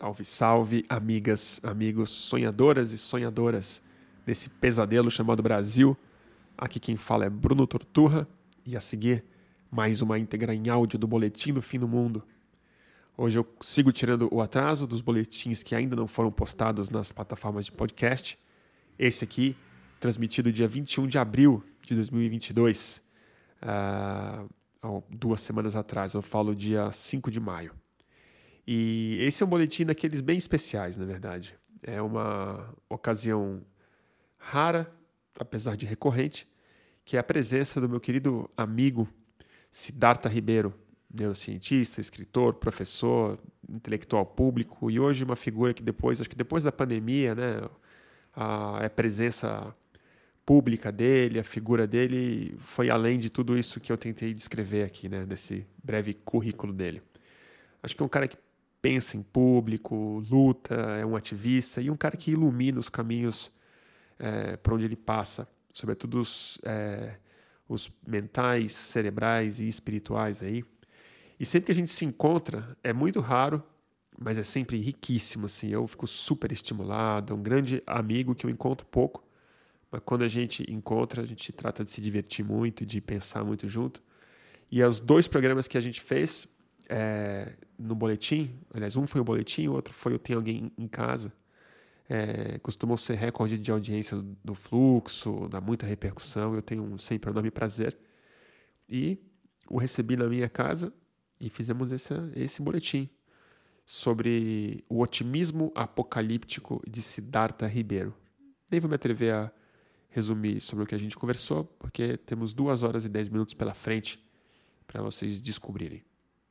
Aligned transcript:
Salve, 0.00 0.24
salve, 0.24 0.84
amigas, 0.88 1.60
amigos, 1.62 2.08
sonhadoras 2.08 2.90
e 2.90 2.96
sonhadoras 2.96 3.82
desse 4.24 4.48
pesadelo 4.48 5.10
chamado 5.10 5.42
Brasil. 5.42 5.94
Aqui 6.56 6.80
quem 6.80 6.96
fala 6.96 7.26
é 7.26 7.28
Bruno 7.28 7.66
Torturra 7.66 8.26
e 8.64 8.74
a 8.74 8.80
seguir 8.80 9.22
mais 9.70 10.00
uma 10.00 10.18
íntegra 10.18 10.54
em 10.54 10.70
áudio 10.70 10.98
do 10.98 11.06
Boletim 11.06 11.52
do 11.52 11.60
Fim 11.60 11.78
do 11.78 11.86
Mundo. 11.86 12.22
Hoje 13.14 13.40
eu 13.40 13.46
sigo 13.60 13.92
tirando 13.92 14.26
o 14.32 14.40
atraso 14.40 14.86
dos 14.86 15.02
boletins 15.02 15.62
que 15.62 15.74
ainda 15.74 15.94
não 15.94 16.08
foram 16.08 16.32
postados 16.32 16.88
nas 16.88 17.12
plataformas 17.12 17.66
de 17.66 17.72
podcast. 17.72 18.38
Esse 18.98 19.22
aqui, 19.22 19.54
transmitido 20.00 20.50
dia 20.50 20.66
21 20.66 21.08
de 21.08 21.18
abril 21.18 21.62
de 21.82 21.94
2022, 21.94 23.02
uh, 24.82 25.04
duas 25.10 25.42
semanas 25.42 25.76
atrás, 25.76 26.14
eu 26.14 26.22
falo 26.22 26.56
dia 26.56 26.90
5 26.90 27.30
de 27.30 27.38
maio. 27.38 27.74
E 28.72 29.18
esse 29.22 29.42
é 29.42 29.46
um 29.46 29.48
boletim 29.48 29.84
daqueles 29.84 30.20
bem 30.20 30.38
especiais, 30.38 30.96
na 30.96 31.04
verdade. 31.04 31.58
É 31.82 32.00
uma 32.00 32.72
ocasião 32.88 33.62
rara, 34.38 34.88
apesar 35.40 35.76
de 35.76 35.84
recorrente, 35.84 36.46
que 37.04 37.16
é 37.16 37.18
a 37.18 37.22
presença 37.24 37.80
do 37.80 37.88
meu 37.88 37.98
querido 37.98 38.48
amigo 38.56 39.08
Siddhartha 39.72 40.28
Ribeiro, 40.28 40.72
neurocientista, 41.12 42.00
escritor, 42.00 42.54
professor, 42.54 43.40
intelectual 43.68 44.24
público 44.24 44.88
e 44.88 45.00
hoje 45.00 45.24
uma 45.24 45.34
figura 45.34 45.74
que 45.74 45.82
depois, 45.82 46.20
acho 46.20 46.30
que 46.30 46.36
depois 46.36 46.62
da 46.62 46.70
pandemia, 46.70 47.34
né, 47.34 47.68
a, 48.32 48.86
a 48.86 48.88
presença 48.88 49.74
pública 50.46 50.92
dele, 50.92 51.40
a 51.40 51.44
figura 51.44 51.88
dele 51.88 52.54
foi 52.60 52.88
além 52.88 53.18
de 53.18 53.30
tudo 53.30 53.58
isso 53.58 53.80
que 53.80 53.90
eu 53.90 53.98
tentei 53.98 54.32
descrever 54.32 54.84
aqui, 54.84 55.08
né, 55.08 55.26
desse 55.26 55.66
breve 55.82 56.14
currículo 56.14 56.72
dele. 56.72 57.02
Acho 57.82 57.96
que 57.96 58.02
é 58.04 58.06
um 58.06 58.08
cara 58.08 58.28
que 58.28 58.36
pensa 58.80 59.16
em 59.16 59.22
público, 59.22 60.24
luta, 60.30 60.74
é 60.74 61.04
um 61.04 61.16
ativista 61.16 61.80
e 61.80 61.90
um 61.90 61.96
cara 61.96 62.16
que 62.16 62.30
ilumina 62.32 62.78
os 62.78 62.88
caminhos 62.88 63.52
é, 64.18 64.56
por 64.56 64.74
onde 64.74 64.84
ele 64.84 64.96
passa, 64.96 65.48
sobretudo 65.72 66.20
os, 66.20 66.58
é, 66.62 67.16
os 67.68 67.90
mentais, 68.06 68.72
cerebrais 68.72 69.60
e 69.60 69.68
espirituais 69.68 70.42
aí. 70.42 70.64
E 71.38 71.44
sempre 71.46 71.66
que 71.66 71.72
a 71.72 71.74
gente 71.74 71.90
se 71.90 72.04
encontra, 72.04 72.76
é 72.82 72.92
muito 72.92 73.20
raro, 73.20 73.62
mas 74.18 74.36
é 74.36 74.42
sempre 74.42 74.78
riquíssimo, 74.78 75.46
assim. 75.46 75.68
Eu 75.68 75.86
fico 75.86 76.06
super 76.06 76.52
estimulado, 76.52 77.32
é 77.32 77.36
um 77.36 77.42
grande 77.42 77.82
amigo 77.86 78.34
que 78.34 78.44
eu 78.44 78.50
encontro 78.50 78.86
pouco, 78.86 79.26
mas 79.90 80.02
quando 80.04 80.22
a 80.22 80.28
gente 80.28 80.70
encontra, 80.70 81.22
a 81.22 81.26
gente 81.26 81.50
trata 81.52 81.82
de 81.82 81.90
se 81.90 82.00
divertir 82.00 82.44
muito, 82.44 82.84
de 82.84 83.00
pensar 83.00 83.42
muito 83.42 83.66
junto. 83.68 84.02
E 84.70 84.82
os 84.82 85.00
dois 85.00 85.26
programas 85.26 85.66
que 85.66 85.78
a 85.78 85.80
gente 85.80 86.00
fez, 86.00 86.46
é, 86.88 87.54
no 87.80 87.94
boletim, 87.94 88.58
aliás, 88.74 88.96
um 88.96 89.06
foi 89.06 89.20
o 89.20 89.24
boletim, 89.24 89.66
o 89.66 89.72
outro 89.72 89.94
foi 89.94 90.14
o 90.14 90.18
Tem 90.18 90.36
Alguém 90.36 90.70
em 90.76 90.86
Casa, 90.86 91.32
é, 92.08 92.58
costumam 92.58 92.96
ser 92.96 93.14
recorde 93.14 93.56
de 93.56 93.70
audiência 93.70 94.20
do, 94.44 94.54
fluxo, 94.54 95.48
dá 95.48 95.60
muita 95.60 95.86
repercussão, 95.86 96.54
eu 96.54 96.60
tenho 96.60 96.82
um 96.82 96.98
sempre 96.98 97.30
enorme 97.30 97.50
prazer. 97.50 97.96
E 98.88 99.18
o 99.68 99.78
recebi 99.78 100.16
na 100.16 100.26
minha 100.26 100.48
casa 100.48 100.92
e 101.38 101.48
fizemos 101.48 101.92
esse, 101.92 102.12
esse 102.34 102.60
boletim 102.60 103.08
sobre 103.86 104.84
o 104.88 105.00
otimismo 105.00 105.72
apocalíptico 105.74 106.82
de 106.88 107.00
Siddhartha 107.00 107.66
Ribeiro. 107.66 108.14
Nem 108.70 108.80
vou 108.80 108.88
me 108.88 108.96
atrever 108.96 109.32
a 109.32 109.52
resumir 110.08 110.60
sobre 110.60 110.84
o 110.84 110.86
que 110.86 110.94
a 110.96 110.98
gente 110.98 111.16
conversou, 111.16 111.64
porque 111.78 112.16
temos 112.16 112.52
duas 112.52 112.82
horas 112.82 113.04
e 113.04 113.08
dez 113.08 113.28
minutos 113.28 113.54
pela 113.54 113.72
frente 113.72 114.20
para 114.86 115.00
vocês 115.00 115.40
descobrirem. 115.40 116.02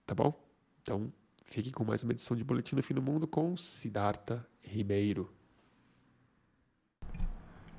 Tá 0.05 0.15
bom? 0.15 0.33
Então, 0.81 1.11
fique 1.49 1.71
com 1.71 1.83
mais 1.83 2.03
uma 2.03 2.13
edição 2.13 2.37
de 2.37 2.43
Boletim 2.43 2.75
do 2.75 2.83
Fim 2.83 2.93
do 2.93 3.01
Mundo 3.01 3.25
com 3.25 3.57
Siddhartha 3.57 4.45
Ribeiro. 4.61 5.33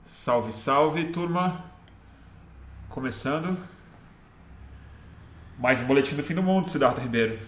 Salve, 0.03 0.51
salve, 0.51 1.05
turma! 1.13 1.65
Começando 2.89 3.57
mais 5.57 5.79
um 5.81 5.85
Boletim 5.85 6.17
do 6.17 6.23
Fim 6.25 6.35
do 6.35 6.43
Mundo, 6.43 6.67
Siddhartha 6.67 7.01
Ribeiro. 7.01 7.39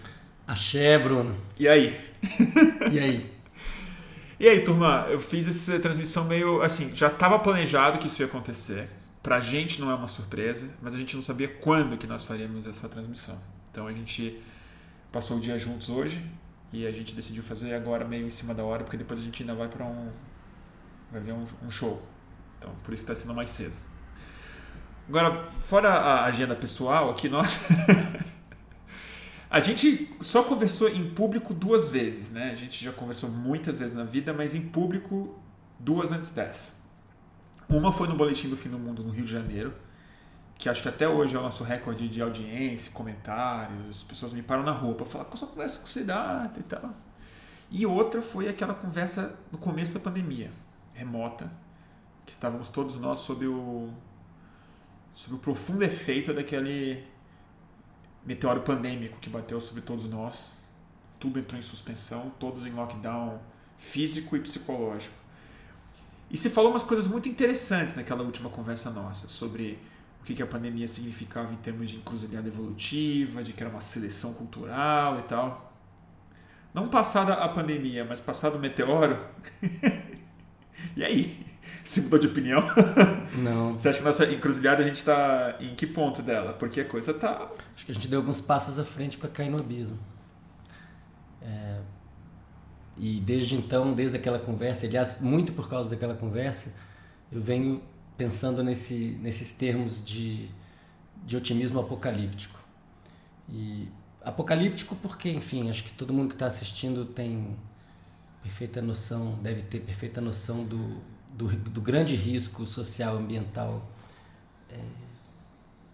Axé, 0.47 0.97
Bruno. 0.97 1.35
E 1.59 1.67
aí? 1.67 1.99
E 2.89 2.99
aí? 2.99 3.33
e 4.39 4.47
aí, 4.47 4.63
turma? 4.63 5.07
Eu 5.09 5.19
fiz 5.19 5.45
essa 5.45 5.77
transmissão 5.79 6.23
meio 6.23 6.61
assim, 6.61 6.95
já 6.95 7.07
estava 7.07 7.37
planejado 7.37 7.97
que 7.97 8.07
isso 8.07 8.21
ia 8.21 8.27
acontecer. 8.27 8.87
Pra 9.21 9.41
gente 9.41 9.81
não 9.81 9.91
é 9.91 9.95
uma 9.95 10.07
surpresa, 10.07 10.69
mas 10.81 10.95
a 10.95 10.97
gente 10.97 11.15
não 11.17 11.23
sabia 11.23 11.49
quando 11.49 11.97
que 11.97 12.07
nós 12.07 12.23
faríamos 12.23 12.65
essa 12.65 12.87
transmissão. 12.87 13.37
Então 13.69 13.87
a 13.87 13.91
gente 13.91 14.41
passou 15.13 15.37
o 15.37 15.39
dia 15.39 15.57
juntos 15.59 15.89
hoje 15.89 16.25
e 16.73 16.87
a 16.87 16.91
gente 16.91 17.13
decidiu 17.15 17.43
fazer 17.43 17.75
agora 17.75 18.03
meio 18.03 18.25
em 18.25 18.31
cima 18.31 18.53
da 18.53 18.63
hora, 18.63 18.83
porque 18.83 18.97
depois 18.97 19.19
a 19.19 19.23
gente 19.23 19.43
ainda 19.43 19.53
vai 19.53 19.67
para 19.69 19.85
um. 19.85 20.09
vai 21.11 21.21
ver 21.21 21.33
um, 21.33 21.45
um, 21.63 21.69
show. 21.69 22.01
Então, 22.57 22.73
por 22.83 22.93
isso 22.93 23.05
que 23.05 23.11
está 23.11 23.23
sendo 23.23 23.35
mais 23.35 23.51
cedo. 23.51 23.75
Agora, 25.07 25.47
fora 25.51 25.89
a 25.89 26.25
agenda 26.25 26.55
pessoal, 26.55 27.11
aqui 27.11 27.29
nós. 27.29 27.59
a 29.51 29.59
gente 29.59 30.17
só 30.19 30.41
conversou 30.41 30.89
em 30.89 31.11
público 31.11 31.53
duas 31.53 31.89
vezes, 31.89 32.31
né? 32.31 32.49
A 32.49 32.55
gente 32.55 32.83
já 32.83 32.91
conversou 32.91 33.29
muitas 33.29 33.77
vezes 33.77 33.93
na 33.93 34.03
vida, 34.03 34.33
mas 34.33 34.55
em 34.55 34.61
público 34.61 35.39
duas 35.79 36.11
antes 36.11 36.31
dessa. 36.31 36.71
Uma 37.69 37.91
foi 37.91 38.07
no 38.07 38.15
Boletim 38.15 38.49
do 38.49 38.57
Fim 38.57 38.69
do 38.69 38.79
Mundo 38.79 39.03
no 39.03 39.11
Rio 39.11 39.25
de 39.25 39.31
Janeiro 39.31 39.73
que 40.63 40.69
acho 40.69 40.81
que 40.81 40.87
até 40.87 41.09
hoje 41.09 41.35
é 41.35 41.39
o 41.39 41.41
nosso 41.41 41.61
recorde 41.61 42.07
de 42.07 42.21
audiência, 42.21 42.89
comentários, 42.93 44.01
pessoas 44.03 44.31
me 44.31 44.41
param 44.41 44.63
na 44.63 44.71
rua 44.71 44.95
para 44.95 45.05
falar, 45.05 45.25
só 45.35 45.45
conversa 45.45 45.79
com 45.79 45.85
o 45.85 45.89
Siddhartha 45.89 46.57
e 46.57 46.63
tal. 46.63 46.89
E 47.69 47.85
outra 47.85 48.21
foi 48.21 48.47
aquela 48.47 48.73
conversa 48.73 49.37
no 49.51 49.57
começo 49.57 49.93
da 49.93 49.99
pandemia, 49.99 50.51
remota, 50.93 51.51
que 52.25 52.31
estávamos 52.31 52.69
todos 52.69 52.95
nós 52.95 53.19
sob 53.19 53.45
o, 53.45 53.89
sob 55.13 55.35
o 55.35 55.37
profundo 55.37 55.83
efeito 55.83 56.33
daquele 56.33 57.05
meteoro 58.25 58.61
pandêmico 58.61 59.19
que 59.19 59.29
bateu 59.29 59.59
sobre 59.59 59.81
todos 59.81 60.07
nós. 60.07 60.61
Tudo 61.19 61.39
entrou 61.39 61.59
em 61.59 61.63
suspensão, 61.63 62.31
todos 62.39 62.65
em 62.65 62.71
lockdown 62.71 63.37
físico 63.77 64.37
e 64.37 64.39
psicológico. 64.39 65.15
E 66.31 66.37
se 66.37 66.49
falou 66.49 66.71
umas 66.71 66.83
coisas 66.83 67.05
muito 67.05 67.27
interessantes 67.27 67.95
naquela 67.95 68.23
última 68.23 68.49
conversa 68.49 68.89
nossa 68.89 69.27
sobre 69.27 69.77
o 70.23 70.25
que, 70.25 70.33
que 70.33 70.41
a 70.41 70.47
pandemia 70.47 70.87
significava 70.87 71.51
em 71.51 71.57
termos 71.57 71.89
de 71.89 71.97
encruzilhada 71.97 72.47
evolutiva, 72.47 73.43
de 73.43 73.51
que 73.51 73.61
era 73.61 73.69
uma 73.69 73.81
seleção 73.81 74.33
cultural 74.33 75.19
e 75.19 75.23
tal. 75.23 75.73
Não 76.73 76.87
passada 76.87 77.33
a 77.33 77.49
pandemia, 77.49 78.05
mas 78.05 78.21
passado 78.21 78.55
o 78.55 78.59
meteoro. 78.59 79.19
e 80.95 81.03
aí? 81.03 81.45
Você 81.83 81.99
mudou 81.99 82.17
de 82.17 82.27
opinião? 82.27 82.63
Não. 83.35 83.73
Você 83.73 83.89
acha 83.89 83.97
que 83.99 84.05
nossa 84.05 84.31
encruzilhada 84.31 84.81
a 84.81 84.87
gente 84.87 84.95
está 84.95 85.57
em 85.59 85.75
que 85.75 85.85
ponto 85.85 86.21
dela? 86.21 86.53
Porque 86.53 86.79
a 86.79 86.85
coisa 86.85 87.13
tá. 87.13 87.49
Acho 87.75 87.85
que 87.85 87.91
a 87.91 87.95
gente 87.95 88.07
deu 88.07 88.21
alguns 88.21 88.39
passos 88.39 88.79
à 88.79 88.85
frente 88.85 89.17
para 89.17 89.27
cair 89.27 89.49
no 89.49 89.57
abismo. 89.59 89.99
É... 91.41 91.81
E 92.97 93.19
desde 93.19 93.57
então, 93.57 93.91
desde 93.91 94.15
aquela 94.15 94.39
conversa, 94.39 94.85
aliás, 94.85 95.19
muito 95.19 95.51
por 95.51 95.67
causa 95.67 95.89
daquela 95.89 96.15
conversa, 96.15 96.73
eu 97.29 97.41
venho 97.41 97.81
pensando 98.17 98.63
nesse, 98.63 99.17
nesses 99.21 99.53
termos 99.53 100.03
de, 100.03 100.49
de 101.25 101.37
otimismo 101.37 101.79
apocalíptico. 101.79 102.59
E 103.49 103.87
apocalíptico 104.21 104.95
porque, 104.95 105.29
enfim, 105.29 105.69
acho 105.69 105.83
que 105.83 105.91
todo 105.93 106.13
mundo 106.13 106.29
que 106.29 106.35
está 106.35 106.47
assistindo 106.47 107.05
tem 107.05 107.55
perfeita 108.41 108.81
noção, 108.81 109.39
deve 109.41 109.61
ter 109.61 109.79
perfeita 109.79 110.19
noção 110.19 110.63
do, 110.63 111.01
do, 111.33 111.47
do 111.47 111.81
grande 111.81 112.15
risco 112.15 112.65
social, 112.65 113.17
ambiental, 113.17 113.89
é, 114.69 114.79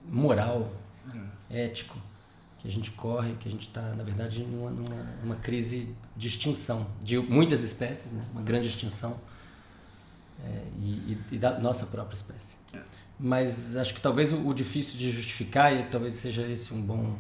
moral, 0.06 0.72
hum. 1.14 1.28
ético 1.50 1.98
que 2.60 2.68
a 2.68 2.72
gente 2.72 2.92
corre, 2.92 3.36
que 3.36 3.48
a 3.48 3.52
gente 3.52 3.68
está, 3.68 3.82
na 3.96 4.04
verdade, 4.04 4.44
numa, 4.44 4.70
numa, 4.70 5.04
numa, 5.24 5.36
crise 5.36 5.96
de 6.16 6.28
extinção 6.28 6.88
de 7.00 7.18
muitas 7.18 7.64
espécies, 7.64 8.12
né? 8.12 8.26
uma 8.34 8.42
grande 8.42 8.68
extinção 8.68 9.18
é, 10.44 10.64
e, 10.78 11.18
e, 11.32 11.38
da 11.38 11.60
nossa 11.60 11.86
própria 11.86 12.16
espécie. 12.16 12.58
É. 12.74 12.80
Mas 13.20 13.76
acho 13.76 13.94
que 13.94 14.02
talvez 14.02 14.32
o, 14.32 14.48
o, 14.48 14.54
difícil 14.54 14.98
de 14.98 15.12
justificar, 15.12 15.74
e 15.74 15.84
talvez 15.84 16.14
seja 16.16 16.48
esse 16.48 16.74
um 16.74 16.82
bom 16.82 17.18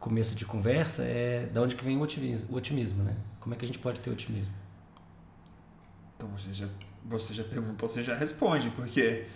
começo 0.00 0.34
de 0.34 0.44
conversa, 0.44 1.04
é 1.04 1.46
da 1.46 1.60
onde 1.62 1.74
que 1.74 1.84
vem 1.84 1.96
o 1.96 2.00
otimismo, 2.00 2.52
o 2.52 2.56
otimismo 2.56 3.04
né? 3.04 3.16
Como 3.38 3.54
é 3.54 3.58
que 3.58 3.64
a 3.64 3.68
gente 3.68 3.78
pode 3.78 4.00
ter 4.00 4.10
otimismo? 4.10 4.54
Então 6.16 6.28
você 6.30 6.52
já, 6.52 6.68
você 7.04 7.34
já 7.34 7.44
perguntou, 7.44 7.88
você 7.88 8.02
já 8.02 8.14
responde, 8.14 8.70
porque 8.70 9.26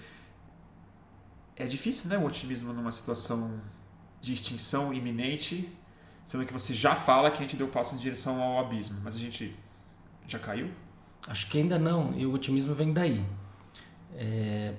é 1.57 1.65
difícil, 1.67 2.09
né, 2.11 2.19
o 2.19 2.25
otimismo 2.25 2.73
numa 2.73 2.93
situação 2.93 3.61
de 4.21 4.33
extinção 4.33 4.93
iminente, 4.93 5.73
sendo 6.25 6.45
que 6.45 6.53
você 6.53 6.75
já 6.75 6.95
fala 6.95 7.31
que 7.31 7.39
a 7.39 7.41
gente 7.43 7.57
deu 7.57 7.69
passo 7.69 7.95
em 7.95 7.99
direção 7.99 8.43
ao 8.43 8.59
abismo, 8.59 9.01
mas 9.03 9.15
a 9.15 9.19
gente 9.19 9.57
já 10.27 10.39
caiu? 10.39 10.71
Acho 11.27 11.49
que 11.51 11.59
ainda 11.59 11.79
não, 11.79 12.15
e 12.17 12.25
o 12.25 12.33
otimismo 12.33 12.75
vem 12.75 12.93
daí. 12.93 13.25
É... 14.17 14.73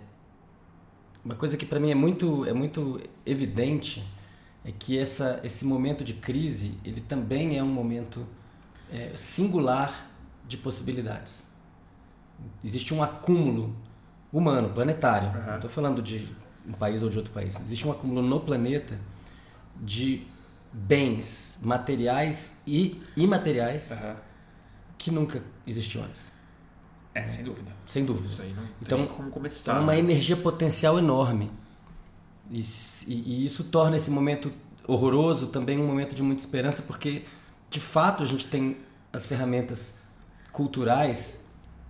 Uma 1.23 1.35
coisa 1.35 1.57
que 1.57 1.65
para 1.65 1.79
mim 1.79 1.91
é 1.91 1.95
muito, 1.95 2.45
é 2.45 2.53
muito 2.53 3.01
evidente 3.25 4.05
é 4.63 4.71
que 4.71 4.97
essa, 4.97 5.39
esse 5.43 5.65
momento 5.65 6.03
de 6.03 6.13
crise 6.13 6.77
ele 6.83 7.01
também 7.01 7.57
é 7.57 7.63
um 7.63 7.71
momento 7.71 8.25
é, 8.91 9.11
singular 9.15 10.09
de 10.47 10.57
possibilidades. 10.57 11.45
Existe 12.63 12.93
um 12.93 13.01
acúmulo 13.03 13.75
humano, 14.31 14.69
planetário. 14.69 15.29
Uhum. 15.29 15.45
Não 15.45 15.55
estou 15.55 15.69
falando 15.69 16.01
de 16.01 16.27
um 16.67 16.73
país 16.73 17.01
ou 17.01 17.09
de 17.09 17.17
outro 17.17 17.33
país. 17.33 17.59
Existe 17.59 17.87
um 17.87 17.91
acúmulo 17.91 18.21
no 18.21 18.39
planeta 18.39 18.99
de 19.81 20.25
bens 20.71 21.59
materiais 21.61 22.61
e 22.67 23.01
imateriais 23.15 23.91
uhum. 23.91 24.15
que 24.97 25.11
nunca 25.11 25.41
existiu 25.65 26.03
antes. 26.03 26.36
É, 27.17 27.27
sem 27.27 27.43
dúvida. 27.43 27.71
Sem 27.87 28.05
dúvida. 28.05 28.27
Isso 28.27 28.41
aí 28.41 28.53
não 28.53 28.63
então, 28.81 28.97
tem 28.99 29.07
como 29.07 29.29
começar. 29.29 29.77
É 29.77 29.79
uma 29.79 29.93
né? 29.93 29.99
energia 29.99 30.37
potencial 30.37 30.99
enorme. 30.99 31.51
E, 32.51 32.61
e, 33.07 33.45
isso 33.45 33.63
torna 33.65 33.97
esse 33.97 34.11
momento 34.11 34.51
horroroso 34.87 35.47
também 35.47 35.79
um 35.79 35.87
momento 35.87 36.15
de 36.15 36.21
muita 36.21 36.41
esperança, 36.41 36.83
porque 36.83 37.23
de 37.69 37.79
fato 37.79 38.23
a 38.23 38.25
gente 38.25 38.45
tem 38.45 38.77
as 39.11 39.25
ferramentas 39.25 39.99
culturais 40.51 41.45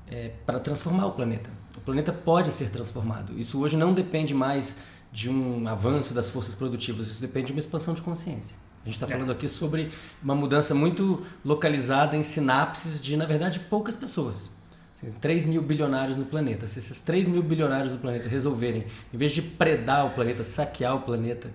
é, 0.09 0.31
para 0.45 0.59
transformar 0.59 1.07
o 1.07 1.12
planeta. 1.12 1.50
O 1.75 1.81
planeta 1.81 2.12
pode 2.13 2.51
ser 2.51 2.71
transformado. 2.71 3.38
Isso 3.38 3.59
hoje 3.59 3.75
não 3.75 3.94
depende 3.94 4.33
mais 4.33 4.77
de 5.12 5.29
um 5.29 5.68
avanço 5.68 6.13
das 6.13 6.29
forças 6.29 6.56
produtivas, 6.56 7.07
isso 7.07 7.21
depende 7.21 7.47
de 7.47 7.53
uma 7.53 7.59
expansão 7.59 7.94
de 7.94 8.01
consciência. 8.01 8.57
A 8.83 8.85
gente 8.85 8.95
está 8.95 9.07
é. 9.07 9.09
falando 9.09 9.31
aqui 9.31 9.47
sobre 9.50 9.91
uma 10.24 10.33
mudança 10.33 10.74
muito 10.74 11.25
localizada 11.44 12.15
em 12.15 12.24
sinapses 12.24 13.01
de, 13.01 13.18
na 13.18 13.25
verdade, 13.25 13.59
poucas 13.59 13.95
pessoas. 13.95 14.56
Tem 14.99 15.11
3 15.11 15.45
mil 15.45 15.61
bilionários 15.61 16.17
no 16.17 16.25
planeta. 16.25 16.65
Se 16.65 16.79
esses 16.79 16.99
3 17.01 17.27
mil 17.27 17.44
bilionários 17.44 17.94
do 17.94 17.99
planeta 17.99 18.27
resolverem, 18.27 18.85
em 19.13 19.17
vez 19.17 19.31
de 19.31 19.41
predar 19.41 20.07
o 20.07 20.09
planeta, 20.09 20.44
saquear 20.44 20.95
o 20.95 21.01
planeta, 21.01 21.51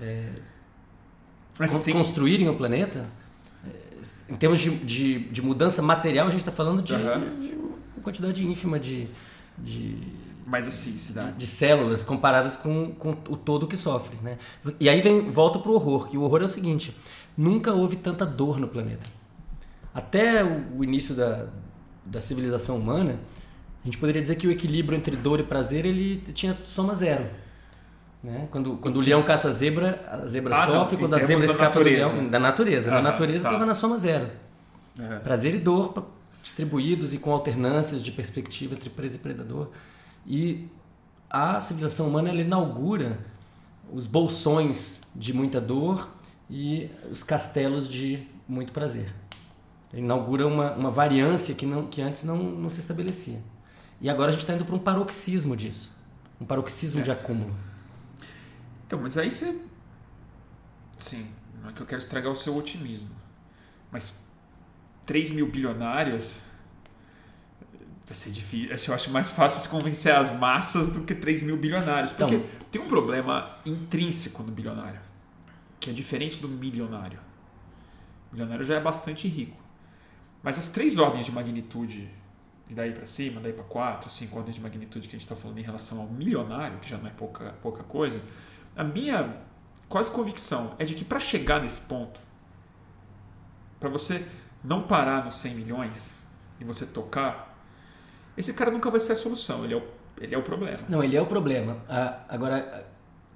é, 0.00 0.30
tem... 1.84 1.94
construírem 1.94 2.48
o 2.48 2.56
planeta, 2.56 3.08
é, 3.64 4.32
em 4.32 4.34
termos 4.34 4.60
de, 4.60 4.70
de, 4.78 5.18
de, 5.20 5.42
mudança 5.42 5.80
material, 5.80 6.26
a 6.26 6.30
gente 6.30 6.40
está 6.40 6.50
falando 6.50 6.82
de, 6.82 6.92
uhum. 6.92 7.40
de, 7.40 7.54
uma 7.54 8.02
quantidade 8.02 8.44
ínfima 8.44 8.80
de, 8.80 9.08
de 9.56 9.96
mas 10.44 10.66
assim, 10.66 10.98
cidade. 10.98 11.36
De 11.36 11.46
células 11.46 12.02
comparadas 12.02 12.56
com, 12.56 12.92
com 12.98 13.10
o 13.10 13.36
todo 13.36 13.68
que 13.68 13.76
sofre. 13.76 14.18
Né? 14.20 14.38
E 14.80 14.88
aí 14.88 15.00
vem, 15.00 15.30
volta 15.30 15.60
para 15.60 15.70
o 15.70 15.74
horror, 15.74 16.08
que 16.08 16.18
o 16.18 16.22
horror 16.22 16.42
é 16.42 16.46
o 16.46 16.48
seguinte: 16.48 16.96
nunca 17.36 17.72
houve 17.72 17.94
tanta 17.94 18.26
dor 18.26 18.58
no 18.58 18.66
planeta. 18.66 19.04
Até 19.94 20.42
o, 20.42 20.78
o 20.78 20.84
início 20.84 21.14
da, 21.14 21.48
da 22.04 22.20
civilização 22.20 22.76
humana, 22.76 23.18
a 23.82 23.86
gente 23.86 23.98
poderia 23.98 24.22
dizer 24.22 24.36
que 24.36 24.46
o 24.46 24.50
equilíbrio 24.50 24.96
entre 24.96 25.16
dor 25.16 25.40
e 25.40 25.42
prazer 25.42 25.84
ele 25.84 26.18
tinha 26.32 26.56
soma 26.64 26.94
zero. 26.94 27.26
Né? 28.22 28.46
Quando, 28.50 28.76
quando 28.76 28.96
o 28.96 29.00
leão 29.00 29.22
caça 29.24 29.48
a 29.48 29.52
zebra, 29.52 30.00
a 30.08 30.26
zebra 30.26 30.56
ah, 30.56 30.66
sofre, 30.66 30.96
não, 30.96 31.02
quando 31.02 31.14
a 31.14 31.18
zebra 31.18 31.46
escapa 31.46 31.78
do 31.80 31.84
leão. 31.84 32.28
Da 32.28 32.38
natureza. 32.38 32.90
Ah, 32.90 32.94
na 32.94 33.02
natureza 33.02 33.38
estava 33.38 33.58
tá. 33.58 33.66
na 33.66 33.74
soma 33.74 33.98
zero. 33.98 34.30
Uhum. 34.98 35.18
Prazer 35.20 35.54
e 35.54 35.58
dor 35.58 36.06
distribuídos 36.42 37.14
e 37.14 37.18
com 37.18 37.32
alternâncias 37.32 38.02
de 38.02 38.12
perspectiva 38.12 38.74
entre 38.74 38.90
presa 38.90 39.16
e 39.16 39.18
predador. 39.18 39.70
E 40.24 40.68
a 41.28 41.60
civilização 41.60 42.08
humana 42.08 42.28
ela 42.28 42.40
inaugura 42.40 43.18
os 43.92 44.06
bolsões 44.06 45.00
de 45.14 45.32
muita 45.32 45.60
dor 45.60 46.08
e 46.48 46.88
os 47.10 47.24
castelos 47.24 47.88
de 47.88 48.28
muito 48.46 48.72
prazer 48.72 49.21
inaugura 49.92 50.46
uma, 50.46 50.72
uma 50.72 50.90
variância 50.90 51.54
que, 51.54 51.66
não, 51.66 51.86
que 51.86 52.00
antes 52.00 52.24
não, 52.24 52.36
não 52.36 52.70
se 52.70 52.80
estabelecia. 52.80 53.40
E 54.00 54.08
agora 54.08 54.30
a 54.30 54.32
gente 54.32 54.42
está 54.42 54.54
indo 54.54 54.64
para 54.64 54.74
um 54.74 54.78
paroxismo 54.78 55.56
disso 55.56 55.92
um 56.42 56.44
paroxismo 56.44 57.00
é. 57.00 57.04
de 57.04 57.10
acúmulo. 57.10 57.54
Então, 58.86 59.00
mas 59.00 59.16
aí 59.16 59.30
você. 59.30 59.58
Sim, 60.98 61.26
não 61.62 61.70
é 61.70 61.72
que 61.72 61.80
eu 61.80 61.86
quero 61.86 62.00
estragar 62.00 62.30
o 62.30 62.36
seu 62.36 62.56
otimismo. 62.56 63.10
Mas 63.90 64.18
3 65.06 65.32
mil 65.32 65.50
bilionários 65.50 66.38
vai 68.04 68.14
ser 68.14 68.30
difícil. 68.30 68.92
Eu 68.92 68.94
acho 68.94 69.10
mais 69.10 69.32
fácil 69.32 69.60
se 69.60 69.68
convencer 69.68 70.14
as 70.14 70.32
massas 70.32 70.88
do 70.88 71.02
que 71.02 71.14
3 71.14 71.44
mil 71.44 71.56
bilionários. 71.56 72.12
Porque 72.12 72.34
então, 72.34 72.48
tem 72.70 72.82
um 72.82 72.88
problema 72.88 73.56
intrínseco 73.64 74.42
no 74.42 74.52
bilionário, 74.52 75.00
que 75.78 75.90
é 75.90 75.92
diferente 75.92 76.40
do 76.40 76.48
milionário. 76.48 77.18
O 78.30 78.34
milionário 78.34 78.64
já 78.64 78.74
é 78.74 78.80
bastante 78.80 79.28
rico. 79.28 79.61
Mas 80.42 80.58
as 80.58 80.68
três 80.68 80.98
ordens 80.98 81.26
de 81.26 81.32
magnitude, 81.32 82.10
e 82.68 82.74
daí 82.74 82.92
para 82.92 83.06
cima, 83.06 83.40
daí 83.40 83.52
para 83.52 83.64
quatro, 83.64 84.10
cinco 84.10 84.36
ordens 84.36 84.56
de 84.56 84.60
magnitude 84.60 85.06
que 85.06 85.14
a 85.14 85.18
gente 85.18 85.26
está 85.26 85.36
falando 85.36 85.58
em 85.58 85.62
relação 85.62 86.00
ao 86.00 86.08
milionário, 86.08 86.78
que 86.80 86.88
já 86.88 86.98
não 86.98 87.06
é 87.06 87.10
pouca, 87.10 87.54
pouca 87.62 87.82
coisa, 87.84 88.20
a 88.76 88.82
minha 88.82 89.36
quase 89.88 90.10
convicção 90.10 90.74
é 90.78 90.84
de 90.84 90.94
que 90.94 91.04
para 91.04 91.20
chegar 91.20 91.60
nesse 91.60 91.82
ponto, 91.82 92.20
para 93.78 93.88
você 93.88 94.24
não 94.64 94.82
parar 94.82 95.24
nos 95.24 95.36
100 95.36 95.54
milhões 95.54 96.14
e 96.58 96.64
você 96.64 96.86
tocar, 96.86 97.58
esse 98.36 98.52
cara 98.54 98.70
nunca 98.70 98.90
vai 98.90 99.00
ser 99.00 99.12
a 99.12 99.16
solução, 99.16 99.64
ele 99.64 99.74
é 99.74 99.76
o, 99.76 99.82
ele 100.18 100.34
é 100.34 100.38
o 100.38 100.42
problema. 100.42 100.78
Não, 100.88 101.04
ele 101.04 101.16
é 101.16 101.20
o 101.20 101.26
problema. 101.26 101.76
agora, 102.28 102.88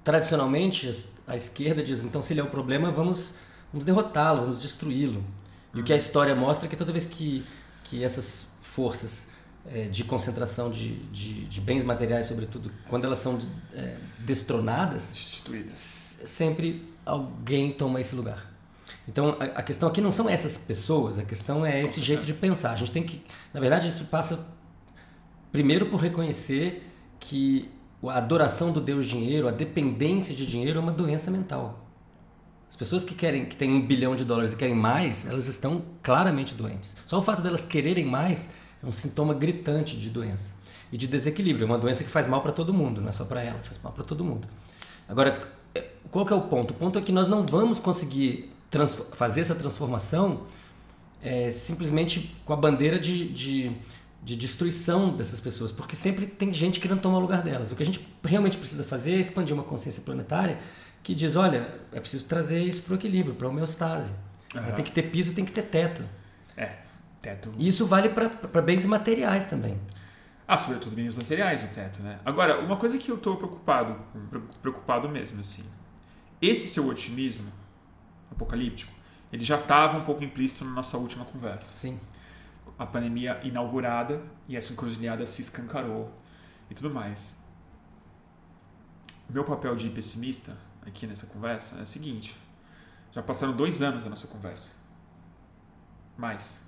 tradicionalmente, 0.03 0.89
a 1.27 1.35
esquerda 1.35 1.83
diz, 1.83 2.03
então 2.03 2.21
se 2.21 2.33
ele 2.33 2.39
é 2.39 2.43
o 2.43 2.49
problema, 2.49 2.91
vamos, 2.91 3.37
vamos 3.71 3.85
derrotá-lo, 3.85 4.41
vamos 4.41 4.59
destruí-lo. 4.59 5.23
E 5.77 5.79
o 5.79 5.83
que 5.83 5.93
a 5.93 5.95
história 5.95 6.33
mostra 6.33 6.65
é 6.65 6.69
que 6.69 6.75
toda 6.75 6.91
vez 6.91 7.05
que, 7.05 7.45
que 7.83 8.03
essas 8.03 8.47
forças 8.63 9.29
é, 9.71 9.83
de 9.83 10.03
concentração 10.03 10.71
de, 10.71 10.95
de, 11.11 11.43
de, 11.45 11.61
bens 11.61 11.83
materiais, 11.83 12.25
sobretudo, 12.25 12.71
quando 12.89 13.05
elas 13.05 13.19
são 13.19 13.37
é, 13.75 13.95
destronadas, 14.17 15.13
sempre 15.69 16.83
alguém 17.05 17.71
toma 17.71 18.01
esse 18.01 18.15
lugar. 18.15 18.51
Então 19.07 19.37
a, 19.39 19.59
a, 19.59 19.61
questão 19.61 19.87
aqui 19.87 20.01
não 20.01 20.11
são 20.11 20.27
essas 20.27 20.57
pessoas, 20.57 21.19
a 21.19 21.23
questão 21.23 21.63
é 21.63 21.79
esse 21.79 22.01
jeito 22.01 22.25
de 22.25 22.33
pensar. 22.33 22.71
A 22.71 22.75
gente 22.75 22.91
tem 22.91 23.03
que, 23.03 23.21
na 23.53 23.59
verdade, 23.59 23.87
isso 23.87 24.05
passa 24.05 24.47
primeiro 25.51 25.85
por 25.85 25.97
reconhecer 25.99 26.89
que 27.19 27.69
a 28.03 28.17
adoração 28.17 28.71
do 28.71 28.81
Deus 28.81 29.05
dinheiro, 29.05 29.47
a 29.47 29.51
dependência 29.51 30.35
de 30.35 30.47
dinheiro 30.47 30.79
é 30.79 30.81
uma 30.81 30.91
doença 30.91 31.29
mental. 31.29 31.86
As 32.69 32.75
pessoas 32.75 33.03
que 33.03 33.15
querem 33.15 33.45
que 33.45 33.55
têm 33.55 33.71
um 33.71 33.85
bilhão 33.85 34.15
de 34.15 34.25
dólares 34.25 34.53
e 34.53 34.55
querem 34.55 34.75
mais, 34.75 35.25
elas 35.25 35.47
estão 35.47 35.83
claramente 36.03 36.53
doentes. 36.53 36.95
Só 37.05 37.19
o 37.19 37.21
fato 37.21 37.41
delas 37.41 37.63
quererem 37.63 38.05
mais 38.05 38.49
é 38.83 38.85
um 38.85 38.91
sintoma 38.91 39.33
gritante 39.33 39.97
de 39.97 40.09
doença 40.09 40.51
e 40.91 40.97
de 40.97 41.07
desequilíbrio. 41.07 41.63
É 41.63 41.65
uma 41.65 41.77
doença 41.77 42.03
que 42.03 42.09
faz 42.09 42.27
mal 42.27 42.41
para 42.41 42.51
todo 42.51 42.73
mundo, 42.73 43.01
não 43.01 43.09
é 43.09 43.11
só 43.11 43.25
para 43.25 43.41
ela, 43.41 43.59
faz 43.63 43.79
mal 43.81 43.93
para 43.93 44.03
todo 44.03 44.23
mundo. 44.23 44.47
Agora, 45.07 45.49
é, 45.73 45.85
qual 46.11 46.27
é 46.27 46.33
o 46.33 46.41
ponto? 46.41 46.71
O 46.71 46.73
ponto 46.73 46.99
é 46.99 47.01
que 47.01 47.11
nós 47.11 47.27
não 47.27 47.45
vamos 47.45 47.79
conseguir 47.79 48.51
fazer 49.13 49.41
essa 49.41 49.55
transformação 49.55 50.41
é, 51.23 51.49
simplesmente 51.49 52.35
com 52.45 52.53
a 52.53 52.55
bandeira 52.55 52.99
de, 52.99 53.27
de, 53.29 53.71
de, 54.21 54.35
destruição 54.35 55.15
dessas 55.15 55.39
pessoas, 55.39 55.71
porque 55.71 55.95
sempre 55.95 56.27
tem 56.27 56.51
gente 56.53 56.79
querendo 56.79 56.99
tomar 56.99 57.17
o 57.17 57.21
lugar 57.21 57.41
delas. 57.41 57.71
O 57.71 57.75
que 57.75 57.83
a 57.83 57.85
gente 57.85 58.05
realmente 58.23 58.57
precisa 58.57 58.83
fazer 58.83 59.13
é 59.13 59.19
expandir 59.19 59.53
uma 59.53 59.63
consciência 59.63 60.03
planetária 60.03 60.59
que 61.07 61.15
diz, 61.15 61.37
olha, 61.37 61.73
é 61.93 62.01
preciso 62.01 62.27
trazer 62.27 62.61
isso 62.61 62.81
para 62.81 62.91
o 62.91 62.95
equilíbrio, 62.97 63.33
para 63.33 63.47
a 63.47 63.49
homeostase. 63.49 64.13
Uhum. 64.53 64.73
Tem 64.73 64.83
que 64.83 64.91
ter 64.91 65.03
piso, 65.03 65.33
tem 65.33 65.45
que 65.45 65.53
ter 65.53 65.61
teto. 65.61 66.03
É, 66.57 66.79
teto. 67.21 67.53
E 67.57 67.65
isso 67.65 67.87
vale 67.87 68.09
para 68.09 68.61
bens 68.61 68.85
materiais 68.85 69.45
também. 69.45 69.79
Ah, 70.45 70.57
sobretudo 70.57 70.97
bens 70.97 71.15
materiais 71.15 71.63
o 71.63 71.67
teto, 71.69 72.01
né? 72.01 72.19
Agora, 72.25 72.59
uma 72.59 72.75
coisa 72.75 72.97
que 72.97 73.09
eu 73.09 73.15
estou 73.15 73.37
preocupado, 73.37 73.97
preocupado 74.61 75.07
mesmo, 75.07 75.39
assim, 75.39 75.63
esse 76.41 76.67
seu 76.67 76.85
otimismo 76.89 77.49
apocalíptico, 78.29 78.91
ele 79.31 79.45
já 79.45 79.57
estava 79.57 79.97
um 79.97 80.03
pouco 80.03 80.25
implícito 80.25 80.65
na 80.65 80.71
nossa 80.71 80.97
última 80.97 81.23
conversa. 81.23 81.71
Sim. 81.71 81.97
A 82.77 82.85
pandemia 82.85 83.39
inaugurada 83.45 84.21
e 84.49 84.57
essa 84.57 84.73
encruzilhada 84.73 85.25
se 85.25 85.41
escancarou 85.41 86.11
e 86.69 86.75
tudo 86.75 86.93
mais. 86.93 87.33
Meu 89.29 89.45
papel 89.45 89.73
de 89.77 89.89
pessimista 89.89 90.66
aqui 90.87 91.05
nessa 91.07 91.25
conversa 91.27 91.79
é 91.79 91.83
o 91.83 91.85
seguinte: 91.85 92.35
já 93.11 93.21
passaram 93.21 93.55
dois 93.55 93.81
anos 93.81 94.03
da 94.03 94.09
nossa 94.09 94.27
conversa. 94.27 94.71
Mais 96.17 96.65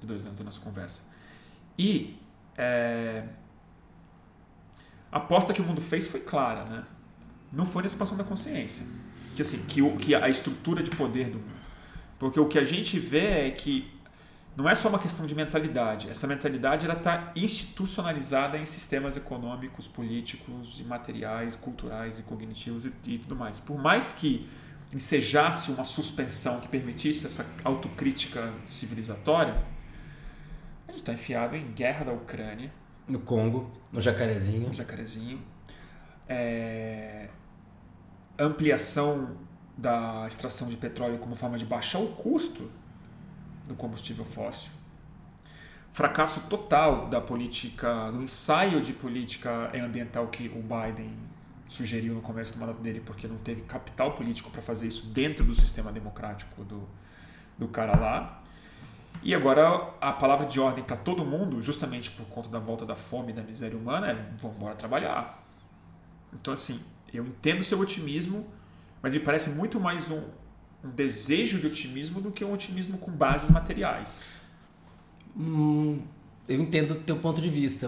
de 0.00 0.06
dois 0.06 0.24
anos 0.24 0.38
da 0.38 0.44
nossa 0.44 0.60
conversa. 0.60 1.02
E 1.78 2.18
é, 2.56 3.24
a 5.10 5.18
aposta 5.18 5.52
que 5.52 5.60
o 5.60 5.64
mundo 5.64 5.80
fez 5.80 6.06
foi 6.06 6.20
clara, 6.20 6.64
né? 6.68 6.84
Não 7.52 7.64
foi 7.64 7.82
na 7.82 7.86
expansão 7.86 8.16
da 8.16 8.24
consciência. 8.24 8.86
Que, 9.34 9.42
assim, 9.42 9.64
que, 9.66 9.80
o, 9.80 9.96
que 9.96 10.14
a 10.14 10.28
estrutura 10.28 10.82
de 10.82 10.90
poder 10.90 11.30
do 11.30 11.38
mundo. 11.38 11.58
Porque 12.18 12.40
o 12.40 12.46
que 12.46 12.58
a 12.58 12.64
gente 12.64 12.98
vê 12.98 13.46
é 13.46 13.50
que 13.50 13.92
não 14.58 14.68
é 14.68 14.74
só 14.74 14.88
uma 14.88 14.98
questão 14.98 15.24
de 15.24 15.36
mentalidade. 15.36 16.10
Essa 16.10 16.26
mentalidade 16.26 16.84
ela 16.84 16.96
está 16.96 17.32
institucionalizada 17.36 18.58
em 18.58 18.66
sistemas 18.66 19.16
econômicos, 19.16 19.86
políticos, 19.86 20.80
materiais, 20.80 21.54
culturais 21.54 22.18
e 22.18 22.24
cognitivos 22.24 22.84
e, 22.84 22.92
e 23.06 23.18
tudo 23.18 23.36
mais. 23.36 23.60
Por 23.60 23.78
mais 23.80 24.12
que 24.12 24.48
ensejasse 24.92 25.70
uma 25.70 25.84
suspensão 25.84 26.58
que 26.58 26.66
permitisse 26.66 27.24
essa 27.24 27.46
autocrítica 27.62 28.52
civilizatória, 28.66 29.54
a 30.88 30.90
gente 30.90 31.02
está 31.02 31.12
enfiado 31.12 31.54
em 31.54 31.70
guerra 31.70 32.06
da 32.06 32.12
Ucrânia. 32.12 32.72
No 33.06 33.20
Congo, 33.20 33.70
no 33.92 34.00
Jacarezinho. 34.00 34.66
No 34.66 34.74
Jacarezinho. 34.74 35.40
É... 36.28 37.28
Ampliação 38.36 39.36
da 39.76 40.24
extração 40.26 40.66
de 40.66 40.76
petróleo 40.76 41.18
como 41.18 41.36
forma 41.36 41.56
de 41.56 41.64
baixar 41.64 42.00
o 42.00 42.08
custo 42.08 42.68
do 43.68 43.74
combustível 43.74 44.24
fóssil. 44.24 44.72
Fracasso 45.92 46.48
total 46.48 47.08
da 47.08 47.20
política, 47.20 48.10
do 48.10 48.22
ensaio 48.22 48.80
de 48.80 48.92
política 48.92 49.70
ambiental 49.74 50.28
que 50.28 50.48
o 50.48 50.62
Biden 50.62 51.14
sugeriu 51.66 52.14
no 52.14 52.22
começo 52.22 52.52
do 52.54 52.58
mandato 52.58 52.80
dele, 52.80 53.00
porque 53.04 53.28
não 53.28 53.36
teve 53.36 53.62
capital 53.62 54.12
político 54.12 54.50
para 54.50 54.62
fazer 54.62 54.86
isso 54.86 55.08
dentro 55.08 55.44
do 55.44 55.54
sistema 55.54 55.92
democrático 55.92 56.64
do, 56.64 56.88
do 57.58 57.68
cara 57.68 57.98
lá. 57.98 58.42
E 59.22 59.34
agora 59.34 59.92
a 60.00 60.12
palavra 60.12 60.46
de 60.46 60.60
ordem 60.60 60.82
para 60.82 60.96
todo 60.96 61.24
mundo, 61.24 61.60
justamente 61.60 62.10
por 62.10 62.26
conta 62.26 62.48
da 62.48 62.58
volta 62.58 62.86
da 62.86 62.94
fome 62.94 63.32
e 63.32 63.34
da 63.34 63.42
miséria 63.42 63.76
humana, 63.76 64.12
é 64.12 64.14
vamos 64.38 64.56
embora 64.56 64.74
trabalhar. 64.74 65.44
Então, 66.32 66.54
assim, 66.54 66.80
eu 67.12 67.26
entendo 67.26 67.62
seu 67.64 67.80
otimismo, 67.80 68.46
mas 69.02 69.12
me 69.12 69.20
parece 69.20 69.50
muito 69.50 69.80
mais 69.80 70.10
um, 70.10 70.22
um 70.84 70.90
desejo 70.90 71.58
de 71.58 71.66
otimismo 71.66 72.20
do 72.20 72.30
que 72.30 72.44
um 72.44 72.52
otimismo 72.52 72.98
com 72.98 73.10
bases 73.10 73.50
materiais. 73.50 74.22
Hum, 75.36 76.00
eu 76.48 76.60
entendo 76.60 76.92
o 76.92 76.94
teu 76.94 77.16
ponto 77.16 77.40
de 77.40 77.50
vista. 77.50 77.86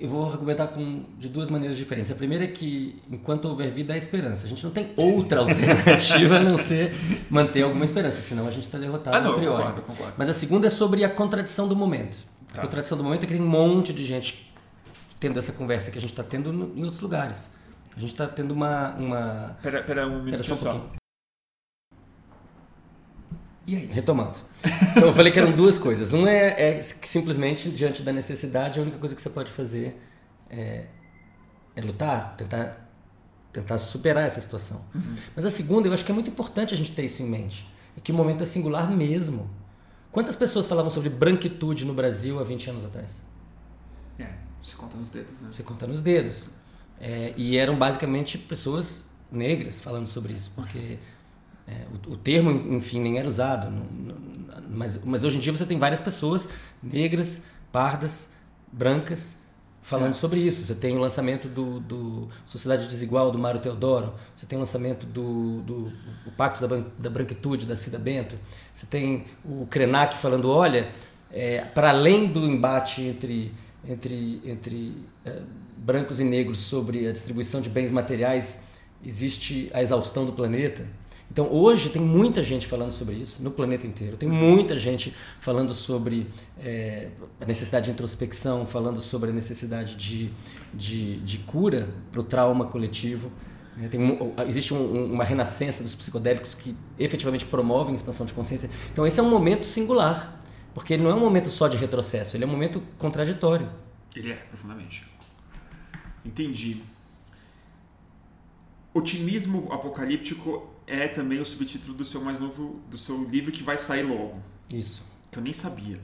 Eu 0.00 0.08
vou 0.08 0.30
argumentar 0.30 0.68
com, 0.68 1.04
de 1.18 1.28
duas 1.28 1.48
maneiras 1.48 1.76
diferentes. 1.76 2.12
A 2.12 2.14
primeira 2.14 2.44
é 2.44 2.48
que, 2.48 3.02
enquanto 3.10 3.46
houver 3.46 3.70
vida, 3.70 3.92
há 3.92 3.96
esperança. 3.96 4.46
A 4.46 4.48
gente 4.48 4.62
não 4.62 4.70
tem 4.70 4.92
outra 4.96 5.40
alternativa 5.40 6.36
a 6.36 6.40
não 6.40 6.56
ser 6.56 6.94
manter 7.28 7.62
alguma 7.62 7.84
esperança, 7.84 8.20
senão 8.20 8.46
a 8.46 8.50
gente 8.50 8.66
está 8.66 8.78
derrotado 8.78 9.16
ah, 9.16 9.20
não, 9.20 9.32
a 9.32 9.34
priori. 9.34 9.50
Eu 9.50 9.58
concordo, 9.58 9.80
eu 9.80 9.84
concordo. 9.84 10.14
Mas 10.16 10.28
a 10.28 10.32
segunda 10.32 10.68
é 10.68 10.70
sobre 10.70 11.02
a 11.02 11.10
contradição 11.10 11.66
do 11.66 11.74
momento. 11.74 12.16
Tá. 12.54 12.62
A 12.62 12.64
contradição 12.66 12.96
do 12.96 13.02
momento 13.02 13.24
é 13.24 13.26
que 13.26 13.32
tem 13.32 13.42
um 13.42 13.48
monte 13.48 13.92
de 13.92 14.06
gente 14.06 14.48
tendo 15.18 15.38
essa 15.38 15.52
conversa 15.52 15.90
que 15.90 15.98
a 15.98 16.00
gente 16.00 16.12
está 16.12 16.22
tendo 16.22 16.72
em 16.76 16.84
outros 16.84 17.00
lugares. 17.00 17.50
A 17.96 18.00
gente 18.00 18.12
está 18.12 18.28
tendo 18.28 18.52
uma. 18.52 18.94
uma... 18.94 19.56
Pera, 19.60 19.82
pera 19.82 20.06
um 20.06 20.22
minuto 20.22 20.44
só. 20.44 20.54
Um 20.54 20.56
só. 20.56 20.90
E 23.68 23.76
aí? 23.76 23.84
Retomando. 23.84 24.38
Então 24.92 25.08
eu 25.08 25.12
falei 25.12 25.30
que 25.30 25.38
eram 25.38 25.52
duas 25.52 25.76
coisas. 25.76 26.14
Um 26.14 26.26
é, 26.26 26.70
é, 26.70 26.78
que 26.78 27.06
simplesmente, 27.06 27.68
diante 27.68 28.02
da 28.02 28.10
necessidade, 28.10 28.78
a 28.78 28.82
única 28.82 28.96
coisa 28.96 29.14
que 29.14 29.20
você 29.20 29.28
pode 29.28 29.50
fazer 29.50 30.00
é, 30.48 30.86
é 31.76 31.82
lutar, 31.82 32.34
tentar, 32.34 32.88
tentar 33.52 33.76
superar 33.76 34.24
essa 34.24 34.40
situação. 34.40 34.82
Uhum. 34.94 35.16
Mas 35.36 35.44
a 35.44 35.50
segunda, 35.50 35.86
eu 35.86 35.92
acho 35.92 36.02
que 36.02 36.10
é 36.10 36.14
muito 36.14 36.30
importante 36.30 36.72
a 36.72 36.76
gente 36.78 36.92
ter 36.92 37.04
isso 37.04 37.22
em 37.22 37.26
mente. 37.26 37.68
É 37.94 38.00
que 38.00 38.10
o 38.10 38.14
momento 38.14 38.42
é 38.42 38.46
singular 38.46 38.90
mesmo. 38.90 39.50
Quantas 40.10 40.34
pessoas 40.34 40.66
falavam 40.66 40.90
sobre 40.90 41.10
branquitude 41.10 41.84
no 41.84 41.92
Brasil 41.92 42.40
há 42.40 42.44
20 42.44 42.70
anos 42.70 42.86
atrás? 42.86 43.22
É, 44.18 44.28
você 44.62 44.76
conta 44.76 44.96
nos 44.96 45.10
dedos, 45.10 45.38
né? 45.42 45.48
Você 45.50 45.62
conta 45.62 45.86
nos 45.86 46.00
dedos. 46.00 46.48
É, 46.98 47.34
e 47.36 47.58
eram 47.58 47.76
basicamente 47.76 48.38
pessoas 48.38 49.10
negras 49.30 49.78
falando 49.78 50.06
sobre 50.06 50.32
isso, 50.32 50.50
porque 50.56 50.98
é, 51.68 51.86
o, 51.92 52.12
o, 52.12 52.16
termo, 52.16 52.50
enfim, 52.74 53.00
nem 53.00 53.18
era 53.18 53.28
usado. 53.28 53.70
Não, 53.70 53.84
não, 53.84 54.16
mas, 54.70 55.02
mas 55.04 55.24
hoje 55.24 55.36
em 55.36 55.40
dia 55.40 55.52
você 55.52 55.66
tem 55.66 55.78
várias 55.78 56.00
pessoas 56.00 56.48
negras, 56.82 57.44
pardas, 57.70 58.32
brancas, 58.72 59.38
falando 59.82 60.10
é. 60.10 60.14
sobre 60.14 60.40
isso. 60.40 60.64
Você 60.64 60.74
tem 60.74 60.96
o 60.96 61.00
lançamento 61.00 61.48
do, 61.48 61.80
do, 61.80 62.28
Sociedade 62.46 62.86
Desigual, 62.88 63.30
do 63.30 63.38
Mário 63.38 63.60
Teodoro. 63.60 64.14
Você 64.36 64.46
tem 64.46 64.56
o 64.56 64.60
lançamento 64.60 65.06
do, 65.06 65.62
do 65.62 65.92
o 66.26 66.30
Pacto 66.36 66.66
da, 66.66 66.82
da 66.98 67.10
Branquitude, 67.10 67.66
da 67.66 67.76
Cida 67.76 67.98
Bento. 67.98 68.36
Você 68.74 68.86
tem 68.86 69.24
o 69.44 69.66
Krenak 69.66 70.16
falando, 70.16 70.50
olha, 70.50 70.90
é, 71.30 71.62
para 71.62 71.90
além 71.90 72.26
do 72.26 72.40
embate 72.40 73.02
entre, 73.02 73.54
entre, 73.86 74.42
entre 74.44 74.96
é, 75.24 75.40
brancos 75.76 76.20
e 76.20 76.24
negros 76.24 76.58
sobre 76.58 77.06
a 77.06 77.12
distribuição 77.12 77.60
de 77.60 77.70
bens 77.70 77.90
materiais, 77.90 78.64
existe 79.04 79.70
a 79.72 79.80
exaustão 79.80 80.26
do 80.26 80.32
planeta. 80.32 80.86
Então 81.38 81.52
hoje 81.52 81.88
tem 81.88 82.02
muita 82.02 82.42
gente 82.42 82.66
falando 82.66 82.90
sobre 82.90 83.14
isso 83.14 83.40
no 83.44 83.52
planeta 83.52 83.86
inteiro. 83.86 84.16
Tem 84.16 84.28
muita 84.28 84.76
gente 84.76 85.14
falando 85.38 85.72
sobre 85.72 86.26
é, 86.58 87.10
a 87.40 87.44
necessidade 87.44 87.86
de 87.86 87.92
introspecção, 87.92 88.66
falando 88.66 89.00
sobre 89.00 89.30
a 89.30 89.32
necessidade 89.32 89.94
de, 89.94 90.32
de, 90.74 91.20
de 91.20 91.38
cura 91.38 91.90
para 92.10 92.20
o 92.20 92.24
trauma 92.24 92.66
coletivo. 92.66 93.30
É, 93.80 93.86
tem, 93.86 94.18
existe 94.48 94.74
um, 94.74 95.12
uma 95.12 95.22
renascença 95.22 95.80
dos 95.80 95.94
psicodélicos 95.94 96.56
que 96.56 96.74
efetivamente 96.98 97.46
promovem 97.46 97.94
expansão 97.94 98.26
de 98.26 98.32
consciência. 98.32 98.68
Então 98.92 99.06
esse 99.06 99.20
é 99.20 99.22
um 99.22 99.30
momento 99.30 99.64
singular, 99.64 100.40
porque 100.74 100.92
ele 100.94 101.04
não 101.04 101.10
é 101.12 101.14
um 101.14 101.20
momento 101.20 101.50
só 101.50 101.68
de 101.68 101.76
retrocesso, 101.76 102.36
ele 102.36 102.42
é 102.42 102.46
um 102.48 102.50
momento 102.50 102.82
contraditório. 102.98 103.70
Ele 104.16 104.32
é, 104.32 104.34
profundamente. 104.34 105.06
Entendi. 106.24 106.82
Otimismo 108.92 109.68
apocalíptico 109.70 110.76
é 110.88 111.06
também 111.06 111.38
o 111.38 111.44
subtítulo 111.44 111.96
do 111.96 112.04
seu 112.04 112.20
mais 112.20 112.38
novo, 112.38 112.80
do 112.90 112.96
seu 112.96 113.24
livro 113.24 113.52
que 113.52 113.62
vai 113.62 113.76
sair 113.76 114.02
logo. 114.02 114.42
Isso. 114.72 115.04
Que 115.30 115.38
eu 115.38 115.42
nem 115.42 115.52
sabia. 115.52 116.00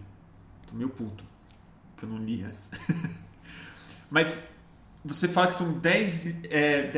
Tô 0.67 0.75
meio 0.75 0.91
puto. 0.91 1.25
Que 1.97 2.05
eu 2.05 2.09
não 2.09 2.19
li 2.19 2.43
antes. 2.43 2.71
Mas 4.11 4.45
você 5.05 5.27
fala 5.27 5.49
que 5.49 5.55
são 5.55 5.73
10 5.73 6.45
é, 6.51 6.91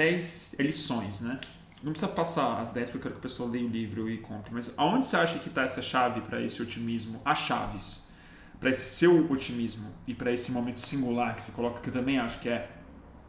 lições, 0.58 1.20
né? 1.20 1.40
Não 1.82 1.92
precisa 1.92 2.10
passar 2.10 2.60
as 2.60 2.70
10 2.70 2.90
porque 2.90 2.98
eu 2.98 3.02
quero 3.02 3.14
que 3.14 3.20
a 3.20 3.22
pessoa 3.22 3.50
leia 3.50 3.64
o 3.64 3.68
livro 3.68 4.10
e 4.10 4.18
compre. 4.18 4.52
Mas 4.52 4.72
aonde 4.76 5.06
você 5.06 5.16
acha 5.16 5.38
que 5.38 5.48
está 5.48 5.62
essa 5.62 5.80
chave 5.80 6.20
para 6.20 6.40
esse 6.40 6.60
otimismo? 6.60 7.20
As 7.24 7.38
chaves. 7.38 8.06
Para 8.58 8.70
esse 8.70 8.96
seu 8.96 9.30
otimismo 9.30 9.92
e 10.06 10.14
para 10.14 10.32
esse 10.32 10.50
momento 10.50 10.80
singular 10.80 11.36
que 11.36 11.42
você 11.42 11.52
coloca, 11.52 11.80
que 11.80 11.88
eu 11.88 11.92
também 11.92 12.18
acho 12.18 12.40
que 12.40 12.48
é. 12.48 12.70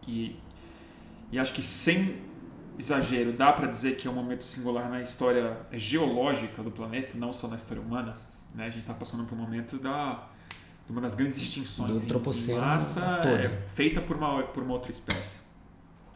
E, 0.07 0.39
e 1.31 1.37
acho 1.37 1.53
que 1.53 1.61
sem 1.61 2.21
exagero, 2.77 3.33
dá 3.33 3.51
para 3.51 3.67
dizer 3.67 3.97
que 3.97 4.07
é 4.07 4.11
um 4.11 4.13
momento 4.13 4.43
singular 4.43 4.89
na 4.89 5.01
história 5.01 5.57
geológica 5.73 6.61
do 6.61 6.71
planeta, 6.71 7.17
não 7.17 7.33
só 7.33 7.47
na 7.47 7.55
história 7.55 7.81
humana. 7.81 8.17
Né? 8.53 8.65
A 8.65 8.69
gente 8.69 8.79
está 8.81 8.93
passando 8.93 9.25
por 9.25 9.35
um 9.35 9.41
momento 9.41 9.77
da 9.77 10.27
de 10.85 10.93
uma 10.93 11.01
das 11.01 11.15
grandes 11.15 11.37
extinções 11.37 12.05
do 12.05 12.15
em, 12.17 12.51
em 12.51 12.55
massa 12.55 13.01
é, 13.25 13.49
feita 13.67 13.99
por 13.99 14.15
uma, 14.15 14.43
por 14.43 14.63
uma 14.63 14.73
outra 14.73 14.89
espécie. 14.89 15.41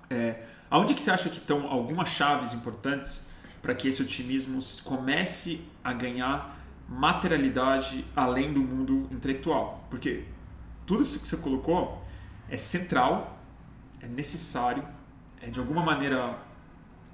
É, 0.10 0.44
aonde 0.70 0.94
que 0.94 1.02
você 1.02 1.12
acha 1.12 1.30
que 1.30 1.40
estão 1.40 1.68
algumas 1.68 2.08
chaves 2.08 2.54
importantes 2.54 3.28
para 3.62 3.76
que 3.76 3.90
esse 3.90 4.02
otimismo 4.02 4.60
comece 4.86 5.62
a 5.84 5.92
ganhar 5.92 6.58
materialidade 6.88 8.06
além 8.16 8.54
do 8.54 8.62
mundo 8.62 9.10
intelectual? 9.12 9.86
Porque 9.90 10.24
tudo 10.86 11.04
isso 11.04 11.20
que 11.20 11.28
você 11.28 11.36
colocou 11.36 12.02
é 12.50 12.56
central, 12.56 13.38
é 14.00 14.08
necessário, 14.08 14.88
é 15.42 15.50
de 15.50 15.60
alguma 15.60 15.84
maneira 15.84 16.38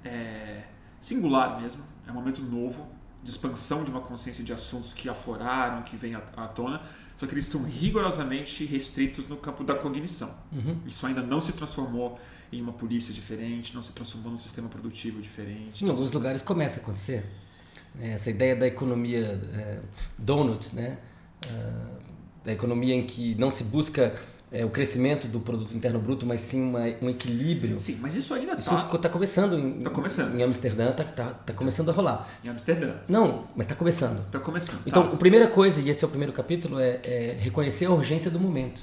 é, 0.04 0.62
singular 1.00 1.60
mesmo, 1.60 1.82
é 2.06 2.10
um 2.10 2.14
momento 2.14 2.42
novo 2.42 2.86
de 3.22 3.30
expansão 3.30 3.82
de 3.82 3.90
uma 3.90 4.00
consciência 4.00 4.44
de 4.44 4.52
assuntos 4.52 4.94
que 4.94 5.08
afloraram, 5.08 5.82
que 5.82 5.96
vêm 5.96 6.14
à, 6.14 6.20
tona, 6.48 6.80
só 7.16 7.26
que 7.26 7.34
eles 7.34 7.44
estão 7.44 7.62
rigorosamente 7.64 8.64
restritos 8.64 9.26
no 9.26 9.36
campo 9.36 9.64
da 9.64 9.74
cognição. 9.74 10.32
Uhum. 10.52 10.78
Isso 10.86 11.04
ainda 11.04 11.20
não 11.20 11.40
se 11.40 11.52
transformou 11.52 12.18
em 12.52 12.62
uma 12.62 12.72
polícia 12.72 13.12
diferente, 13.12 13.74
não 13.74 13.82
se 13.82 13.92
transformou 13.92 14.32
num 14.32 14.38
sistema 14.38 14.68
produtivo 14.68 15.20
diferente. 15.20 15.84
Em 15.84 15.88
alguns 15.88 16.12
lugares 16.12 16.42
começa 16.42 16.78
a 16.78 16.82
acontecer. 16.82 17.24
É, 17.98 18.12
essa 18.12 18.30
ideia 18.30 18.54
da 18.54 18.66
economia 18.66 19.40
é, 19.52 19.80
donut, 20.16 20.74
né? 20.74 20.98
Uh, 21.44 21.98
da 22.44 22.52
economia 22.52 22.94
em 22.94 23.06
que 23.06 23.34
não 23.34 23.50
se 23.50 23.64
busca 23.64 24.18
é, 24.50 24.64
o 24.64 24.70
crescimento 24.70 25.28
do 25.28 25.40
produto 25.40 25.74
interno 25.76 25.98
bruto, 25.98 26.24
mas 26.24 26.40
sim 26.40 26.62
uma, 26.62 26.80
um 27.02 27.10
equilíbrio. 27.10 27.78
Sim, 27.78 27.98
mas 28.00 28.14
isso 28.14 28.32
ainda 28.32 28.54
está. 28.54 28.86
Isso 28.86 28.96
está 28.96 29.08
começando 29.08 29.58
em, 29.58 29.78
tá 29.78 29.90
começando. 29.90 30.34
em 30.34 30.42
Amsterdã, 30.42 30.90
está 30.90 31.04
tá, 31.04 31.24
tá 31.30 31.52
começando 31.52 31.90
a 31.90 31.92
rolar. 31.92 32.28
Em 32.42 32.48
Amsterdã. 32.48 32.94
Não, 33.06 33.46
mas 33.54 33.66
está 33.66 33.74
começando. 33.74 34.20
Está 34.20 34.40
começando. 34.40 34.80
Então, 34.86 35.06
tá. 35.06 35.14
a 35.14 35.16
primeira 35.16 35.48
coisa, 35.48 35.80
e 35.80 35.90
esse 35.90 36.02
é 36.02 36.06
o 36.06 36.10
primeiro 36.10 36.32
capítulo, 36.32 36.80
é, 36.80 37.00
é, 37.04 37.36
reconhecer 37.38 37.86
a 37.86 37.90
urgência 37.90 38.30
do 38.30 38.40
momento. 38.40 38.80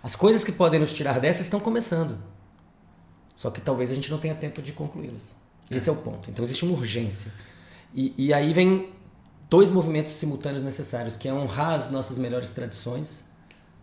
As 0.00 0.14
coisas 0.14 0.44
que 0.44 0.52
podem 0.52 0.78
nos 0.78 0.92
tirar 0.92 1.18
dessa 1.18 1.42
estão 1.42 1.58
começando. 1.58 2.16
Só 3.34 3.50
que 3.50 3.60
talvez 3.60 3.90
a 3.90 3.94
gente 3.94 4.10
não 4.10 4.18
tenha 4.18 4.34
tempo 4.34 4.62
de 4.62 4.72
concluí-las. 4.72 5.34
Esse 5.68 5.90
é. 5.90 5.92
é 5.92 5.96
o 5.96 6.00
ponto. 6.00 6.30
Então 6.30 6.44
existe 6.44 6.64
uma 6.64 6.74
urgência. 6.74 7.32
E, 7.92 8.14
e 8.16 8.32
aí 8.32 8.52
vem 8.52 8.92
dois 9.50 9.70
movimentos 9.70 10.12
simultâneos 10.12 10.62
necessários, 10.62 11.16
que 11.16 11.28
é 11.28 11.32
honrar 11.32 11.74
as 11.74 11.90
nossas 11.90 12.16
melhores 12.16 12.50
tradições 12.50 13.27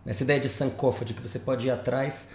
essa 0.06 0.24
ideia 0.24 0.40
de 0.40 0.50
Sankofa, 0.50 1.04
de 1.04 1.14
que 1.14 1.22
você 1.22 1.40
pode 1.40 1.68
ir 1.68 1.72
atrás, 1.72 2.30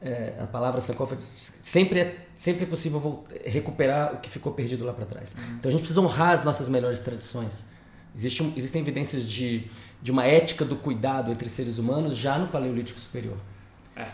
é, 0.00 0.34
a 0.38 0.46
palavra 0.46 0.80
Sankofa, 0.80 1.16
sempre 1.20 2.00
é, 2.00 2.26
sempre 2.34 2.64
é 2.64 2.66
possível 2.66 3.24
recuperar 3.44 4.14
o 4.14 4.18
que 4.18 4.30
ficou 4.30 4.52
perdido 4.52 4.84
lá 4.84 4.92
para 4.92 5.04
trás. 5.04 5.34
Uhum. 5.34 5.56
Então 5.58 5.68
a 5.68 5.72
gente 5.72 5.80
precisa 5.80 6.00
honrar 6.00 6.30
as 6.30 6.44
nossas 6.44 6.68
melhores 6.68 7.00
tradições. 7.00 7.66
Existe 8.14 8.42
um, 8.42 8.52
existem 8.56 8.80
evidências 8.80 9.22
de, 9.22 9.68
de 10.00 10.10
uma 10.10 10.24
ética 10.24 10.64
do 10.64 10.76
cuidado 10.76 11.30
entre 11.30 11.50
seres 11.50 11.78
humanos 11.78 12.16
já 12.16 12.38
no 12.38 12.48
Paleolítico 12.48 12.98
Superior. 12.98 13.36
É. 13.96 14.06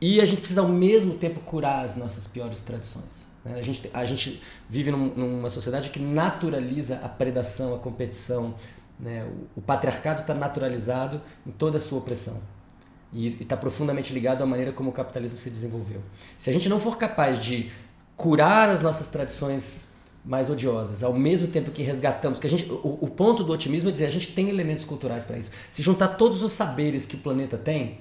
E 0.00 0.20
a 0.20 0.24
gente 0.24 0.38
precisa 0.38 0.62
ao 0.62 0.68
mesmo 0.68 1.14
tempo 1.14 1.40
curar 1.40 1.84
as 1.84 1.96
nossas 1.96 2.26
piores 2.26 2.60
tradições. 2.62 3.26
Né? 3.44 3.58
A, 3.58 3.62
gente, 3.62 3.90
a 3.92 4.04
gente 4.04 4.42
vive 4.68 4.90
num, 4.90 5.14
numa 5.14 5.48
sociedade 5.48 5.90
que 5.90 6.00
naturaliza 6.00 7.00
a 7.02 7.08
predação, 7.08 7.74
a 7.74 7.78
competição, 7.78 8.54
né? 8.98 9.24
O, 9.24 9.60
o 9.60 9.62
patriarcado 9.62 10.22
está 10.22 10.34
naturalizado 10.34 11.20
em 11.46 11.50
toda 11.50 11.76
a 11.76 11.80
sua 11.80 11.98
opressão 11.98 12.40
e 13.12 13.26
está 13.26 13.56
profundamente 13.56 14.12
ligado 14.12 14.42
à 14.42 14.46
maneira 14.46 14.72
como 14.72 14.90
o 14.90 14.92
capitalismo 14.92 15.38
se 15.38 15.48
desenvolveu. 15.50 16.02
Se 16.38 16.50
a 16.50 16.52
gente 16.52 16.68
não 16.68 16.80
for 16.80 16.98
capaz 16.98 17.42
de 17.42 17.70
curar 18.16 18.68
as 18.68 18.80
nossas 18.80 19.08
tradições 19.08 19.94
mais 20.26 20.50
odiosas, 20.50 21.04
ao 21.04 21.12
mesmo 21.12 21.46
tempo 21.46 21.70
que 21.70 21.82
resgatamos. 21.82 22.38
Que 22.40 22.48
a 22.48 22.50
gente, 22.50 22.70
o, 22.70 22.98
o 23.00 23.08
ponto 23.08 23.44
do 23.44 23.52
otimismo 23.52 23.88
é 23.88 23.92
dizer 23.92 24.06
a 24.06 24.10
gente 24.10 24.32
tem 24.32 24.48
elementos 24.48 24.84
culturais 24.84 25.22
para 25.22 25.38
isso. 25.38 25.52
Se 25.70 25.82
juntar 25.82 26.08
todos 26.08 26.42
os 26.42 26.52
saberes 26.52 27.06
que 27.06 27.14
o 27.14 27.18
planeta 27.18 27.56
tem, 27.56 28.00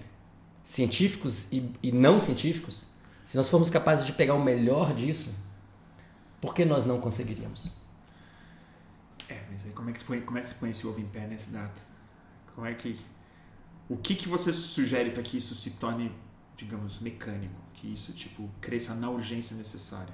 científicos 0.64 1.48
e, 1.52 1.70
e 1.84 1.92
não 1.92 2.20
científicos, 2.20 2.88
se 3.24 3.38
nós 3.38 3.48
formos 3.48 3.70
capazes 3.70 4.06
de 4.06 4.14
pegar 4.14 4.34
o 4.34 4.44
melhor 4.44 4.94
disso, 4.94 5.32
por 6.42 6.56
que 6.56 6.66
nós 6.66 6.86
não 6.86 7.00
conseguiríamos? 7.00 7.72
É, 9.64 9.68
aí 9.68 9.74
como 9.74 9.90
é 9.90 9.94
que 9.94 10.00
se 10.00 10.06
põe, 10.06 10.22
como 10.22 10.38
é 10.38 10.42
que 10.42 10.48
se, 10.48 10.56
põe 10.56 10.70
esse 10.70 10.86
ovo 10.86 11.00
em 11.00 11.06
pé 11.06 11.28
nessa 11.28 11.50
data? 11.52 11.82
Como 12.54 12.68
é 12.68 12.74
que. 12.74 12.98
O 13.88 13.98
que, 13.98 14.16
que 14.16 14.28
você 14.28 14.52
sugere 14.52 15.12
para 15.12 15.22
que 15.22 15.38
isso 15.38 15.54
se 15.54 15.72
torne, 15.72 16.12
digamos, 16.56 17.00
mecânico? 17.00 17.62
Que 17.74 17.92
isso, 17.92 18.14
tipo, 18.14 18.50
cresça 18.60 18.96
na 18.96 19.10
urgência 19.10 19.56
necessária? 19.56 20.14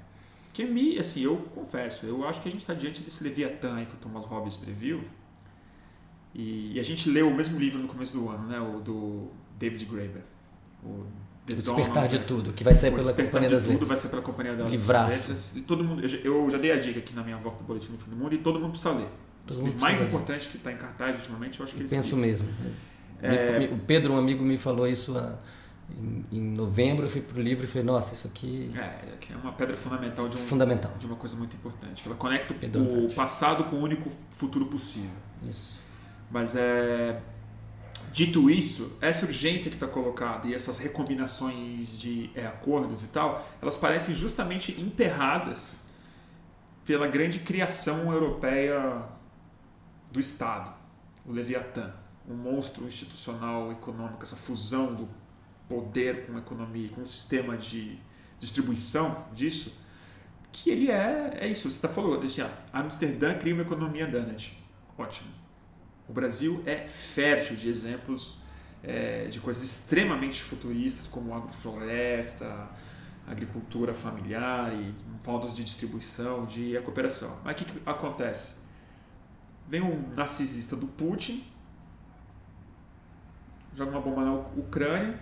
Que 0.52 0.66
me, 0.66 0.98
assim, 0.98 1.22
eu 1.22 1.36
confesso, 1.54 2.04
eu 2.04 2.28
acho 2.28 2.42
que 2.42 2.48
a 2.48 2.50
gente 2.50 2.60
está 2.60 2.74
diante 2.74 3.00
desse 3.00 3.24
Leviatã 3.24 3.76
aí 3.76 3.86
que 3.86 3.94
o 3.94 3.96
Thomas 3.96 4.26
Hobbes 4.26 4.56
previu. 4.56 5.02
E, 6.34 6.74
e, 6.74 6.80
a 6.80 6.82
gente 6.82 7.08
leu 7.08 7.28
o 7.28 7.34
mesmo 7.34 7.58
livro 7.58 7.80
no 7.80 7.88
começo 7.88 8.12
do 8.12 8.28
ano, 8.28 8.46
né? 8.48 8.60
O 8.60 8.80
do 8.80 9.30
David 9.58 9.84
Graeber. 9.86 10.22
O, 10.84 11.06
The 11.44 11.54
o 11.54 11.56
Despertar 11.56 12.06
de 12.06 12.20
Tudo, 12.20 12.52
que 12.52 12.62
vai 12.62 12.74
sair 12.74 12.92
pela 12.92 13.12
Companhia 13.12 13.50
das 13.50 13.66
Letras. 13.66 13.88
vai 13.88 13.96
ser 13.96 14.08
pela 14.08 14.22
Companhia 14.22 14.54
das 14.54 14.70
Livraço. 14.70 15.30
Letras. 15.30 15.56
E 15.56 15.60
todo 15.62 15.82
mundo, 15.82 16.02
eu 16.04 16.50
já 16.50 16.58
dei 16.58 16.70
a 16.70 16.78
dica 16.78 17.00
aqui 17.00 17.14
na 17.14 17.22
minha 17.24 17.36
volta 17.36 17.58
do 17.58 17.64
Boletim 17.64 17.92
do 17.92 17.98
Fim 17.98 18.10
do 18.10 18.16
Mundo 18.16 18.34
e 18.34 18.38
todo 18.38 18.60
mundo 18.60 18.70
precisa 18.70 18.92
ler. 18.92 19.08
O 19.50 19.80
mais 19.80 20.00
importante 20.00 20.48
que 20.48 20.56
está 20.56 20.72
em 20.72 20.76
cartaz 20.76 21.16
ultimamente, 21.16 21.58
eu 21.58 21.64
acho 21.64 21.74
que 21.74 21.82
é 21.82 21.84
esse 21.84 21.94
Penso 21.94 22.16
livro. 22.16 22.20
mesmo. 22.20 22.48
É... 23.20 23.68
O 23.72 23.78
Pedro, 23.78 24.14
um 24.14 24.18
amigo, 24.18 24.44
me 24.44 24.56
falou 24.56 24.86
isso 24.86 25.16
a 25.16 25.38
em, 25.90 26.24
em 26.32 26.40
novembro 26.40 27.04
eu 27.06 27.10
fui 27.10 27.20
pro 27.20 27.40
livro 27.40 27.64
e 27.64 27.68
falei, 27.68 27.84
nossa, 27.84 28.14
isso 28.14 28.26
aqui. 28.26 28.70
É, 28.76 29.16
que 29.20 29.32
é 29.32 29.36
uma 29.36 29.52
pedra 29.52 29.76
fundamental 29.76 30.28
de, 30.28 30.36
um, 30.36 30.40
fundamental 30.40 30.92
de 30.98 31.06
uma 31.06 31.16
coisa 31.16 31.36
muito 31.36 31.56
importante. 31.56 32.02
Que 32.02 32.08
ela 32.08 32.16
conecta 32.16 32.54
o 32.78 33.12
passado 33.14 33.64
com 33.64 33.76
o 33.76 33.80
único 33.80 34.10
futuro 34.30 34.66
possível. 34.66 35.10
Isso. 35.48 35.80
Mas 36.30 36.54
é. 36.54 37.20
Dito 38.10 38.50
isso, 38.50 38.96
essa 39.00 39.24
urgência 39.24 39.70
que 39.70 39.76
está 39.76 39.86
colocada 39.86 40.46
e 40.46 40.54
essas 40.54 40.78
recombinações 40.78 41.98
de 41.98 42.30
é, 42.34 42.44
acordos 42.44 43.02
e 43.04 43.06
tal, 43.06 43.48
elas 43.60 43.76
parecem 43.76 44.14
justamente 44.14 44.78
emperradas 44.78 45.76
pela 46.84 47.06
grande 47.06 47.38
criação 47.38 48.12
europeia 48.12 49.02
do 50.12 50.20
Estado, 50.20 50.72
o 51.26 51.32
Leviatã, 51.32 51.92
um 52.28 52.34
monstro 52.34 52.86
institucional 52.86 53.72
econômico, 53.72 54.22
essa 54.22 54.36
fusão 54.36 54.94
do 54.94 55.08
poder 55.68 56.26
com 56.26 56.36
a 56.36 56.38
economia, 56.38 56.88
com 56.90 57.00
o 57.00 57.06
sistema 57.06 57.56
de 57.56 57.98
distribuição 58.38 59.26
disso, 59.32 59.74
que 60.52 60.70
ele 60.70 60.90
é, 60.90 61.38
é 61.40 61.48
isso, 61.48 61.62
você 61.62 61.76
está 61.76 61.88
falando, 61.88 62.24
assim, 62.24 62.42
Amsterdã 62.72 63.34
cria 63.38 63.54
uma 63.54 63.62
economia 63.62 64.06
donut. 64.06 64.56
Ótimo. 64.98 65.30
O 66.06 66.12
Brasil 66.12 66.62
é 66.66 66.86
fértil 66.86 67.56
de 67.56 67.68
exemplos 67.68 68.36
é, 68.82 69.26
de 69.26 69.40
coisas 69.40 69.62
extremamente 69.62 70.42
futuristas, 70.42 71.08
como 71.08 71.34
agrofloresta, 71.34 72.68
agricultura 73.26 73.94
familiar 73.94 74.74
e 74.74 74.94
modos 75.24 75.54
de 75.56 75.64
distribuição, 75.64 76.44
de 76.44 76.78
cooperação. 76.84 77.38
Mas 77.44 77.54
o 77.54 77.56
que, 77.56 77.64
que 77.64 77.82
acontece? 77.86 78.61
Vem 79.72 79.80
um 79.80 80.14
narcisista 80.14 80.76
do 80.76 80.86
Putin, 80.86 81.42
joga 83.74 83.90
uma 83.90 84.02
bomba 84.02 84.22
na 84.22 84.34
Ucrânia, 84.54 85.18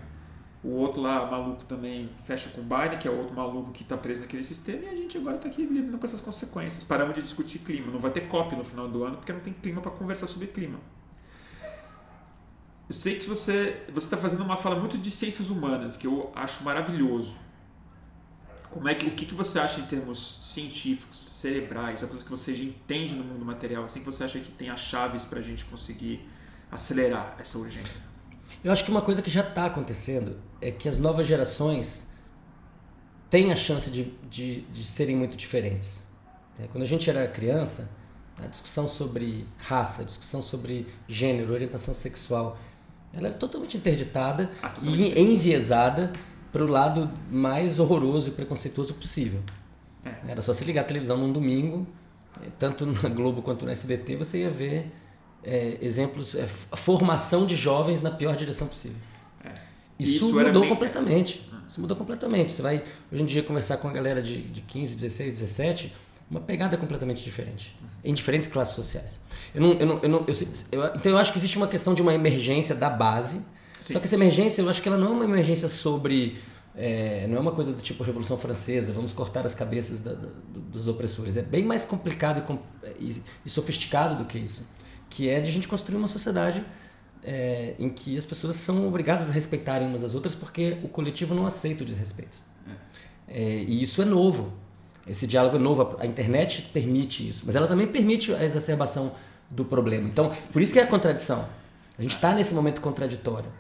o 0.64 0.71
outro 0.71 1.00
lá, 1.00 1.30
maluco, 1.30 1.62
também 1.66 2.11
fecha 2.25 2.49
com 2.49 2.61
o 2.61 2.64
Biden, 2.64 2.99
que 2.99 3.07
é 3.07 3.11
o 3.12 3.16
outro 3.16 3.33
maluco 3.33 3.71
que 3.71 3.85
está 3.85 3.97
preso 3.97 4.23
naquele 4.23 4.42
sistema, 4.42 4.87
e 4.87 4.88
a 4.88 4.97
gente 4.97 5.16
agora 5.16 5.37
está 5.37 5.49
aqui 5.49 5.64
lidando 5.64 5.97
com 5.97 6.04
essas 6.04 6.21
consequências. 6.21 6.83
Paramos 6.83 7.14
de 7.14 7.23
discutir 7.23 7.61
clima. 7.61 7.92
Não 7.92 8.00
vai 8.00 8.11
ter 8.11 8.23
COP 8.23 8.57
no 8.57 8.64
final 8.64 8.88
do 8.88 9.04
ano, 9.04 9.19
porque 9.19 9.33
não 9.33 9.38
tem 9.38 9.52
clima 9.52 9.80
para 9.80 9.92
conversar 9.92 10.26
sobre 10.26 10.49
clima. 10.49 10.80
Eu 12.88 12.92
sei 12.92 13.21
que 13.21 13.28
você 13.28 13.87
está 13.97 14.16
fazendo 14.16 14.42
uma 14.42 14.57
fala 14.57 14.75
muito 14.75 14.99
de 14.99 15.12
ciências 15.12 15.49
humanas, 15.49 15.97
que 15.97 16.09
eu 16.09 16.33
acho 16.35 16.65
maravilhoso. 16.65 17.36
Como 18.71 18.89
é 18.89 18.95
que, 18.95 19.06
o 19.06 19.11
que, 19.11 19.26
que 19.26 19.35
você 19.35 19.59
acha 19.59 19.80
em 19.80 19.87
termos 19.87 20.39
científicos, 20.43 21.19
cerebrais, 21.19 22.04
a 22.04 22.06
coisa 22.06 22.25
que 22.25 22.30
você 22.30 22.54
já 22.54 22.63
entende 22.63 23.15
no 23.15 23.25
mundo 23.25 23.45
material, 23.45 23.85
assim 23.85 23.99
que 23.99 24.06
você 24.06 24.23
acha 24.23 24.39
que 24.39 24.50
tem 24.50 24.71
as 24.71 24.80
chaves 24.80 25.25
para 25.25 25.41
a 25.41 25.43
gente 25.43 25.65
conseguir 25.65 26.28
acelerar 26.71 27.37
essa 27.39 27.59
urgência? 27.59 28.00
Eu 28.63 28.71
acho 28.73 28.85
que 28.85 28.91
uma 28.91 29.02
coisa 29.02 29.23
que 29.23 29.30
já 29.30 29.41
está 29.41 29.67
acontecendo 29.67 30.39
é 30.61 30.71
que 30.71 30.89
as 30.89 30.99
novas 30.99 31.26
gerações 31.26 32.09
têm 33.28 33.52
a 33.52 33.56
chance 33.56 33.91
de, 33.91 34.04
de, 34.28 34.63
de 34.63 34.85
serem 34.85 35.17
muito 35.17 35.37
diferentes. 35.37 36.06
É, 36.59 36.67
quando 36.69 36.83
a 36.83 36.87
gente 36.87 37.09
era 37.09 37.26
criança, 37.26 37.91
a 38.39 38.47
discussão 38.47 38.87
sobre 38.87 39.47
raça, 39.59 40.02
a 40.02 40.04
discussão 40.04 40.43
sobre 40.43 40.87
gênero, 41.09 41.52
orientação 41.52 41.95
sexual, 41.95 42.59
ela 43.13 43.28
era 43.28 43.37
totalmente 43.37 43.76
interditada 43.76 44.50
ah, 44.63 44.69
totalmente 44.69 45.19
e 45.19 45.21
enviesada 45.21 46.13
para 46.52 46.65
o 46.65 46.67
lado 46.67 47.10
mais 47.30 47.78
horroroso 47.78 48.28
e 48.28 48.32
preconceituoso 48.32 48.95
possível. 48.95 49.41
É. 50.04 50.32
Era 50.32 50.43
só 50.43 50.52
se 50.52 50.65
ligar 50.65 50.82
a 50.82 50.84
televisão 50.84 51.17
num 51.17 51.32
domingo, 51.32 51.86
é, 52.43 52.49
tanto 52.58 52.86
na 52.86 53.08
Globo 53.08 53.43
quanto 53.43 53.65
no 53.65 53.71
SBT, 53.71 54.17
você 54.17 54.39
ia 54.41 54.50
ver 54.50 54.91
é, 55.43 55.78
exemplos, 55.80 56.34
é, 56.34 56.47
formação 56.47 57.47
de 57.47 57.56
jovens 57.56 58.00
na 58.00 58.10
pior 58.10 58.36
direção 58.36 58.67
possível. 58.67 58.99
É. 59.45 59.50
Isso, 59.99 60.26
Isso 60.26 60.34
mudou 60.34 60.67
completamente. 60.67 61.50
Isso 61.69 61.80
mudou 61.80 61.97
completamente. 61.97 62.52
Você 62.52 62.63
vai 62.63 62.82
hoje 63.13 63.23
em 63.23 63.26
dia 63.26 63.43
conversar 63.43 63.76
com 63.76 63.89
a 63.89 63.93
galera 63.93 64.21
de, 64.21 64.43
de 64.43 64.60
15, 64.63 64.97
16, 64.97 65.34
17, 65.34 65.95
uma 66.30 66.41
pegada 66.41 66.76
completamente 66.76 67.23
diferente, 67.23 67.76
em 68.04 68.15
diferentes 68.15 68.49
classes 68.49 68.75
sociais. 68.75 69.21
Eu 69.54 69.60
não, 69.60 69.73
eu 69.75 69.86
não, 69.86 69.99
eu 70.02 70.08
não, 70.08 70.25
eu, 70.26 70.34
eu, 70.73 70.95
então 70.95 71.13
eu 71.13 71.19
acho 71.19 71.32
que 71.32 71.39
existe 71.39 71.56
uma 71.56 71.69
questão 71.69 71.95
de 71.95 72.02
uma 72.02 72.15
emergência 72.15 72.75
da 72.75 72.89
base. 72.89 73.41
Sim. 73.80 73.95
Só 73.95 73.99
que 73.99 74.04
essa 74.04 74.14
emergência, 74.14 74.62
eu 74.62 74.69
acho 74.69 74.82
que 74.82 74.88
ela 74.88 74.99
não 74.99 75.08
é 75.08 75.10
uma 75.10 75.25
emergência 75.25 75.69
sobre 75.69 76.38
é, 76.76 77.26
não 77.28 77.36
é 77.36 77.40
uma 77.40 77.52
coisa 77.52 77.73
do 77.73 77.82
tipo 77.82 78.04
Revolução 78.04 78.38
Francesa, 78.38 78.93
vamos 78.93 79.12
cortar 79.12 79.45
as 79.45 79.54
cabeças 79.54 80.00
da, 80.00 80.12
da, 80.12 80.28
dos 80.71 80.86
opressores. 80.86 81.36
É 81.36 81.43
bem 81.43 81.64
mais 81.64 81.84
complicado 81.84 82.60
e, 82.99 83.21
e, 83.45 83.50
sofisticado 83.50 84.16
do 84.16 84.25
que 84.25 84.38
isso 84.38 84.64
que 85.10 85.28
é 85.28 85.40
de 85.40 85.50
a 85.50 85.52
gente 85.52 85.66
construir 85.66 85.97
uma 85.97 86.06
sociedade 86.06 86.64
é, 87.23 87.75
em 87.78 87.90
que 87.90 88.16
as 88.16 88.25
pessoas 88.25 88.56
são 88.56 88.86
obrigadas 88.86 89.28
a 89.28 89.32
respeitarem 89.32 89.86
umas 89.86 90.04
às 90.04 90.14
outras 90.14 90.34
porque 90.34 90.78
o 90.84 90.88
coletivo 90.88 91.34
não 91.34 91.45
aceita 91.45 91.82
o 91.82 91.86
desrespeito. 91.86 92.38
É, 93.28 93.64
e 93.66 93.82
isso 93.82 94.00
é 94.00 94.04
novo. 94.04 94.52
Esse 95.06 95.26
diálogo 95.26 95.56
é 95.56 95.58
novo. 95.58 95.97
A 95.99 96.06
internet 96.06 96.71
permite 96.73 97.28
isso, 97.28 97.43
mas 97.45 97.56
ela 97.56 97.66
também 97.66 97.86
permite 97.86 98.32
a 98.32 98.45
exacerbação 98.45 99.12
do 99.50 99.64
problema. 99.64 100.08
Então, 100.08 100.32
por 100.52 100.62
isso 100.62 100.73
que 100.73 100.78
é 100.78 100.82
a 100.82 100.86
contradição. 100.86 101.47
A 101.99 102.02
gente 102.02 102.14
está 102.14 102.32
nesse 102.32 102.54
momento 102.54 102.80
contraditório. 102.80 103.50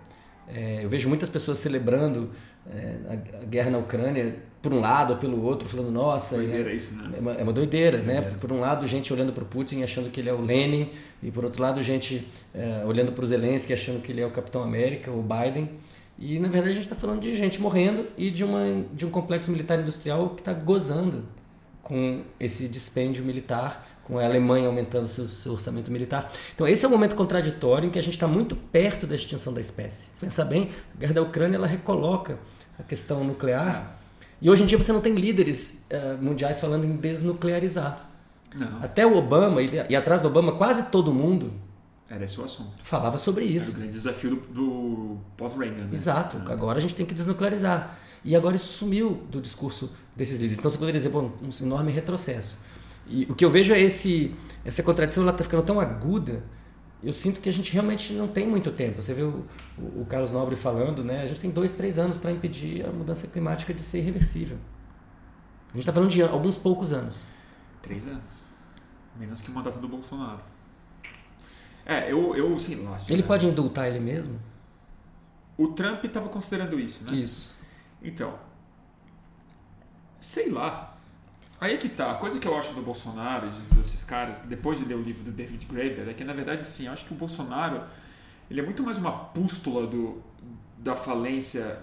É, 0.54 0.80
eu 0.82 0.88
vejo 0.88 1.08
muitas 1.08 1.28
pessoas 1.28 1.58
celebrando 1.58 2.30
é, 2.72 2.96
a, 3.08 3.42
a, 3.42 3.44
guerra 3.44 3.70
na 3.70 3.78
Ucrânia 3.78 4.36
por 4.60 4.72
um 4.72 4.80
lado 4.80 5.12
ou 5.12 5.18
pelo 5.18 5.42
outro, 5.42 5.68
falando, 5.68 5.90
nossa. 5.90 6.36
Doideira 6.36 6.70
é, 6.70 6.74
isso, 6.74 6.96
né? 6.96 7.14
É 7.16 7.20
uma, 7.20 7.32
é 7.32 7.42
uma 7.42 7.52
doideira, 7.52 7.98
né? 7.98 8.20
Por 8.40 8.52
um 8.52 8.60
lado, 8.60 8.86
gente 8.86 9.12
olhando 9.12 9.32
para 9.32 9.44
o 9.44 9.46
Putin 9.46 9.82
achando 9.82 10.10
que 10.10 10.20
ele 10.20 10.28
é 10.28 10.32
o 10.32 10.40
Lenin, 10.40 10.90
e 11.22 11.30
por 11.30 11.44
outro 11.44 11.62
lado, 11.62 11.82
gente 11.82 12.26
é, 12.54 12.84
olhando 12.84 13.12
para 13.12 13.24
o 13.24 13.26
Zelensky 13.26 13.72
achando 13.72 14.02
que 14.02 14.12
ele 14.12 14.20
é 14.20 14.26
o 14.26 14.30
Capitão 14.30 14.62
América, 14.62 15.10
o 15.10 15.22
Biden. 15.22 15.70
E 16.18 16.38
na 16.38 16.48
verdade 16.48 16.72
a 16.72 16.74
gente 16.74 16.84
está 16.84 16.94
falando 16.94 17.20
de 17.20 17.34
gente 17.34 17.58
morrendo 17.60 18.06
e 18.18 18.30
de, 18.30 18.44
uma, 18.44 18.84
de 18.92 19.06
um 19.06 19.10
complexo 19.10 19.50
militar 19.50 19.80
industrial 19.80 20.30
que 20.30 20.42
está 20.42 20.52
gozando 20.52 21.24
com 21.82 22.20
esse 22.38 22.68
dispêndio 22.68 23.24
militar, 23.24 23.99
com 24.10 24.18
a 24.18 24.24
Alemanha 24.24 24.66
aumentando 24.66 25.06
seu, 25.06 25.26
seu 25.28 25.52
orçamento 25.52 25.90
militar. 25.90 26.30
Então 26.54 26.66
esse 26.66 26.84
é 26.84 26.88
um 26.88 26.90
momento 26.90 27.14
contraditório 27.14 27.86
em 27.86 27.90
que 27.90 27.98
a 27.98 28.02
gente 28.02 28.14
está 28.14 28.26
muito 28.26 28.56
perto 28.56 29.06
da 29.06 29.14
extinção 29.14 29.54
da 29.54 29.60
espécie. 29.60 30.08
Se 30.14 30.20
pensar 30.20 30.44
bem, 30.46 30.70
a 30.94 30.98
guerra 30.98 31.14
da 31.14 31.22
Ucrânia 31.22 31.56
ela 31.56 31.66
recoloca 31.66 32.38
a 32.78 32.82
questão 32.82 33.22
nuclear. 33.22 33.96
E 34.42 34.50
hoje 34.50 34.64
em 34.64 34.66
dia 34.66 34.76
você 34.76 34.92
não 34.92 35.00
tem 35.00 35.14
líderes 35.14 35.86
uh, 35.92 36.22
mundiais 36.22 36.58
falando 36.58 36.84
em 36.84 36.96
desnuclearizar. 36.96 38.04
Não. 38.54 38.82
Até 38.82 39.06
o 39.06 39.16
Obama, 39.16 39.62
e, 39.62 39.68
e, 39.88 39.94
atrás 39.94 40.20
do 40.20 40.26
Obama, 40.26 40.52
quase 40.52 40.84
todo 40.90 41.12
mundo. 41.12 41.52
Era 42.08 42.24
esse 42.24 42.40
o 42.40 42.44
assunto. 42.44 42.72
Falava 42.82 43.16
sobre 43.18 43.44
isso. 43.44 43.66
Era 43.70 43.76
o 43.76 43.80
grande 43.80 43.92
desafio 43.92 44.30
do, 44.30 44.36
do 44.36 45.18
pós-Reagan. 45.36 45.84
Né? 45.84 45.90
Exato. 45.92 46.42
É. 46.48 46.52
Agora 46.52 46.78
a 46.78 46.80
gente 46.80 46.96
tem 46.96 47.06
que 47.06 47.14
desnuclearizar. 47.14 47.96
E 48.24 48.34
agora 48.34 48.56
isso 48.56 48.72
sumiu 48.72 49.22
do 49.30 49.40
discurso 49.40 49.92
desses 50.16 50.40
líderes. 50.40 50.58
Então 50.58 50.68
você 50.68 50.78
poderia 50.78 50.98
dizer, 50.98 51.10
bom, 51.10 51.30
um 51.40 51.64
enorme 51.64 51.92
retrocesso. 51.92 52.58
E 53.10 53.26
o 53.28 53.34
que 53.34 53.44
eu 53.44 53.50
vejo 53.50 53.74
é 53.74 53.80
esse, 53.80 54.34
essa 54.64 54.82
contradição, 54.82 55.24
ela 55.24 55.32
está 55.32 55.44
ficando 55.44 55.62
tão 55.62 55.80
aguda 55.80 56.42
eu 57.02 57.12
sinto 57.14 57.40
que 57.40 57.48
a 57.48 57.52
gente 57.52 57.72
realmente 57.72 58.12
não 58.12 58.28
tem 58.28 58.46
muito 58.46 58.70
tempo. 58.70 59.00
Você 59.00 59.14
vê 59.14 59.22
o, 59.22 59.46
o, 59.78 60.04
Carlos 60.04 60.30
Nobre 60.30 60.54
falando, 60.54 61.02
né? 61.02 61.22
A 61.22 61.26
gente 61.26 61.40
tem 61.40 61.50
dois, 61.50 61.72
três 61.72 61.98
anos 61.98 62.18
para 62.18 62.30
impedir 62.30 62.84
a 62.84 62.92
mudança 62.92 63.26
climática 63.26 63.72
de 63.72 63.80
ser 63.80 63.98
irreversível. 63.98 64.58
A 65.70 65.72
gente 65.72 65.80
está 65.80 65.92
falando 65.92 66.10
de 66.10 66.22
alguns 66.22 66.58
poucos 66.58 66.92
anos. 66.92 67.24
Três 67.80 68.06
anos. 68.06 68.44
Menos 69.18 69.40
que 69.40 69.50
o 69.50 69.54
mandato 69.54 69.78
do 69.78 69.88
Bolsonaro. 69.88 70.40
É, 71.86 72.12
eu, 72.12 72.36
eu 72.36 72.58
sei 72.58 72.76
lá. 72.76 72.98
Ele 73.08 73.22
pode 73.22 73.46
indultar 73.46 73.88
ele 73.88 74.00
mesmo? 74.00 74.38
O 75.56 75.68
Trump 75.68 76.04
estava 76.04 76.28
considerando 76.28 76.78
isso, 76.78 77.04
né? 77.04 77.16
Isso. 77.16 77.58
Então, 78.02 78.38
sei 80.18 80.50
lá. 80.50 80.89
Aí 81.60 81.74
é 81.74 81.76
que 81.76 81.88
tá. 81.88 82.12
A 82.12 82.14
coisa 82.14 82.40
que 82.40 82.48
eu 82.48 82.56
acho 82.56 82.72
do 82.72 82.80
Bolsonaro 82.80 83.48
e 83.48 83.74
desses 83.74 84.02
caras, 84.02 84.40
depois 84.40 84.78
de 84.78 84.84
ler 84.86 84.94
o 84.94 85.02
livro 85.02 85.22
do 85.22 85.30
David 85.30 85.66
Graeber, 85.66 86.08
é 86.08 86.14
que 86.14 86.24
na 86.24 86.32
verdade 86.32 86.64
sim, 86.64 86.86
eu 86.86 86.92
acho 86.92 87.04
que 87.04 87.12
o 87.12 87.16
Bolsonaro 87.16 87.84
ele 88.50 88.60
é 88.60 88.62
muito 88.62 88.82
mais 88.82 88.98
uma 88.98 89.12
pústula 89.12 89.86
do, 89.86 90.22
da 90.78 90.96
falência, 90.96 91.82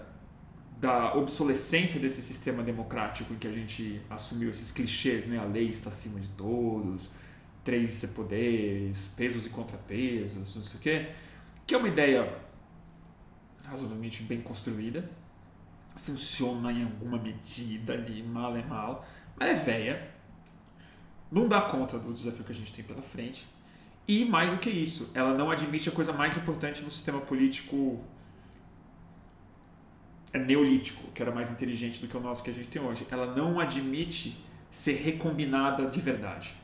da 0.80 1.14
obsolescência 1.14 2.00
desse 2.00 2.20
sistema 2.22 2.62
democrático 2.62 3.32
em 3.32 3.36
que 3.36 3.46
a 3.46 3.52
gente 3.52 4.02
assumiu 4.10 4.50
esses 4.50 4.72
clichês, 4.72 5.26
né? 5.26 5.38
A 5.38 5.44
lei 5.44 5.68
está 5.68 5.90
acima 5.90 6.18
de 6.18 6.28
todos, 6.30 7.10
três 7.62 8.04
poderes, 8.06 9.08
pesos 9.16 9.46
e 9.46 9.50
contrapesos, 9.50 10.56
não 10.56 10.62
sei 10.62 10.78
o 10.78 10.82
quê, 10.82 11.08
que 11.66 11.74
é 11.74 11.78
uma 11.78 11.88
ideia 11.88 12.36
razoavelmente 13.64 14.22
bem 14.22 14.40
construída, 14.40 15.08
funciona 15.96 16.72
em 16.72 16.84
alguma 16.84 17.18
medida 17.18 17.92
ali, 17.92 18.22
mal 18.22 18.56
é 18.56 18.62
mal, 18.62 19.06
mas 19.38 19.50
é 19.50 19.54
velha, 19.54 20.10
não 21.30 21.46
dá 21.46 21.60
conta 21.60 21.98
do 21.98 22.12
desafio 22.12 22.44
que 22.44 22.52
a 22.52 22.54
gente 22.54 22.72
tem 22.72 22.84
pela 22.84 23.02
frente. 23.02 23.46
E 24.06 24.24
mais 24.24 24.50
do 24.50 24.56
que 24.56 24.70
isso, 24.70 25.10
ela 25.14 25.34
não 25.34 25.50
admite 25.50 25.88
a 25.88 25.92
coisa 25.92 26.12
mais 26.12 26.36
importante 26.36 26.82
no 26.82 26.90
sistema 26.90 27.20
político 27.20 28.02
é 30.32 30.38
neolítico, 30.38 31.10
que 31.12 31.22
era 31.22 31.30
mais 31.30 31.50
inteligente 31.50 32.00
do 32.00 32.08
que 32.08 32.16
o 32.16 32.20
nosso 32.20 32.42
que 32.42 32.50
a 32.50 32.52
gente 32.52 32.68
tem 32.68 32.80
hoje. 32.82 33.06
Ela 33.10 33.34
não 33.34 33.58
admite 33.58 34.38
ser 34.70 34.94
recombinada 34.94 35.86
de 35.86 36.00
verdade. 36.00 36.54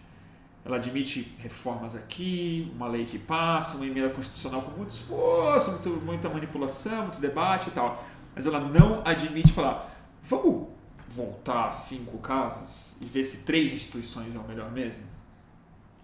Ela 0.64 0.76
admite 0.76 1.34
reformas 1.38 1.94
aqui, 1.94 2.72
uma 2.74 2.88
lei 2.88 3.04
que 3.04 3.18
passa, 3.18 3.76
uma 3.76 3.87
emenda 3.87 4.08
constitucional 4.08 4.62
com 4.62 4.70
muito 4.78 4.90
esforço, 4.90 5.70
muito, 5.72 5.88
muita 5.90 6.28
manipulação, 6.28 7.02
muito 7.02 7.20
debate 7.20 7.68
e 7.68 7.72
tal. 7.72 8.02
Mas 8.34 8.46
ela 8.46 8.60
não 8.60 9.02
admite 9.04 9.52
falar, 9.52 9.94
vamos 10.22 10.68
voltar 11.14 11.70
cinco 11.70 12.18
casas 12.18 12.96
e 13.00 13.07
ver 13.07 13.22
se 13.22 13.38
três 13.38 13.72
instituições 13.72 14.35
é 14.35 14.38
o 14.38 14.46
melhor 14.46 14.70
mesmo? 14.72 15.03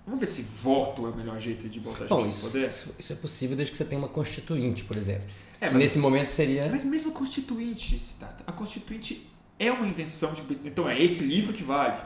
Vamos 0.05 0.21
ver 0.21 0.27
se 0.27 0.43
voto 0.43 1.07
é 1.07 1.11
o 1.11 1.17
melhor 1.17 1.39
jeito 1.39 1.69
de 1.69 1.81
botar 1.81 1.99
a 1.99 2.01
gente 2.01 2.09
Bom, 2.09 2.23
no 2.23 2.29
isso, 2.29 2.41
poder? 2.41 2.71
isso, 2.71 2.95
isso 2.99 3.13
é 3.13 3.17
possível 3.17 3.57
desde 3.57 3.73
que 3.73 3.79
você 3.79 3.85
tenha 3.85 4.01
uma 4.01 4.09
constituinte, 4.09 4.85
por 4.85 4.97
exemplo. 4.97 5.27
É, 5.61 5.71
nesse 5.73 5.99
momento 5.99 6.29
seria. 6.29 6.69
Mas 6.71 6.85
mesmo 6.85 7.11
a 7.11 7.15
Constituinte, 7.15 8.01
a 8.47 8.53
Constituinte 8.53 9.29
é 9.59 9.71
uma 9.71 9.87
invenção. 9.87 10.35
Tipo, 10.35 10.55
então 10.67 10.89
é 10.89 11.01
esse 11.01 11.23
livro 11.25 11.53
que 11.53 11.63
vale. 11.63 12.01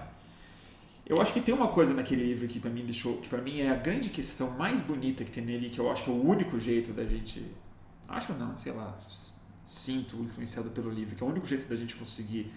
Eu 1.06 1.20
acho 1.20 1.32
que 1.32 1.40
tem 1.40 1.54
uma 1.54 1.68
coisa 1.68 1.94
naquele 1.94 2.24
livro 2.24 2.48
que 2.48 2.58
para 2.58 2.70
mim 2.70 2.84
deixou, 2.84 3.18
que 3.18 3.28
para 3.28 3.40
mim 3.40 3.60
é 3.60 3.70
a 3.70 3.74
grande 3.74 4.08
questão 4.08 4.50
mais 4.50 4.80
bonita 4.80 5.22
que 5.22 5.30
tem 5.30 5.44
nele, 5.44 5.68
que 5.68 5.78
eu 5.78 5.90
acho 5.90 6.02
que 6.02 6.10
é 6.10 6.12
o 6.12 6.26
único 6.26 6.58
jeito 6.58 6.92
da 6.92 7.04
gente, 7.04 7.44
acho 8.08 8.32
não, 8.32 8.56
sei 8.56 8.72
lá, 8.72 8.98
sinto 9.66 10.16
influenciado 10.16 10.70
pelo 10.70 10.90
livro, 10.90 11.14
que 11.14 11.22
é 11.22 11.26
o 11.26 11.28
único 11.28 11.46
jeito 11.46 11.68
da 11.68 11.76
gente 11.76 11.94
conseguir 11.94 12.50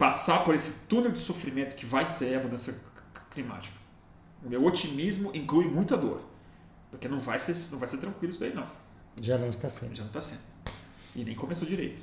passar 0.00 0.44
por 0.44 0.54
esse 0.54 0.70
túnel 0.88 1.12
de 1.12 1.20
sofrimento 1.20 1.76
que 1.76 1.84
vai 1.84 2.06
ser 2.06 2.34
a 2.34 2.42
mudança 2.42 2.74
climática. 3.30 3.76
O 4.42 4.48
meu 4.48 4.64
otimismo 4.64 5.30
inclui 5.34 5.66
muita 5.66 5.94
dor, 5.94 6.22
porque 6.90 7.06
não 7.06 7.20
vai 7.20 7.38
ser, 7.38 7.54
não 7.70 7.78
vai 7.78 7.86
ser 7.86 7.98
tranquilo 7.98 8.32
isso 8.32 8.40
daí 8.40 8.54
não. 8.54 8.66
Já 9.20 9.36
não 9.36 9.50
está 9.50 9.68
sendo. 9.68 9.94
Já 9.94 10.02
não 10.02 10.08
está 10.08 10.22
sendo. 10.22 10.40
E 11.14 11.22
nem 11.22 11.34
começou 11.34 11.68
direito. 11.68 12.02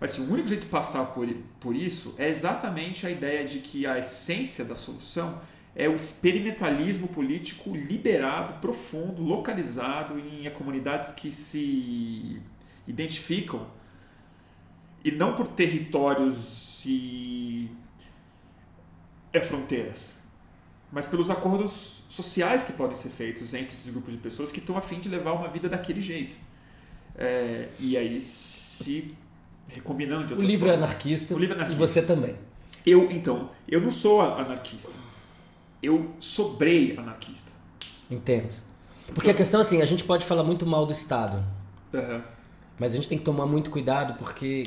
Mas 0.00 0.12
assim, 0.12 0.26
o 0.26 0.32
único 0.32 0.48
jeito 0.48 0.62
de 0.62 0.68
passar 0.68 1.04
por, 1.04 1.28
por 1.60 1.76
isso 1.76 2.14
é 2.16 2.30
exatamente 2.30 3.06
a 3.06 3.10
ideia 3.10 3.44
de 3.44 3.58
que 3.58 3.86
a 3.86 3.98
essência 3.98 4.64
da 4.64 4.74
solução 4.74 5.38
é 5.74 5.86
o 5.90 5.94
experimentalismo 5.94 7.06
político 7.06 7.76
liberado, 7.76 8.60
profundo, 8.62 9.22
localizado 9.22 10.18
em 10.18 10.50
comunidades 10.52 11.12
que 11.12 11.30
se 11.30 12.40
identificam 12.88 13.66
e 15.04 15.10
não 15.10 15.34
por 15.34 15.48
territórios 15.48 16.75
e 16.86 17.70
é, 19.32 19.40
fronteiras, 19.40 20.14
mas 20.92 21.06
pelos 21.06 21.28
acordos 21.30 22.02
sociais 22.08 22.64
que 22.64 22.72
podem 22.72 22.96
ser 22.96 23.08
feitos 23.10 23.52
entre 23.54 23.68
esses 23.74 23.90
grupos 23.92 24.12
de 24.12 24.18
pessoas 24.18 24.50
que 24.52 24.60
estão 24.60 24.76
a 24.78 24.80
fim 24.80 24.98
de 24.98 25.08
levar 25.08 25.32
uma 25.32 25.48
vida 25.48 25.68
daquele 25.68 26.00
jeito. 26.00 26.36
É, 27.16 27.68
e 27.80 27.96
aí 27.96 28.20
se 28.20 29.14
recombinando 29.68 30.26
de 30.26 30.32
O 30.32 30.36
outras 30.36 30.50
livro 30.50 30.68
é 30.68 30.72
formas. 30.72 30.88
anarquista, 30.90 31.34
O 31.34 31.38
livro 31.38 31.54
é 31.54 31.58
e 31.58 31.60
anarquista. 31.60 31.86
você 31.86 32.02
também. 32.02 32.36
Eu, 32.84 33.10
então, 33.10 33.50
eu 33.66 33.80
não 33.80 33.90
sou 33.90 34.20
anarquista. 34.20 34.92
Eu 35.82 36.10
sobrei 36.20 36.96
anarquista. 36.96 37.50
Entendo. 38.10 38.54
Porque 39.14 39.30
a 39.30 39.34
questão 39.34 39.60
é 39.60 39.62
assim, 39.62 39.82
a 39.82 39.84
gente 39.84 40.04
pode 40.04 40.24
falar 40.24 40.42
muito 40.44 40.64
mal 40.66 40.86
do 40.86 40.92
Estado, 40.92 41.44
Aham. 41.94 42.22
mas 42.78 42.92
a 42.92 42.96
gente 42.96 43.08
tem 43.08 43.18
que 43.18 43.24
tomar 43.24 43.46
muito 43.46 43.70
cuidado 43.70 44.14
porque 44.18 44.64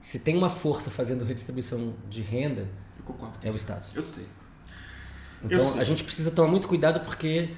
se 0.00 0.20
tem 0.20 0.36
uma 0.36 0.50
força 0.50 0.90
fazendo 0.90 1.24
redistribuição 1.24 1.94
de 2.08 2.22
renda, 2.22 2.66
Eu 3.08 3.14
é 3.42 3.50
o. 3.50 3.56
Estado. 3.56 3.86
Eu 3.94 4.02
sei. 4.02 4.24
Então 5.44 5.60
sei. 5.60 5.80
a 5.80 5.84
gente 5.84 6.02
precisa 6.04 6.30
tomar 6.30 6.48
muito 6.48 6.66
cuidado 6.68 7.00
porque 7.00 7.50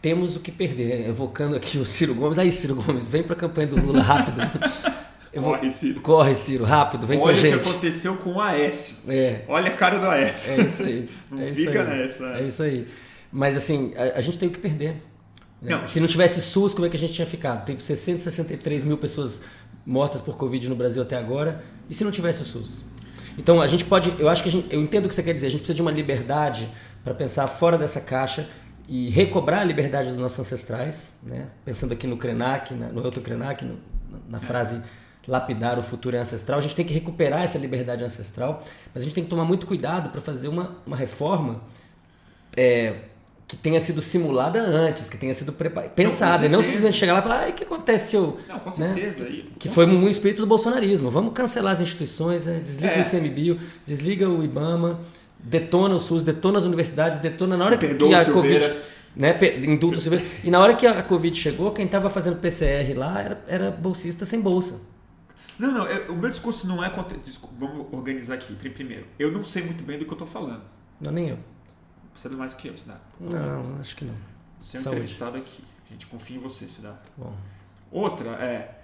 temos 0.00 0.36
o 0.36 0.40
que 0.40 0.50
perder. 0.52 1.08
Evocando 1.08 1.56
aqui 1.56 1.78
o 1.78 1.86
Ciro 1.86 2.14
Gomes. 2.14 2.38
Aí, 2.38 2.50
Ciro 2.50 2.74
Gomes, 2.74 3.08
vem 3.08 3.22
pra 3.22 3.36
campanha 3.36 3.66
do 3.68 3.76
Lula 3.80 4.02
rápido. 4.02 4.40
Eu 5.32 5.40
vou- 5.40 5.54
Corre, 5.56 5.70
Ciro. 5.70 6.00
Corre, 6.02 6.34
Ciro, 6.34 6.64
rápido, 6.64 7.06
vem 7.06 7.18
Olha 7.18 7.24
com 7.24 7.28
a 7.30 7.32
o 7.32 7.42
que 7.42 7.50
gente. 7.56 7.68
aconteceu 7.70 8.16
com 8.18 8.32
o 8.34 8.40
Aécio. 8.40 8.96
É, 9.08 9.44
Olha 9.48 9.70
a 9.72 9.74
cara 9.74 9.98
do 9.98 10.06
Aécio. 10.06 10.52
é 10.60 10.66
isso 10.66 10.82
aí. 10.82 11.08
Não 11.30 11.38
é 11.40 11.46
isso 11.48 11.54
fica 11.54 11.82
aí. 11.82 11.88
nessa. 11.88 12.24
É 12.38 12.42
isso 12.46 12.62
aí. 12.62 12.86
Mas 13.32 13.56
assim, 13.56 13.94
a, 13.96 14.18
a 14.18 14.20
gente 14.20 14.38
tem 14.38 14.50
o 14.50 14.52
que 14.52 14.58
perder. 14.58 14.90
né? 15.62 15.70
Não. 15.70 15.86
Se 15.86 16.00
não 16.00 16.06
tivesse 16.06 16.42
SUS, 16.42 16.74
como 16.74 16.84
é 16.86 16.90
que 16.90 16.96
a 16.96 16.98
gente 16.98 17.14
tinha 17.14 17.26
ficado? 17.26 17.64
Teve 17.64 17.82
663 17.82 18.84
mil 18.84 18.98
pessoas 18.98 19.40
mortas 19.84 20.20
por 20.20 20.36
Covid 20.36 20.68
no 20.68 20.76
Brasil 20.76 21.02
até 21.02 21.16
agora. 21.16 21.62
E 21.88 21.94
se 21.94 22.04
não 22.04 22.10
tivesse 22.10 22.42
o 22.42 22.44
SUS? 22.44 22.82
Então 23.38 23.60
a 23.62 23.66
gente 23.66 23.84
pode, 23.84 24.12
eu 24.18 24.28
acho 24.28 24.42
que 24.42 24.50
gente, 24.50 24.72
eu 24.72 24.82
entendo 24.82 25.06
o 25.06 25.08
que 25.08 25.14
você 25.14 25.22
quer 25.22 25.34
dizer. 25.34 25.46
A 25.46 25.50
gente 25.50 25.60
precisa 25.60 25.74
de 25.76 25.82
uma 25.82 25.90
liberdade 25.90 26.68
para 27.02 27.14
pensar 27.14 27.46
fora 27.46 27.76
dessa 27.78 28.00
caixa 28.00 28.48
e 28.88 29.08
recobrar 29.10 29.60
a 29.60 29.64
liberdade 29.64 30.10
dos 30.10 30.18
nossos 30.18 30.38
ancestrais, 30.38 31.12
né? 31.22 31.46
Pensando 31.64 31.92
aqui 31.92 32.06
no 32.06 32.16
Krenak, 32.16 32.74
na- 32.74 32.88
no 32.88 33.02
Elton 33.04 33.20
Krenak, 33.20 33.64
no- 33.64 33.78
na 34.28 34.38
frase 34.38 34.80
lapidar 35.26 35.78
o 35.78 35.82
futuro 35.82 36.16
é 36.16 36.20
ancestral. 36.20 36.58
A 36.58 36.62
gente 36.62 36.74
tem 36.74 36.84
que 36.84 36.92
recuperar 36.92 37.42
essa 37.42 37.56
liberdade 37.58 38.02
ancestral, 38.04 38.62
mas 38.92 39.02
a 39.02 39.04
gente 39.04 39.14
tem 39.14 39.24
que 39.24 39.30
tomar 39.30 39.44
muito 39.44 39.66
cuidado 39.66 40.10
para 40.10 40.20
fazer 40.20 40.48
uma, 40.48 40.76
uma 40.86 40.96
reforma 40.96 41.62
é, 42.56 42.96
que 43.46 43.56
tenha 43.56 43.78
sido 43.80 44.00
simulada 44.00 44.60
antes, 44.60 45.10
que 45.10 45.18
tenha 45.18 45.34
sido 45.34 45.52
prepa- 45.52 45.82
pensada, 45.82 46.46
e 46.46 46.48
não 46.48 46.62
simplesmente 46.62 46.96
chegar 46.96 47.12
lá 47.14 47.18
e 47.18 47.22
falar, 47.22 47.48
o 47.50 47.52
que 47.52 47.64
acontece 47.64 48.10
se 48.10 48.16
eu... 48.16 48.38
Não, 48.48 48.58
com 48.60 48.70
né? 48.80 48.94
certeza. 48.94 49.24
Que 49.58 49.68
com 49.68 49.74
foi 49.74 49.84
certeza. 49.84 50.06
um 50.06 50.08
espírito 50.08 50.38
do 50.42 50.46
bolsonarismo. 50.46 51.10
Vamos 51.10 51.32
cancelar 51.34 51.72
as 51.72 51.80
instituições, 51.82 52.46
né? 52.46 52.60
desliga 52.64 52.94
É. 52.94 52.98
o 52.98 53.00
ICMBio, 53.02 53.60
desliga 53.84 54.28
o 54.28 54.42
IBAMA, 54.42 55.00
detona 55.38 55.96
o 55.96 56.00
SUS, 56.00 56.24
detona 56.24 56.56
as 56.58 56.64
universidades, 56.64 57.20
detona 57.20 57.56
na 57.56 57.64
hora 57.66 57.76
que, 57.76 57.94
que 57.94 58.14
a 58.14 58.24
Silveira. 58.24 58.68
Covid... 58.70 58.92
Né? 59.14 59.34
pe- 59.34 59.58
Indulta 59.66 59.98
o 59.98 60.00
Silveira. 60.00 60.24
E 60.42 60.50
na 60.50 60.58
hora 60.58 60.72
que 60.74 60.86
a 60.86 61.02
Covid 61.02 61.36
chegou, 61.38 61.70
quem 61.72 61.84
estava 61.84 62.08
fazendo 62.08 62.36
PCR 62.36 62.94
lá 62.96 63.20
era, 63.20 63.44
era 63.46 63.70
bolsista 63.70 64.24
sem 64.24 64.40
bolsa. 64.40 64.80
Não, 65.58 65.70
não, 65.70 65.86
eu- 65.86 66.14
o 66.14 66.16
meu 66.16 66.30
discurso 66.30 66.66
não 66.66 66.82
é 66.82 66.88
contra. 66.88 67.18
vamos 67.58 67.86
organizar 67.92 68.34
aqui. 68.34 68.54
Pri- 68.54 68.70
Primeiro, 68.70 69.04
eu 69.18 69.30
não 69.30 69.44
sei 69.44 69.62
muito 69.62 69.84
bem 69.84 69.98
do 69.98 70.06
que 70.06 70.10
eu 70.10 70.14
estou 70.14 70.26
falando. 70.26 70.62
Não, 70.98 71.12
nem 71.12 71.28
eu. 71.28 71.38
Você 72.14 72.22
sabe 72.24 72.36
mais 72.36 72.52
do 72.52 72.56
que 72.58 72.68
eu, 72.68 72.76
Cidade. 72.76 73.00
Não, 73.20 73.80
acho 73.80 73.96
que 73.96 74.04
não. 74.04 74.14
Você 74.60 74.76
é 74.76 74.80
um 74.80 74.82
Saúde. 74.82 75.00
entrevistado 75.00 75.38
aqui. 75.38 75.64
A 75.88 75.92
gente 75.92 76.06
confia 76.06 76.36
em 76.36 76.40
você, 76.40 76.68
Cidade. 76.68 76.98
Bom. 77.16 77.34
Outra 77.90 78.30
é. 78.42 78.78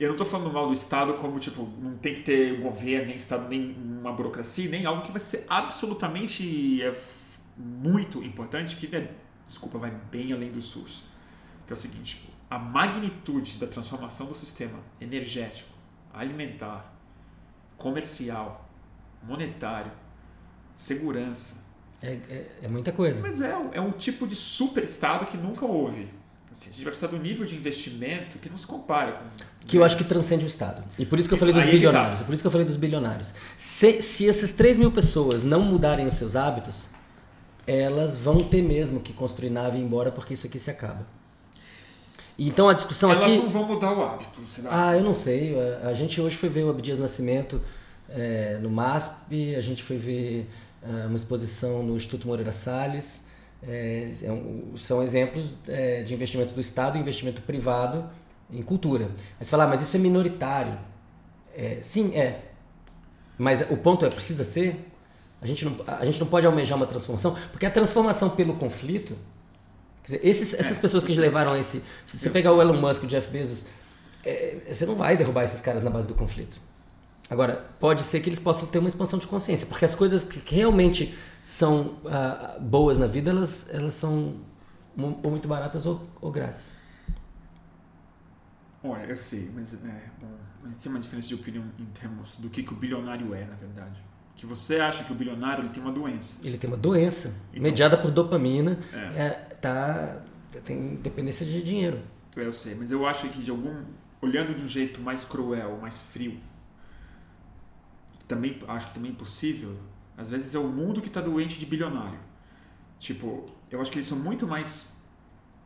Eu 0.00 0.08
não 0.08 0.14
estou 0.14 0.26
falando 0.26 0.52
mal 0.52 0.66
do 0.66 0.72
Estado 0.72 1.14
como, 1.14 1.38
tipo, 1.38 1.68
não 1.78 1.96
tem 1.96 2.14
que 2.14 2.22
ter 2.22 2.60
governo, 2.60 3.06
nem 3.06 3.16
Estado, 3.16 3.48
nem 3.48 3.72
uma 3.72 4.12
burocracia, 4.12 4.68
nem 4.68 4.84
algo 4.84 5.02
que 5.02 5.12
vai 5.12 5.20
ser 5.20 5.44
absolutamente 5.48 6.82
é, 6.82 6.92
muito 7.56 8.22
importante, 8.22 8.74
que, 8.74 8.88
né, 8.88 9.10
desculpa, 9.46 9.78
vai 9.78 9.90
bem 10.10 10.32
além 10.32 10.50
do 10.50 10.60
SUS. 10.60 11.04
Que 11.66 11.72
é 11.72 11.74
o 11.74 11.76
seguinte, 11.76 12.28
a 12.50 12.58
magnitude 12.58 13.58
da 13.58 13.66
transformação 13.66 14.26
do 14.26 14.34
sistema 14.34 14.78
energético, 15.00 15.70
alimentar, 16.12 16.92
comercial, 17.76 18.68
monetário, 19.22 19.92
segurança, 20.74 21.61
É, 22.02 22.18
é, 22.28 22.46
é 22.64 22.68
muita 22.68 22.90
coisa. 22.90 23.22
mas 23.22 23.40
é, 23.40 23.54
é 23.72 23.80
um 23.80 23.92
tipo 23.92 24.26
de 24.26 24.34
super 24.34 24.82
Estado 24.82 25.26
que 25.26 25.36
nunca 25.36 25.64
houve. 25.64 26.08
Assim, 26.50 26.68
a 26.68 26.72
gente 26.72 26.82
vai 26.82 26.90
precisar 26.90 27.08
de 27.08 27.16
um 27.16 27.22
nível 27.22 27.46
de 27.46 27.54
investimento 27.54 28.38
que 28.38 28.50
não 28.50 28.58
se 28.58 28.66
compara 28.66 29.12
com... 29.12 29.24
Que 29.66 29.78
eu 29.78 29.84
acho 29.84 29.96
que 29.96 30.04
transcende 30.04 30.44
o 30.44 30.46
Estado. 30.48 30.84
E 30.98 31.06
por 31.06 31.18
isso 31.18 31.26
que 31.26 31.34
eu 31.34 31.38
falei 31.38 31.54
dos 31.54 31.62
Aí 31.62 31.68
é 31.68 31.72
tá. 31.72 31.76
bilionários. 31.76 32.20
É 32.20 32.24
por 32.24 32.34
isso 32.34 32.42
que 32.42 32.46
eu 32.46 32.50
falei 32.50 32.66
dos 32.66 32.76
bilionários. 32.76 33.32
Se, 33.56 34.02
se 34.02 34.28
essas 34.28 34.52
3 34.52 34.76
mil 34.76 34.90
pessoas 34.92 35.44
não 35.44 35.62
mudarem 35.62 36.06
os 36.06 36.14
seus 36.14 36.36
hábitos, 36.36 36.88
elas 37.66 38.16
vão 38.16 38.38
ter 38.38 38.62
mesmo 38.62 39.00
que 39.00 39.12
construir 39.12 39.48
nave 39.48 39.78
e 39.78 39.80
ir 39.80 39.84
embora 39.84 40.10
porque 40.10 40.34
isso 40.34 40.46
aqui 40.46 40.58
se 40.58 40.70
acaba. 40.70 41.06
Então 42.38 42.68
a 42.68 42.74
discussão 42.74 43.10
Elas 43.10 43.24
aqui. 43.24 43.36
não 43.36 43.48
vão 43.48 43.64
mudar 43.64 43.92
o 43.96 44.02
hábito, 44.02 44.40
você 44.40 44.62
Ah, 44.68 44.96
eu 44.96 45.02
não 45.02 45.14
sei. 45.14 45.54
A, 45.82 45.92
gente 45.92 46.20
hoje 46.20 46.36
foi 46.36 46.48
ver 46.48 46.64
o 46.64 46.70
Abdias 46.70 46.98
Nascimento 46.98 47.60
eh, 48.08 48.58
no 48.60 48.70
MASP, 48.70 49.54
a 49.54 49.60
gente 49.60 49.82
foi 49.82 49.96
ver 49.96 50.50
uma 51.06 51.16
exposição 51.16 51.82
no 51.82 51.96
Instituto 51.96 52.26
Moreira 52.26 52.52
Salles. 52.52 53.26
É 53.62 54.10
um- 54.30 54.76
são 54.76 55.02
exemplos 55.02 55.54
eh, 55.68 56.02
de 56.02 56.12
investimento 56.14 56.52
do 56.52 56.60
Estado 56.60 56.96
e 56.98 57.00
investimento 57.00 57.40
privado 57.42 58.04
em 58.50 58.60
cultura. 58.62 59.04
Aí 59.38 59.44
você 59.44 59.50
fala, 59.50 59.64
ah, 59.64 59.66
mas 59.68 59.80
isso 59.82 59.96
é 59.96 60.00
minoritário. 60.00 60.76
É, 61.56 61.78
sim, 61.80 62.16
é. 62.16 62.40
Mas 63.38 63.62
o 63.70 63.76
ponto 63.76 64.04
é, 64.04 64.08
precisa 64.10 64.44
ser? 64.44 64.88
A 65.40 65.46
gente 65.46 65.64
não, 65.64 65.76
a 65.86 66.04
gente 66.04 66.18
não 66.20 66.26
pode 66.26 66.46
almejar 66.46 66.76
uma 66.76 66.86
transformação, 66.86 67.36
porque 67.50 67.66
a 67.66 67.70
transformação 67.70 68.30
pelo 68.30 68.54
conflito. 68.54 69.16
Quer 70.04 70.16
dizer, 70.16 70.28
esses, 70.28 70.54
essas 70.54 70.78
É, 70.78 70.80
pessoas 70.80 71.04
que 71.04 71.14
levaram 71.14 71.52
a 71.52 71.58
esse. 71.58 71.82
Se 72.06 72.18
você 72.18 72.30
pegar 72.30 72.52
o 72.52 72.60
Elon 72.60 72.80
Musk, 72.80 73.04
o 73.04 73.06
Jeff 73.06 73.28
Bezos, 73.30 73.66
é, 74.24 74.56
você 74.68 74.84
não 74.86 74.96
vai 74.96 75.16
derrubar 75.16 75.44
esses 75.44 75.60
caras 75.60 75.82
na 75.82 75.90
base 75.90 76.08
do 76.08 76.14
conflito. 76.14 76.60
Agora, 77.32 77.66
pode 77.80 78.02
ser 78.02 78.20
que 78.20 78.28
eles 78.28 78.38
possam 78.38 78.66
ter 78.68 78.78
uma 78.78 78.88
expansão 78.88 79.18
de 79.18 79.26
consciência, 79.26 79.66
porque 79.66 79.86
as 79.86 79.94
coisas 79.94 80.22
que 80.22 80.54
realmente 80.54 81.16
são 81.42 81.96
ah, 82.04 82.58
boas 82.60 82.98
na 82.98 83.06
vida, 83.06 83.30
elas, 83.30 83.72
elas 83.72 83.94
são 83.94 84.34
ou 84.94 85.30
muito 85.30 85.48
baratas 85.48 85.86
ou, 85.86 86.06
ou 86.20 86.30
grátis. 86.30 86.74
Olha, 88.84 89.04
eu 89.04 89.16
sei, 89.16 89.50
mas 89.54 89.72
é, 89.72 89.78
a 90.62 90.68
gente 90.68 90.82
tem 90.82 90.92
uma 90.92 90.98
diferença 91.00 91.28
de 91.28 91.34
opinião 91.36 91.64
em 91.78 91.86
termos 91.86 92.36
do 92.36 92.50
que, 92.50 92.62
que 92.62 92.72
o 92.74 92.76
bilionário 92.76 93.32
é, 93.34 93.46
na 93.46 93.54
verdade. 93.54 93.98
Que 94.36 94.44
você 94.44 94.76
acha 94.80 95.02
que 95.04 95.12
o 95.12 95.14
bilionário 95.14 95.64
ele 95.64 95.70
tem 95.72 95.82
uma 95.82 95.92
doença. 95.92 96.46
Ele 96.46 96.58
tem 96.58 96.68
uma 96.68 96.76
doença 96.76 97.34
Então- 97.50 97.62
mediada 97.62 97.96
por 97.96 98.10
dopamina, 98.10 98.78
É. 98.92 98.98
é, 99.22 99.30
tá, 99.58 100.20
tem 100.66 100.96
dependência 100.96 101.46
de 101.46 101.62
dinheiro. 101.62 101.98
Eu 102.36 102.52
sei, 102.52 102.74
mas 102.74 102.90
eu 102.90 103.06
acho 103.06 103.26
que 103.30 103.40
de 103.42 103.50
algum. 103.50 103.74
Olhando 104.20 104.54
de 104.54 104.62
um 104.64 104.68
jeito 104.68 105.00
mais 105.00 105.24
cruel, 105.24 105.78
mais 105.80 106.00
frio, 106.00 106.38
também 108.24 108.60
acho 108.68 108.88
que 108.88 108.94
também 108.94 109.12
é 109.12 109.14
possível. 109.14 109.76
Às 110.16 110.30
vezes 110.30 110.54
é 110.54 110.58
o 110.58 110.68
mundo 110.68 111.00
que 111.00 111.08
está 111.08 111.20
doente 111.20 111.58
de 111.58 111.66
bilionário. 111.66 112.18
Tipo, 112.98 113.46
eu 113.70 113.80
acho 113.80 113.90
que 113.90 113.98
eles 113.98 114.06
são 114.06 114.18
muito 114.18 114.46
mais 114.46 115.02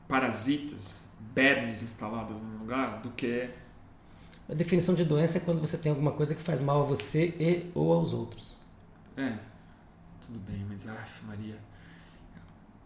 parasitas, 0.09 1.09
bernes 1.35 1.83
instaladas 1.83 2.40
no 2.40 2.59
lugar, 2.59 3.01
do 3.03 3.11
que. 3.11 3.51
A 4.49 4.55
definição 4.55 4.95
de 4.95 5.05
doença 5.05 5.38
é 5.38 5.40
quando 5.40 5.61
você 5.61 5.77
tem 5.77 5.90
alguma 5.90 6.12
coisa 6.12 6.35
que 6.35 6.42
faz 6.42 6.61
mal 6.61 6.81
a 6.81 6.85
você 6.85 7.35
e 7.38 7.71
ou 7.75 7.92
aos 7.92 8.12
outros. 8.12 8.57
É, 9.16 9.37
tudo 10.25 10.38
bem, 10.38 10.64
mas. 10.69 10.87
Ai, 10.88 11.05
Maria. 11.27 11.59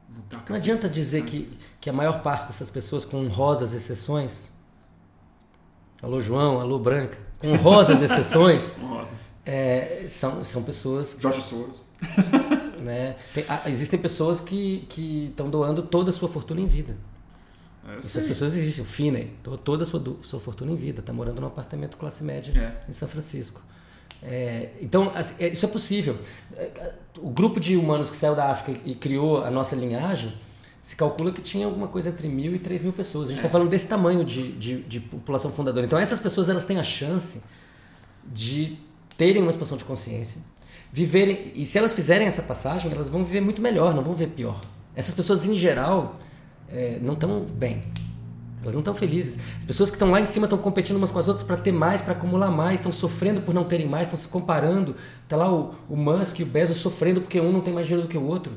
Mudar 0.08 0.38
a 0.38 0.40
Não 0.40 0.46
cabeça 0.46 0.56
adianta 0.56 0.88
dizer 0.88 1.24
que, 1.24 1.56
que 1.80 1.88
a 1.88 1.92
maior 1.92 2.22
parte 2.22 2.46
dessas 2.46 2.70
pessoas, 2.70 3.04
com 3.04 3.18
honrosas 3.18 3.72
exceções, 3.72 4.50
alô 6.02 6.20
João, 6.20 6.60
alô 6.60 6.78
Branca, 6.78 7.16
com 7.38 7.52
honrosas 7.52 8.02
exceções, 8.02 8.76
Nossa, 8.82 9.29
é, 9.44 10.04
são, 10.08 10.44
são 10.44 10.62
pessoas 10.62 11.16
Jorge 11.20 11.42
Soros. 11.42 11.82
né? 12.82 13.16
Tem- 13.34 13.44
existem 13.66 13.98
pessoas 13.98 14.40
que 14.40 14.86
que 14.88 15.26
estão 15.30 15.50
doando 15.50 15.82
toda 15.82 16.10
a 16.10 16.12
sua 16.12 16.28
fortuna 16.28 16.60
em 16.60 16.66
vida. 16.66 16.96
É, 17.86 17.94
eu 17.94 17.98
Essas 17.98 18.12
sei. 18.12 18.26
pessoas 18.26 18.56
existem. 18.56 18.84
O 18.84 18.86
Finney 18.86 19.32
doou 19.42 19.58
toda 19.58 19.82
a 19.82 19.86
sua, 19.86 20.02
sua 20.22 20.40
fortuna 20.40 20.72
em 20.72 20.76
vida. 20.76 21.00
Está 21.00 21.12
morando 21.12 21.40
num 21.40 21.46
apartamento 21.46 21.96
classe 21.96 22.22
média 22.24 22.52
É. 22.58 22.88
em 22.88 22.92
São 22.92 23.08
Francisco. 23.08 23.60
É, 24.22 24.70
então, 24.82 25.10
assim, 25.14 25.34
é, 25.38 25.48
isso 25.48 25.64
é 25.64 25.68
possível. 25.68 26.18
É, 26.56 26.92
O 27.18 27.30
grupo 27.30 27.58
de 27.58 27.76
humanos 27.76 28.10
que 28.10 28.16
saiu 28.16 28.34
da 28.34 28.50
África 28.50 28.78
e 28.84 28.94
criou 28.94 29.42
a 29.42 29.50
nossa 29.50 29.74
linhagem, 29.74 30.32
se 30.82 30.94
calcula 30.94 31.32
que 31.32 31.40
tinha 31.42 31.66
alguma 31.66 31.88
coisa 31.88 32.10
entre 32.10 32.28
mil 32.28 32.54
e 32.54 32.58
três 32.58 32.82
mil 32.82 32.92
pessoas. 32.92 33.26
A 33.26 33.28
gente 33.28 33.38
está 33.38 33.48
É. 33.48 33.50
falando 33.50 33.68
desse 33.70 33.88
tamanho 33.88 34.24
de, 34.24 34.52
de, 34.52 34.82
de 34.82 35.00
população 35.00 35.50
fundadora. 35.50 35.84
Então, 35.86 35.98
essas 35.98 36.20
pessoas 36.20 36.48
elas 36.50 36.64
têm 36.66 36.78
a 36.78 36.82
chance 36.82 37.42
de 38.26 38.78
terem 39.20 39.42
uma 39.42 39.50
expansão 39.50 39.76
de 39.76 39.84
consciência, 39.84 40.40
viverem. 40.90 41.52
E 41.54 41.66
se 41.66 41.76
elas 41.76 41.92
fizerem 41.92 42.26
essa 42.26 42.40
passagem, 42.40 42.90
elas 42.90 43.10
vão 43.10 43.22
viver 43.22 43.42
muito 43.42 43.60
melhor, 43.60 43.94
não 43.94 44.02
vão 44.02 44.14
viver 44.14 44.32
pior. 44.32 44.58
Essas 44.96 45.14
pessoas, 45.14 45.44
em 45.44 45.58
geral, 45.58 46.14
é, 46.70 46.98
não 47.02 47.12
estão 47.12 47.44
bem. 47.44 47.82
Elas 48.62 48.72
não 48.72 48.80
estão 48.80 48.94
felizes. 48.94 49.38
As 49.58 49.66
pessoas 49.66 49.90
que 49.90 49.96
estão 49.96 50.10
lá 50.10 50.22
em 50.22 50.24
cima 50.24 50.46
estão 50.46 50.58
competindo 50.58 50.96
umas 50.96 51.10
com 51.10 51.18
as 51.18 51.28
outras 51.28 51.46
para 51.46 51.58
ter 51.58 51.70
mais, 51.70 52.00
para 52.00 52.14
acumular 52.14 52.50
mais, 52.50 52.80
estão 52.80 52.90
sofrendo 52.90 53.42
por 53.42 53.52
não 53.52 53.64
terem 53.64 53.86
mais, 53.86 54.06
estão 54.06 54.16
se 54.16 54.26
comparando. 54.26 54.96
Tá 55.28 55.36
lá 55.36 55.52
o, 55.52 55.74
o 55.86 55.96
Musk 55.96 56.38
e 56.38 56.42
o 56.42 56.46
Bezos 56.46 56.78
sofrendo 56.78 57.20
porque 57.20 57.38
um 57.38 57.52
não 57.52 57.60
tem 57.60 57.74
mais 57.74 57.86
dinheiro 57.86 58.08
do 58.08 58.10
que 58.10 58.16
o 58.16 58.24
outro. 58.24 58.54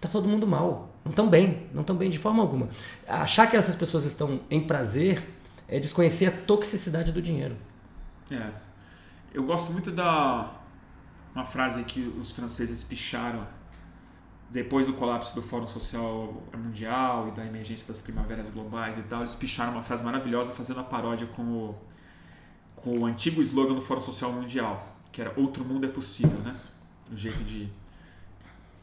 Tá 0.00 0.08
todo 0.08 0.26
mundo 0.26 0.46
mal. 0.46 0.94
Não 1.04 1.10
estão 1.10 1.28
bem, 1.28 1.66
não 1.74 1.82
estão 1.82 1.94
bem 1.94 2.08
de 2.08 2.18
forma 2.18 2.42
alguma. 2.42 2.70
Achar 3.06 3.46
que 3.50 3.54
essas 3.54 3.74
pessoas 3.74 4.06
estão 4.06 4.40
em 4.50 4.60
prazer 4.60 5.22
é 5.68 5.78
desconhecer 5.78 6.24
a 6.24 6.30
toxicidade 6.30 7.12
do 7.12 7.20
dinheiro. 7.20 7.54
É. 8.30 8.69
Eu 9.32 9.44
gosto 9.44 9.72
muito 9.72 9.90
da 9.90 10.56
uma 11.34 11.44
frase 11.44 11.84
que 11.84 12.00
os 12.20 12.32
franceses 12.32 12.82
picharam 12.82 13.46
depois 14.50 14.88
do 14.88 14.94
colapso 14.94 15.32
do 15.34 15.42
Fórum 15.42 15.66
Social 15.66 16.42
Mundial 16.56 17.28
e 17.28 17.30
da 17.30 17.46
emergência 17.46 17.86
das 17.86 18.00
primaveras 18.00 18.50
globais 18.50 18.98
e 18.98 19.02
tal. 19.02 19.20
Eles 19.20 19.34
picharam 19.34 19.72
uma 19.72 19.82
frase 19.82 20.02
maravilhosa 20.02 20.52
fazendo 20.52 20.80
a 20.80 20.82
paródia 20.82 21.28
com 21.28 21.42
o, 21.42 21.78
com 22.74 22.98
o 22.98 23.06
antigo 23.06 23.40
slogan 23.40 23.74
do 23.74 23.80
Fórum 23.80 24.00
Social 24.00 24.32
Mundial, 24.32 24.96
que 25.12 25.20
era 25.20 25.32
outro 25.36 25.64
mundo 25.64 25.86
é 25.86 25.88
possível, 25.88 26.40
né? 26.40 26.56
Um 27.12 27.16
jeito 27.16 27.44
de 27.44 27.68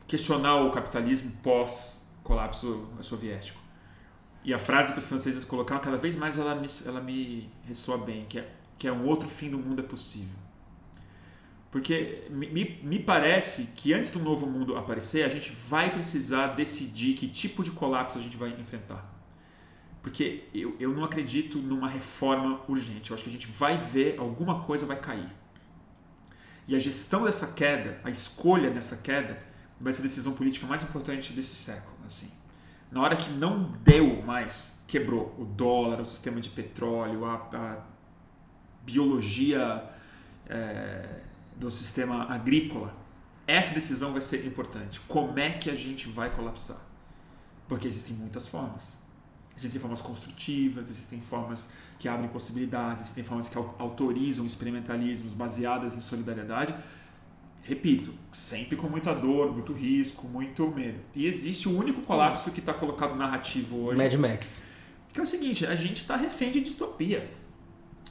questionar 0.08 0.56
o 0.56 0.72
capitalismo 0.72 1.32
pós 1.44 2.02
colapso 2.24 2.88
soviético. 3.02 3.60
E 4.44 4.54
a 4.54 4.60
frase 4.60 4.94
que 4.94 5.00
os 5.00 5.08
franceses 5.08 5.44
colocaram, 5.44 5.82
cada 5.82 5.98
vez 5.98 6.16
mais 6.16 6.38
ela 6.38 6.56
me, 6.56 6.68
ela 6.86 7.02
me 7.02 7.50
ressoa 7.66 7.98
bem, 7.98 8.26
que 8.26 8.40
é, 8.40 8.50
que 8.78 8.88
é 8.88 8.92
um 8.92 9.06
outro 9.06 9.28
fim 9.30 9.50
do 9.50 9.58
mundo 9.58 9.82
é 9.82 9.86
possível. 9.86 10.36
Porque 11.72 12.24
me, 12.30 12.80
me, 12.82 13.00
parece 13.00 13.68
que 13.76 13.94
antes 13.94 14.10
do 14.10 14.20
novo 14.20 14.48
mundo 14.48 14.78
aparecer, 14.78 15.24
a 15.24 15.30
gente 15.30 15.52
vai 15.52 15.92
precisar 15.92 16.48
decidir 16.56 17.14
que 17.14 17.28
tipo 17.28 17.64
de 17.64 17.72
colapso 17.72 18.18
a 18.18 18.22
gente 18.22 18.38
vai 18.38 18.50
enfrentar. 18.50 19.14
Porque 20.02 20.46
eu, 20.54 20.76
eu 20.80 20.94
não 20.94 21.04
acredito 21.04 21.58
numa 21.58 21.90
reforma 21.90 22.62
urgente. 22.68 23.12
Eu 23.12 23.16
acho 23.16 23.24
que 23.24 23.30
a 23.30 23.32
gente 23.32 23.48
vai 23.48 23.78
ver 23.78 24.18
alguma 24.18 24.64
coisa 24.64 24.86
vai 24.86 24.98
cair. 24.98 25.30
E 26.68 26.76
a 26.76 26.80
gestão 26.80 27.26
dessa 27.26 27.48
queda, 27.48 28.00
a 28.04 28.10
escolha 28.10 28.70
nessa 28.70 28.98
queda, 28.98 29.38
vai 29.80 29.92
ser 29.92 30.00
a 30.00 30.04
decisão 30.04 30.34
política 30.34 30.66
mais 30.66 30.84
importante 30.84 31.34
desse 31.34 31.56
século. 31.56 31.98
Assim. 32.06 32.32
Na 32.90 33.02
hora 33.02 33.18
que 33.18 33.30
não 33.32 33.74
deu 33.84 34.24
mais, 34.24 34.84
quebrou 34.88 35.36
o 35.38 35.44
dólar, 35.44 36.00
o 36.00 36.06
sistema 36.06 36.40
de 36.40 36.50
petróleo, 36.50 37.26
a, 37.26 37.36
a 37.36 37.97
biologia 38.92 39.84
é, 40.50 41.22
do 41.58 41.70
sistema 41.70 42.24
agrícola, 42.32 42.96
essa 43.46 43.74
decisão 43.74 44.12
vai 44.14 44.22
ser 44.22 44.46
importante. 44.46 45.00
Como 45.08 45.38
é 45.38 45.52
que 45.52 45.70
a 45.70 45.76
gente 45.76 46.08
vai 46.08 46.30
colapsar? 46.34 46.82
Porque 47.68 47.86
existem 47.88 48.16
muitas 48.16 48.48
formas. 48.48 48.94
Existem 49.58 49.82
formas 49.82 50.02
construtivas, 50.02 50.90
existem 50.90 51.20
formas 51.20 51.68
que 52.00 52.08
abrem 52.08 52.30
possibilidades, 52.30 53.02
existem 53.04 53.24
formas 53.24 53.50
que 53.50 53.58
au- 53.58 53.76
autorizam 53.80 54.46
experimentalismos 54.46 55.34
baseadas 55.34 55.96
em 55.96 56.00
solidariedade. 56.00 56.74
Repito, 57.64 58.14
sempre 58.32 58.78
com 58.78 58.88
muita 58.88 59.14
dor, 59.14 59.52
muito 59.52 59.74
risco, 59.74 60.28
muito 60.28 60.68
medo. 60.68 61.00
E 61.14 61.26
existe 61.26 61.68
o 61.68 61.78
único 61.78 62.02
colapso 62.02 62.52
que 62.52 62.60
está 62.60 62.74
colocado 62.74 63.16
narrativo 63.16 63.78
hoje. 63.78 63.98
Mad 64.02 64.14
Max. 64.14 64.62
Que 65.12 65.20
é 65.20 65.24
o 65.24 65.26
seguinte, 65.26 65.66
a 65.66 65.76
gente 65.76 65.98
está 66.04 66.16
refém 66.16 66.52
de 66.52 66.62
distopia. 66.62 67.30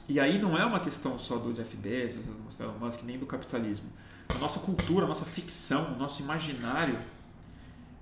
E 0.07 0.19
aí 0.19 0.39
não 0.39 0.57
é 0.57 0.65
uma 0.65 0.79
questão 0.79 1.17
só 1.17 1.37
do 1.37 1.53
Jeff 1.53 1.75
Bezos, 1.77 2.25
do 2.25 2.63
Elon 2.63 2.77
Musk, 2.79 3.03
nem 3.03 3.17
do 3.17 3.25
capitalismo. 3.25 3.87
A 4.29 4.37
nossa 4.37 4.59
cultura, 4.59 5.05
a 5.05 5.07
nossa 5.07 5.25
ficção, 5.25 5.93
o 5.93 5.97
nosso 5.97 6.21
imaginário, 6.21 6.99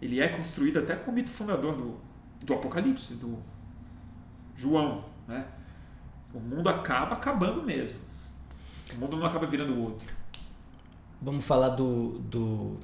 ele 0.01 0.19
é 0.19 0.27
construído 0.27 0.79
até 0.79 0.95
com 0.95 1.11
o 1.11 1.13
mito 1.13 1.29
fundador 1.29 1.75
do, 1.75 1.97
do 2.43 2.53
Apocalipse, 2.53 3.15
do 3.15 3.37
João. 4.55 5.05
Né? 5.27 5.45
O 6.33 6.39
mundo 6.39 6.67
acaba 6.69 7.15
acabando 7.15 7.63
mesmo. 7.63 7.97
O 8.93 8.97
mundo 8.97 9.17
não 9.17 9.25
acaba 9.25 9.45
virando 9.45 9.73
o 9.73 9.81
outro. 9.83 10.13
Vamos 11.21 11.45
falar 11.45 11.69
do, 11.69 12.19
do 12.19 12.77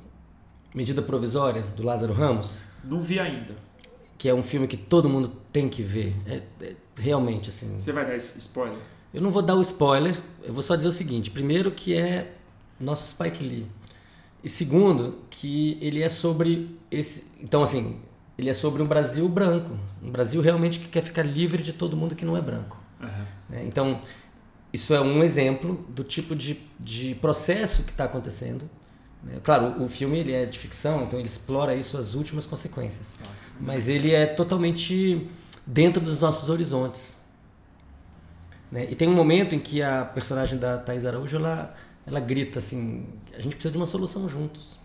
Medida 0.74 1.02
Provisória, 1.02 1.62
do 1.62 1.84
Lázaro 1.84 2.14
Ramos, 2.14 2.64
Não 2.84 3.02
vi 3.02 3.20
ainda. 3.20 3.56
que 4.18 4.28
é 4.30 4.34
um 4.34 4.42
filme 4.42 4.68
que 4.68 4.78
todo 4.78 5.10
mundo 5.10 5.30
tem 5.52 5.70
que 5.70 5.84
ver. 5.84 6.16
É, 6.26 6.42
é 6.66 6.76
realmente, 6.96 7.50
assim. 7.50 7.78
Você 7.78 7.92
vai 7.92 8.06
dar 8.06 8.16
spoiler? 8.16 8.80
Eu 9.14 9.22
não 9.22 9.32
vou 9.32 9.42
dar 9.42 9.56
o 9.56 9.62
spoiler, 9.62 10.18
eu 10.44 10.54
vou 10.54 10.64
só 10.64 10.76
dizer 10.76 10.88
o 10.90 10.92
seguinte: 10.92 11.30
primeiro, 11.30 11.72
que 11.72 11.94
é 11.96 12.34
nosso 12.80 13.08
Spike 13.08 13.44
Lee. 13.44 13.66
E 14.44 14.50
segundo, 14.50 15.20
que 15.30 15.78
ele 15.82 16.02
é 16.02 16.10
sobre 16.10 16.76
esse. 16.90 17.34
Então, 17.42 17.62
assim, 17.62 17.98
ele 18.38 18.50
é 18.50 18.54
sobre 18.54 18.82
um 18.82 18.88
Brasil 18.88 19.28
branco. 19.30 19.78
Um 20.02 20.10
Brasil 20.10 20.42
realmente 20.42 20.80
que 20.80 20.88
quer 20.88 21.02
ficar 21.04 21.24
livre 21.24 21.62
de 21.62 21.74
todo 21.74 21.96
mundo 21.96 22.16
que 22.16 22.26
não 22.26 22.36
é 22.36 22.42
branco. 22.42 22.78
né? 23.50 23.64
Então, 23.66 24.02
isso 24.74 24.94
é 24.94 25.02
um 25.02 25.24
exemplo 25.24 25.86
do 25.90 26.04
tipo 26.04 26.36
de, 26.36 26.60
de 26.80 27.14
processo 27.16 27.84
que 27.84 27.92
está 27.92 28.06
acontecendo. 28.06 28.68
né? 29.24 29.40
Claro, 29.44 29.84
o 29.84 29.88
filme 29.88 30.18
ele 30.18 30.32
é 30.32 30.46
de 30.46 30.58
ficção, 30.58 31.04
então 31.04 31.20
ele 31.20 31.28
explora 31.28 31.76
isso 31.76 31.98
as 31.98 32.16
últimas 32.16 32.46
consequências. 32.48 33.18
Mas 33.60 33.88
ele 33.88 34.12
é 34.12 34.26
totalmente 34.26 35.30
dentro 35.68 36.02
dos 36.02 36.22
nossos 36.22 36.50
horizontes. 36.50 37.21
Né? 38.72 38.88
E 38.90 38.96
tem 38.96 39.08
um 39.08 39.14
momento 39.14 39.54
em 39.54 39.60
que 39.60 39.82
a 39.82 40.06
personagem 40.06 40.58
da 40.58 40.78
Thais 40.78 41.06
Araújo 41.06 41.38
ela, 41.38 41.76
ela 42.08 42.20
grita 42.20 42.60
assim: 42.60 43.06
a 43.34 43.42
gente 43.42 43.54
precisa 43.54 43.72
de 43.72 43.78
uma 43.78 43.86
solução 43.86 44.30
juntos. 44.30 44.80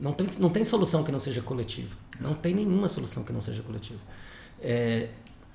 Não 0.00 0.12
tem, 0.12 0.28
não 0.38 0.50
tem 0.50 0.64
solução 0.64 1.02
que 1.04 1.12
não 1.12 1.18
seja 1.18 1.42
coletiva. 1.42 1.96
Não 2.20 2.34
tem 2.34 2.54
nenhuma 2.54 2.88
solução 2.88 3.22
que 3.22 3.32
não 3.32 3.40
seja 3.40 3.62
coletiva. 3.62 4.00
É, 4.60 5.08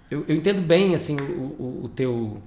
eu, 0.10 0.26
eu 0.28 0.36
entendo 0.36 0.62
bem 0.62 0.96
assim 0.96 1.18
o, 1.18 1.56
o, 1.60 1.82
o 1.86 1.90
teu 1.90 2.42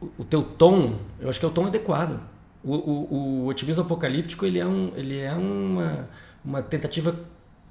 o, 0.00 0.10
o 0.18 0.24
teu 0.24 0.42
tom. 0.42 0.98
Eu 1.20 1.28
acho 1.28 1.38
que 1.38 1.44
é 1.44 1.48
o 1.48 1.52
tom 1.52 1.66
adequado. 1.66 2.20
O, 2.64 3.46
otimismo 3.46 3.84
apocalíptico 3.84 4.44
ele 4.44 4.58
é, 4.58 4.66
um, 4.66 4.92
ele 4.96 5.20
é 5.20 5.32
uma, 5.32 6.08
uma 6.44 6.60
tentativa 6.62 7.16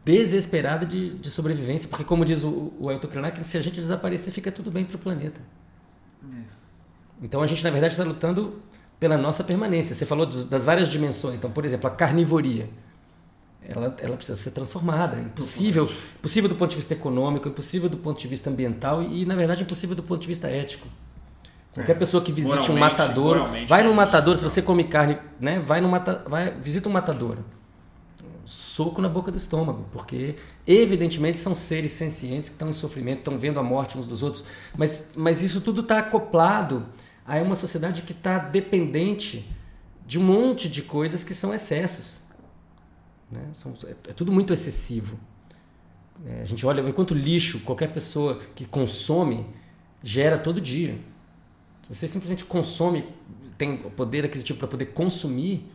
desesperada 0.06 0.86
de, 0.86 1.15
de 1.18 1.32
sobrevivência, 1.32 1.89
porque 1.89 2.04
como 2.04 2.24
diz 2.24 2.44
o, 2.44 2.72
o 2.80 2.89
Ailton 2.89 3.08
Krenak, 3.08 3.44
se 3.44 3.58
a 3.58 3.62
gente 3.62 3.76
desaparecer 3.76 4.32
fica 4.32 4.52
tudo 4.52 4.70
bem 4.70 4.86
para 4.86 4.96
o 4.96 5.00
planeta. 5.00 5.41
É. 6.24 6.44
Então 7.24 7.41
a 7.41 7.48
gente 7.48 7.63
na 7.63 7.72
verdade 7.72 7.94
está 7.94 8.04
lutando 8.04 8.62
pela 9.00 9.18
nossa 9.18 9.44
permanência. 9.44 9.96
Você 9.96 10.06
falou 10.06 10.26
dos, 10.26 10.46
das 10.46 10.63
várias 10.63 10.88
dimensões. 10.88 11.39
Então, 11.39 11.50
por 11.50 11.65
exemplo, 11.65 11.88
a 11.88 11.89
carnivoria. 11.89 12.70
Ela, 13.68 13.96
ela 14.00 14.15
precisa 14.15 14.38
ser 14.38 14.52
transformada. 14.52 15.18
É 15.18 15.22
impossível, 15.22 15.89
impossível 16.20 16.48
do 16.48 16.56
ponto 16.56 16.70
de 16.70 16.76
vista 16.76 16.94
econômico, 16.94 17.48
impossível 17.50 17.89
do 17.89 17.98
ponto 17.98 18.20
de 18.20 18.28
vista 18.28 18.48
ambiental 18.48 19.02
e, 19.02 19.26
na 19.26 19.36
verdade, 19.36 19.63
impossível 19.63 19.96
do 19.96 20.04
ponto 20.04 20.22
de 20.22 20.28
vista 20.28 20.48
ético. 20.48 20.88
Qualquer 21.74 21.94
é. 21.94 21.96
pessoa 21.96 22.24
que 22.24 22.32
visite 22.32 22.72
um 22.72 22.78
matador, 22.78 23.50
vai 23.68 23.84
num 23.84 23.94
matador, 23.94 24.38
se 24.38 24.44
você 24.44 24.62
come 24.62 24.84
carne, 24.84 25.18
né, 25.39 25.60
vai 25.60 25.82
no 25.82 25.89
mata, 25.89 26.24
vai 26.28 26.52
visita 26.52 26.88
um 26.88 26.91
matador. 26.91 27.39
Soco 28.45 29.01
na 29.01 29.10
boca 29.10 29.31
do 29.31 29.38
estômago, 29.38 29.86
porque 29.91 30.36
evidentemente 30.67 31.39
são 31.39 31.55
seres 31.55 31.91
sencientes 31.91 32.49
que 32.49 32.55
estão 32.55 32.69
em 32.69 32.73
sofrimento, 32.73 33.19
estão 33.19 33.38
vendo 33.38 33.60
a 33.60 33.63
morte 33.63 33.97
uns 33.97 34.05
dos 34.05 34.21
outros, 34.21 34.45
mas, 34.77 35.12
mas 35.15 35.41
isso 35.41 35.62
tudo 35.62 35.81
está 35.81 35.99
acoplado 35.99 36.86
a 37.25 37.38
uma 37.38 37.55
sociedade 37.55 38.03
que 38.03 38.12
está 38.12 38.38
dependente 38.38 39.49
de 40.05 40.19
um 40.19 40.23
monte 40.23 40.69
de 40.69 40.84
coisas 40.84 41.23
que 41.23 41.34
são 41.34 41.53
excessos. 41.53 42.23
Né? 43.31 43.41
São, 43.53 43.73
é, 43.86 43.95
é, 44.10 44.13
tudo 44.13 44.31
muito 44.31 44.53
excessivo. 44.53 45.19
É, 46.25 46.41
a 46.41 46.45
gente 46.45 46.65
olha 46.65 46.93
quanto 46.93 47.13
lixo 47.13 47.60
qualquer 47.62 47.91
pessoa 47.91 48.39
que 48.53 48.65
consome 48.65 49.45
gera 50.03 50.38
todo 50.38 50.62
dia. 50.62 50.99
Você 51.89 52.08
simplesmente 52.08 52.45
consome, 52.45 53.08
tem 53.58 53.77
poder 53.77 54.25
aquisitivo 54.25 54.60
para 54.60 54.67
poder 54.67 54.86
consumir, 54.88 55.65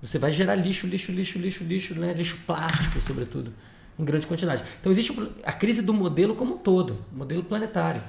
você 0.00 0.18
vai 0.18 0.30
gerar 0.30 0.54
lixo, 0.54 0.86
lixo, 0.86 1.10
lixo, 1.12 1.38
lixo, 1.38 1.64
lixo, 1.64 1.94
né? 1.94 2.12
lixo 2.12 2.38
plástico, 2.46 3.00
sobretudo, 3.00 3.52
em 3.98 4.04
grande 4.04 4.26
quantidade. 4.26 4.62
Então 4.80 4.92
existe 4.92 5.12
a 5.44 5.52
crise 5.52 5.82
do 5.82 5.92
modelo 5.92 6.34
como 6.34 6.54
um 6.54 6.58
todo, 6.58 7.04
modelo 7.12 7.42
planetário. 7.42 8.02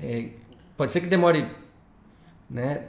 É, 0.00 0.30
pode 0.76 0.92
ser 0.92 1.00
que 1.00 1.06
demore 1.06 1.48
né, 2.50 2.86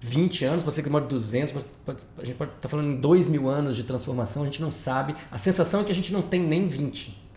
20 0.00 0.44
anos, 0.44 0.62
pode 0.62 0.74
ser 0.74 0.82
que 0.82 0.88
demore 0.88 1.06
200, 1.06 1.52
pode, 1.52 1.66
pode, 1.84 2.04
a 2.18 2.24
gente 2.24 2.36
pode 2.36 2.50
estar 2.50 2.62
tá 2.62 2.68
falando 2.68 2.92
em 2.92 2.96
2 2.96 3.28
mil 3.28 3.48
anos 3.48 3.76
de 3.76 3.82
transformação, 3.82 4.42
a 4.42 4.46
gente 4.46 4.62
não 4.62 4.70
sabe. 4.70 5.14
A 5.30 5.36
sensação 5.36 5.82
é 5.82 5.84
que 5.84 5.92
a 5.92 5.94
gente 5.94 6.12
não 6.12 6.22
tem 6.22 6.42
nem 6.42 6.66
20. 6.66 7.28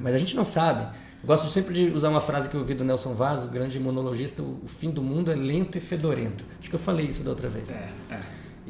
Mas 0.00 0.14
a 0.14 0.18
gente 0.18 0.34
não 0.34 0.44
sabe. 0.44 0.96
Eu 1.22 1.26
gosto 1.26 1.48
sempre 1.48 1.74
de 1.74 1.90
usar 1.94 2.08
uma 2.08 2.20
frase 2.20 2.48
que 2.48 2.54
eu 2.54 2.60
ouvi 2.60 2.74
do 2.74 2.84
Nelson 2.84 3.12
Vaz, 3.14 3.44
o 3.44 3.48
grande 3.48 3.76
imunologista, 3.76 4.42
o 4.42 4.66
fim 4.66 4.90
do 4.90 5.02
mundo 5.02 5.30
é 5.30 5.34
lento 5.34 5.76
e 5.76 5.80
fedorento. 5.80 6.44
Acho 6.58 6.70
que 6.70 6.76
eu 6.76 6.80
falei 6.80 7.06
isso 7.06 7.22
da 7.22 7.30
outra 7.30 7.48
vez. 7.48 7.70
É, 7.70 7.90
é, 8.10 8.20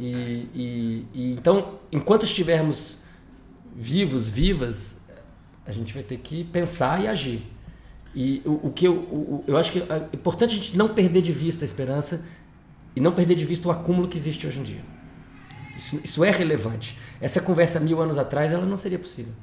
e, 0.00 0.48
e, 0.54 1.06
e, 1.12 1.32
então, 1.32 1.78
enquanto 1.92 2.24
estivermos 2.24 3.02
vivos, 3.76 4.30
vivas, 4.30 5.02
a 5.66 5.72
gente 5.72 5.92
vai 5.92 6.02
ter 6.02 6.16
que 6.16 6.42
pensar 6.44 7.04
e 7.04 7.06
agir. 7.06 7.42
E 8.14 8.40
o, 8.46 8.68
o 8.68 8.72
que 8.72 8.86
eu, 8.86 8.94
o, 8.94 9.44
eu 9.46 9.58
acho 9.58 9.70
que 9.70 9.80
é 9.80 10.08
importante 10.14 10.54
a 10.54 10.56
gente 10.56 10.78
não 10.78 10.88
perder 10.88 11.20
de 11.20 11.32
vista 11.32 11.64
a 11.64 11.66
esperança 11.66 12.24
e 12.96 13.00
não 13.00 13.12
perder 13.12 13.34
de 13.34 13.44
vista 13.44 13.68
o 13.68 13.70
acúmulo 13.70 14.08
que 14.08 14.16
existe 14.16 14.46
hoje 14.46 14.60
em 14.60 14.62
dia. 14.62 14.84
Isso, 15.76 16.00
isso 16.02 16.24
é 16.24 16.30
relevante. 16.30 16.98
Essa 17.20 17.42
conversa 17.42 17.78
mil 17.78 18.00
anos 18.00 18.16
atrás 18.16 18.54
ela 18.54 18.64
não 18.64 18.78
seria 18.78 18.98
possível. 18.98 19.34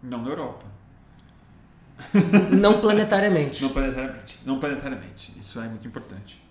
Não 0.00 0.22
na 0.22 0.28
Europa. 0.28 0.64
Não 2.52 2.80
planetariamente. 2.80 3.60
não 3.60 3.70
planetariamente. 3.70 4.38
Não 4.44 4.60
planetariamente. 4.60 5.34
Isso 5.36 5.60
é 5.60 5.66
muito 5.66 5.86
importante. 5.86 6.45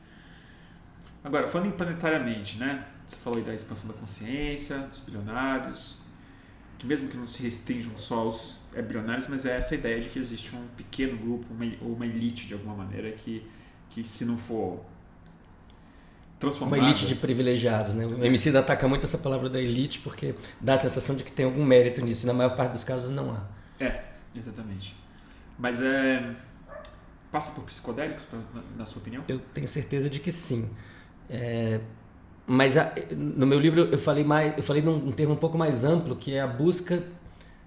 Agora, 1.26 1.48
falando 1.48 1.70
em 1.70 1.72
planetariamente, 1.72 2.60
né? 2.60 2.86
Você 3.06 3.16
falou 3.18 3.40
aí 3.40 3.44
da 3.44 3.54
expansão 3.54 3.88
da 3.88 3.96
consciência, 3.96 4.78
dos 4.78 5.00
bilionários, 5.00 5.98
que 6.78 6.86
mesmo 6.86 7.10
que 7.10 7.18
não 7.18 7.26
se 7.26 7.42
restringam 7.42 7.98
só 7.98 8.20
aos 8.20 8.60
é, 8.76 8.82
bilionários, 8.82 9.28
mas 9.28 9.44
é 9.44 9.58
essa 9.58 9.74
ideia 9.74 10.00
de 10.00 10.08
que 10.08 10.20
existe 10.20 10.56
um 10.56 10.68
pequeno 10.78 11.18
grupo, 11.18 11.48
uma, 11.52 11.66
ou 11.82 11.94
uma 11.94 12.06
elite 12.06 12.46
de 12.46 12.54
alguma 12.54 12.76
maneira, 12.76 13.12
que, 13.12 13.44
que 13.90 14.04
se 14.04 14.24
não 14.24 14.38
for 14.38 14.86
transformada... 16.40 16.84
Uma 16.84 16.90
elite 16.92 17.08
de 17.08 17.16
privilegiados, 17.16 17.96
né? 17.96 18.06
O 18.06 18.24
MC 18.24 18.56
ataca 18.56 18.88
muito 18.88 19.08
essa 19.08 19.18
palavra 19.18 19.50
da 19.50 19.60
elite 19.60 20.02
porque 20.02 20.36
dá 20.62 20.76
a 20.76 20.78
sensação 20.78 21.16
de 21.16 21.24
que 21.24 21.32
tem 21.32 21.46
algum 21.46 21.66
mérito 21.66 22.02
nisso, 22.02 22.26
e 22.26 22.28
na 22.28 22.34
maior 22.34 22.56
parte 22.56 22.74
dos 22.74 22.84
casos 22.84 23.10
não 23.10 23.32
há. 23.32 23.44
É, 23.84 24.04
exatamente. 24.36 24.96
Mas 25.58 25.82
é... 25.82 26.36
Passa 27.32 27.50
por 27.52 27.64
psicodélicos, 27.64 28.28
na 28.78 28.86
sua 28.86 29.02
opinião? 29.02 29.24
Eu 29.28 29.40
tenho 29.40 29.68
certeza 29.68 30.08
de 30.08 30.20
que 30.20 30.32
sim. 30.32 30.70
É, 31.30 31.80
mas 32.48 32.78
a, 32.78 32.94
no 33.12 33.46
meu 33.46 33.60
livro 33.60 33.82
eu 33.82 33.98
falei 33.98 34.24
mais, 34.24 34.56
eu 34.58 34.64
falei 34.64 34.82
num, 34.82 35.12
termo 35.12 35.34
um 35.34 35.38
pouco 35.38 35.58
mais 35.58 35.84
amplo, 35.84 36.16
que 36.16 36.34
é 36.34 36.42
a 36.42 36.48
busca 36.48 37.04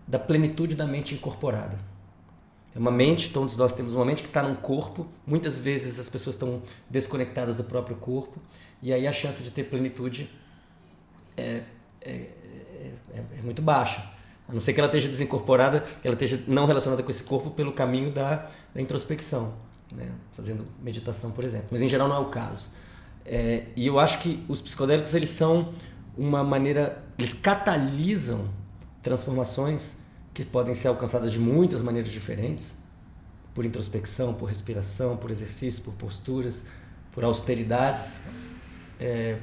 da 0.06 0.18
plenitude 0.18 0.74
da 0.76 0.86
mente 0.86 1.14
incorporada. 1.14 1.76
É 2.74 2.78
uma 2.78 2.90
mente, 2.90 3.32
todos 3.32 3.56
nós 3.56 3.72
temos 3.72 3.94
uma 3.94 4.04
mente 4.04 4.22
que 4.22 4.28
está 4.28 4.42
num 4.42 4.54
corpo. 4.54 5.06
Muitas 5.26 5.58
vezes 5.58 5.98
as 5.98 6.08
pessoas 6.08 6.36
estão 6.36 6.62
desconectadas 6.88 7.56
do 7.56 7.64
próprio 7.64 7.96
corpo 7.96 8.40
e 8.80 8.92
aí 8.92 9.06
a 9.06 9.12
chance 9.12 9.42
de 9.42 9.50
ter 9.50 9.64
plenitude 9.64 10.30
é, 11.36 11.62
é, 12.00 12.10
é, 12.10 13.22
é 13.38 13.42
muito 13.42 13.60
baixa. 13.60 14.18
A 14.48 14.52
não 14.52 14.60
ser 14.60 14.72
que 14.72 14.80
ela 14.80 14.88
esteja 14.88 15.08
desincorporada, 15.08 15.80
que 15.80 16.06
ela 16.08 16.14
esteja 16.14 16.42
não 16.46 16.64
relacionada 16.64 17.02
com 17.02 17.10
esse 17.10 17.22
corpo 17.22 17.50
pelo 17.50 17.72
caminho 17.72 18.10
da, 18.10 18.48
da 18.74 18.80
introspecção, 18.80 19.54
né? 19.92 20.10
fazendo 20.32 20.64
meditação, 20.82 21.32
por 21.32 21.44
exemplo. 21.44 21.68
Mas 21.70 21.82
em 21.82 21.88
geral 21.88 22.08
não 22.08 22.16
é 22.16 22.20
o 22.20 22.26
caso. 22.26 22.70
É, 23.30 23.66
e 23.76 23.86
eu 23.86 24.00
acho 24.00 24.20
que 24.20 24.42
os 24.48 24.62
psicodélicos 24.62 25.14
eles 25.14 25.28
são 25.28 25.74
uma 26.16 26.42
maneira, 26.42 27.04
eles 27.18 27.34
catalisam 27.34 28.48
transformações 29.02 29.96
que 30.32 30.44
podem 30.44 30.74
ser 30.74 30.88
alcançadas 30.88 31.30
de 31.30 31.38
muitas 31.38 31.82
maneiras 31.82 32.10
diferentes, 32.10 32.78
por 33.54 33.66
introspecção, 33.66 34.32
por 34.32 34.46
respiração, 34.46 35.16
por 35.16 35.30
exercício, 35.30 35.82
por 35.82 35.92
posturas, 35.94 36.64
por 37.12 37.22
austeridades, 37.22 38.22
é, 38.98 39.38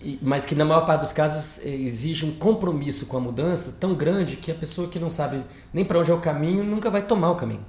e, 0.00 0.18
mas 0.22 0.46
que 0.46 0.54
na 0.54 0.64
maior 0.64 0.86
parte 0.86 1.00
dos 1.00 1.12
casos 1.12 1.64
é, 1.66 1.70
exige 1.70 2.24
um 2.24 2.36
compromisso 2.36 3.06
com 3.06 3.16
a 3.16 3.20
mudança 3.20 3.76
tão 3.80 3.94
grande 3.94 4.36
que 4.36 4.52
a 4.52 4.54
pessoa 4.54 4.88
que 4.88 4.98
não 4.98 5.10
sabe 5.10 5.42
nem 5.72 5.84
para 5.84 5.98
onde 5.98 6.10
é 6.10 6.14
o 6.14 6.20
caminho 6.20 6.62
nunca 6.62 6.88
vai 6.88 7.02
tomar 7.02 7.32
o 7.32 7.36
caminho. 7.36 7.64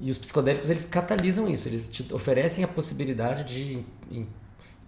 E 0.00 0.10
os 0.10 0.18
psicodélicos 0.18 0.68
eles 0.68 0.84
catalisam 0.84 1.48
isso, 1.48 1.68
eles 1.68 1.88
te 1.88 2.12
oferecem 2.12 2.62
a 2.62 2.68
possibilidade 2.68 3.44
de, 3.44 3.84
em 4.10 4.26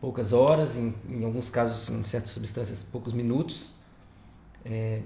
poucas 0.01 0.33
horas, 0.33 0.77
em, 0.77 0.94
em 1.09 1.25
alguns 1.25 1.49
casos, 1.49 1.88
em 1.88 2.05
certas 2.05 2.31
substâncias, 2.31 2.83
poucos 2.83 3.12
minutos, 3.12 3.75
é, 4.64 5.01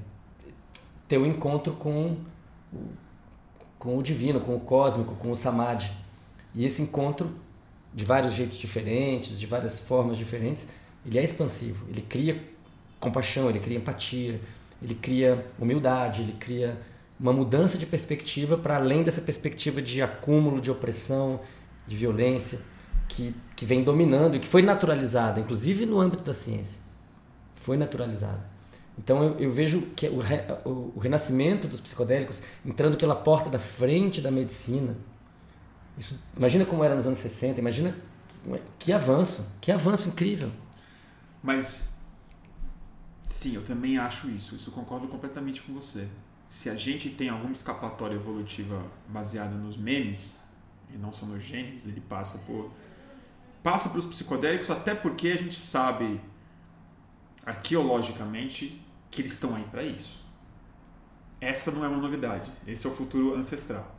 ter 1.06 1.18
um 1.18 1.26
encontro 1.26 1.74
com 1.74 2.16
o, 2.72 2.78
com 3.78 3.96
o 3.96 4.02
divino, 4.02 4.40
com 4.40 4.56
o 4.56 4.60
cósmico, 4.60 5.14
com 5.14 5.30
o 5.30 5.36
samadhi. 5.36 5.92
E 6.54 6.64
esse 6.64 6.82
encontro, 6.82 7.30
de 7.94 8.04
vários 8.04 8.32
jeitos 8.32 8.58
diferentes, 8.58 9.38
de 9.38 9.46
várias 9.46 9.78
formas 9.78 10.16
diferentes, 10.16 10.70
ele 11.04 11.18
é 11.18 11.22
expansivo, 11.22 11.86
ele 11.88 12.02
cria 12.02 12.42
compaixão, 12.98 13.50
ele 13.50 13.60
cria 13.60 13.78
empatia, 13.78 14.40
ele 14.80 14.94
cria 14.94 15.46
humildade, 15.58 16.22
ele 16.22 16.32
cria 16.32 16.80
uma 17.22 17.32
mudança 17.32 17.78
de 17.78 17.87
perspectiva 17.87 18.58
para 18.58 18.74
além 18.74 19.04
dessa 19.04 19.20
perspectiva 19.20 19.80
de 19.80 20.02
acúmulo, 20.02 20.61
de 20.61 20.72
opressão, 20.72 21.38
de 21.87 21.94
violência 21.94 22.61
que, 23.06 23.32
que 23.54 23.64
vem 23.64 23.85
dominando 23.85 24.35
e 24.35 24.40
que 24.40 24.48
foi 24.48 24.61
naturalizada, 24.61 25.38
inclusive 25.38 25.87
no 25.87 26.00
âmbito 26.00 26.24
da 26.24 26.35
ciência. 26.35 26.80
Foi 27.54 27.76
naturalizada. 27.76 28.44
Então 28.98 29.22
eu, 29.22 29.38
eu 29.38 29.52
vejo 29.52 29.82
que 29.94 30.08
o, 30.08 30.18
re, 30.18 30.40
o, 30.64 30.92
o, 30.96 30.98
renascimento 30.98 31.68
dos 31.68 31.80
psicodélicos 31.80 32.42
entrando 32.66 32.96
pela 32.96 33.14
porta 33.14 33.48
da 33.48 33.58
frente 33.58 34.20
da 34.20 34.30
medicina. 34.30 34.96
Isso, 35.96 36.20
imagina 36.37 36.64
como 36.64 36.82
era 36.82 36.96
nos 36.96 37.06
anos 37.06 37.18
60, 37.18 37.61
imagina 37.61 37.94
que 38.80 38.92
avanço, 38.92 39.46
que 39.61 39.70
avanço 39.70 40.08
incrível. 40.08 40.50
Mas 41.40 41.94
sim, 43.25 43.54
eu 43.54 43.62
também 43.62 43.96
acho 43.96 44.29
isso, 44.29 44.56
isso 44.56 44.73
concordo 44.73 45.06
completamente 45.06 45.62
com 45.62 45.73
você 45.73 46.08
se 46.53 46.69
a 46.69 46.77
gente 46.77 47.09
tem 47.09 47.31
alguma 47.31 47.55
escapatória 47.55 48.15
evolutiva 48.15 48.85
baseada 49.09 49.55
nos 49.55 49.75
memes 49.75 50.44
e 50.92 50.98
não 50.98 51.11
só 51.11 51.25
nos 51.25 51.42
genes, 51.42 51.87
ele 51.87 52.03
passa 52.03 52.37
por 52.40 52.71
passa 53.63 53.88
para 53.88 53.98
os 53.98 54.05
psicodélicos 54.05 54.71
até 54.71 54.94
porque 54.94 55.29
a 55.29 55.38
gente 55.38 55.55
sabe 55.55 56.21
arqueologicamente 57.46 58.85
que 59.11 59.23
eles 59.23 59.33
estão 59.33 59.55
aí 59.57 59.65
para 59.65 59.83
isso. 59.83 60.23
Essa 61.40 61.71
não 61.71 61.87
é 61.87 61.88
uma 61.88 61.96
novidade. 61.96 62.53
Esse 62.67 62.87
é 62.87 62.90
o 62.90 62.92
futuro 62.92 63.35
ancestral. 63.35 63.96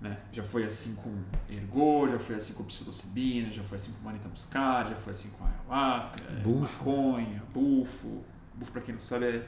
Né? 0.00 0.16
Já 0.30 0.44
foi 0.44 0.62
assim 0.62 0.94
com 0.94 1.12
ergot, 1.48 2.12
já 2.12 2.20
foi 2.20 2.36
assim 2.36 2.54
com 2.54 2.62
psilocibina, 2.62 3.50
já 3.50 3.64
foi 3.64 3.74
assim 3.74 3.90
com 3.90 4.04
manita 4.04 4.28
muscaria, 4.28 4.90
já 4.90 4.96
foi 4.96 5.10
assim 5.10 5.30
com 5.30 5.44
ayahuasca, 5.44 6.22
bufo. 6.40 6.88
maconha, 6.88 7.42
bufo. 7.52 8.22
Bufo, 8.54 8.70
para 8.70 8.80
quem 8.80 8.92
não 8.92 9.00
sabe, 9.00 9.24
é 9.24 9.46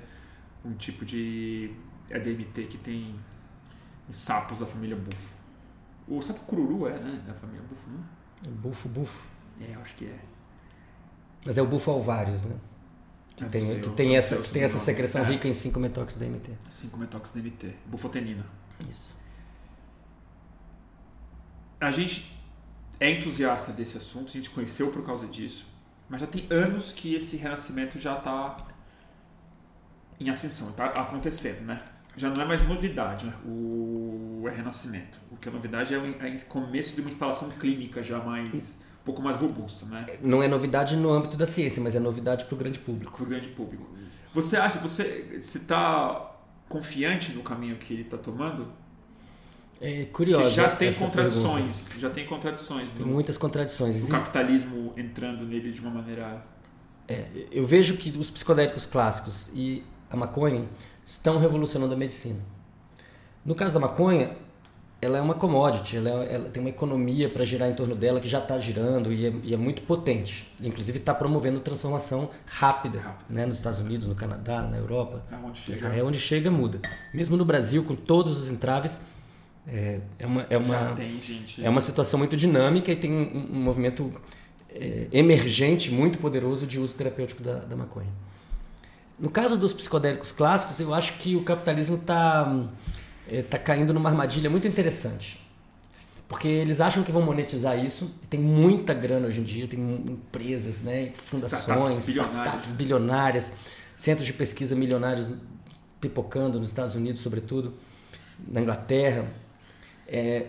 um 0.64 0.74
tipo 0.74 1.04
de 1.04 1.72
é 2.12 2.16
a 2.16 2.20
DMT 2.20 2.66
que 2.66 2.78
tem 2.78 3.18
sapos 4.10 4.60
da 4.60 4.66
família 4.66 4.96
bufo. 4.96 5.34
O 6.06 6.20
sapo 6.20 6.40
cururu 6.40 6.86
é, 6.86 6.98
né? 6.98 7.22
Da 7.26 7.34
família 7.34 7.62
bufo, 7.62 7.88
não 7.90 7.98
é? 8.00 8.54
Bufo, 8.56 8.88
bufo. 8.88 9.26
É, 9.60 9.74
acho 9.74 9.94
que 9.94 10.06
é. 10.06 10.18
Mas 11.44 11.58
é 11.58 11.62
o 11.62 11.66
bufo-alvários, 11.66 12.44
né? 12.44 12.56
Que 13.36 13.44
Eu 13.44 13.50
tem, 13.50 13.60
sei, 13.60 13.80
que 13.80 13.90
tem 13.90 14.16
essa, 14.16 14.36
que 14.36 14.50
tem 14.50 14.62
essa 14.62 14.78
secreção 14.78 15.22
É. 15.22 15.28
rica 15.28 15.48
em 15.48 15.52
5-metóxido 15.52 16.18
DMT. 16.24 16.52
5-metox 16.70 17.32
DMT. 17.34 17.74
Bufotenina. 17.86 18.44
Isso. 18.90 19.14
A 21.80 21.90
gente 21.90 22.36
é 23.00 23.10
entusiasta 23.10 23.72
desse 23.72 23.96
assunto, 23.96 24.28
a 24.28 24.32
gente 24.32 24.50
conheceu 24.50 24.90
por 24.92 25.04
causa 25.04 25.26
disso, 25.26 25.66
mas 26.08 26.20
já 26.20 26.26
tem 26.26 26.46
anos 26.50 26.92
que 26.92 27.14
esse 27.14 27.36
renascimento 27.36 27.98
já 27.98 28.18
está 28.18 28.68
em 30.20 30.30
ascensão, 30.30 30.70
está 30.70 30.86
acontecendo, 30.86 31.62
né? 31.62 31.82
Já 32.16 32.30
não 32.30 32.42
é 32.42 32.44
mais 32.44 32.66
novidade 32.66 33.26
né? 33.26 33.32
o 33.44 34.44
é 34.46 34.50
renascimento. 34.50 35.18
O 35.30 35.36
que 35.36 35.48
é 35.48 35.52
novidade 35.52 35.94
é 35.94 35.98
o 35.98 36.04
é 36.04 36.38
começo 36.48 36.94
de 36.94 37.00
uma 37.00 37.08
instalação 37.08 37.48
clínica 37.50 38.02
já 38.02 38.18
mais 38.18 38.78
um 39.02 39.04
pouco 39.04 39.20
mais 39.20 39.36
robusta, 39.36 39.84
né? 39.86 40.06
Não 40.22 40.42
é 40.42 40.48
novidade 40.48 40.96
no 40.96 41.12
âmbito 41.12 41.36
da 41.36 41.46
ciência, 41.46 41.82
mas 41.82 41.96
é 41.96 42.00
novidade 42.00 42.44
para 42.44 42.54
o 42.54 42.58
grande 42.58 42.78
público. 42.78 43.12
Para 43.12 43.24
o 43.24 43.26
grande 43.26 43.48
público. 43.48 43.90
Você 44.32 44.56
acha, 44.56 44.78
você 44.78 45.28
está 45.34 46.36
confiante 46.68 47.32
no 47.32 47.42
caminho 47.42 47.76
que 47.76 47.92
ele 47.92 48.02
está 48.02 48.16
tomando? 48.16 48.72
É 49.80 50.04
curioso. 50.04 50.44
que 50.44 50.50
já 50.50 50.76
tem 50.76 50.92
contradições, 50.92 51.88
já 51.98 52.08
tem 52.08 52.24
contradições 52.24 52.88
pergunta. 52.90 53.04
Tem 53.04 53.12
muitas 53.12 53.36
contradições. 53.36 54.04
o 54.04 54.08
capitalismo 54.08 54.92
entrando 54.96 55.44
nele 55.44 55.72
de 55.72 55.80
uma 55.80 55.90
maneira 55.90 56.44
Eu 57.50 57.66
vejo 57.66 57.96
que 57.96 58.16
os 58.16 58.30
psicodélicos 58.30 58.86
clássicos 58.86 59.50
e 59.52 59.84
a 60.08 60.16
maconha 60.16 60.68
estão 61.04 61.38
revolucionando 61.38 61.94
a 61.94 61.96
medicina. 61.96 62.40
No 63.44 63.54
caso 63.54 63.74
da 63.74 63.80
maconha, 63.80 64.36
ela 65.00 65.18
é 65.18 65.20
uma 65.20 65.34
commodity, 65.34 65.96
ela, 65.96 66.24
é- 66.24 66.34
ela 66.34 66.48
tem 66.48 66.60
uma 66.62 66.70
economia 66.70 67.28
para 67.28 67.44
girar 67.44 67.68
em 67.68 67.74
torno 67.74 67.96
dela 67.96 68.20
que 68.20 68.28
já 68.28 68.38
está 68.38 68.56
girando 68.58 69.12
e 69.12 69.26
é, 69.26 69.32
e 69.42 69.52
é 69.52 69.56
muito 69.56 69.82
potente. 69.82 70.48
Inclusive 70.62 70.98
está 70.98 71.12
promovendo 71.12 71.58
transformação 71.58 72.30
rápida, 72.46 73.00
Rápida. 73.00 73.24
Né? 73.28 73.44
nos 73.44 73.56
Estados 73.56 73.80
Unidos, 73.80 74.06
no 74.06 74.14
Canadá, 74.14 74.62
na 74.62 74.76
Europa. 74.76 75.24
aonde 75.32 75.58
chega. 75.58 75.72
Israel, 75.76 76.06
onde 76.06 76.20
chega, 76.20 76.50
muda. 76.52 76.80
Mesmo 77.12 77.36
no 77.36 77.44
Brasil, 77.44 77.82
com 77.82 77.96
todos 77.96 78.40
os 78.40 78.48
entraves, 78.48 79.00
é, 79.66 79.98
é 80.20 80.26
uma, 80.26 80.46
é 80.48 80.56
uma, 80.56 80.94
é 81.62 81.68
uma 81.68 81.80
situação 81.80 82.18
muito 82.18 82.36
dinâmica 82.36 82.92
e 82.92 82.96
tem 82.96 83.12
um, 83.12 83.56
um 83.56 83.60
movimento 83.60 84.12
é, 84.70 85.08
emergente 85.12 85.90
muito 85.90 86.18
poderoso 86.20 86.64
de 86.64 86.78
uso 86.78 86.94
terapêutico 86.94 87.42
da, 87.42 87.56
da 87.56 87.74
maconha. 87.76 88.08
No 89.22 89.30
caso 89.30 89.56
dos 89.56 89.72
psicodélicos 89.72 90.32
clássicos, 90.32 90.80
eu 90.80 90.92
acho 90.92 91.12
que 91.18 91.36
o 91.36 91.44
capitalismo 91.44 91.94
está 91.96 92.66
tá 93.48 93.56
caindo 93.56 93.94
numa 93.94 94.10
armadilha 94.10 94.50
muito 94.50 94.66
interessante. 94.66 95.40
Porque 96.26 96.48
eles 96.48 96.80
acham 96.80 97.04
que 97.04 97.12
vão 97.12 97.22
monetizar 97.22 97.78
isso, 97.78 98.10
e 98.24 98.26
tem 98.26 98.40
muita 98.40 98.92
grana 98.92 99.28
hoje 99.28 99.40
em 99.40 99.44
dia, 99.44 99.68
tem 99.68 99.78
empresas, 99.78 100.82
né, 100.82 101.12
fundações, 101.14 101.62
Startups 101.62 102.06
bilionárias. 102.06 102.36
startups 102.36 102.72
bilionárias, 102.72 103.52
centros 103.94 104.26
de 104.26 104.32
pesquisa 104.32 104.74
milionários 104.74 105.28
pipocando 106.00 106.58
nos 106.58 106.68
Estados 106.68 106.96
Unidos, 106.96 107.20
sobretudo, 107.20 107.74
na 108.48 108.60
Inglaterra. 108.60 109.26
É, 110.08 110.46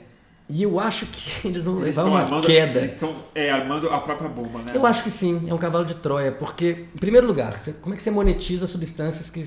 e 0.49 0.63
eu 0.63 0.79
acho 0.79 1.05
que 1.07 1.47
eles 1.47 1.65
vão 1.65 1.75
Eles 1.81 1.95
levar 1.97 2.09
uma 2.09 2.19
armando, 2.21 2.45
queda. 2.45 2.79
Eles 2.79 2.93
estão 2.93 3.15
é, 3.33 3.49
armando 3.49 3.89
a 3.89 3.99
própria 3.99 4.29
bomba, 4.29 4.59
né? 4.59 4.71
Eu 4.75 4.85
acho 4.85 5.03
que 5.03 5.11
sim, 5.11 5.43
é 5.47 5.53
um 5.53 5.57
cavalo 5.57 5.85
de 5.85 5.95
Troia, 5.95 6.31
porque, 6.31 6.85
em 6.93 6.97
primeiro 6.99 7.25
lugar, 7.27 7.59
você- 7.59 7.73
como 7.73 7.93
é 7.93 7.97
que 7.97 8.03
você 8.03 8.11
monetiza 8.11 8.67
substâncias 8.67 9.29
que, 9.29 9.43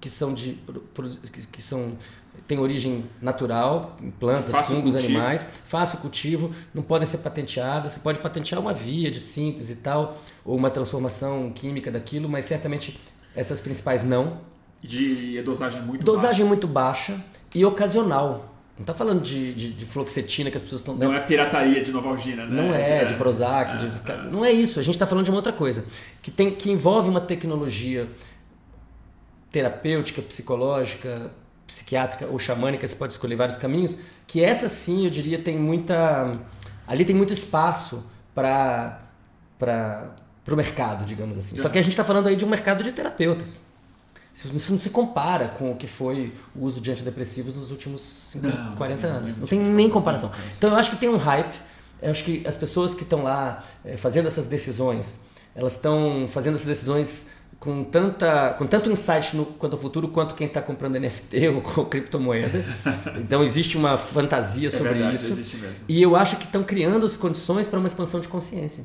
que 0.00 0.08
são 0.10 0.32
de. 0.34 0.58
que, 1.52 1.60
são. 1.62 1.92
tem 2.46 2.58
origem 2.58 3.04
natural, 3.20 3.96
em 4.02 4.10
plantas, 4.10 4.66
fungos, 4.66 4.94
animais, 4.96 5.48
fácil 5.66 5.98
cultivo, 5.98 6.52
não 6.72 6.82
podem 6.82 7.06
ser 7.06 7.18
patenteadas. 7.18 7.92
Você 7.92 8.00
pode 8.00 8.18
patentear 8.20 8.60
uma 8.60 8.72
via 8.72 9.10
de 9.10 9.20
síntese 9.20 9.72
e 9.72 9.76
tal, 9.76 10.16
ou 10.44 10.56
uma 10.56 10.70
transformação 10.70 11.50
química 11.54 11.90
daquilo, 11.90 12.28
mas 12.28 12.44
certamente 12.44 12.98
essas 13.36 13.60
principais 13.60 14.02
não. 14.02 14.38
De 14.80 15.42
dosagem 15.42 15.82
muito 15.82 16.04
Dosagem 16.04 16.46
muito 16.46 16.66
baixa 16.68 17.22
e 17.54 17.64
ocasional. 17.64 18.54
Não 18.78 18.84
está 18.84 18.94
falando 18.94 19.20
de, 19.20 19.52
de, 19.54 19.72
de 19.72 19.84
fluoxetina 19.84 20.50
que 20.50 20.56
as 20.56 20.62
pessoas 20.62 20.82
estão. 20.82 20.94
Não 20.94 21.12
é 21.12 21.18
pirataria 21.20 21.82
de 21.82 21.90
Novalgina, 21.90 22.46
né? 22.46 22.62
não 22.62 22.72
é, 22.72 23.04
de 23.04 23.14
Prozac, 23.14 23.76
de, 23.76 23.88
de- 23.90 24.30
não 24.30 24.44
é 24.44 24.52
isso. 24.52 24.78
A 24.78 24.82
gente 24.84 24.94
está 24.94 25.04
falando 25.06 25.24
de 25.24 25.30
uma 25.30 25.36
outra 25.38 25.52
coisa 25.52 25.84
que 26.22 26.30
tem 26.30 26.50
que 26.52 26.70
envolve 26.70 27.08
uma 27.08 27.20
tecnologia 27.20 28.08
terapêutica, 29.50 30.22
psicológica, 30.22 31.30
psiquiátrica 31.66 32.26
ou 32.26 32.38
xamânica. 32.38 32.86
Você 32.86 32.94
pode 32.94 33.12
escolher 33.12 33.34
vários 33.36 33.56
caminhos. 33.56 33.96
Que 34.26 34.42
essa 34.44 34.68
sim, 34.68 35.04
eu 35.04 35.10
diria, 35.10 35.38
tem 35.40 35.58
muita 35.58 36.38
ali 36.86 37.04
tem 37.04 37.16
muito 37.16 37.32
espaço 37.32 38.04
para 38.34 39.00
para 39.58 40.14
o 40.52 40.56
mercado, 40.56 41.04
digamos 41.04 41.36
assim. 41.36 41.56
Só 41.56 41.68
que 41.68 41.78
a 41.78 41.82
gente 41.82 41.90
está 41.92 42.04
falando 42.04 42.28
aí 42.28 42.36
de 42.36 42.44
um 42.44 42.48
mercado 42.48 42.82
de 42.84 42.92
terapeutas. 42.92 43.66
Isso 44.54 44.70
não 44.72 44.78
se 44.78 44.90
compara 44.90 45.48
com 45.48 45.72
o 45.72 45.76
que 45.76 45.86
foi 45.88 46.32
o 46.54 46.64
uso 46.64 46.80
de 46.80 46.90
antidepressivos 46.92 47.56
nos 47.56 47.70
últimos 47.72 48.00
50, 48.00 48.56
Não, 48.56 48.64
não 48.70 48.76
40 48.76 49.00
tem- 49.02 49.10
anos. 49.10 49.30
não 49.32 49.40
Não 49.40 49.46
tem 49.48 49.60
tem 49.62 49.68
nem 49.74 49.90
comparação. 49.90 50.30
Então 50.56 50.70
eu 50.70 50.76
acho 50.76 50.90
que 50.90 50.96
tem 50.96 51.08
um 51.08 51.16
hype. 51.16 51.54
Eu 52.00 52.10
acho 52.12 52.22
que 52.22 52.46
as 52.46 52.56
pessoas 52.56 52.94
que 52.94 53.02
estão 53.02 53.22
lá 53.24 53.62
eh, 53.84 53.96
fazendo 53.96 54.26
essas 54.26 54.46
decisões, 54.46 55.22
elas 55.56 55.72
estão 55.74 56.26
fazendo 56.28 56.54
essas 56.54 56.68
decisões 56.68 57.30
com, 57.58 57.82
tanta, 57.82 58.54
com 58.56 58.64
tanto 58.68 58.88
insight 58.88 59.36
no, 59.36 59.44
quanto 59.44 59.72
ao 59.72 59.78
futuro 59.80 60.06
quanto 60.06 60.36
quem 60.36 60.46
está 60.46 60.62
comprando 60.62 60.94
NFT 61.00 61.48
ou 61.50 61.60
com 61.60 61.84
criptomoeda. 61.86 62.64
Então 63.18 63.42
existe 63.42 63.76
uma 63.76 63.98
fantasia 63.98 64.68
É 64.68 64.70
sobre 64.70 64.92
verdade, 64.92 65.16
isso. 65.16 65.30
existe 65.32 65.56
mesmo. 65.56 65.84
E 65.88 66.00
eu 66.00 66.14
acho 66.14 66.36
que 66.36 66.44
estão 66.44 66.62
criando 66.62 67.04
as 67.04 67.16
condições 67.16 67.66
para 67.66 67.80
uma 67.80 67.88
expansão 67.88 68.20
de 68.20 68.28
consciência. 68.28 68.84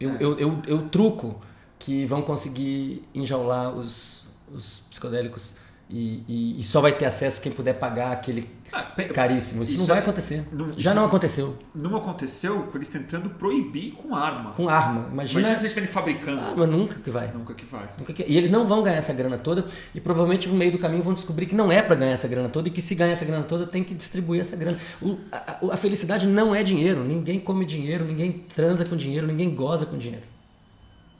Eu, 0.00 0.14
eu, 0.16 0.38
eu, 0.38 0.62
eu 0.66 0.82
truco 0.88 1.40
que 1.78 2.04
vão 2.06 2.22
conseguir 2.22 3.02
enjaular 3.14 3.70
os, 3.76 4.26
os 4.52 4.80
psicodélicos 4.90 5.56
e, 5.90 6.22
e, 6.28 6.60
e 6.60 6.64
só 6.64 6.82
vai 6.82 6.92
ter 6.92 7.06
acesso 7.06 7.40
quem 7.40 7.50
puder 7.50 7.72
pagar 7.72 8.12
aquele 8.12 8.46
Ah, 8.70 8.82
caríssimo. 9.14 9.62
Isso, 9.62 9.72
Isso 9.72 9.80
não 9.80 9.86
vai 9.86 9.96
é- 9.96 10.00
acontecer. 10.00 10.44
não- 10.52 10.70
Já 10.76 10.92
não 10.92 11.06
aconteceu. 11.06 11.56
Não 11.74 11.96
aconteceu 11.96 12.64
com 12.64 12.76
eles 12.76 12.90
tentando 12.90 13.30
proibir 13.30 13.92
com 13.92 14.14
arma. 14.14 14.50
Com 14.50 14.68
arma. 14.68 15.08
Imagina, 15.10 15.14
Imagina. 15.40 15.44
se 15.44 15.50
eles 15.52 15.62
estiverem 15.62 15.90
fabricando. 15.90 16.40
arma 16.42 16.66
nunca 16.66 16.96
que 16.98 17.08
vai. 17.10 17.32
Nunca 17.32 17.54
que 17.54 17.64
vai. 17.64 17.88
Nunca 17.98 18.12
que- 18.12 18.22
E 18.28 18.36
eles 18.36 18.50
não 18.50 18.66
vão 18.66 18.82
ganhar 18.82 18.98
essa 18.98 19.14
grana 19.14 19.38
toda 19.38 19.64
e 19.94 20.00
provavelmente 20.00 20.46
no 20.46 20.54
meio 20.54 20.72
do 20.72 20.78
caminho 20.78 21.02
vão 21.02 21.14
descobrir 21.14 21.46
que 21.46 21.54
não 21.54 21.72
é 21.72 21.80
para 21.80 21.94
ganhar 21.94 22.12
essa 22.12 22.28
grana 22.28 22.50
toda 22.50 22.68
e 22.68 22.70
que 22.70 22.82
se 22.82 22.94
ganhar 22.94 23.12
essa 23.12 23.24
grana 23.24 23.44
toda 23.44 23.66
tem 23.66 23.82
que 23.82 23.94
distribuir 23.94 24.42
essa 24.42 24.56
grana. 24.56 24.78
O- 25.00 25.16
a- 25.32 25.58
a 25.72 25.76
felicidade 25.78 26.26
não 26.26 26.54
é 26.54 26.62
dinheiro. 26.62 27.02
Ninguém 27.02 27.40
come 27.40 27.64
dinheiro, 27.64 28.04
ninguém 28.04 28.30
transa 28.54 28.84
com 28.84 28.94
dinheiro, 28.94 29.26
ninguém 29.26 29.54
goza 29.54 29.86
com 29.86 29.96
dinheiro. 29.96 30.24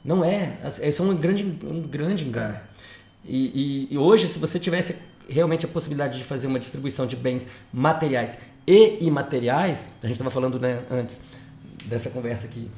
Não 0.03 0.23
é. 0.23 0.57
Isso 0.83 1.01
é 1.01 1.05
um 1.05 1.15
grande, 1.15 1.43
um 1.63 1.81
grande 1.81 2.25
engano. 2.25 2.53
É. 2.55 2.61
E, 3.25 3.87
e- 3.91 3.93
e 3.93 3.97
hoje, 3.97 4.27
se 4.27 4.39
você 4.39 4.59
tivesse 4.59 4.95
realmente 5.27 5.65
a 5.65 5.69
possibilidade 5.69 6.17
de 6.17 6.23
fazer 6.23 6.47
uma 6.47 6.57
distribuição 6.59 7.05
de 7.05 7.15
bens 7.15 7.47
materiais 7.71 8.37
e 8.65 8.97
imateriais, 9.05 9.91
a 10.01 10.07
gente 10.07 10.15
estava 10.15 10.31
falando 10.31 10.59
né, 10.59 10.83
antes 10.89 11.19
dessa 11.85 12.09
conversa 12.09 12.47
aqui, 12.47 12.69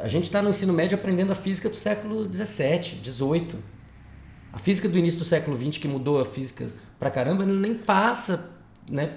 a 0.00 0.08
gente 0.08 0.24
está 0.24 0.42
no 0.42 0.50
ensino 0.50 0.72
médio 0.72 0.96
aprendendo 0.98 1.32
a 1.32 1.34
física 1.34 1.68
do 1.68 1.76
século 1.76 2.26
17, 2.26 2.96
18. 2.96 3.56
A 4.52 4.58
física 4.58 4.88
do 4.88 4.98
início 4.98 5.18
do 5.18 5.24
século 5.24 5.56
20 5.56 5.80
que 5.80 5.88
mudou 5.88 6.20
a 6.20 6.24
física 6.24 6.68
pra 6.98 7.10
caramba 7.10 7.46
nem 7.46 7.74
passa 7.74 8.50
né, 8.90 9.12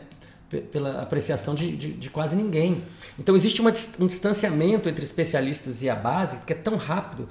pela 0.59 1.01
apreciação 1.01 1.55
de, 1.55 1.75
de, 1.77 1.93
de 1.93 2.09
quase 2.09 2.35
ninguém. 2.35 2.83
Então 3.17 3.35
existe 3.35 3.61
uma 3.61 3.71
um 3.99 4.07
distanciamento 4.07 4.89
entre 4.89 5.03
especialistas 5.05 5.81
e 5.83 5.89
a 5.89 5.95
base 5.95 6.37
que 6.45 6.51
é 6.53 6.55
tão 6.55 6.75
rápido 6.75 7.27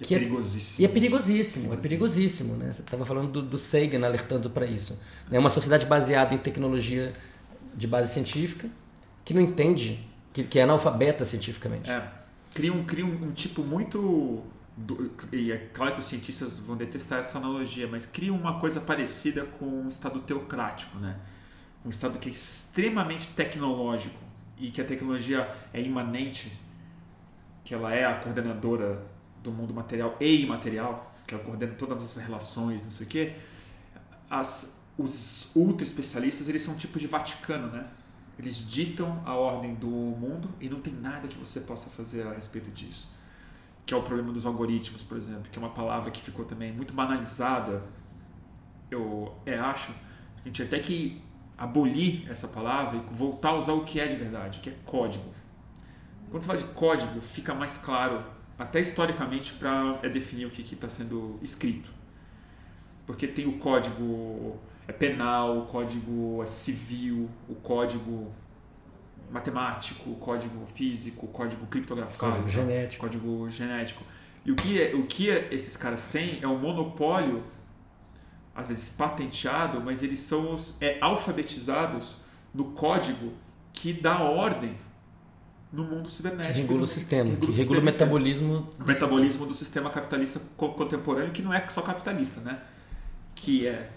E 0.00 0.04
que 0.04 0.14
é 0.14 0.18
é- 0.18 0.20
perigosíssimo. 0.20 0.82
e 0.82 0.84
é 0.84 0.88
perigosíssimo, 0.88 1.72
é 1.74 1.76
perigosíssimo, 1.76 2.54
né? 2.56 2.72
Você 2.72 2.82
estava 2.82 3.04
falando 3.04 3.30
do, 3.32 3.42
do 3.42 3.58
Sagan 3.58 4.04
alertando 4.06 4.48
para 4.50 4.66
isso. 4.66 4.98
É 5.30 5.38
uma 5.38 5.50
sociedade 5.50 5.84
baseada 5.86 6.34
em 6.34 6.38
tecnologia 6.38 7.12
de 7.74 7.86
base 7.86 8.12
científica 8.12 8.68
que 9.24 9.34
não 9.34 9.40
entende, 9.42 10.06
que, 10.32 10.42
que 10.44 10.58
é 10.58 10.62
analfabeta 10.62 11.24
cientificamente. 11.24 11.90
É. 11.90 12.08
Cria 12.54 12.72
um, 12.72 12.84
cria 12.84 13.04
um, 13.04 13.12
um 13.28 13.32
tipo 13.32 13.62
muito. 13.62 14.42
do- 14.76 15.10
e 15.32 15.50
é 15.52 15.58
claro 15.72 15.92
que 15.94 15.98
os 15.98 16.04
cientistas 16.06 16.56
vão 16.56 16.76
detestar 16.76 17.18
essa 17.18 17.36
analogia, 17.38 17.86
mas 17.90 18.06
cria 18.06 18.32
uma 18.32 18.58
coisa 18.60 18.80
parecida 18.80 19.44
com 19.58 19.66
um 19.66 19.88
estado 19.88 20.20
teocrático, 20.20 20.96
né? 20.98 21.16
Um 21.88 21.90
estado 21.90 22.18
que 22.18 22.28
é 22.28 22.32
extremamente 22.32 23.30
tecnológico 23.30 24.18
e 24.58 24.70
que 24.70 24.78
a 24.78 24.84
tecnologia 24.84 25.50
é 25.72 25.80
imanente, 25.80 26.52
que 27.64 27.72
ela 27.72 27.94
é 27.94 28.04
a 28.04 28.14
coordenadora 28.16 29.06
do 29.42 29.50
mundo 29.50 29.72
material 29.72 30.14
e 30.20 30.42
imaterial, 30.42 31.10
que 31.26 31.32
ela 31.32 31.42
coordena 31.42 31.72
todas 31.72 32.04
essas 32.04 32.22
relações, 32.22 32.84
não 32.84 32.90
sei 32.90 33.06
o 33.06 33.08
quê. 33.08 33.32
As, 34.28 34.78
os 34.98 35.56
ultra 35.56 35.82
especialistas, 35.82 36.46
eles 36.46 36.60
são 36.60 36.74
um 36.74 36.76
tipo 36.76 36.98
de 36.98 37.06
Vaticano, 37.06 37.68
né? 37.68 37.86
Eles 38.38 38.58
ditam 38.68 39.22
a 39.24 39.32
ordem 39.32 39.74
do 39.74 39.88
mundo 39.88 40.50
e 40.60 40.68
não 40.68 40.82
tem 40.82 40.92
nada 40.92 41.26
que 41.26 41.38
você 41.38 41.58
possa 41.60 41.88
fazer 41.88 42.26
a 42.26 42.34
respeito 42.34 42.70
disso. 42.70 43.08
Que 43.86 43.94
é 43.94 43.96
o 43.96 44.02
problema 44.02 44.30
dos 44.30 44.44
algoritmos, 44.44 45.02
por 45.02 45.16
exemplo, 45.16 45.44
que 45.50 45.58
é 45.58 45.62
uma 45.62 45.72
palavra 45.72 46.10
que 46.10 46.20
ficou 46.20 46.44
também 46.44 46.70
muito 46.70 46.92
banalizada. 46.92 47.82
Eu 48.90 49.34
é, 49.46 49.58
acho 49.58 49.90
a 50.44 50.48
gente 50.48 50.62
até 50.62 50.78
que 50.78 51.26
abolir 51.58 52.30
essa 52.30 52.46
palavra 52.46 52.96
e 52.96 53.14
voltar 53.14 53.50
a 53.50 53.54
usar 53.56 53.72
o 53.72 53.84
que 53.84 53.98
é 53.98 54.06
de 54.06 54.16
verdade, 54.16 54.60
que 54.60 54.70
é 54.70 54.74
código. 54.86 55.24
quando 56.30 56.42
você 56.42 56.46
fala 56.46 56.58
de 56.58 56.64
código, 56.66 57.20
fica 57.20 57.52
mais 57.52 57.76
claro, 57.76 58.24
até 58.56 58.80
historicamente, 58.80 59.54
para 59.54 59.98
é 60.02 60.08
definir 60.08 60.46
o 60.46 60.50
que 60.50 60.62
está 60.62 60.88
sendo 60.88 61.38
escrito. 61.42 61.90
Porque 63.04 63.26
tem 63.26 63.46
o 63.46 63.58
código 63.58 64.58
é 64.86 64.92
penal, 64.92 65.58
o 65.58 65.66
código 65.66 66.42
é 66.42 66.46
civil, 66.46 67.28
o 67.48 67.54
código 67.54 68.32
matemático, 69.30 70.10
o 70.10 70.16
código 70.16 70.66
físico, 70.66 71.26
o 71.26 71.28
código 71.28 71.66
criptográfico, 71.66 72.18
código 72.18 72.48
genético. 72.48 73.04
Código 73.04 73.48
genético. 73.50 74.04
E 74.44 74.52
o 74.52 74.56
que, 74.56 74.80
é, 74.80 74.94
o 74.94 75.06
que 75.06 75.30
é, 75.30 75.48
esses 75.52 75.76
caras 75.76 76.06
têm 76.06 76.38
é 76.40 76.48
um 76.48 76.58
monopólio, 76.58 77.44
às 78.58 78.66
vezes 78.66 78.88
patenteado, 78.88 79.80
mas 79.80 80.02
eles 80.02 80.18
são 80.18 80.52
os, 80.52 80.74
é, 80.80 80.98
alfabetizados 81.00 82.16
no 82.52 82.72
código 82.72 83.32
que 83.72 83.92
dá 83.92 84.20
ordem 84.20 84.74
no 85.72 85.84
mundo 85.84 86.08
cibernético. 86.08 86.54
Que 86.54 86.60
regula 86.62 86.82
o 86.82 86.86
sistema, 86.86 87.36
que 87.36 87.52
regula, 87.52 87.78
o 87.78 87.84
metabolismo. 87.84 88.68
O 88.80 88.84
metabolismo 88.84 89.46
do 89.46 89.54
sistema 89.54 89.90
capitalista 89.90 90.40
contemporâneo, 90.56 91.30
que 91.30 91.40
não 91.40 91.54
é 91.54 91.68
só 91.68 91.82
capitalista, 91.82 92.40
né? 92.40 92.60
Que 93.32 93.68
é 93.68 93.92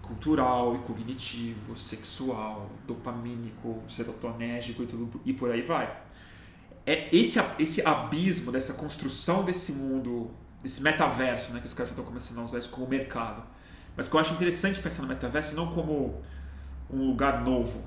cultural 0.00 0.76
e 0.76 0.78
cognitivo, 0.78 1.74
sexual, 1.74 2.70
dopamínico, 2.86 3.82
serotonérgico 3.88 4.84
e 4.84 4.86
tudo 4.86 5.20
e 5.24 5.32
por 5.32 5.50
aí 5.50 5.62
vai. 5.62 5.92
É 6.86 7.08
esse 7.14 7.40
esse 7.58 7.84
abismo 7.84 8.52
dessa 8.52 8.74
construção 8.74 9.42
desse 9.42 9.72
mundo, 9.72 10.30
desse 10.62 10.82
metaverso, 10.82 11.52
né, 11.52 11.60
que 11.60 11.66
os 11.66 11.74
caras 11.74 11.90
estão 11.90 12.04
começando 12.04 12.38
a 12.38 12.44
usar 12.44 12.58
isso 12.58 12.70
como 12.70 12.86
mercado. 12.86 13.42
Mas 13.96 14.08
que 14.08 14.14
eu 14.14 14.20
acho 14.20 14.34
interessante 14.34 14.80
pensar 14.80 15.02
no 15.02 15.08
metaverso 15.08 15.54
não 15.54 15.72
como 15.72 16.22
um 16.90 17.06
lugar 17.08 17.42
novo, 17.42 17.84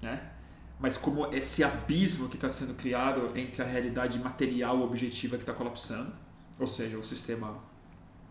né? 0.00 0.30
Mas 0.78 0.98
como 0.98 1.32
esse 1.32 1.62
abismo 1.62 2.28
que 2.28 2.36
está 2.36 2.48
sendo 2.48 2.74
criado 2.74 3.30
entre 3.36 3.62
a 3.62 3.64
realidade 3.64 4.18
material 4.18 4.82
objetiva 4.82 5.36
que 5.36 5.42
está 5.42 5.52
colapsando, 5.52 6.12
ou 6.58 6.66
seja, 6.66 6.98
o 6.98 7.02
sistema 7.02 7.56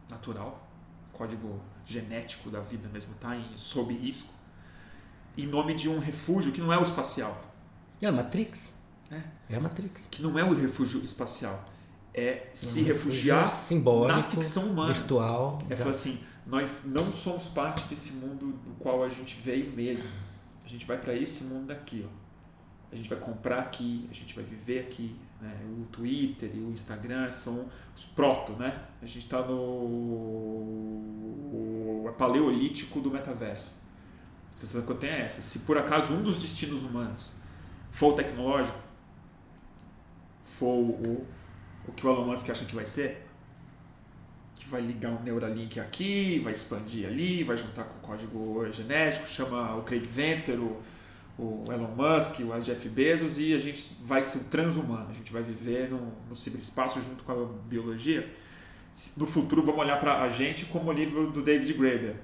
natural, 0.09 0.67
código 1.13 1.61
genético 1.85 2.49
da 2.49 2.59
vida 2.59 2.89
mesmo 2.89 3.13
está 3.13 3.37
sob 3.55 3.93
risco, 3.93 4.33
em 5.37 5.47
nome 5.47 5.73
de 5.73 5.87
um 5.87 5.99
refúgio 5.99 6.51
que 6.51 6.59
não 6.59 6.73
é 6.73 6.77
o 6.77 6.83
espacial. 6.83 7.41
É 8.01 8.07
a 8.07 8.11
Matrix. 8.11 8.73
É. 9.09 9.21
É 9.49 9.55
a 9.55 9.59
Matrix. 9.59 10.07
Que 10.11 10.21
não 10.21 10.37
é 10.37 10.43
o 10.43 10.53
refúgio 10.53 11.01
espacial. 11.03 11.70
É 12.13 12.49
se 12.53 12.81
um 12.81 12.85
refugiar 12.85 13.47
simbólico, 13.47 14.17
na 14.17 14.23
ficção 14.23 14.65
humana. 14.65 14.93
Virtual. 14.93 15.57
É 15.69 15.75
falar 15.75 15.91
assim, 15.91 16.19
nós 16.45 16.83
não 16.85 17.05
somos 17.11 17.47
parte 17.47 17.87
desse 17.87 18.13
mundo 18.13 18.51
do 18.51 18.75
qual 18.79 19.03
a 19.03 19.09
gente 19.09 19.39
veio 19.39 19.71
mesmo. 19.71 20.09
A 20.65 20.67
gente 20.67 20.85
vai 20.85 20.97
para 20.97 21.15
esse 21.15 21.45
mundo 21.45 21.67
daqui, 21.67 22.05
ó. 22.05 22.09
A 22.91 22.95
gente 22.95 23.07
vai 23.07 23.17
comprar 23.17 23.59
aqui, 23.59 24.07
a 24.11 24.13
gente 24.13 24.35
vai 24.35 24.43
viver 24.43 24.79
aqui. 24.79 25.15
Né? 25.39 25.55
O 25.79 25.85
Twitter 25.85 26.51
e 26.53 26.59
o 26.59 26.69
Instagram 26.71 27.31
são 27.31 27.69
os 27.95 28.05
proto, 28.05 28.51
né? 28.53 28.83
A 29.01 29.05
gente 29.05 29.19
está 29.19 29.41
no 29.41 30.91
é 32.07 32.11
paleolítico 32.11 32.99
do 32.99 33.09
metaverso. 33.09 33.75
A 34.53 34.57
sensação 34.57 34.85
que 34.85 34.91
eu 34.91 34.97
tenho 34.97 35.13
é 35.13 35.21
essa. 35.21 35.41
Se 35.41 35.59
por 35.59 35.77
acaso 35.77 36.13
um 36.13 36.21
dos 36.21 36.37
destinos 36.39 36.83
humanos 36.83 37.31
for 37.89 38.11
o 38.13 38.15
tecnológico, 38.15 38.77
for 40.43 40.67
o, 40.67 41.25
o 41.87 41.91
que 41.91 42.05
o 42.05 42.09
Elon 42.09 42.25
Musk 42.25 42.49
acha 42.49 42.65
que 42.65 42.75
vai 42.75 42.85
ser, 42.85 43.27
que 44.55 44.67
vai 44.67 44.81
ligar 44.81 45.11
um 45.11 45.21
Neuralink 45.23 45.79
aqui, 45.79 46.39
vai 46.39 46.51
expandir 46.51 47.07
ali, 47.07 47.43
vai 47.43 47.57
juntar 47.57 47.83
com 47.83 47.99
código 47.99 48.65
genético, 48.71 49.27
chama 49.27 49.75
o 49.75 49.83
Craig 49.83 50.05
Venter, 50.05 50.59
o 50.59 50.81
o 51.41 51.65
Elon 51.71 51.95
Musk, 51.95 52.39
o 52.39 52.59
Jeff 52.59 52.87
Bezos, 52.89 53.37
e 53.39 53.53
a 53.53 53.57
gente 53.57 53.97
vai 54.03 54.23
ser 54.23 54.37
um 54.37 54.43
transhumano, 54.43 55.09
a 55.09 55.13
gente 55.13 55.33
vai 55.33 55.41
viver 55.41 55.89
no, 55.89 56.13
no 56.29 56.35
ciberespaço 56.35 57.01
junto 57.01 57.23
com 57.23 57.31
a 57.31 57.47
biologia. 57.67 58.31
No 59.17 59.25
futuro, 59.25 59.63
vamos 59.63 59.81
olhar 59.81 59.99
para 59.99 60.21
a 60.21 60.29
gente 60.29 60.65
como 60.65 60.89
o 60.89 60.93
livro 60.93 61.31
do 61.31 61.41
David 61.41 61.73
Graeber. 61.73 62.15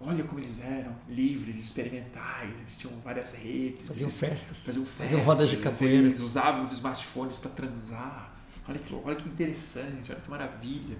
Olha 0.00 0.24
como 0.24 0.40
eles 0.40 0.62
eram 0.62 0.94
livres, 1.08 1.56
experimentais, 1.56 2.58
eles 2.58 2.76
tinham 2.76 2.98
várias 3.00 3.32
redes. 3.34 3.86
Faziam 3.86 4.10
festas. 4.10 4.64
Faziam, 4.64 4.84
festas, 4.84 5.10
faziam 5.10 5.22
rodas 5.22 5.48
de 5.48 5.56
capoeira. 5.58 6.06
Eles 6.06 6.20
usavam 6.20 6.64
os 6.64 6.72
smartphones 6.72 7.38
para 7.38 7.50
transar. 7.52 8.33
Olha 8.68 8.78
que, 8.78 8.94
olha 9.04 9.16
que 9.16 9.28
interessante, 9.28 10.10
olha 10.10 10.20
que 10.20 10.30
maravilha. 10.30 10.96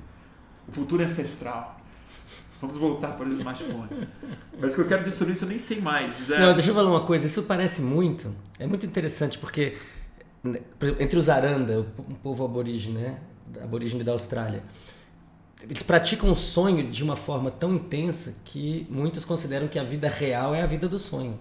O 0.69 0.73
futuro 0.73 1.03
é 1.03 1.07
ancestral. 1.07 1.81
Vamos 2.61 2.77
voltar 2.77 3.12
para 3.12 3.27
os 3.27 3.35
smartphones. 3.35 4.07
Mas 4.59 4.73
o 4.73 4.77
que 4.77 4.83
eu 4.83 4.89
quero 4.89 5.03
dizer 5.05 5.17
sobre 5.17 5.33
isso 5.33 5.45
eu 5.45 5.49
nem 5.49 5.59
sei 5.59 5.81
mais. 5.81 6.31
É... 6.31 6.41
Não, 6.41 6.55
deixa 6.55 6.71
eu 6.71 6.75
falar 6.75 6.91
uma 6.91 7.05
coisa. 7.05 7.27
Isso 7.27 7.43
parece 7.43 7.83
muito. 7.83 8.35
É 8.59 8.67
muito 8.67 8.87
interessante 8.87 9.39
porque 9.39 9.77
né, 10.43 10.61
entre 10.99 11.19
os 11.19 11.29
Aranda, 11.29 11.81
o 11.81 12.15
povo 12.15 12.45
aborígene, 12.45 12.99
né? 12.99 13.19
aborígene 13.62 14.05
da 14.05 14.12
Austrália, 14.12 14.62
eles 15.62 15.83
praticam 15.83 16.31
o 16.31 16.37
sonho 16.37 16.89
de 16.91 17.03
uma 17.03 17.17
forma 17.17 17.51
tão 17.51 17.75
intensa 17.75 18.37
que 18.45 18.87
muitos 18.91 19.25
consideram 19.25 19.69
que 19.69 19.79
a 19.79 19.85
vida 19.85 20.09
real 20.09 20.55
é 20.55 20.62
a 20.62 20.67
vida 20.67 20.89
do 20.89 20.99
sonho. 20.99 21.39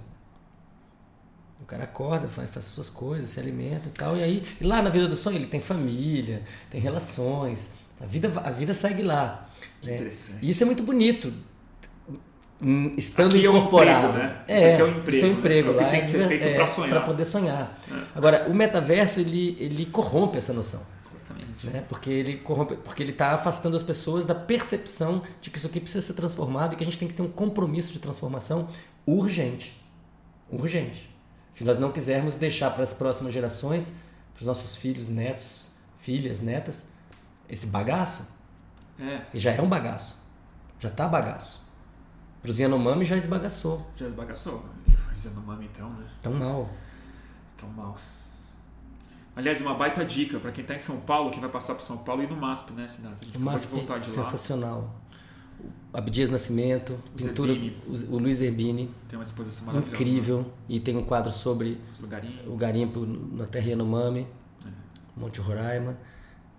O 1.64 1.66
cara 1.66 1.86
acorda, 1.86 2.28
faz, 2.28 2.50
faz 2.50 2.66
suas 2.66 2.90
coisas, 2.90 3.30
se 3.30 3.40
alimenta 3.40 3.88
e 3.88 3.92
tal. 3.92 4.18
E 4.18 4.24
aí, 4.24 4.44
e 4.60 4.64
lá 4.66 4.82
na 4.82 4.90
vida 4.90 5.08
do 5.08 5.16
sonho, 5.16 5.38
ele 5.38 5.46
tem 5.46 5.62
família, 5.62 6.42
tem 6.70 6.82
relações. 6.82 7.72
A 8.02 8.06
vida, 8.06 8.30
a 8.44 8.52
vida 8.52 8.74
segue 8.74 9.02
lá. 9.02 9.48
Né? 9.82 10.10
E 10.42 10.50
isso 10.50 10.62
é 10.62 10.66
muito 10.66 10.84
bonito. 10.84 11.34
Hum, 12.62 12.94
estando 12.98 13.38
aqui 13.38 13.48
incorporado. 13.48 14.08
É 14.08 14.10
um 14.10 14.10
emprego, 14.10 14.18
né? 14.18 14.44
É, 14.46 14.58
isso 14.58 14.68
aqui 14.68 14.82
é 14.82 14.84
o 14.84 14.88
um 14.88 14.90
emprego. 14.90 15.16
Isso 15.16 15.26
é 15.26 15.30
um 15.30 15.32
emprego. 15.32 15.72
Né? 15.72 15.78
É 15.78 15.82
o 15.82 15.86
que 15.86 15.92
tem 15.92 16.02
que 16.02 16.08
ser 16.08 16.28
feito 16.28 16.48
é, 16.50 16.54
para 16.54 16.68
sonhar. 16.68 16.90
Para 16.90 17.02
poder 17.02 17.26
sonhar. 17.26 17.80
É. 17.90 17.96
Agora, 18.14 18.50
o 18.50 18.54
metaverso, 18.54 19.22
ele, 19.22 19.56
ele 19.58 19.86
corrompe 19.86 20.38
essa 20.38 20.52
noção. 20.52 20.82
Né? 21.64 21.82
Porque 21.88 22.10
ele 22.10 22.38
corrompe, 22.40 22.76
porque 22.76 23.02
ele 23.02 23.14
está 23.14 23.34
afastando 23.34 23.78
as 23.78 23.84
pessoas 23.84 24.26
da 24.26 24.36
percepção 24.36 25.24
de 25.40 25.50
que 25.50 25.58
isso 25.58 25.68
aqui 25.68 25.80
precisa 25.80 26.06
ser 26.06 26.14
transformado 26.14 26.74
e 26.74 26.76
que 26.76 26.84
a 26.84 26.86
gente 26.86 27.00
tem 27.00 27.08
que 27.08 27.14
ter 27.14 27.22
um 27.22 27.30
compromisso 27.30 27.94
de 27.94 28.00
transformação 28.00 28.68
urgente. 29.06 29.82
Urgente. 30.52 31.13
Se 31.54 31.64
nós 31.64 31.78
não 31.78 31.92
quisermos 31.92 32.36
deixar 32.36 32.72
para 32.72 32.82
as 32.82 32.94
próximas 32.94 33.32
gerações, 33.32 33.94
para 34.34 34.42
os 34.42 34.48
nossos 34.48 34.76
filhos, 34.76 35.08
netos, 35.08 35.70
filhas, 36.00 36.42
netas, 36.42 36.88
esse 37.48 37.68
bagaço. 37.68 38.28
É. 39.00 39.22
E 39.32 39.40
já 39.40 39.52
é 39.52 39.62
um 39.62 39.70
bagaço. 39.70 40.20
Já 40.80 40.90
tá 40.90 41.08
bagaço. 41.08 41.64
Pro 42.42 42.52
Yanomami 42.52 43.06
já 43.06 43.16
esbagaçou. 43.16 43.86
Já 43.96 44.08
esbagaçou. 44.08 44.66
O 44.88 45.28
Yanomami 45.28 45.70
então, 45.72 45.90
né? 45.92 46.08
Tão 46.24 46.34
mal. 46.34 46.70
Tão 47.56 47.70
mal. 47.70 47.96
Aliás, 49.36 49.62
uma 49.62 49.76
baita 49.76 50.04
dica 50.04 50.40
para 50.40 50.52
quem 50.52 50.64
está 50.64 50.74
em 50.74 50.80
São 50.80 51.02
Paulo, 51.02 51.30
quem 51.30 51.40
vai 51.40 51.50
passar 51.50 51.76
para 51.76 51.86
São 51.86 51.98
Paulo, 51.98 52.24
ir 52.24 52.30
no 52.30 52.36
MASP, 52.36 52.74
né, 52.74 52.88
Cidade? 52.88 53.16
A 53.22 53.26
gente 53.26 53.38
o 53.38 53.42
MASP 53.42 53.68
voltar 53.70 54.00
de 54.00 54.10
sensacional. 54.10 54.94
Abdias 55.94 56.30
Nascimento, 56.30 57.00
o 57.14 57.18
pintura, 57.18 57.54
o, 57.54 58.16
o 58.16 58.18
Luiz 58.18 58.42
Herbini. 58.42 58.90
Tem 59.08 59.18
uma 59.18 59.24
exposição 59.24 59.68
maravilhosa. 59.68 59.96
Incrível. 59.96 60.46
E 60.68 60.80
tem 60.80 60.98
um 60.98 61.04
quadro 61.04 61.32
sobre 61.32 61.80
o 62.48 62.56
garimpo 62.56 63.06
na 63.06 63.46
terra 63.46 63.68
Yanomami, 63.68 64.28
é. 64.66 64.70
Monte 65.16 65.40
Roraima. 65.40 65.98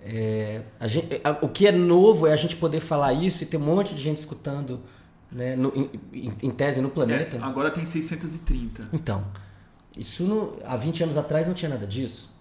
É, 0.01 0.62
gente, 0.82 1.20
a, 1.24 1.32
o 1.43 1.49
que 1.49 1.66
é 1.66 1.72
novo 1.72 2.26
é 2.26 2.32
a 2.32 2.37
gente 2.37 2.57
poder 2.57 2.78
falar 2.78 3.12
isso 3.12 3.43
e 3.43 3.47
ter 3.47 3.57
um 3.57 3.61
monte 3.61 3.95
de 3.95 4.03
gente 4.03 4.18
escutando 4.18 4.80
né, 5.32 5.57
no, 5.57 5.72
em, 6.12 6.32
em, 6.43 6.51
tese 6.51 6.80
no 6.80 6.91
planeta. 6.91 7.37
É, 7.37 7.41
agora 7.41 7.70
tem 7.70 7.85
630. 7.85 8.91
Então, 8.93 9.24
isso 9.97 10.22
no, 10.24 10.59
há 10.64 10.76
20 10.76 11.05
anos 11.05 11.16
atrás 11.16 11.47
não 11.47 11.55
tinha 11.55 11.70
nada 11.70 11.87
disso. 11.87 12.32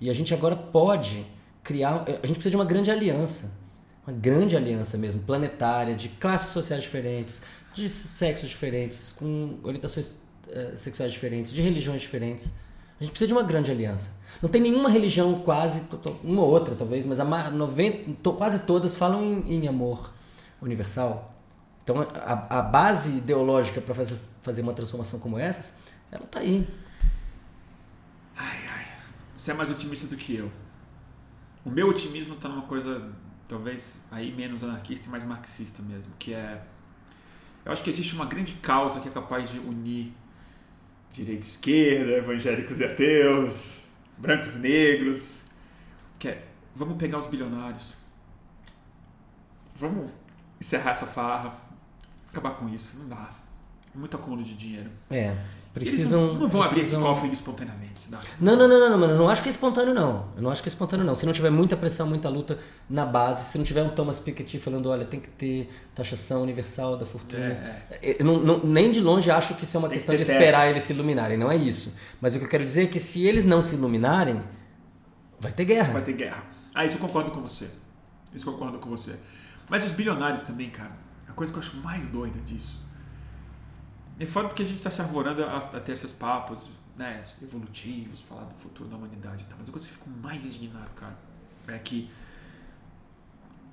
E 0.00 0.08
a 0.08 0.12
gente 0.12 0.32
agora 0.32 0.56
pode 0.56 1.26
criar. 1.62 2.04
A 2.06 2.26
gente 2.26 2.36
precisa 2.36 2.50
de 2.50 2.56
uma 2.56 2.64
grande 2.64 2.90
aliança. 2.90 3.58
Uma 4.06 4.16
grande 4.16 4.56
aliança 4.56 4.98
mesmo, 4.98 5.22
planetária, 5.22 5.94
de 5.94 6.08
classes 6.10 6.50
sociais 6.50 6.82
diferentes, 6.82 7.42
de 7.72 7.88
sexos 7.88 8.48
diferentes, 8.48 9.12
com 9.12 9.58
orientações 9.62 10.18
uh, 10.46 10.76
sexuais 10.76 11.12
diferentes, 11.12 11.52
de 11.52 11.62
religiões 11.62 12.02
diferentes. 12.02 12.52
A 13.00 13.02
gente 13.02 13.12
precisa 13.12 13.28
de 13.28 13.32
uma 13.32 13.42
grande 13.42 13.70
aliança. 13.70 14.12
Não 14.42 14.48
tem 14.48 14.60
nenhuma 14.60 14.88
religião 14.88 15.40
quase, 15.40 15.82
uma 16.22 16.42
ou 16.42 16.50
outra 16.50 16.74
talvez, 16.74 17.06
mas 17.06 17.18
a 17.18 17.50
90, 17.50 18.30
quase 18.32 18.60
todas 18.60 18.94
falam 18.94 19.22
em, 19.22 19.64
em 19.64 19.68
amor 19.68 20.12
universal. 20.60 21.34
Então 21.82 22.00
a, 22.00 22.58
a 22.58 22.62
base 22.62 23.18
ideológica 23.18 23.80
para 23.80 23.94
fazer, 23.94 24.18
fazer 24.40 24.62
uma 24.62 24.72
transformação 24.72 25.20
como 25.20 25.38
essas, 25.38 25.74
ela 26.10 26.24
está 26.24 26.40
aí. 26.40 26.66
Ai, 28.36 28.58
ai. 28.70 28.86
Você 29.36 29.50
é 29.50 29.54
mais 29.54 29.70
otimista 29.70 30.06
do 30.06 30.16
que 30.16 30.36
eu. 30.36 30.50
O 31.64 31.70
meu 31.70 31.88
otimismo 31.88 32.34
está 32.34 32.48
numa 32.48 32.62
coisa 32.62 33.12
talvez 33.48 34.00
aí 34.10 34.32
menos 34.32 34.62
anarquista 34.62 35.06
e 35.06 35.10
mais 35.10 35.24
marxista 35.24 35.82
mesmo, 35.82 36.12
que 36.18 36.34
é 36.34 36.62
eu 37.64 37.72
acho 37.72 37.82
que 37.82 37.88
existe 37.88 38.14
uma 38.14 38.26
grande 38.26 38.52
causa 38.54 39.00
que 39.00 39.08
é 39.08 39.10
capaz 39.10 39.50
de 39.50 39.58
unir 39.58 40.12
direita 41.10 41.44
e 41.44 41.48
esquerda, 41.48 42.12
evangélicos 42.12 42.78
e 42.78 42.84
ateus, 42.84 43.86
brancos 44.18 44.56
e 44.56 44.58
negros, 44.58 45.40
que 46.18 46.28
é, 46.28 46.44
vamos 46.74 46.98
pegar 46.98 47.18
os 47.18 47.26
bilionários, 47.26 47.94
vamos 49.76 50.10
encerrar 50.60 50.90
essa 50.90 51.06
farra, 51.06 51.56
acabar 52.28 52.50
com 52.50 52.68
isso, 52.68 52.98
não 52.98 53.08
dá. 53.08 53.30
Muito 53.94 54.16
acúmulo 54.16 54.42
de 54.42 54.54
dinheiro. 54.54 54.90
É. 55.08 55.36
precisam. 55.74 56.26
Não, 56.28 56.34
não 56.40 56.48
vão 56.48 56.62
abrir 56.62 56.80
esse 56.80 56.90
precisam... 56.90 57.02
cofre 57.02 57.30
espontaneamente. 57.32 58.08
Não, 58.40 58.56
não, 58.56 58.68
não, 58.68 58.78
não, 58.80 58.90
não, 58.90 58.98
mano. 58.98 59.12
Eu 59.14 59.18
não 59.18 59.28
acho 59.28 59.42
que 59.42 59.48
é 59.48 59.50
espontâneo, 59.50 59.92
não. 59.92 60.28
Eu 60.36 60.42
não 60.42 60.50
acho 60.50 60.62
que 60.62 60.68
é 60.68 60.70
espontâneo, 60.70 61.04
não. 61.04 61.14
Se 61.14 61.26
não 61.26 61.32
tiver 61.32 61.50
muita 61.50 61.76
pressão, 61.76 62.06
muita 62.06 62.28
luta 62.28 62.58
na 62.88 63.04
base, 63.04 63.50
se 63.50 63.58
não 63.58 63.64
tiver 63.64 63.82
um 63.82 63.88
Thomas 63.90 64.18
Piketty 64.18 64.58
falando, 64.58 64.88
olha, 64.88 65.04
tem 65.04 65.18
que 65.20 65.28
ter 65.28 65.68
taxação 65.94 66.42
universal 66.42 66.96
da 66.96 67.04
fortuna. 67.04 67.44
É, 68.00 68.16
Eu 68.18 68.24
não- 68.24 68.38
não- 68.40 68.60
nem 68.64 68.90
de 68.90 69.00
longe 69.00 69.30
acho 69.30 69.54
que 69.56 69.64
isso 69.64 69.76
é 69.76 69.80
uma 69.80 69.88
Tem 69.88 69.98
que 69.98 70.04
questão 70.04 70.16
ter 70.16 70.24
de 70.24 70.30
esperar 70.30 70.70
eles 70.70 70.82
se 70.84 70.92
iluminarem. 70.92 71.36
Não 71.36 71.50
é 71.50 71.56
isso. 71.56 71.92
Mas 72.20 72.34
o 72.34 72.38
que 72.38 72.44
eu 72.44 72.48
quero 72.48 72.64
dizer 72.64 72.84
é 72.84 72.86
que 72.86 73.00
se 73.00 73.26
eles 73.26 73.44
não 73.44 73.60
se 73.60 73.74
iluminarem, 73.74 74.40
vai 75.40 75.52
ter 75.52 75.64
guerra. 75.64 75.92
Vai 75.92 76.02
ter 76.02 76.12
guerra. 76.12 76.42
Ah, 76.74 76.84
isso 76.84 76.96
eu 76.96 77.00
concordo 77.00 77.30
com 77.30 77.40
você. 77.40 77.68
Isso 78.34 78.48
eu 78.48 78.52
concordo 78.52 78.78
com 78.78 78.88
você. 78.90 79.14
Mas 79.68 79.84
os 79.84 79.92
bilionários 79.92 80.42
também, 80.42 80.70
cara, 80.70 80.92
a 81.28 81.32
coisa 81.32 81.52
que 81.52 81.58
eu 81.58 81.62
acho 81.62 81.76
mais 81.78 82.06
doida 82.08 82.38
disso. 82.40 82.83
É 84.18 84.26
foda 84.26 84.48
porque 84.48 84.62
a 84.62 84.66
gente 84.66 84.78
está 84.78 84.90
se 84.90 85.00
arvorando 85.00 85.44
a, 85.44 85.56
a 85.56 85.80
ter 85.80 85.92
esses 85.92 86.12
papos 86.12 86.70
né, 86.96 87.22
evolutivos, 87.42 88.20
falar 88.20 88.44
do 88.44 88.54
futuro 88.54 88.88
da 88.88 88.96
humanidade 88.96 89.42
e 89.42 89.46
tal. 89.46 89.58
Mas 89.58 89.68
coisa 89.68 89.86
que 89.86 89.92
eu 89.92 89.98
fico 89.98 90.10
mais 90.10 90.44
indignado, 90.44 90.90
cara, 90.94 91.16
é 91.68 91.78
que 91.78 92.08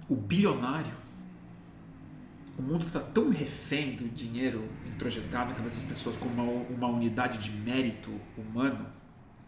o 0.10 0.16
bilionário, 0.16 0.94
o 2.58 2.62
mundo 2.62 2.86
está 2.86 3.00
tão 3.00 3.30
refém 3.30 3.96
do 3.96 4.10
dinheiro 4.10 4.68
introjetado 4.86 5.52
na 5.52 5.56
cabeça 5.56 5.80
das 5.80 5.88
pessoas 5.88 6.18
como 6.18 6.34
uma, 6.34 6.44
uma 6.70 6.88
unidade 6.88 7.38
de 7.38 7.52
mérito 7.52 8.12
humano 8.38 8.86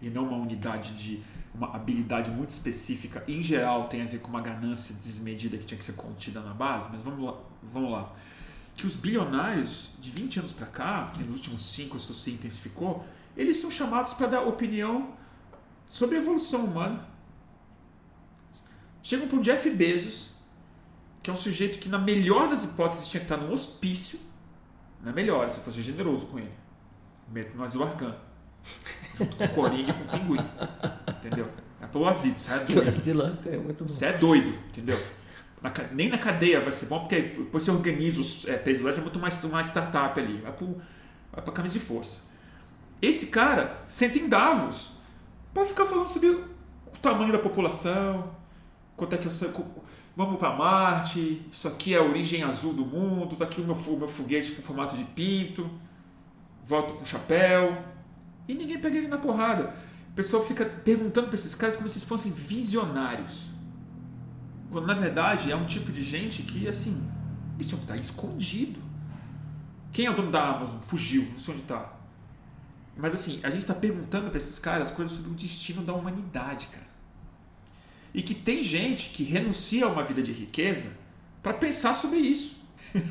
e 0.02 0.10
não 0.10 0.28
uma 0.28 0.38
unidade 0.38 0.94
de 0.96 1.24
uma 1.54 1.76
habilidade 1.76 2.32
muito 2.32 2.50
específica, 2.50 3.24
em 3.28 3.42
geral 3.42 3.88
tem 3.88 4.02
a 4.02 4.06
ver 4.06 4.20
com 4.20 4.30
uma 4.30 4.42
ganância 4.42 4.96
desmedida 4.96 5.58
que 5.58 5.66
tinha 5.66 5.78
que 5.78 5.86
ser 5.86 5.94
contida 5.94 6.42
na 6.42 6.54
base, 6.54 6.90
mas 6.92 7.04
vamos 7.04 7.24
lá, 7.24 7.38
vamos 7.62 7.92
lá. 7.92 8.12
Que 8.76 8.86
os 8.86 8.96
bilionários 8.96 9.90
de 10.00 10.10
20 10.12 10.40
anos 10.40 10.52
para 10.52 10.68
cá, 10.68 11.12
nos 11.18 11.28
últimos 11.30 11.62
5 11.62 11.98
isso 11.98 12.14
se 12.14 12.32
intensificou, 12.32 13.06
eles 13.38 13.58
são 13.58 13.70
chamados 13.70 14.14
para 14.14 14.28
dar 14.28 14.42
opinião 14.42 15.14
sobre 15.86 16.18
a 16.18 16.20
evolução 16.20 16.66
humana. 16.66 17.08
Chegam 19.02 19.28
para 19.28 19.38
o 19.38 19.42
Jeff 19.42 19.70
Bezos, 19.70 20.30
que 21.22 21.30
é 21.30 21.34
um 21.34 21.36
sujeito 21.38 21.80
que, 21.80 21.90
na 21.90 22.00
melhor 22.00 22.50
das 22.50 22.64
hipóteses, 22.64 23.08
tinha 23.08 23.20
que 23.20 23.26
estar 23.26 23.38
no 23.38 23.52
hospício. 23.52 24.20
Na 25.02 25.12
melhor, 25.12 25.50
se 25.50 25.58
eu 25.58 25.64
fosse 25.64 25.82
generoso 25.82 26.28
com 26.28 26.40
ele. 26.40 26.52
Meto 27.30 27.56
no 27.58 27.64
Asilo 27.64 27.84
Arcan. 27.84 28.16
Junto 29.18 29.36
com 29.36 29.44
o 29.44 29.50
Coringa 29.50 29.92
e 29.92 29.94
com 29.94 30.04
o 30.04 30.20
Pinguim. 30.20 30.46
Entendeu? 31.08 31.52
É 31.82 31.88
pelo 31.88 32.08
asilo, 32.08 32.36
doido. 32.66 32.92
Godzilla 32.92 33.40
é 33.46 33.58
bom. 33.58 33.74
Você 33.88 34.06
é 34.06 34.18
doido, 34.18 34.50
entendeu? 34.70 35.00
Na 35.64 35.72
nem 35.94 36.10
na 36.10 36.18
cadeia 36.18 36.60
vai 36.60 36.72
ser 36.74 36.88
bom, 36.88 37.00
porque 37.00 37.22
depois 37.22 37.64
você 37.64 37.72
organiza 37.72 38.20
os 38.20 38.46
é, 38.46 38.62
lá, 38.82 38.92
já 38.92 38.98
é 38.98 39.02
muito 39.02 39.18
mais 39.18 39.42
uma 39.46 39.62
startup 39.64 40.20
ali. 40.20 40.42
Vai, 40.42 40.52
vai 41.32 41.42
pra 41.42 41.54
camisa 41.54 41.80
de 41.80 41.86
força. 41.86 42.20
Esse 43.02 43.28
cara 43.28 43.82
senta 43.88 44.20
em 44.20 44.28
Davos 44.28 44.92
pra 45.54 45.66
ficar 45.66 45.86
falando 45.86 46.08
sobre 46.08 46.28
o 46.30 46.44
tamanho 47.02 47.32
da 47.32 47.40
população, 47.40 48.30
quanto 48.98 49.16
é 49.16 49.18
que 49.18 49.26
eu 49.26 49.32
sou. 49.32 49.50
Vamos 50.16 50.38
pra 50.38 50.54
Marte, 50.54 51.42
isso 51.52 51.68
aqui 51.68 51.96
é 51.96 51.98
a 51.98 52.04
origem 52.04 52.44
azul 52.44 52.74
do 52.74 52.86
mundo, 52.86 53.36
tá 53.36 53.46
aqui 53.46 53.62
o 53.62 53.64
meu, 53.64 53.74
fu- 53.74 53.98
meu 53.98 54.08
foguete 54.08 54.52
com 54.52 54.62
formato 54.62 54.96
de 54.96 55.04
pinto, 55.06 55.68
volto 56.66 56.94
com 56.94 57.06
chapéu. 57.06 57.82
E 58.48 58.54
ninguém 58.54 58.80
pega 58.80 58.98
ele 58.98 59.08
na 59.08 59.18
porrada. 59.18 59.74
O 60.12 60.14
pessoal 60.14 60.44
fica 60.46 60.66
perguntando 60.66 61.28
pra 61.28 61.36
esses 61.36 61.56
caras 61.56 61.76
como 61.78 61.88
se 61.90 61.98
eles 61.98 62.08
fossem 62.08 62.32
visionários. 62.32 63.50
Quando 64.74 64.88
na 64.88 64.96
verdade 64.96 65.52
é 65.52 65.56
um 65.56 65.66
tipo 65.66 65.92
de 65.92 66.02
gente 66.04 66.42
que, 66.42 66.68
assim, 66.68 67.00
eles 67.54 67.68
tinham 67.68 67.78
que 67.78 67.86
estar 67.86 67.96
escondido. 67.96 68.82
Quem 69.92 70.08
é 70.08 70.10
o 70.10 70.16
dono 70.16 70.32
da 70.32 70.50
Amazon? 70.50 70.80
Fugiu, 70.80 71.28
não 71.32 71.38
sei 71.38 71.54
onde 71.54 71.62
está. 71.62 71.94
Mas 72.98 73.14
assim, 73.14 73.40
a 73.44 73.52
gente 73.52 73.62
está 73.62 73.76
perguntando 73.76 74.32
para 74.32 74.40
esses 74.40 74.58
caras 74.58 74.90
coisas 74.90 75.16
sobre 75.16 75.30
o 75.30 75.36
destino 75.36 75.84
da 75.84 75.94
humanidade, 75.94 76.66
cara. 76.68 76.88
E 78.16 78.24
que 78.24 78.34
tem 78.34 78.64
gente 78.64 79.12
que 79.12 79.24
renuncia 79.24 79.86
a 79.86 79.90
uma 79.90 80.04
vida 80.04 80.24
de 80.24 80.32
riqueza 80.32 80.98
para 81.44 81.54
pensar 81.54 81.94
sobre 81.94 82.18
isso. 82.18 82.58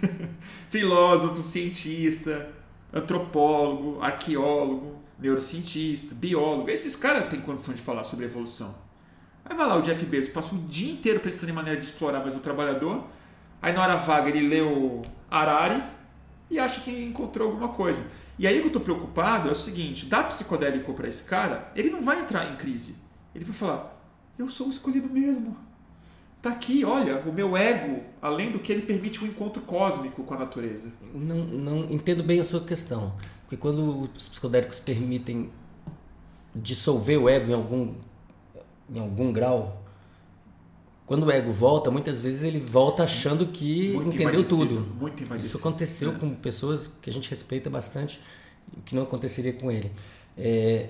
Filósofo, 0.69 1.41
cientista, 1.43 2.51
antropólogo, 2.93 4.01
arqueólogo, 4.03 5.01
neurocientista, 5.17 6.13
biólogo. 6.13 6.69
Esses 6.69 6.97
caras 6.97 7.31
têm 7.31 7.41
condição 7.41 7.73
de 7.73 7.81
falar 7.81 8.03
sobre 8.03 8.25
evolução. 8.25 8.75
Aí 9.45 9.57
vai 9.57 9.67
lá 9.67 9.77
o 9.77 9.83
Jeff 9.83 10.05
Bezos, 10.05 10.33
passa 10.33 10.55
o 10.55 10.59
dia 10.59 10.93
inteiro 10.93 11.21
pensando 11.21 11.51
em 11.51 11.53
maneira 11.53 11.79
de 11.79 11.85
explorar 11.85 12.21
mais 12.21 12.37
o 12.37 12.41
trabalhador. 12.41 13.05
Aí 13.61 13.73
na 13.73 13.83
hora 13.83 13.97
vaga 13.97 14.29
ele 14.29 14.49
lê 14.49 14.61
o 14.61 15.03
Harari 15.31 15.83
e 16.51 16.59
acha 16.59 16.81
que 16.81 16.91
encontrou 16.91 17.49
alguma 17.49 17.69
coisa. 17.69 18.05
E 18.39 18.47
aí 18.47 18.59
o 18.59 18.63
que 18.63 18.69
eu 18.69 18.73
tô 18.73 18.81
preocupado 18.81 19.49
é 19.49 19.53
o 19.53 19.55
seguinte, 19.55 20.07
dá 20.07 20.23
psicodélico 20.25 20.95
para 20.95 21.09
esse 21.09 21.25
cara, 21.25 21.71
ele 21.77 21.91
não 21.91 22.03
vai 22.03 22.21
entrar 22.21 22.51
em 22.53 22.57
crise. 22.57 22.97
Ele 23.35 23.45
vai 23.45 23.55
falar, 23.55 24.03
eu 24.39 24.49
sou 24.49 24.67
o 24.67 24.71
escolhido 24.71 25.09
mesmo. 25.09 25.57
Tá 26.43 26.51
aqui, 26.51 26.85
olha, 26.85 27.21
o 27.21 27.33
meu 27.33 27.57
ego, 27.57 28.03
além 28.21 28.51
do 28.51 28.59
que 28.59 28.73
ele 28.73 28.83
permite 28.83 29.23
um 29.23 29.29
encontro 29.29 29.63
cósmico 29.63 30.25
com 30.25 30.35
a 30.35 30.39
natureza. 30.39 30.93
Não, 31.15 31.37
não 31.37 31.85
entendo 31.85 32.25
bem 32.25 32.41
a 32.41 32.45
sua 32.45 32.61
questão. 32.61 33.15
Porque 33.43 33.57
quando 33.57 34.11
os 34.17 34.29
psicodélicos 34.29 34.81
permitem 34.81 35.51
dissolver 36.53 37.17
o 37.17 37.29
ego 37.29 37.51
em 37.51 37.55
algum, 37.55 37.95
em 38.93 38.99
algum 39.01 39.33
grau, 39.33 39.83
quando 41.07 41.25
o 41.27 41.31
ego 41.31 41.53
volta, 41.53 41.91
muitas 41.91 42.21
vezes 42.21 42.43
ele 42.45 42.59
volta 42.61 43.03
achando 43.03 43.47
que 43.47 43.93
Muito 43.93 44.15
entendeu 44.15 44.43
tudo. 44.45 44.87
Muito 44.99 45.23
Isso 45.37 45.59
aconteceu 45.59 46.11
É. 46.13 46.15
com 46.15 46.35
pessoas 46.35 46.89
que 47.03 47.11
a 47.11 47.13
gente 47.13 47.29
respeita 47.29 47.69
bastante, 47.69 48.21
o 48.77 48.81
que 48.81 48.95
não 48.95 49.03
aconteceria 49.03 49.53
com 49.53 49.71
ele. 49.71 49.91
É, 50.39 50.89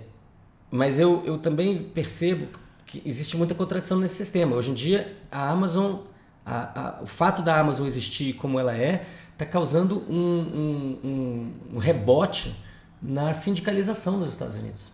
mas 0.71 0.99
eu, 0.99 1.23
eu 1.25 1.39
também 1.39 1.83
percebo 1.83 2.47
que 2.87 3.03
existe 3.05 3.37
muita 3.37 3.55
contradição 3.55 3.99
nesse 3.99 4.17
sistema. 4.17 4.55
Hoje 4.55 4.71
em 4.71 4.75
dia, 4.75 5.17
a 5.31 5.49
Amazon, 5.51 6.01
a- 6.45 6.99
a- 6.99 7.03
o 7.03 7.07
fato 7.07 7.43
da 7.43 7.59
Amazon 7.59 7.87
existir 7.87 8.35
como 8.35 8.61
ela 8.61 8.77
é, 8.77 9.07
está 9.33 9.47
causando 9.47 10.05
um, 10.09 10.15
um- 10.15 10.99
um- 11.03 11.53
um 11.75 11.79
rebote 11.79 12.55
na 13.03 13.33
sindicalização 13.33 14.19
dos 14.21 14.29
Estados 14.29 14.55
Unidos. 14.55 14.93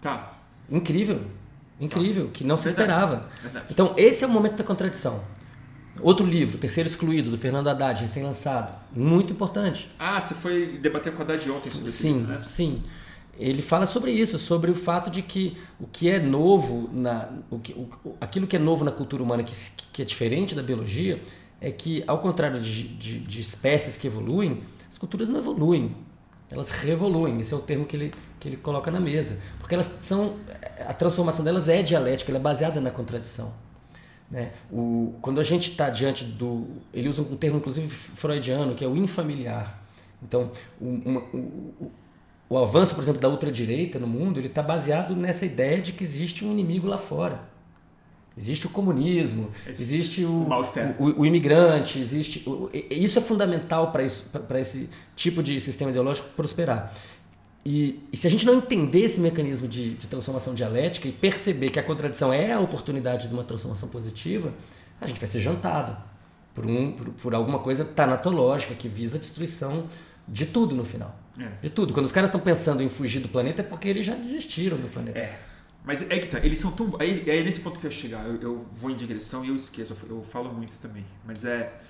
Tá, 0.00 0.38
Incrível, 0.70 1.26
incrível, 1.84 2.30
que 2.32 2.44
não 2.44 2.56
se 2.56 2.68
esperava. 2.68 3.28
Então, 3.70 3.94
esse 3.96 4.24
é 4.24 4.26
o 4.26 4.30
momento 4.30 4.56
da 4.56 4.64
contradição. 4.64 5.20
Outro 6.00 6.24
livro, 6.24 6.56
Terceiro 6.56 6.88
Excluído, 6.88 7.30
do 7.30 7.36
Fernando 7.36 7.68
Haddad, 7.68 8.00
recém-lançado. 8.00 8.78
Muito 8.94 9.32
importante. 9.32 9.90
Ah, 9.98 10.20
você 10.20 10.34
foi 10.34 10.78
debater 10.80 11.12
com 11.12 11.20
a 11.20 11.24
Haddad 11.24 11.50
ontem 11.50 11.70
sobre 11.70 11.88
esse 11.90 12.02
Sim, 12.02 12.18
livro, 12.18 12.32
né? 12.32 12.40
sim. 12.44 12.82
Ele 13.38 13.62
fala 13.62 13.86
sobre 13.86 14.10
isso, 14.12 14.38
sobre 14.38 14.70
o 14.70 14.74
fato 14.74 15.10
de 15.10 15.22
que 15.22 15.56
o 15.80 15.86
que 15.86 16.08
é 16.08 16.18
novo, 16.18 16.88
na, 16.92 17.30
o 17.50 17.58
que, 17.58 17.72
o, 17.72 18.16
aquilo 18.20 18.46
que 18.46 18.56
é 18.56 18.58
novo 18.58 18.84
na 18.84 18.92
cultura 18.92 19.22
humana, 19.22 19.42
que, 19.42 19.54
que 19.92 20.02
é 20.02 20.04
diferente 20.04 20.54
da 20.54 20.62
biologia, 20.62 21.22
é 21.60 21.70
que, 21.70 22.04
ao 22.06 22.18
contrário 22.18 22.60
de, 22.60 22.88
de, 22.88 23.18
de 23.20 23.40
espécies 23.40 23.96
que 23.96 24.06
evoluem, 24.06 24.60
as 24.90 24.98
culturas 24.98 25.28
não 25.28 25.38
evoluem, 25.38 25.94
elas 26.52 26.70
revoluem. 26.70 27.40
Esse 27.40 27.52
é 27.54 27.56
o 27.56 27.60
termo 27.60 27.86
que 27.86 27.96
ele, 27.96 28.14
que 28.38 28.48
ele 28.48 28.56
coloca 28.56 28.90
na 28.90 29.00
mesa. 29.00 29.38
Porque 29.58 29.74
elas 29.74 29.86
são. 30.00 30.36
A 30.86 30.92
transformação 30.92 31.44
delas 31.44 31.68
é 31.68 31.82
dialética, 31.82 32.30
ela 32.30 32.38
é 32.38 32.42
baseada 32.42 32.80
na 32.80 32.90
contradição. 32.90 33.52
Né? 34.30 34.52
O, 34.70 35.14
quando 35.20 35.40
a 35.40 35.42
gente 35.42 35.70
está 35.70 35.90
diante 35.90 36.24
do. 36.24 36.66
Ele 36.92 37.08
usa 37.08 37.22
um 37.22 37.36
termo, 37.36 37.58
inclusive, 37.58 37.88
freudiano, 37.88 38.74
que 38.74 38.84
é 38.84 38.88
o 38.88 38.96
infamiliar. 38.96 39.82
Então, 40.22 40.50
o, 40.80 40.86
uma- 41.04 41.20
o, 41.34 41.90
o, 42.48 42.58
avanço, 42.58 42.94
por 42.94 43.02
exemplo, 43.02 43.20
da 43.20 43.28
ultradireita 43.28 43.98
no 43.98 44.06
mundo, 44.06 44.38
ele 44.38 44.46
está 44.46 44.62
baseado 44.62 45.16
nessa 45.16 45.44
ideia 45.44 45.80
de 45.80 45.92
que 45.92 46.04
existe 46.04 46.44
um 46.44 46.52
inimigo 46.52 46.86
lá 46.86 46.98
fora. 46.98 47.40
Existe 48.36 48.66
o 48.66 48.70
comunismo, 48.70 49.50
Esse- 49.66 49.82
existe 49.82 50.24
o, 50.24 50.46
o 50.48 50.52
o, 50.98 51.20
o 51.20 51.26
imigrante, 51.26 51.98
existe. 51.98 52.44
e- 52.72 53.04
isso 53.04 53.18
é 53.18 53.22
fundamental 53.22 53.92
para 53.92 54.58
esse 54.60 54.88
tipo 55.14 55.42
de 55.42 55.58
sistema 55.60 55.90
ideológico 55.90 56.28
prosperar. 56.36 56.92
E, 57.64 58.00
e 58.12 58.16
se 58.16 58.26
a 58.26 58.30
gente 58.30 58.44
não 58.44 58.54
entender 58.54 59.00
esse 59.00 59.20
mecanismo 59.20 59.68
de, 59.68 59.94
de 59.94 60.06
transformação 60.08 60.52
dialética 60.54 61.06
e 61.06 61.12
perceber 61.12 61.70
que 61.70 61.78
a 61.78 61.82
contradição 61.82 62.32
é 62.32 62.52
a 62.52 62.58
oportunidade 62.58 63.28
de 63.28 63.34
uma 63.34 63.44
transformação 63.44 63.88
positiva, 63.88 64.52
a 65.00 65.06
gente 65.06 65.20
vai 65.20 65.28
ser 65.28 65.40
jantado 65.40 65.96
por, 66.54 66.66
um, 66.66 66.90
por, 66.92 67.08
por 67.10 67.34
alguma 67.34 67.60
coisa 67.60 67.84
tanatológica 67.84 68.74
que 68.74 68.88
visa 68.88 69.16
a 69.16 69.20
destruição 69.20 69.84
de 70.26 70.46
tudo 70.46 70.74
no 70.74 70.84
final. 70.84 71.16
É. 71.38 71.48
De 71.62 71.70
tudo. 71.70 71.94
Quando 71.94 72.06
os 72.06 72.12
caras 72.12 72.28
estão 72.30 72.40
pensando 72.40 72.82
em 72.82 72.88
fugir 72.88 73.20
do 73.20 73.28
planeta 73.28 73.62
é 73.62 73.64
porque 73.64 73.88
eles 73.88 74.04
já 74.04 74.14
desistiram 74.14 74.76
do 74.76 74.88
planeta. 74.88 75.18
É. 75.18 75.38
Mas 75.84 76.02
é 76.02 76.18
que 76.18 76.28
tá, 76.28 76.38
eles 76.38 76.58
são 76.58 76.70
tão. 76.70 76.96
Aí, 77.00 77.28
é 77.28 77.42
nesse 77.42 77.60
ponto 77.60 77.80
que 77.80 77.86
eu 77.86 77.90
ia 77.90 77.96
chegar. 77.96 78.24
Eu, 78.26 78.40
eu 78.40 78.66
vou 78.72 78.90
em 78.90 78.94
digressão 78.94 79.44
e 79.44 79.48
eu 79.48 79.56
esqueço, 79.56 79.96
eu, 80.08 80.22
falo 80.22 80.52
muito 80.52 80.78
também. 80.78 81.04
Mas 81.26 81.44
é. 81.44 81.80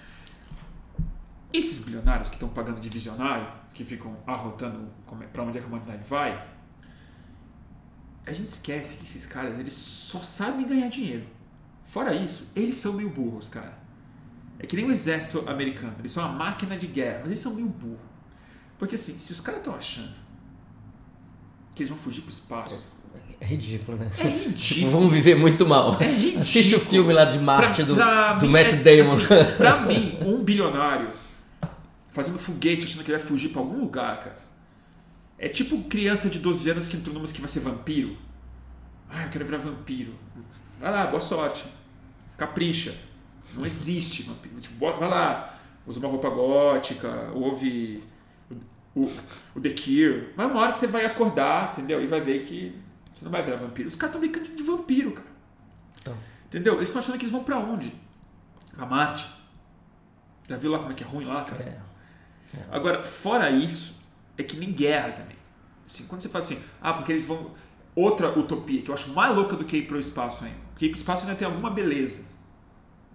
Esses 1.53 1.81
bilionários 1.81 2.31
que 2.31 2.37
estão 2.37 2.49
pagando 2.49 2.81
de 2.81 2.89
visionário, 2.89 3.47
que 3.75 3.85
ficam 3.85 4.17
arrotando 4.27 4.89
é- 5.21 5.27
pra 5.27 5.43
onde 5.43 5.59
é 5.59 5.61
que 5.61 5.67
a 5.67 5.69
humanidade 5.69 6.03
vai, 6.03 6.49
a 8.27 8.33
gente 8.33 8.49
esquece 8.49 8.97
que 8.97 9.05
esses 9.05 9.27
caras 9.27 9.59
eles 9.59 9.75
só 9.75 10.21
sabem 10.21 10.67
ganhar 10.67 10.89
dinheiro. 10.89 11.27
Fora 11.85 12.15
isso, 12.15 12.51
eles 12.57 12.79
são 12.79 12.95
meio 12.95 13.11
burros, 13.11 13.51
cara. 13.51 13.79
É 14.59 14.67
que 14.67 14.77
nem 14.77 14.87
o 14.87 14.93
exército 14.93 15.47
americano, 15.47 15.97
eles 15.99 16.13
são 16.13 16.25
uma 16.25 16.33
máquina 16.33 16.79
de 16.79 16.87
guerra, 16.87 17.19
mas 17.19 17.27
eles 17.27 17.41
são 17.41 17.55
meio 17.55 17.69
burros. 17.69 18.01
Porque 18.79 18.95
assim, 18.95 19.19
se 19.19 19.31
os 19.33 19.41
caras 19.41 19.61
estão 19.61 19.75
achando 19.75 20.15
que 21.75 21.83
eles 21.83 21.91
vão 21.91 21.99
fugir 21.99 22.23
pro 22.23 22.31
espaço. 22.31 22.91
É 23.43 23.45
ridículo, 23.45 23.99
né? 23.99 24.09
É 24.19 24.23
ridículo. 24.29 24.91
Vão 24.93 25.09
viver 25.09 25.35
muito 25.35 25.67
mal. 25.67 25.97
É 26.01 26.07
ridículo. 26.07 26.41
Assiste 26.43 26.75
o 26.77 26.81
filme 26.81 27.13
lá 27.13 27.25
de 27.25 27.41
Marte 27.41 27.83
do, 27.83 27.95
Pra 27.97 28.35
do 28.35 28.47
mim, 28.47 28.53
Matt 28.53 28.73
é- 28.73 28.77
Damon. 28.77 29.13
assim, 29.15 29.57
pra 29.57 29.81
mim, 29.83 30.19
um 30.23 30.43
bilionário 30.45 31.09
fazendo 32.13 32.39
foguete 32.39 32.85
achando 32.85 33.03
que 33.05 33.11
ele 33.11 33.19
vai 33.19 33.27
fugir 33.27 33.49
pra 33.49 33.61
algum 33.61 33.81
lugar, 33.81 34.17
cara. 34.21 34.39
É 35.39 35.49
tipo 35.49 35.83
criança 35.85 36.29
de 36.31 36.39
12 36.39 36.71
anos 36.71 36.87
que 36.89 36.97
entrou 36.97 37.13
numa 37.15 37.27
que 37.27 37.41
vai 37.41 37.49
ser 37.49 37.61
vampiro. 37.61 38.17
Ah, 39.11 39.25
eu 39.25 39.29
quero 39.31 39.45
virar 39.45 39.59
vampiro. 39.59 40.15
Vai 40.81 40.93
lá, 40.93 41.07
boa 41.07 41.21
sorte. 41.21 41.65
Capricha. 42.37 42.95
Não 43.55 43.67
existe 43.67 44.23
vampiro. 44.23 44.61
Tipo, 44.61 44.79
vai 44.79 45.09
lá, 45.09 45.59
usa 45.87 45.99
uma 45.99 46.09
roupa 46.09 46.31
gótica, 46.31 47.31
ouve 47.35 48.03
o, 48.95 49.11
o 49.57 49.61
The 49.61 49.71
Cure. 49.71 50.29
Mas 50.37 50.51
uma 50.51 50.61
hora 50.61 50.71
você 50.71 50.87
vai 50.87 51.05
acordar, 51.05 51.73
entendeu? 51.73 52.03
E 52.03 52.07
vai 52.07 52.21
ver 52.21 52.45
que 52.45 52.73
você 53.15 53.25
não 53.25 53.33
vai 53.33 53.43
virar 53.43 53.57
vampiro. 53.57 53.89
Os 53.89 53.97
caras 53.97 54.15
estão 54.15 54.21
brincando 54.21 54.57
de 54.57 54.63
vampiro, 54.63 55.13
cara. 55.13 55.29
Então. 55.99 56.17
Entendeu? 56.47 56.75
Eles 56.77 56.89
estão 56.89 57.01
achando 57.01 57.19
que 57.19 57.25
eles 57.25 57.33
vão 57.33 57.45
pra 57.45 57.59
onde? 57.59 57.93
Pra 58.77 58.87
Marte. 58.87 59.29
Já 60.49 60.57
viu 60.57 60.71
lá 60.71 60.79
como 60.79 60.93
é 60.93 60.95
que 60.95 61.05
é 61.05 61.07
ruim 61.07 61.25
lá, 61.25 61.43
cara? 61.45 61.63
É. 61.63 61.81
Agora, 62.71 63.05
fora 63.05 63.51
isso, 63.51 63.97
é 64.37 64.43
que 64.43 64.57
nem 64.57 64.73
guerra 64.73 65.13
também. 65.13 65.37
Assim, 65.85 66.07
quando 66.07 66.21
você 66.21 66.29
fala 66.29 66.45
assim, 66.45 66.59
ah, 66.81 66.93
porque 66.93 67.13
eles 67.13 67.25
vão. 67.25 67.51
Outra 67.95 68.39
utopia 68.39 68.81
que 68.81 68.89
eu 68.89 68.95
acho 68.95 69.13
mais 69.13 69.35
louca 69.37 69.55
do 69.55 69.65
que 69.67 69.77
ir 69.77 69.87
pro 69.87 69.99
espaço 69.99 70.45
ainda. 70.45 70.57
Porque 70.71 70.87
ir 70.87 70.89
pro 70.89 70.99
espaço 70.99 71.23
ainda 71.23 71.37
tem 71.37 71.47
alguma 71.47 71.71
beleza 71.71 72.25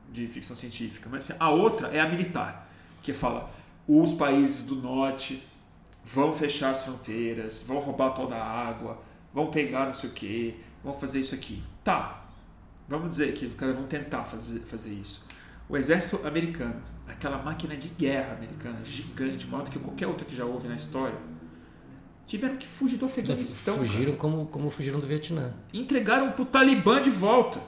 de 0.10 0.28
ficção 0.28 0.56
científica. 0.56 1.10
Mas 1.12 1.24
assim, 1.24 1.38
a 1.40 1.50
outra 1.50 1.88
é 1.88 2.00
a 2.00 2.08
militar, 2.08 2.70
que 3.02 3.12
fala: 3.12 3.52
os 3.88 4.14
países 4.14 4.64
do 4.64 4.76
norte 4.76 5.48
vão 6.06 6.34
fechar 6.34 6.72
as 6.72 6.84
fronteiras, 6.84 7.64
vão 7.68 7.80
roubar 7.80 8.12
toda 8.12 8.36
a 8.36 8.68
água, 8.68 9.02
vão 9.34 9.52
pegar 9.52 9.86
não 9.86 9.94
sei 9.94 10.10
o 10.10 10.14
que, 10.14 10.60
vão 10.84 10.94
fazer 10.94 11.20
isso 11.20 11.36
aqui. 11.36 11.64
Tá, 11.84 12.26
vamos 12.88 13.10
dizer 13.10 13.34
que 13.34 13.46
os 13.46 13.56
caras 13.56 13.76
vão 13.76 13.86
tentar 13.86 14.24
fazer, 14.24 14.60
fazer 14.62 14.92
isso. 14.92 15.28
O 15.70 15.76
exército 15.76 16.26
americano, 16.26 16.82
aquela 17.08 17.38
máquina 17.38 17.76
de 17.76 17.90
guerra 17.90 18.36
americana 18.36 18.84
gigante, 18.84 19.48
maior 19.48 19.64
do 19.64 19.72
que 19.72 19.80
qualquer 19.80 20.08
outra 20.08 20.26
que 20.26 20.36
já 20.36 20.46
houve 20.46 20.68
na 20.68 20.76
história, 20.76 21.18
tiveram 22.26 22.58
que 22.58 22.68
fugir 22.68 22.98
do 22.98 23.06
Afeganistão. 23.06 23.78
Fugiram 23.78 24.16
como, 24.16 24.46
como 24.48 24.70
fugiram 24.70 25.00
do 25.00 25.08
Vietnã. 25.08 25.54
Entregaram 25.74 26.32
pro 26.32 26.46
Talibã 26.46 27.02
de 27.02 27.10
volta. 27.10 27.62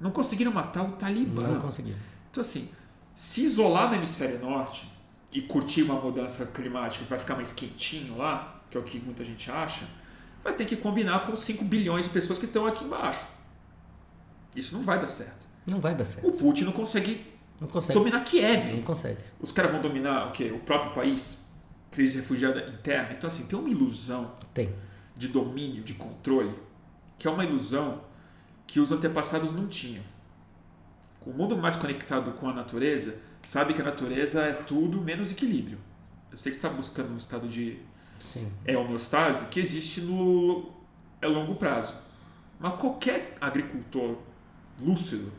Não 0.00 0.10
conseguiram 0.10 0.52
matar 0.52 0.82
o 0.82 0.92
Talibã. 0.92 1.42
Não 1.42 1.60
conseguiram. 1.60 1.98
Então, 2.30 2.40
assim, 2.40 2.68
se 3.14 3.42
isolar 3.42 3.88
no 3.90 3.96
hemisfério 3.96 4.40
norte 4.40 4.88
e 5.32 5.40
curtir 5.40 5.82
uma 5.82 5.94
mudança 6.00 6.46
climática 6.46 7.04
que 7.04 7.10
vai 7.10 7.18
ficar 7.18 7.36
mais 7.36 7.52
quentinho 7.52 8.16
lá, 8.16 8.60
que 8.70 8.76
é 8.76 8.80
o 8.80 8.82
que 8.82 8.98
muita 8.98 9.24
gente 9.24 9.50
acha, 9.50 9.86
vai 10.44 10.52
ter 10.52 10.66
que 10.66 10.76
combinar 10.76 11.20
com 11.26 11.32
os 11.32 11.40
5 11.40 11.64
bilhões 11.64 12.04
de 12.04 12.10
pessoas 12.12 12.38
que 12.38 12.44
estão 12.44 12.66
aqui 12.66 12.84
embaixo. 12.84 13.26
Isso 14.54 14.74
não 14.74 14.82
vai 14.82 15.00
dar 15.00 15.08
certo. 15.08 15.44
Não 15.66 15.80
vai 15.80 15.94
dar 15.94 16.04
certo. 16.04 16.28
O 16.28 16.32
Putin 16.32 16.64
não 16.64 16.72
consegue 16.72 17.26
Não 17.60 17.66
consegue. 17.66 17.98
dominar 17.98 18.20
Kiev. 18.20 18.74
Não 18.76 18.82
consegue. 18.82 19.18
Os 19.40 19.50
caras 19.50 19.72
vão 19.72 19.80
dominar 19.80 20.28
o 20.28 20.32
quê? 20.32 20.52
O 20.54 20.60
próprio 20.60 20.92
país? 20.92 21.38
Crise 21.90 22.16
refugiada 22.18 22.68
interna. 22.68 23.12
Então, 23.12 23.26
assim, 23.26 23.46
tem 23.46 23.58
uma 23.58 23.68
ilusão 23.68 24.32
Tem. 24.52 24.72
de 25.16 25.28
domínio, 25.28 25.82
de 25.82 25.94
controle, 25.94 26.54
que 27.18 27.26
é 27.26 27.30
uma 27.30 27.44
ilusão 27.44 28.02
que 28.66 28.78
os 28.80 28.92
antepassados 28.92 29.52
não 29.52 29.66
tinham. 29.66 30.02
O 31.24 31.30
mundo 31.30 31.56
mais 31.56 31.74
conectado 31.76 32.32
com 32.32 32.48
a 32.48 32.52
natureza, 32.52 33.16
sabe 33.42 33.72
que 33.72 33.80
a 33.80 33.84
natureza 33.84 34.42
é 34.42 34.52
tudo 34.52 35.00
menos 35.00 35.30
equilíbrio. 35.32 35.78
Eu 36.30 36.36
sei 36.36 36.50
que 36.52 36.58
você 36.58 36.66
está 36.66 36.68
buscando 36.68 37.12
um 37.12 37.16
estado 37.16 37.48
de 37.48 37.78
Sim. 38.24 38.50
é, 38.64 38.76
homeostase 38.76 39.46
que 39.46 39.60
existe 39.60 40.00
no 40.00 40.70
é 41.20 41.26
longo 41.26 41.54
prazo. 41.56 41.94
Mas 42.58 42.74
qualquer 42.80 43.36
agricultor 43.40 44.16
lúcido 44.80 45.32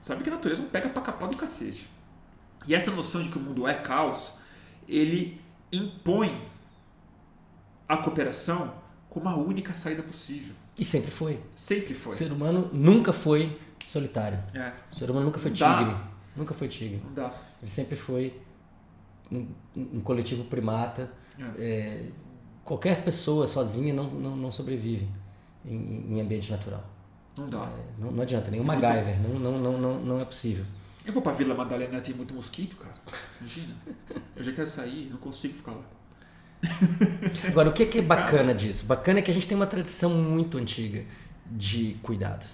sabe 0.00 0.22
que 0.22 0.30
a 0.30 0.32
natureza 0.34 0.62
não 0.62 0.68
pega 0.70 0.88
pra 0.88 1.02
capar 1.02 1.28
do 1.28 1.36
cacete. 1.36 1.88
E 2.66 2.74
essa 2.74 2.90
noção 2.90 3.22
de 3.22 3.28
que 3.28 3.38
o 3.38 3.40
mundo 3.40 3.66
é 3.66 3.74
caos, 3.74 4.32
ele 4.88 5.40
impõe 5.72 6.40
a 7.88 7.96
cooperação 7.96 8.74
como 9.10 9.28
a 9.28 9.36
única 9.36 9.74
saída 9.74 10.02
possível. 10.02 10.54
E 10.78 10.84
sempre 10.84 11.10
foi. 11.10 11.40
Sempre 11.54 11.92
O 11.94 11.96
foi. 11.96 12.14
ser 12.14 12.32
humano 12.32 12.70
nunca 12.72 13.12
foi 13.12 13.60
solitário. 13.86 14.38
É, 14.54 14.72
O 14.90 14.94
ser 14.94 15.10
humano 15.10 15.26
nunca 15.26 15.38
foi 15.38 15.50
dá. 15.50 15.78
tigre. 15.78 15.96
Nunca 16.36 16.54
foi 16.54 16.68
tigre. 16.68 17.02
não 17.04 17.12
dá. 17.12 17.30
Ele 17.60 17.70
sempre 17.70 17.94
foi 17.96 18.40
um, 19.30 19.46
um 19.76 20.00
coletivo 20.00 20.44
primata. 20.44 21.10
É. 21.38 21.44
É, 21.64 22.04
qualquer 22.64 23.02
pessoa 23.04 23.46
sozinha 23.46 23.92
não, 23.94 24.04
não, 24.10 24.36
não 24.36 24.50
sobrevive 24.50 25.08
em, 25.64 26.06
em 26.16 26.20
ambiente 26.20 26.50
natural. 26.50 26.84
Não 27.36 27.48
dá. 27.48 27.64
É, 27.66 28.00
não, 28.02 28.10
não 28.12 28.22
adianta, 28.22 28.50
nem 28.50 28.60
o 28.60 28.64
muito- 28.64 28.80
MacGyver. 28.80 29.20
Não, 29.20 29.38
não, 29.38 29.58
não, 29.58 29.78
não, 29.78 30.00
não 30.00 30.20
é 30.20 30.24
possível. 30.24 30.64
Eu 31.04 31.12
vou 31.12 31.22
pra 31.22 31.32
Vila 31.32 31.54
Madalena, 31.54 32.00
tem 32.00 32.14
muito 32.14 32.32
mosquito, 32.34 32.76
cara. 32.76 32.94
Imagina. 33.40 33.74
Eu 34.36 34.42
já 34.42 34.52
quero 34.52 34.66
sair, 34.68 35.08
não 35.10 35.16
consigo 35.16 35.54
ficar 35.54 35.72
lá. 35.72 35.82
Agora, 37.48 37.70
o 37.70 37.72
que 37.72 37.82
é, 37.82 37.86
que 37.86 37.98
é 37.98 38.02
bacana 38.02 38.54
disso? 38.54 38.86
Bacana 38.86 39.18
é 39.18 39.22
que 39.22 39.30
a 39.30 39.34
gente 39.34 39.48
tem 39.48 39.56
uma 39.56 39.66
tradição 39.66 40.10
muito 40.10 40.58
antiga 40.58 41.04
de 41.50 41.96
cuidado. 42.02 42.46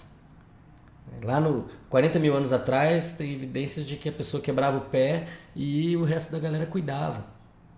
Lá 1.22 1.40
no 1.40 1.66
40 1.90 2.18
mil 2.18 2.34
anos 2.34 2.52
atrás, 2.52 3.14
tem 3.14 3.32
evidências 3.34 3.84
de 3.84 3.96
que 3.96 4.08
a 4.08 4.12
pessoa 4.12 4.42
quebrava 4.42 4.78
o 4.78 4.82
pé 4.82 5.26
e 5.54 5.96
o 5.96 6.04
resto 6.04 6.32
da 6.32 6.38
galera 6.38 6.64
cuidava. 6.64 7.26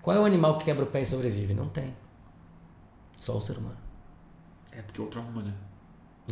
Qual 0.02 0.16
é 0.16 0.20
o 0.20 0.24
animal 0.24 0.58
que 0.58 0.64
quebra 0.64 0.84
o 0.84 0.86
pé 0.86 1.02
e 1.02 1.06
sobrevive? 1.06 1.54
Não 1.54 1.68
tem. 1.68 1.94
Só 3.18 3.36
o 3.36 3.40
ser 3.40 3.58
humano. 3.58 3.76
É 4.72 4.80
porque 4.82 5.00
outro 5.00 5.20
arruma, 5.20 5.42
né? 5.42 5.52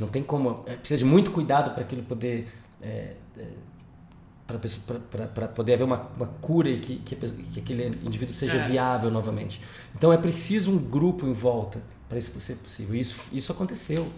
Não 0.00 0.08
tem 0.08 0.22
como. 0.22 0.62
é, 0.66 0.76
precisa 0.76 0.98
de 0.98 1.04
muito 1.04 1.30
cuidado 1.30 1.72
para 1.74 1.82
aquilo 1.82 2.02
poder. 2.02 2.48
É, 2.80 3.16
para 4.46 5.48
poder 5.48 5.74
haver 5.74 5.84
uma, 5.84 6.08
uma 6.16 6.26
cura 6.26 6.70
e 6.70 6.80
que, 6.80 6.96
que, 7.00 7.14
que 7.16 7.60
aquele 7.60 7.88
indivíduo 8.02 8.34
seja 8.34 8.56
É. 8.56 8.66
viável 8.66 9.10
novamente. 9.10 9.60
Então 9.94 10.10
é 10.12 10.16
preciso 10.16 10.70
um 10.72 10.78
grupo 10.78 11.26
em 11.26 11.34
volta 11.34 11.82
para 12.08 12.16
isso 12.18 12.38
ser 12.40 12.54
possível. 12.56 12.94
E 12.94 13.00
Isso, 13.00 13.20
isso 13.30 13.52
aconteceu. 13.52 14.10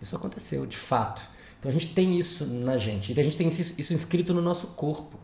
Isso 0.00 0.14
aconteceu, 0.14 0.66
de 0.66 0.76
fato. 0.76 1.22
Então 1.58 1.70
a 1.70 1.72
gente 1.72 1.94
tem 1.94 2.18
isso 2.18 2.44
na 2.44 2.76
gente. 2.76 3.14
E 3.14 3.20
a 3.20 3.22
gente 3.24 3.36
tem 3.36 3.48
isso, 3.48 3.74
isso 3.78 3.94
inscrito 3.94 4.34
no 4.34 4.42
nosso 4.42 4.66
corpo. 4.68 5.18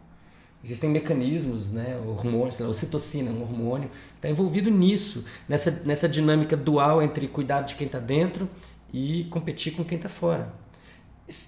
Existem 0.63 0.91
mecanismos, 0.91 1.73
né, 1.73 2.01
hormônios, 2.05 2.61
ocitocina, 2.61 3.31
um 3.31 3.43
hormônio, 3.43 3.91
está 4.17 4.29
envolvido 4.29 4.71
nisso, 4.71 5.25
nessa, 5.49 5.71
nessa 5.85 6.09
dinâmica 6.09 6.57
dual 6.57 7.01
entre 7.01 7.29
cuidar 7.29 7.63
de 7.63 7.77
quem 7.77 7.87
está 7.87 8.01
dentro 8.01 8.49
e 8.93 9.25
competir 9.31 9.75
com 9.75 9.85
quem 9.85 9.97
está 9.97 10.09
fora. 10.09 10.53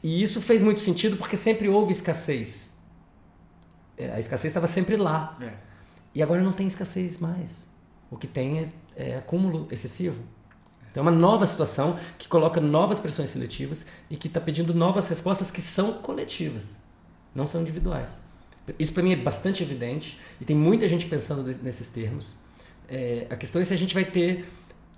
E 0.05 0.23
isso 0.23 0.41
fez 0.41 0.63
muito 0.63 0.81
sentido 0.81 1.17
porque 1.17 1.37
sempre 1.37 1.69
houve 1.69 1.93
escassez. 1.93 2.79
É, 3.97 4.13
A 4.13 4.19
escassez 4.19 4.51
estava 4.51 4.67
sempre 4.67 4.97
lá. 4.97 5.37
É. 5.41 5.55
E 6.15 6.23
agora 6.23 6.43
não 6.43 6.53
tem 6.53 6.67
escassez 6.67 7.19
mais. 7.19 7.67
O 8.11 8.17
que 8.17 8.27
tem 8.27 8.59
é, 8.59 8.69
é 8.95 9.17
acúmulo 9.17 9.67
excessivo. 9.71 10.23
Então 10.91 11.03
é 11.03 11.09
uma 11.09 11.17
nova 11.17 11.47
situação 11.47 11.99
que 12.19 12.29
coloca 12.29 12.61
novas 12.61 12.99
pressões 12.99 13.31
seletivas 13.31 13.87
e 14.09 14.17
que 14.17 14.27
está 14.27 14.41
pedindo 14.41 14.75
novas 14.75 15.09
respostas 15.09 15.51
que 15.51 15.63
são 15.63 15.95
coletivas, 15.95 16.77
não 17.35 17.47
são 17.47 17.61
individuais. 17.61 18.21
Isso 18.79 18.93
para 18.93 19.03
mim 19.03 19.13
é 19.13 19.17
bastante 19.17 19.63
evidente 19.63 20.19
e 20.41 20.45
tem 20.45 20.55
muita 20.55 20.87
gente 20.87 21.07
pensando 21.07 21.43
nesses 21.63 21.89
termos. 21.89 22.35
É, 22.89 23.27
a 23.31 23.37
questão 23.37 23.61
é 23.61 23.65
se 23.65 23.75
a 23.75 23.77
gente 23.77 23.95
vai 23.95 24.05
ter, 24.05 24.49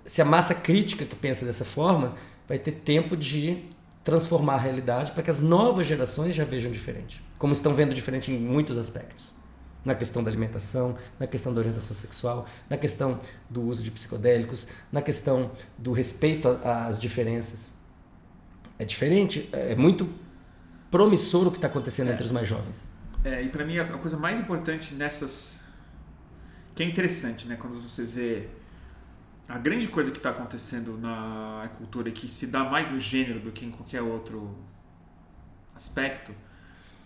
se 0.05 0.21
a 0.21 0.25
massa 0.25 0.53
crítica 0.53 1.05
que 1.05 1.15
pensa 1.15 1.45
dessa 1.45 1.65
forma 1.65 2.15
vai 2.47 2.59
ter 2.59 2.71
tempo 2.71 3.15
de 3.15 3.63
transformar 4.03 4.55
a 4.55 4.59
realidade 4.59 5.11
para 5.11 5.23
que 5.23 5.29
as 5.29 5.39
novas 5.39 5.87
gerações 5.87 6.35
já 6.35 6.43
vejam 6.43 6.71
diferente, 6.71 7.23
como 7.37 7.53
estão 7.53 7.73
vendo 7.73 7.93
diferente 7.93 8.31
em 8.31 8.39
muitos 8.39 8.77
aspectos 8.77 9.33
na 9.83 9.93
questão 9.93 10.23
da 10.23 10.29
alimentação, 10.29 10.95
na 11.19 11.27
questão 11.27 11.53
da 11.53 11.59
orientação 11.59 11.95
sexual, 11.95 12.47
na 12.69 12.77
questão 12.77 13.19
do 13.49 13.61
uso 13.63 13.83
de 13.83 13.91
psicodélicos, 13.91 14.67
na 14.91 15.01
questão 15.01 15.51
do 15.77 15.91
respeito 15.91 16.47
às 16.63 16.99
diferenças. 16.99 17.73
É 18.79 18.85
diferente, 18.85 19.49
é 19.51 19.75
muito 19.75 20.09
promissor 20.89 21.47
o 21.47 21.51
que 21.51 21.57
está 21.57 21.67
acontecendo 21.67 22.11
entre 22.11 22.25
os 22.25 22.31
mais 22.31 22.47
jovens. 22.47 22.83
É, 23.23 23.41
e 23.41 23.49
pra 23.49 23.65
mim 23.65 23.77
a 23.77 23.83
a 23.83 23.97
coisa 23.97 24.17
mais 24.17 24.39
importante 24.39 24.93
nessas. 24.95 25.63
que 26.75 26.83
é 26.83 26.85
interessante, 26.85 27.47
né? 27.47 27.55
Quando 27.55 27.79
você 27.81 28.03
vê 28.03 28.49
a 29.47 29.57
grande 29.57 29.87
coisa 29.87 30.11
que 30.11 30.17
está 30.17 30.29
acontecendo 30.31 30.97
na 30.97 31.69
cultura 31.77 32.09
e 32.09 32.11
que 32.11 32.27
se 32.27 32.47
dá 32.47 32.63
mais 32.63 32.89
no 32.91 32.99
gênero 32.99 33.39
do 33.39 33.51
que 33.51 33.65
em 33.65 33.71
qualquer 33.71 34.01
outro 34.01 34.57
aspecto, 35.75 36.33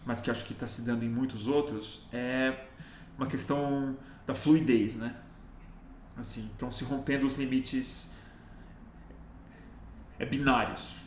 mas 0.05 0.22
que 0.22 0.32
acho 0.32 0.45
que 0.45 0.53
está 0.53 0.68
se 0.68 0.82
dando 0.82 1.03
em 1.03 1.09
muitos 1.09 1.47
outros, 1.47 2.07
é 2.11 2.65
uma 3.18 3.28
questão 3.28 3.97
da 4.26 4.34
fluidez, 4.34 4.95
né? 4.95 5.15
Assim, 6.15 6.47
estão 6.51 6.72
se 6.72 6.84
rompendo 6.84 7.26
os 7.28 7.34
limites 7.36 8.09
é, 10.20 10.26
binários 10.26 11.07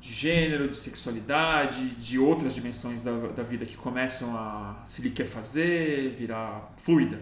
de 0.00 0.12
gênero, 0.12 0.68
de 0.68 0.76
sexualidade, 0.76 1.90
de 1.96 2.18
outras 2.18 2.54
dimensões 2.54 3.02
da, 3.02 3.12
da 3.28 3.42
vida 3.42 3.66
que 3.66 3.76
começam 3.76 4.36
a 4.36 4.80
se 4.84 5.02
lhe 5.02 5.10
quer 5.10 5.26
fazer, 5.26 6.14
virar 6.14 6.72
fluida. 6.76 7.20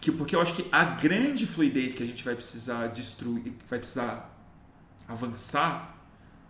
que, 0.00 0.10
porque 0.10 0.34
eu 0.34 0.40
acho 0.40 0.54
que 0.54 0.66
a 0.72 0.84
grande 0.84 1.46
fluidez 1.46 1.94
que 1.94 2.02
a 2.02 2.06
gente 2.06 2.24
vai 2.24 2.34
precisar 2.34 2.88
destruir, 2.88 3.52
vai 3.68 3.78
precisar 3.78 4.30
avançar, 5.06 5.94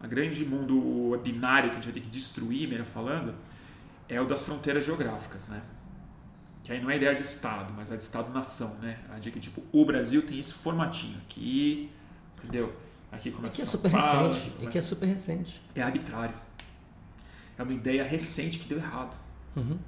a 0.00 0.06
grande 0.06 0.44
mundo 0.44 1.18
binário 1.22 1.70
que 1.70 1.76
a 1.76 1.80
gente 1.80 1.84
vai 1.84 1.94
ter 1.94 2.00
que 2.00 2.08
destruir, 2.08 2.68
melhor 2.68 2.86
falando, 2.86 3.34
é 4.08 4.20
o 4.20 4.26
das 4.26 4.44
fronteiras 4.44 4.84
geográficas, 4.84 5.48
né? 5.48 5.62
Que 6.62 6.72
aí 6.72 6.82
não 6.82 6.90
é 6.90 6.96
ideia 6.96 7.14
de 7.14 7.22
Estado, 7.22 7.72
mas 7.76 7.90
é 7.90 7.96
de 7.96 8.02
Estado-nação, 8.02 8.76
né? 8.80 8.98
A 9.10 9.18
que, 9.18 9.40
tipo, 9.40 9.62
o 9.72 9.84
Brasil 9.84 10.22
tem 10.22 10.38
esse 10.38 10.52
formatinho 10.52 11.18
aqui, 11.26 11.90
entendeu? 12.38 12.74
Aqui 13.14 13.30
começa 13.30 13.56
que 13.56 13.62
é 13.62 13.64
São 13.64 13.72
super 13.72 13.90
Paulo, 13.90 14.28
recente. 14.28 14.46
aqui 14.46 14.54
É 14.54 14.58
que 14.58 14.62
é 14.62 14.70
começa- 14.70 14.88
super 14.88 15.06
recente. 15.06 15.62
é 15.74 15.82
arbitrário. 15.82 16.34
É 17.56 17.62
uma 17.62 17.72
ideia 17.72 18.04
recente 18.04 18.58
que 18.58 18.68
deu 18.68 18.78
errado. 18.78 19.16
Uhum. 19.56 19.78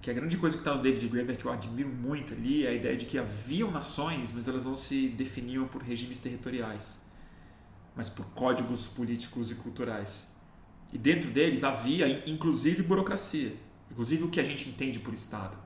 Que 0.00 0.10
a 0.10 0.14
grande 0.14 0.36
coisa 0.38 0.56
que 0.56 0.62
está 0.62 0.74
no 0.74 0.82
David 0.82 1.06
Graeber, 1.08 1.36
que 1.36 1.44
eu 1.44 1.52
admiro 1.52 1.88
muito 1.90 2.32
ali, 2.32 2.64
é 2.66 2.70
a 2.70 2.72
ideia 2.72 2.96
de 2.96 3.04
que 3.04 3.18
haviam 3.18 3.70
nações, 3.70 4.32
mas 4.32 4.48
elas 4.48 4.64
não 4.64 4.74
se 4.76 5.08
definiam 5.10 5.66
por 5.68 5.82
regimes 5.82 6.16
territoriais, 6.18 7.02
mas 7.94 8.08
por 8.08 8.24
códigos 8.28 8.88
políticos 8.88 9.50
e 9.50 9.54
culturais. 9.54 10.26
E 10.92 10.96
dentro 10.98 11.30
deles 11.30 11.62
havia, 11.62 12.28
inclusive, 12.28 12.82
burocracia. 12.82 13.54
Inclusive 13.90 14.24
o 14.24 14.28
que 14.30 14.40
a 14.40 14.44
gente 14.44 14.68
entende 14.70 14.98
por 14.98 15.12
Estado. 15.12 15.56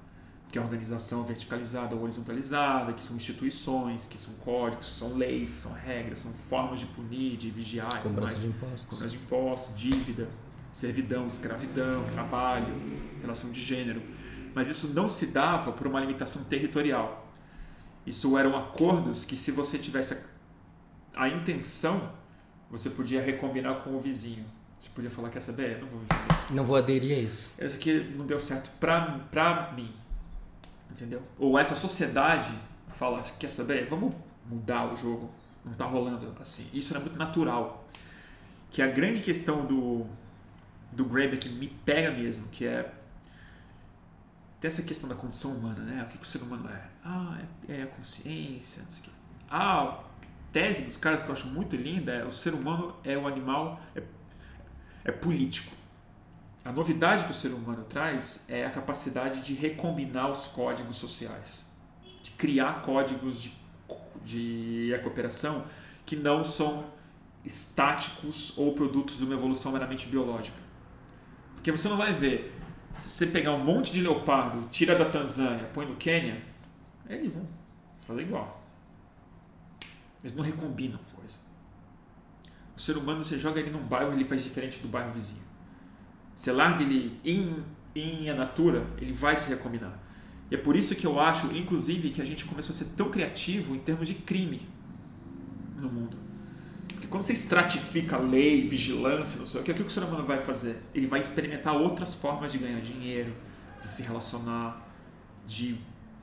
Que 0.54 0.58
é 0.60 0.62
organização 0.62 1.24
verticalizada 1.24 1.96
ou 1.96 2.02
horizontalizada, 2.04 2.92
que 2.92 3.02
são 3.02 3.16
instituições, 3.16 4.06
que 4.06 4.16
são 4.16 4.32
códigos, 4.34 4.88
que 4.88 4.94
são 4.94 5.16
leis, 5.16 5.50
que 5.50 5.56
são 5.56 5.72
regras, 5.72 6.20
são 6.20 6.32
formas 6.32 6.78
de 6.78 6.86
punir, 6.86 7.36
de 7.36 7.50
vigiar 7.50 8.00
Cobrança 8.00 8.36
de 8.36 8.46
impostos. 8.46 8.84
cobrança 8.84 9.16
de 9.16 9.16
impostos, 9.16 9.74
dívida, 9.74 10.28
servidão, 10.72 11.26
escravidão, 11.26 12.04
trabalho, 12.12 12.72
relação 13.20 13.50
de 13.50 13.60
gênero. 13.60 14.00
Mas 14.54 14.68
isso 14.68 14.86
não 14.94 15.08
se 15.08 15.26
dava 15.26 15.72
por 15.72 15.88
uma 15.88 15.98
limitação 15.98 16.44
territorial. 16.44 17.26
Isso 18.06 18.38
eram 18.38 18.56
acordos 18.56 19.24
que, 19.24 19.36
se 19.36 19.50
você 19.50 19.76
tivesse 19.76 20.16
a, 21.16 21.28
intenção, 21.28 22.12
você 22.70 22.90
podia 22.90 23.20
recombinar 23.20 23.82
com 23.82 23.96
o 23.96 23.98
vizinho. 23.98 24.46
Você 24.78 24.88
podia 24.90 25.10
falar, 25.10 25.30
quer 25.30 25.40
saber? 25.40 25.80
Não 25.80 25.88
vou 25.88 25.98
viver. 25.98 26.52
Não 26.52 26.64
vou 26.64 26.76
aderir 26.76 27.18
a 27.18 27.20
isso. 27.20 27.50
Esse 27.58 27.74
aqui 27.74 28.14
não 28.16 28.24
deu 28.24 28.38
certo 28.38 28.70
pra, 28.78 29.18
pra 29.32 29.72
mim. 29.72 29.92
Entendeu? 30.94 31.20
Ou 31.38 31.58
essa 31.58 31.74
sociedade 31.74 32.48
fala, 32.88 33.20
quer 33.38 33.50
saber? 33.50 33.86
Vamos 33.86 34.14
mudar 34.46 34.92
o 34.92 34.96
jogo. 34.96 35.28
Não 35.64 35.74
tá 35.74 35.84
rolando 35.84 36.32
assim. 36.40 36.68
Isso 36.72 36.96
é 36.96 37.00
muito 37.00 37.16
natural. 37.16 37.84
Que 38.70 38.80
a 38.80 38.86
grande 38.86 39.20
questão 39.20 39.66
do, 39.66 40.06
do 40.92 41.04
Graeber 41.04 41.38
que 41.40 41.48
me 41.48 41.66
pega 41.68 42.12
mesmo, 42.12 42.46
que 42.48 42.64
é 42.64 42.92
tem 44.60 44.68
essa 44.68 44.82
questão 44.82 45.08
da 45.08 45.14
condição 45.14 45.50
humana, 45.50 45.80
né? 45.80 46.02
O 46.04 46.06
que, 46.06 46.16
que 46.16 46.24
o 46.24 46.26
ser 46.26 46.40
humano 46.40 46.66
é? 46.70 46.88
Ah, 47.04 47.38
é, 47.68 47.80
é 47.80 47.82
a 47.82 47.86
consciência, 47.86 48.82
não 48.82 48.90
sei 48.92 49.00
o 49.00 49.04
quê. 49.04 49.10
Ah, 49.50 50.02
tese 50.52 50.84
dos 50.84 50.96
caras 50.96 51.20
que 51.20 51.28
eu 51.28 51.32
acho 51.32 51.48
muito 51.48 51.76
linda 51.76 52.12
é 52.12 52.24
o 52.24 52.32
ser 52.32 52.54
humano 52.54 52.96
é 53.04 53.18
o 53.18 53.26
animal, 53.26 53.78
é, 53.94 54.02
é 55.04 55.12
político. 55.12 55.70
A 56.64 56.72
novidade 56.72 57.24
que 57.24 57.30
o 57.30 57.34
ser 57.34 57.48
humano 57.48 57.84
traz 57.84 58.46
é 58.48 58.64
a 58.64 58.70
capacidade 58.70 59.42
de 59.42 59.52
recombinar 59.52 60.30
os 60.30 60.48
códigos 60.48 60.96
sociais, 60.96 61.62
de 62.22 62.30
criar 62.30 62.80
códigos 62.80 63.42
de, 63.42 63.52
de 64.24 64.98
cooperação 65.02 65.66
que 66.06 66.16
não 66.16 66.42
são 66.42 66.86
estáticos 67.44 68.56
ou 68.56 68.72
produtos 68.72 69.18
de 69.18 69.24
uma 69.24 69.34
evolução 69.34 69.72
meramente 69.72 70.06
biológica. 70.06 70.56
Porque 71.52 71.70
você 71.70 71.86
não 71.86 71.98
vai 71.98 72.14
ver, 72.14 72.58
se 72.94 73.10
você 73.10 73.26
pegar 73.26 73.52
um 73.52 73.62
monte 73.62 73.92
de 73.92 74.00
leopardo, 74.00 74.66
tira 74.70 74.96
da 74.96 75.04
Tanzânia, 75.04 75.68
põe 75.74 75.84
no 75.84 75.96
Quênia, 75.96 76.42
eles 77.06 77.34
vão 77.34 77.46
fazer 78.06 78.22
igual. 78.22 78.64
Eles 80.22 80.34
não 80.34 80.42
recombinam 80.42 80.98
coisa. 81.14 81.38
O 82.74 82.80
ser 82.80 82.96
humano, 82.96 83.22
você 83.22 83.38
joga 83.38 83.60
ele 83.60 83.70
num 83.70 83.82
bairro, 83.82 84.12
ele 84.14 84.24
faz 84.24 84.42
diferente 84.42 84.78
do 84.78 84.88
bairro 84.88 85.12
vizinho. 85.12 85.43
Você 86.34 86.50
larga 86.50 86.82
ele 86.82 87.18
em, 87.24 87.62
em 87.94 88.28
a 88.28 88.34
natura, 88.34 88.86
ele 88.98 89.12
vai 89.12 89.36
se 89.36 89.48
recombinar. 89.48 89.98
E 90.50 90.54
é 90.54 90.58
por 90.58 90.76
isso 90.76 90.94
que 90.94 91.06
eu 91.06 91.18
acho, 91.20 91.46
inclusive, 91.56 92.10
que 92.10 92.20
a 92.20 92.24
gente 92.24 92.44
começou 92.44 92.74
a 92.74 92.78
ser 92.78 92.86
tão 92.96 93.10
criativo 93.10 93.74
em 93.74 93.78
termos 93.78 94.08
de 94.08 94.14
crime 94.14 94.68
no 95.76 95.90
mundo. 95.90 96.16
Porque 96.88 97.06
quando 97.06 97.22
você 97.22 97.32
estratifica 97.32 98.16
lei, 98.16 98.66
vigilância, 98.66 99.38
não 99.38 99.46
sei 99.46 99.60
o 99.60 99.64
que, 99.64 99.70
o 99.70 99.74
que 99.74 99.82
o 99.82 99.90
ser 99.90 100.02
humano 100.02 100.24
vai 100.24 100.40
fazer? 100.40 100.82
Ele 100.94 101.06
vai 101.06 101.20
experimentar 101.20 101.74
outras 101.76 102.14
formas 102.14 102.52
de 102.52 102.58
ganhar 102.58 102.80
dinheiro, 102.80 103.34
de 103.80 103.86
se 103.86 104.02
relacionar, 104.02 104.88
de 105.46 105.76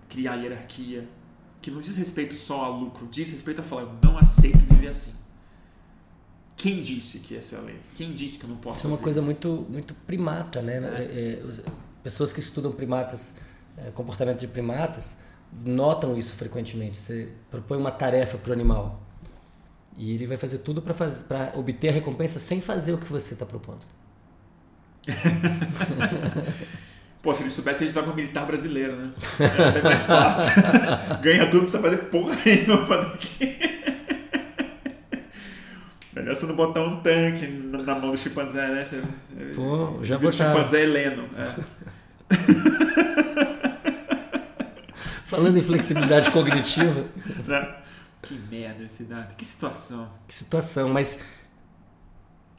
criar 0.09 0.36
hierarquia, 0.36 1.07
que 1.62 1.72
não 1.72 1.80
diz 1.80 1.95
respeito 1.95 2.34
só 2.36 2.66
a 2.66 2.70
lucro, 2.70 3.07
diz 3.09 3.32
respeito 3.32 3.62
a 3.62 3.64
falar, 3.64 3.84
eu 3.84 3.93
não 4.03 4.18
aceito 4.18 4.59
viver 4.66 4.88
assim. 4.88 5.20
Quem 6.62 6.80
disse 6.80 7.20
que 7.20 7.36
essa 7.36 7.55
é 7.55 7.59
a 7.59 7.62
lei? 7.62 7.76
Quem 7.95 8.14
disse 8.14 8.38
que 8.38 8.45
eu 8.45 8.49
não 8.49 8.57
posso 8.57 8.78
Isso 8.78 8.88
é 8.88 8.89
uma 8.91 8.97
fazer 8.97 9.03
coisa 9.03 9.20
isso? 9.20 9.26
muito, 9.26 9.66
muito 9.70 9.93
primata, 10.05 10.62
né? 10.62 10.78
É, 10.78 11.39
é, 11.41 11.45
os- 11.45 11.62
pessoas 12.03 12.32
que 12.32 12.39
estudam 12.39 12.72
primatas, 12.72 13.38
é, 13.78 13.89
comportamento 13.91 14.39
de 14.39 14.47
primatas, 14.47 15.18
notam 15.66 16.18
isso 16.18 16.34
frequentemente. 16.36 16.97
Você 16.97 17.30
propõe 17.49 17.78
uma 17.78 17.91
tarefa 17.91 18.38
para 18.38 18.51
o 18.51 18.53
animal 18.53 19.01
e 19.97 20.14
ele 20.14 20.28
vai 20.28 20.38
fazer 20.38 20.59
tudo 20.59 20.82
para 20.82 20.95
obter 21.55 21.89
a 21.89 21.91
recompensa 21.91 22.39
sem 22.39 22.62
fazer 22.62 22.93
o 22.93 22.97
que 22.97 23.12
você 23.12 23.34
está 23.34 23.45
propondo. 23.45 23.82
Pô, 27.22 27.36
se 27.36 27.43
ele 27.43 27.49
soubesse, 27.51 27.84
ele 27.84 27.91
estava 27.91 28.12
um 28.12 28.16
militar 28.16 28.47
brasileiro, 28.47 28.95
né? 28.95 29.12
É 29.78 29.82
mais 29.84 30.01
fácil. 30.03 30.49
Ganha 31.22 31.45
tudo, 31.51 31.64
precisa 31.64 31.82
fazer 31.84 31.97
porra 32.09 32.36
nenhuma 32.45 32.97
daqui. 32.97 33.70
Melhor 36.14 36.36
você 36.36 36.45
não 36.45 36.55
botar 36.55 36.82
um 36.82 37.01
tanque 37.01 37.47
na 37.47 37.95
mão 37.95 38.12
do 38.12 38.18
chimpanzé, 38.18 38.68
né? 38.68 38.84
Você, 38.84 39.01
Pô, 39.55 40.03
já 40.03 40.18
botaram. 40.18 40.53
chimpanzé 40.53 40.84
heleno. 40.84 41.30
É. 41.38 41.82
Falando 45.26 45.57
em 45.57 45.62
flexibilidade 45.62 46.30
cognitiva, 46.32 47.05
Né? 47.47 47.76
Que 48.22 48.34
merda 48.36 48.84
esse 48.84 49.05
dado. 49.05 49.34
Que 49.36 49.45
situação. 49.45 50.09
que 50.28 50.36
situação, 50.36 50.89
mas 50.89 51.20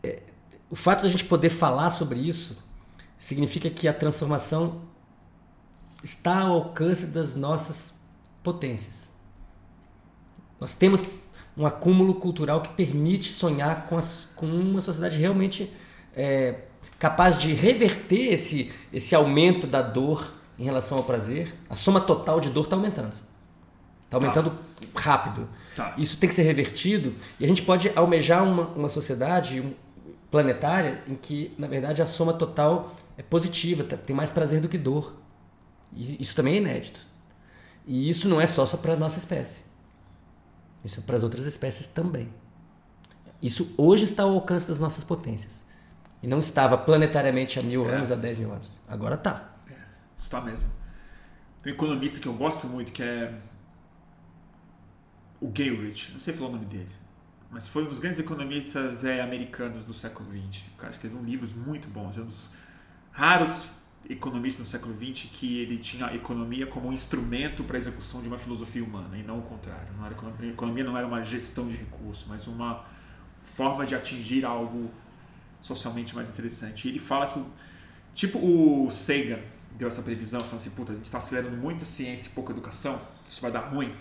é, 0.03 0.23
o 0.71 0.75
fato 0.75 1.03
de 1.03 1.07
a 1.07 1.11
gente 1.11 1.25
poder 1.27 1.51
falar 1.51 1.91
sobre 1.91 2.19
isso 2.19 2.65
significa 3.19 3.69
que 3.71 3.87
a 3.87 3.93
transformação 3.93 4.83
está 6.03 6.41
ao 6.41 6.53
alcance 6.55 7.07
das 7.07 7.37
nossas 7.37 8.01
potências. 8.43 9.11
Nós 10.59 10.75
temos 10.75 11.05
um 11.57 11.67
acúmulo 11.67 12.15
cultural 12.15 12.61
que 12.63 12.71
permite 12.71 13.31
sonhar 13.33 13.87
com, 13.87 13.97
as- 13.99 14.33
com 14.37 14.47
uma 14.47 14.81
sociedade 14.81 15.19
realmente 15.19 15.71
é, 16.15 16.61
capaz 16.99 17.37
de 17.39 17.53
reverter 17.53 18.33
esse, 18.33 18.71
esse 18.93 19.15
aumento 19.15 19.67
da 19.67 19.83
dor 19.83 20.33
em 20.59 20.65
relação 20.65 20.99
ao 20.99 21.05
prazer. 21.05 21.55
A 21.69 21.75
soma 21.75 22.01
total 22.01 22.41
de 22.41 22.51
dor 22.51 22.65
está 22.65 22.77
aumentando. 22.77 23.13
Está 24.05 24.17
aumentando 24.19 24.53
rápido. 24.95 25.49
Tá. 25.75 25.95
Isso 25.97 26.17
tem 26.19 26.29
que 26.29 26.35
ser 26.35 26.43
revertido 26.43 27.15
e 27.41 27.45
a 27.45 27.49
gente 27.49 27.63
pode 27.63 27.91
almejar 27.97 28.45
uma, 28.45 28.65
uma 28.69 28.89
sociedade 28.89 29.63
planetária 30.31 31.03
em 31.09 31.15
que, 31.15 31.53
na 31.59 31.67
verdade, 31.67 32.01
a 32.03 32.07
soma 32.07 32.33
total 32.33 32.95
é 33.17 33.23
positiva, 33.23 33.85
tá- 33.85 33.97
tem 33.97 34.15
mais 34.17 34.31
prazer 34.31 34.61
do 34.61 34.69
que 34.69 34.79
dor. 34.79 35.15
E 35.93 36.17
isso 36.21 36.35
também 36.35 36.55
é 36.55 36.57
inédito. 36.59 37.01
E 37.87 38.09
isso 38.09 38.29
não 38.29 38.41
é 38.41 38.47
só, 38.47 38.65
só 38.65 38.77
para 38.77 38.95
a 38.95 38.97
nossa 38.97 39.19
espécie. 39.19 39.61
Isso 40.85 41.01
é 41.01 41.03
para 41.03 41.17
as 41.17 41.23
outras 41.23 41.47
espécies 41.47 41.89
também. 41.89 42.29
Isso 43.41 43.75
hoje 43.77 44.05
está 44.05 44.23
ao 44.25 44.31
alcance 44.35 44.69
das 44.69 44.79
nossas 44.79 45.05
potências. 45.05 45.65
E 46.23 46.27
não 46.27 46.39
estava 46.39 46.79
planetariamente 46.79 47.59
há 47.59 47.63
mil 47.63 47.89
É. 47.89 47.95
anos, 47.97 48.11
há 48.13 48.15
dez 48.15 48.39
mil 48.39 48.53
anos. 48.53 48.79
Agora 48.89 49.17
tá. 49.17 49.51
Está 50.19 50.41
mesmo. 50.41 50.69
Tem 51.63 51.73
um 51.73 51.77
economista 51.77 52.21
que 52.21 52.27
eu 52.29 52.35
gosto 52.35 52.67
muito, 52.67 52.93
que 52.93 53.03
é 53.03 53.35
o 55.41 55.49
Gayridge, 55.49 56.13
não 56.13 56.21
sei 56.21 56.33
falar 56.35 56.51
o 56.51 56.53
nome 56.53 56.67
dele, 56.67 56.89
mas 57.51 57.67
foi 57.67 57.85
um 57.85 57.89
dos 57.89 57.99
grandes 57.99 58.21
economistas 58.21 59.05
é, 59.05 59.21
americanos 59.21 59.85
do 59.85 59.93
século 59.93 60.29
XX. 60.31 60.63
O 60.75 60.77
cara 60.77 60.93
escreveu 60.93 61.21
livros 61.23 61.53
muito 61.53 61.89
bons, 61.89 62.17
é 62.17 62.21
um 62.21 62.27
dos 62.27 62.51
raros 63.11 63.69
economistas 64.09 64.67
do 64.67 64.71
século 64.71 64.95
XX 64.95 65.29
que 65.33 65.59
ele 65.59 65.79
tinha 65.79 66.07
a 66.07 66.15
economia 66.15 66.67
como 66.67 66.89
um 66.89 66.93
instrumento 66.93 67.65
para 67.65 67.77
a 67.77 67.79
execução 67.79 68.21
de 68.21 68.29
uma 68.29 68.39
filosofia 68.39 68.83
humana 68.83 69.17
e 69.17 69.23
não 69.23 69.39
o 69.39 69.43
contrário. 69.43 69.89
Não 69.97 70.05
era, 70.05 70.15
a 70.15 70.47
economia 70.47 70.85
não 70.85 70.97
era 70.97 71.07
uma 71.07 71.23
gestão 71.23 71.69
de 71.69 71.77
recursos, 71.77 72.27
mas 72.29 72.47
uma 72.47 72.85
forma 73.45 73.87
de 73.87 73.95
atingir 73.95 74.45
algo 74.45 74.91
socialmente 75.61 76.15
mais 76.15 76.29
interessante. 76.29 76.89
E 76.89 76.91
ele 76.91 76.99
fala 76.99 77.27
que, 77.27 77.43
tipo 78.15 78.39
o 78.39 78.91
Sagan 78.91 79.39
deu 79.77 79.89
essa 79.89 80.03
previsão, 80.03 80.41
falando 80.41 80.61
assim, 80.61 80.71
puta, 80.71 80.93
a 80.93 80.95
gente 80.95 81.05
está 81.05 81.19
acelerando 81.19 81.57
muita 81.57 81.85
ciência 81.85 82.29
e 82.29 82.31
pouca 82.31 82.53
educação, 82.53 83.01
isso 83.29 83.41
vai 83.41 83.51
dar 83.51 83.61
ruim. 83.61 83.93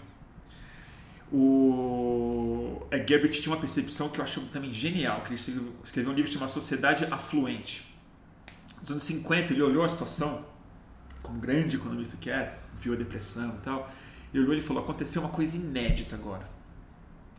O 1.31 2.81
é, 2.91 2.97
Gerbert 2.97 3.31
tinha 3.31 3.53
uma 3.53 3.59
percepção 3.59 4.09
que 4.09 4.19
eu 4.19 4.23
acho 4.23 4.41
também 4.47 4.73
genial, 4.73 5.21
que 5.21 5.33
ele 5.33 5.71
escreveu 5.83 6.11
um 6.11 6.15
livro 6.15 6.29
chamado 6.29 6.49
Sociedade 6.49 7.05
Afluente. 7.05 7.90
Nos 8.81 8.91
anos 8.91 9.03
50 9.03 9.53
ele 9.53 9.61
olhou 9.61 9.83
a 9.83 9.89
situação 9.89 10.43
como 11.21 11.39
grande 11.39 11.75
economista 11.77 12.17
que 12.17 12.29
é, 12.29 12.59
viu 12.77 12.93
a 12.93 12.95
depressão 12.95 13.55
e 13.55 13.61
tal, 13.61 13.89
ele 14.33 14.43
olhou 14.43 14.55
e 14.55 14.61
falou: 14.61 14.83
aconteceu 14.83 15.21
uma 15.21 15.31
coisa 15.31 15.55
inédita 15.55 16.15
agora. 16.15 16.49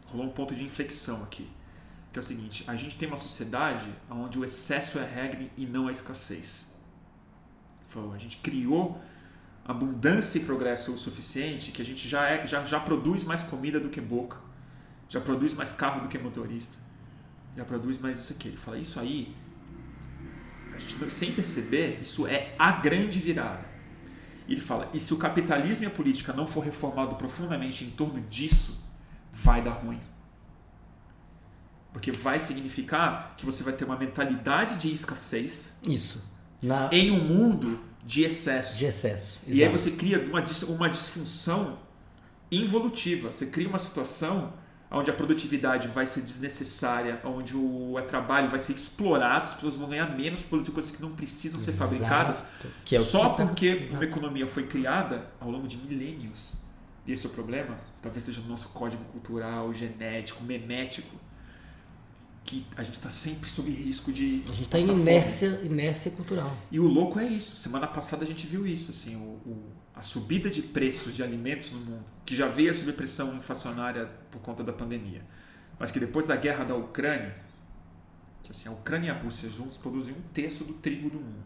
Rolou 0.06 0.26
um 0.26 0.30
ponto 0.30 0.54
de 0.54 0.64
inflexão 0.64 1.22
aqui. 1.22 1.48
Que 2.12 2.18
é 2.18 2.20
o 2.20 2.22
seguinte: 2.22 2.64
a 2.66 2.76
gente 2.76 2.96
tem 2.96 3.08
uma 3.08 3.16
sociedade 3.16 3.92
onde 4.10 4.38
o 4.38 4.44
excesso 4.44 4.98
é 4.98 5.04
regra 5.04 5.48
e 5.56 5.66
não 5.66 5.88
a 5.88 5.92
escassez. 5.92 6.72
Ele 7.80 7.88
falou: 7.88 8.12
a 8.12 8.18
gente 8.18 8.36
criou 8.38 9.00
abundância 9.64 10.38
e 10.38 10.44
progresso 10.44 10.92
o 10.92 10.98
suficiente 10.98 11.70
que 11.70 11.80
a 11.80 11.84
gente 11.84 12.08
já, 12.08 12.28
é, 12.28 12.46
já, 12.46 12.64
já 12.64 12.80
produz 12.80 13.24
mais 13.24 13.42
comida 13.42 13.78
do 13.78 13.88
que 13.88 14.00
boca, 14.00 14.38
já 15.08 15.20
produz 15.20 15.54
mais 15.54 15.72
carro 15.72 16.00
do 16.00 16.08
que 16.08 16.18
motorista, 16.18 16.76
já 17.56 17.64
produz 17.64 17.98
mais 17.98 18.18
isso 18.18 18.32
aqui. 18.32 18.48
Ele 18.48 18.56
fala: 18.56 18.78
isso 18.78 19.00
aí, 19.00 19.34
a 20.74 20.78
gente, 20.78 21.10
sem 21.10 21.32
perceber, 21.32 21.98
isso 22.02 22.26
é 22.26 22.54
a 22.58 22.72
grande 22.72 23.18
virada. 23.18 23.64
Ele 24.48 24.60
fala: 24.60 24.88
e 24.92 25.00
se 25.00 25.12
o 25.14 25.16
capitalismo 25.16 25.84
e 25.84 25.86
a 25.86 25.90
política 25.90 26.32
não 26.32 26.46
for 26.46 26.64
reformado 26.64 27.16
profundamente 27.16 27.84
em 27.84 27.90
torno 27.90 28.20
disso, 28.22 28.82
vai 29.32 29.62
dar 29.62 29.72
ruim. 29.72 30.00
Porque 31.92 32.10
vai 32.10 32.38
significar 32.38 33.34
que 33.36 33.44
você 33.44 33.62
vai 33.62 33.72
ter 33.72 33.84
uma 33.84 33.96
mentalidade 33.96 34.76
de 34.76 34.92
escassez. 34.92 35.72
Isso. 35.86 36.24
Na... 36.62 36.88
Em 36.90 37.10
um 37.10 37.20
mundo 37.22 37.80
de 38.04 38.24
excesso. 38.24 38.78
De 38.78 38.86
excesso. 38.86 39.40
E 39.46 39.62
aí 39.62 39.70
você 39.70 39.90
cria 39.90 40.20
uma, 40.20 40.42
uma 40.68 40.88
disfunção 40.88 41.78
involutiva. 42.50 43.30
Você 43.30 43.46
cria 43.46 43.68
uma 43.68 43.78
situação 43.78 44.52
onde 44.92 45.10
a 45.10 45.14
produtividade 45.14 45.88
vai 45.88 46.06
ser 46.06 46.20
desnecessária, 46.20 47.20
onde 47.24 47.56
o 47.56 47.94
trabalho 48.06 48.48
vai 48.48 48.58
ser 48.58 48.74
explorado, 48.74 49.44
as 49.44 49.54
pessoas 49.54 49.76
vão 49.76 49.88
ganhar 49.88 50.14
menos 50.14 50.42
por 50.42 50.62
coisas 50.70 50.90
que 50.90 51.00
não 51.00 51.12
precisam 51.12 51.58
ser 51.58 51.70
Exato. 51.70 51.90
fabricadas, 51.90 52.44
é 52.90 52.98
só 52.98 53.30
tá... 53.30 53.46
porque 53.46 53.66
Exato. 53.66 53.94
uma 53.94 54.04
economia 54.04 54.46
foi 54.46 54.66
criada 54.66 55.26
ao 55.40 55.50
longo 55.50 55.66
de 55.66 55.76
milênios. 55.78 56.52
E 57.06 57.12
esse 57.12 57.26
é 57.26 57.30
o 57.30 57.32
problema, 57.32 57.76
talvez 58.00 58.24
seja 58.24 58.40
o 58.40 58.44
nosso 58.44 58.68
código 58.68 59.02
cultural, 59.04 59.72
genético, 59.72 60.44
memético, 60.44 61.16
que 62.44 62.66
a 62.76 62.82
gente 62.82 62.94
está 62.94 63.08
sempre 63.08 63.48
sob 63.48 63.70
risco 63.70 64.12
de. 64.12 64.42
A 64.48 64.52
gente 64.52 64.62
está 64.62 64.78
em 64.78 64.88
inércia, 64.88 65.60
inércia 65.64 66.10
cultural. 66.10 66.54
E 66.70 66.78
o 66.78 66.86
louco 66.86 67.18
é 67.18 67.26
isso. 67.26 67.56
Semana 67.56 67.86
passada 67.86 68.24
a 68.24 68.26
gente 68.26 68.46
viu 68.46 68.66
isso, 68.66 68.90
assim, 68.90 69.16
o, 69.16 69.20
o, 69.48 69.72
a 69.94 70.00
subida 70.00 70.48
de 70.48 70.62
preços 70.62 71.14
de 71.14 71.22
alimentos 71.22 71.70
no 71.72 71.78
mundo, 71.80 72.04
que 72.24 72.34
já 72.34 72.48
veio 72.48 72.72
sob 72.72 72.92
pressão 72.92 73.34
inflacionária 73.34 74.08
por 74.30 74.40
conta 74.40 74.64
da 74.64 74.72
pandemia, 74.72 75.22
mas 75.78 75.90
que 75.90 76.00
depois 76.00 76.26
da 76.26 76.36
guerra 76.36 76.64
da 76.64 76.74
Ucrânia, 76.74 77.36
que 78.42 78.50
assim, 78.50 78.68
a 78.68 78.72
Ucrânia 78.72 79.08
e 79.08 79.10
a 79.10 79.14
Rússia 79.14 79.48
juntos 79.48 79.78
produzem 79.78 80.14
um 80.14 80.22
terço 80.32 80.64
do 80.64 80.74
trigo 80.74 81.10
do 81.10 81.18
mundo. 81.18 81.44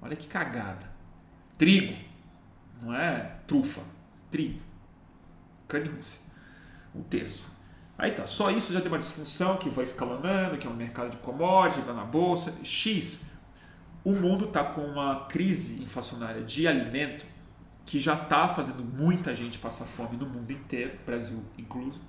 Olha 0.00 0.16
que 0.16 0.26
cagada. 0.26 0.90
Trigo, 1.56 1.96
não 2.80 2.94
é 2.94 3.36
trufa, 3.46 3.82
trigo. 4.30 4.60
Ucrânia 5.64 5.90
e 5.90 5.94
Rússia. 5.94 6.20
Um 6.94 7.02
terço. 7.02 7.46
Aí 7.96 8.10
tá, 8.10 8.26
só 8.26 8.50
isso 8.50 8.72
já 8.72 8.80
tem 8.80 8.88
uma 8.88 8.98
disfunção 8.98 9.56
que 9.58 9.68
vai 9.68 9.84
escalonando, 9.84 10.58
que 10.58 10.66
é 10.66 10.70
um 10.70 10.74
mercado 10.74 11.10
de 11.10 11.18
commodities, 11.18 11.84
vai 11.84 11.94
na 11.94 12.04
bolsa. 12.04 12.52
X. 12.64 13.31
O 14.04 14.12
mundo 14.12 14.46
está 14.46 14.64
com 14.64 14.80
uma 14.82 15.26
crise 15.26 15.82
inflacionária 15.82 16.42
de 16.42 16.66
alimento 16.66 17.24
que 17.86 17.98
já 17.98 18.14
está 18.14 18.48
fazendo 18.48 18.84
muita 18.84 19.34
gente 19.34 19.58
passar 19.58 19.84
fome 19.84 20.16
no 20.16 20.26
mundo 20.26 20.50
inteiro, 20.50 20.98
Brasil 21.04 21.42
incluso, 21.58 22.00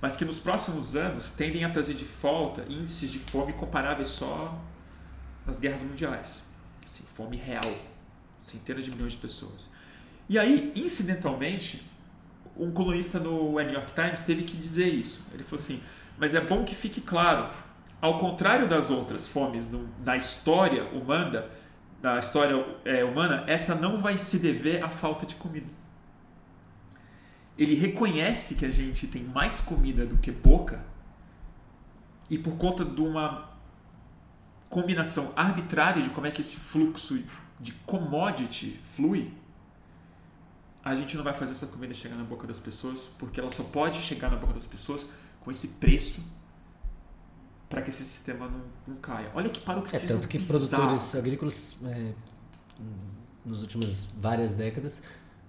mas 0.00 0.16
que 0.16 0.24
nos 0.24 0.38
próximos 0.38 0.94
anos 0.94 1.30
tendem 1.30 1.64
a 1.64 1.70
trazer 1.70 1.94
de 1.94 2.04
volta 2.04 2.64
índices 2.68 3.10
de 3.10 3.18
fome 3.18 3.52
comparáveis 3.52 4.08
só 4.08 4.58
nas 5.46 5.58
guerras 5.58 5.82
mundiais. 5.82 6.44
Assim, 6.84 7.04
fome 7.04 7.36
real, 7.36 7.74
centenas 8.42 8.84
de 8.84 8.90
milhões 8.90 9.12
de 9.12 9.18
pessoas. 9.18 9.70
E 10.28 10.38
aí, 10.38 10.72
incidentalmente, 10.76 11.82
um 12.56 12.70
colunista 12.70 13.18
no 13.18 13.52
New 13.52 13.72
York 13.72 13.92
Times 13.92 14.20
teve 14.22 14.44
que 14.44 14.56
dizer 14.56 14.88
isso. 14.88 15.26
Ele 15.32 15.42
falou 15.42 15.62
assim: 15.62 15.80
mas 16.18 16.34
é 16.34 16.40
bom 16.40 16.64
que 16.64 16.74
fique 16.74 17.00
claro, 17.00 17.54
ao 18.06 18.18
contrário 18.18 18.68
das 18.68 18.90
outras 18.90 19.26
fomes 19.26 19.68
no, 19.68 19.88
na 20.04 20.16
história 20.16 20.84
humana, 20.90 21.46
na 22.00 22.18
história 22.18 22.64
é, 22.84 23.04
humana, 23.04 23.42
essa 23.48 23.74
não 23.74 23.98
vai 23.98 24.16
se 24.16 24.38
dever 24.38 24.82
à 24.84 24.88
falta 24.88 25.26
de 25.26 25.34
comida. 25.34 25.66
Ele 27.58 27.74
reconhece 27.74 28.54
que 28.54 28.64
a 28.64 28.70
gente 28.70 29.08
tem 29.08 29.24
mais 29.24 29.60
comida 29.60 30.06
do 30.06 30.18
que 30.18 30.30
boca 30.30 30.84
e 32.30 32.38
por 32.38 32.56
conta 32.56 32.84
de 32.84 33.00
uma 33.00 33.50
combinação 34.68 35.32
arbitrária 35.34 36.02
de 36.02 36.10
como 36.10 36.26
é 36.26 36.30
que 36.30 36.40
esse 36.40 36.56
fluxo 36.56 37.20
de 37.58 37.72
commodity 37.72 38.78
flui, 38.84 39.32
a 40.84 40.94
gente 40.94 41.16
não 41.16 41.24
vai 41.24 41.34
fazer 41.34 41.52
essa 41.52 41.66
comida 41.66 41.92
chegar 41.92 42.14
na 42.14 42.24
boca 42.24 42.46
das 42.46 42.60
pessoas, 42.60 43.10
porque 43.18 43.40
ela 43.40 43.50
só 43.50 43.64
pode 43.64 43.98
chegar 43.98 44.30
na 44.30 44.36
boca 44.36 44.52
das 44.52 44.66
pessoas 44.66 45.06
com 45.40 45.50
esse 45.50 45.68
preço 45.80 46.35
para 47.68 47.82
que 47.82 47.90
esse 47.90 48.04
sistema 48.04 48.48
não, 48.48 48.62
não, 48.86 48.96
caia. 48.96 49.30
Olha 49.34 49.48
que 49.48 49.60
para 49.60 49.78
o 49.78 49.82
que 49.82 49.94
É 49.94 49.98
tanto 50.00 50.28
que 50.28 50.38
bizarro. 50.38 50.66
produtores 50.66 51.14
agrícolas 51.14 51.76
é, 51.84 52.12
nos 53.44 53.62
últimas 53.62 54.06
várias 54.16 54.52
décadas 54.52 55.02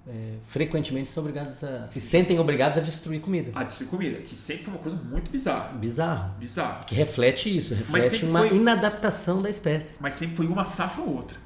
é, 0.08 0.38
frequentemente 0.46 1.10
são 1.10 1.22
obrigados 1.22 1.62
a 1.64 1.86
se 1.86 2.00
sentem 2.00 2.40
obrigados 2.40 2.78
a 2.78 2.82
destruir 2.82 3.20
comida. 3.20 3.52
A 3.54 3.64
destruir 3.64 3.90
comida, 3.90 4.20
que 4.20 4.36
sempre 4.36 4.64
foi 4.64 4.74
uma 4.74 4.80
coisa 4.82 4.98
muito 4.98 5.30
bizarra. 5.30 5.74
Bizarro. 5.74 6.34
Bizarro. 6.40 6.86
Que 6.86 6.96
reflete 6.96 7.56
isso, 7.56 7.76
reflete 7.76 8.24
uma 8.24 8.48
foi, 8.48 8.56
inadaptação 8.56 9.40
da 9.40 9.50
espécie. 9.50 9.96
Mas 10.00 10.14
sempre 10.14 10.36
foi 10.38 10.48
uma 10.48 10.64
safra 10.64 11.04
ou 11.04 11.16
outra. 11.16 11.38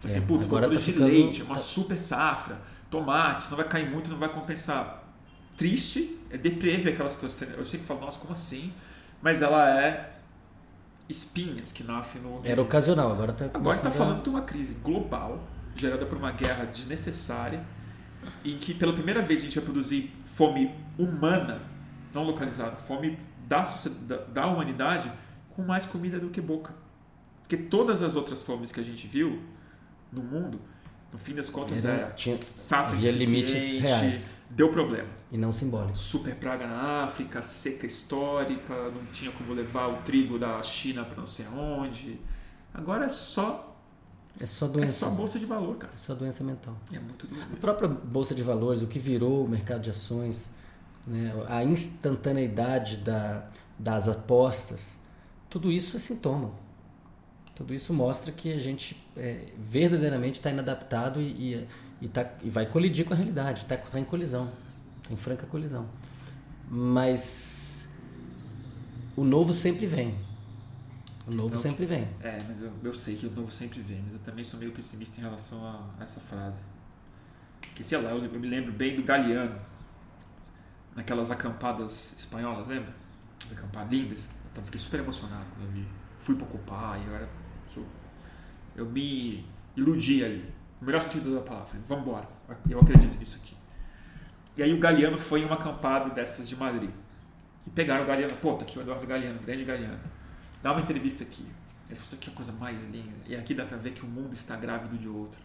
Você, 0.00 0.18
é, 0.18 0.20
putz, 0.20 0.46
agora 0.46 0.68
tá 0.68 0.74
de 0.74 0.82
ficando, 0.82 1.06
leite, 1.06 1.40
é 1.40 1.44
uma 1.44 1.54
tá... 1.54 1.60
super 1.60 1.98
safra 1.98 2.60
tomate, 2.90 3.48
não 3.48 3.56
vai 3.56 3.68
cair 3.68 3.88
muito, 3.88 4.10
não 4.10 4.18
vai 4.18 4.28
compensar. 4.28 5.04
Triste, 5.56 6.18
é 6.30 6.36
deprê 6.36 6.76
ver 6.76 6.90
aquela 6.90 7.08
situação. 7.08 7.48
Eu 7.56 7.64
sempre 7.64 7.86
falo, 7.86 8.00
nossa, 8.00 8.18
como 8.18 8.32
assim? 8.32 8.72
Mas 9.22 9.40
ela 9.40 9.80
é 9.80 10.10
espinhas 11.10 11.72
que 11.72 11.82
nascem 11.82 12.20
no. 12.22 12.40
Era 12.44 12.60
ocasional, 12.62 13.12
agora 13.12 13.32
está 13.32 13.46
Agora 13.46 13.76
está 13.76 13.90
falando 13.90 14.22
de 14.22 14.28
uma 14.28 14.42
crise 14.42 14.74
global, 14.76 15.42
gerada 15.74 16.06
por 16.06 16.16
uma 16.16 16.32
guerra 16.32 16.64
desnecessária, 16.64 17.64
em 18.44 18.56
que 18.58 18.74
pela 18.74 18.92
primeira 18.92 19.22
vez 19.22 19.40
a 19.40 19.42
gente 19.44 19.56
vai 19.56 19.64
produzir 19.64 20.12
fome 20.24 20.74
humana, 20.98 21.62
não 22.14 22.22
localizada, 22.22 22.76
fome 22.76 23.18
da, 23.46 23.62
da 24.16 24.46
humanidade, 24.46 25.10
com 25.50 25.62
mais 25.62 25.84
comida 25.84 26.18
do 26.18 26.30
que 26.30 26.40
boca. 26.40 26.74
Porque 27.40 27.56
todas 27.56 28.02
as 28.02 28.14
outras 28.14 28.42
fomes 28.42 28.70
que 28.70 28.80
a 28.80 28.84
gente 28.84 29.06
viu 29.06 29.42
no 30.12 30.22
mundo 30.22 30.60
no 31.12 31.18
fim 31.18 31.34
das 31.34 31.50
contas 31.50 31.84
era, 31.84 32.02
era 32.02 32.10
tinha, 32.12 32.38
safra 32.54 32.94
havia 32.94 33.10
limites 33.10 33.78
reais. 33.78 34.32
Deu 34.50 34.70
problema. 34.70 35.08
E 35.30 35.38
não 35.38 35.52
simbólico. 35.52 35.96
Super 35.96 36.34
praga 36.34 36.66
na 36.66 37.04
África, 37.04 37.40
seca 37.40 37.86
histórica, 37.86 38.74
não 38.90 39.06
tinha 39.06 39.30
como 39.30 39.52
levar 39.54 39.86
o 39.86 40.02
trigo 40.02 40.38
da 40.38 40.60
China 40.62 41.04
para 41.04 41.16
não 41.16 41.26
sei 41.26 41.46
aonde. 41.46 42.20
Agora 42.74 43.06
é 43.06 43.08
só 43.08 43.70
é 44.40 44.46
só 44.46 44.66
doença. 44.66 45.06
É 45.06 45.08
só 45.08 45.14
bolsa 45.14 45.38
de 45.38 45.46
valor, 45.46 45.76
cara. 45.76 45.92
É 45.94 45.98
só 45.98 46.14
doença 46.14 46.42
mental. 46.44 46.76
É 46.92 46.98
muito 46.98 47.26
doença. 47.26 47.46
A 47.52 47.56
própria 47.56 47.88
bolsa 47.88 48.34
de 48.34 48.42
valores, 48.42 48.82
o 48.82 48.86
que 48.86 48.98
virou 48.98 49.44
o 49.44 49.48
mercado 49.48 49.82
de 49.82 49.90
ações, 49.90 50.50
né, 51.06 51.32
a 51.48 51.64
instantaneidade 51.64 52.98
da, 52.98 53.48
das 53.78 54.08
apostas, 54.08 55.00
tudo 55.48 55.70
isso 55.70 55.96
é 55.96 56.00
sintoma. 56.00 56.52
Tudo 57.54 57.74
isso 57.74 57.92
mostra 57.92 58.32
que 58.32 58.52
a 58.52 58.58
gente 58.58 59.06
é, 59.16 59.46
verdadeiramente 59.58 60.36
está 60.38 60.50
inadaptado 60.50 61.20
e, 61.20 61.54
e, 61.54 61.68
e, 62.00 62.08
tá, 62.08 62.30
e 62.42 62.50
vai 62.50 62.66
colidir 62.66 63.04
com 63.04 63.12
a 63.12 63.16
realidade, 63.16 63.62
está 63.62 63.76
tá 63.76 63.98
em 63.98 64.04
colisão, 64.04 64.50
tá 65.02 65.12
em 65.12 65.16
franca 65.16 65.46
colisão. 65.46 65.88
Mas 66.68 67.88
o 69.16 69.24
novo 69.24 69.52
sempre 69.52 69.86
vem. 69.86 70.16
O 71.26 71.34
novo 71.34 71.56
sempre 71.56 71.86
vem. 71.86 72.08
É, 72.20 72.42
mas 72.48 72.62
eu, 72.62 72.72
eu 72.82 72.94
sei 72.94 73.16
que 73.16 73.26
o 73.26 73.30
novo 73.30 73.50
sempre 73.50 73.80
vem, 73.80 74.02
mas 74.02 74.14
eu 74.14 74.18
também 74.20 74.44
sou 74.44 74.58
meio 74.58 74.72
pessimista 74.72 75.20
em 75.20 75.22
relação 75.22 75.64
a, 75.64 75.90
a 75.98 76.02
essa 76.02 76.20
frase. 76.20 76.60
Que 77.74 77.84
sei 77.84 78.00
lá, 78.00 78.10
eu, 78.10 78.24
eu 78.24 78.40
me 78.40 78.48
lembro 78.48 78.72
bem 78.72 78.96
do 78.96 79.02
Galeano, 79.02 79.60
naquelas 80.96 81.30
acampadas 81.30 82.14
espanholas, 82.18 82.66
lembra? 82.66 82.94
As 83.44 83.52
acampadas 83.52 83.92
lindas. 83.92 84.28
Eu 84.56 84.62
fiquei 84.64 84.80
super 84.80 85.00
emocionado 85.00 85.44
quando 85.54 85.68
eu 85.68 85.72
vi. 85.72 85.86
Fui 86.18 86.34
para 86.34 86.44
ocupar 86.44 87.00
e 87.00 87.06
eu 87.06 87.14
era 87.14 87.28
eu 88.80 88.86
me 88.86 89.44
iludi 89.76 90.24
ali. 90.24 90.44
No 90.80 90.86
melhor 90.86 91.00
sentido 91.00 91.34
da 91.34 91.40
palavra. 91.42 91.78
Vamos 91.86 92.06
embora. 92.06 92.28
Eu 92.68 92.80
acredito 92.80 93.18
nisso 93.18 93.38
aqui. 93.42 93.56
E 94.56 94.62
aí 94.62 94.72
o 94.72 94.78
Galeano 94.78 95.18
foi 95.18 95.42
em 95.42 95.44
uma 95.44 95.54
acampada 95.54 96.10
dessas 96.10 96.48
de 96.48 96.56
Madrid. 96.56 96.90
E 97.66 97.70
pegaram 97.70 98.04
o 98.04 98.06
Galeano. 98.06 98.34
Pô, 98.36 98.54
tá 98.54 98.62
aqui 98.62 98.78
o 98.78 98.82
Eduardo 98.82 99.06
Galeano, 99.06 99.38
grande 99.40 99.64
Galeano. 99.64 100.00
Dá 100.62 100.72
uma 100.72 100.80
entrevista 100.80 101.24
aqui. 101.24 101.46
Ele 101.88 101.98
falou, 101.98 102.04
isso 102.04 102.14
aqui 102.14 102.30
é 102.30 102.32
a 102.32 102.36
coisa 102.36 102.52
mais 102.52 102.82
linda. 102.84 103.16
E 103.26 103.36
aqui 103.36 103.54
dá 103.54 103.64
pra 103.64 103.76
ver 103.76 103.92
que 103.92 104.04
o 104.04 104.08
mundo 104.08 104.32
está 104.32 104.56
grávido 104.56 104.96
de 104.96 105.08
outro. 105.08 105.40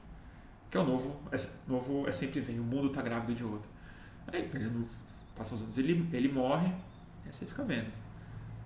Que 0.69 0.77
é 0.77 0.79
o 0.79 0.83
novo, 0.83 1.19
é, 1.31 1.38
novo 1.67 2.07
é 2.07 2.11
sempre 2.11 2.39
vem, 2.39 2.59
o 2.59 2.63
mundo 2.63 2.88
está 2.88 3.01
grávido 3.01 3.33
de 3.33 3.43
outro. 3.43 3.69
Aí, 4.27 4.49
passam 5.36 5.57
os 5.57 5.63
anos, 5.63 5.77
ele, 5.77 6.07
ele 6.11 6.31
morre, 6.31 6.67
aí 7.25 7.31
você 7.31 7.45
fica 7.45 7.63
vendo. 7.63 7.91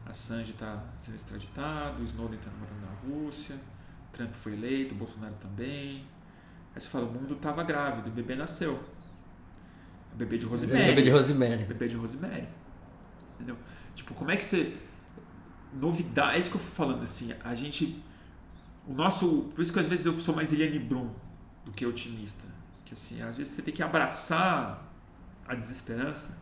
A 0.06 0.14
Sanji 0.14 0.52
está 0.52 0.84
sendo 0.98 1.16
extraditado, 1.16 2.02
Snowden 2.04 2.40
está 2.40 2.50
morando 2.52 2.82
na 2.82 3.16
Rússia, 3.16 3.56
Trump 4.12 4.34
foi 4.34 4.54
eleito, 4.54 4.96
Bolsonaro 4.96 5.36
também. 5.36 6.04
Aí 6.80 6.84
você 6.84 6.88
fala, 6.88 7.06
o 7.08 7.12
mundo 7.12 7.34
estava 7.34 7.62
grávido, 7.62 8.08
o 8.08 8.12
bebê 8.14 8.36
nasceu. 8.36 8.82
O 10.14 10.16
bebê 10.16 10.38
de 10.38 10.46
Rosemary. 10.46 10.84
o 10.84 10.88
bebê 10.88 11.02
de 11.02 11.10
Rosemary. 11.10 11.64
Bebê 11.66 11.88
de 11.90 11.96
Rosemary. 11.98 12.48
Entendeu? 13.36 13.58
Tipo, 13.94 14.14
como 14.14 14.32
é 14.32 14.38
que 14.38 14.46
você. 14.46 14.78
Novidade. 15.74 16.38
É 16.38 16.40
isso 16.40 16.50
que 16.50 16.56
eu 16.56 16.62
fui 16.62 16.74
falando, 16.74 17.02
assim. 17.02 17.34
A 17.44 17.54
gente. 17.54 18.02
O 18.88 18.94
nosso. 18.94 19.52
Por 19.54 19.62
isso 19.62 19.74
que 19.74 19.80
às 19.80 19.90
vezes 19.90 20.06
eu 20.06 20.14
sou 20.14 20.34
mais 20.34 20.54
Eliane 20.54 20.80
Brum 20.80 21.10
do 21.66 21.72
que 21.74 21.86
otimista. 21.86 22.48
Que 22.86 22.94
assim, 22.94 23.22
às 23.24 23.36
vezes 23.36 23.52
você 23.52 23.62
tem 23.62 23.74
que 23.74 23.84
abraçar 23.84 24.90
a 25.46 25.54
desesperança 25.54 26.38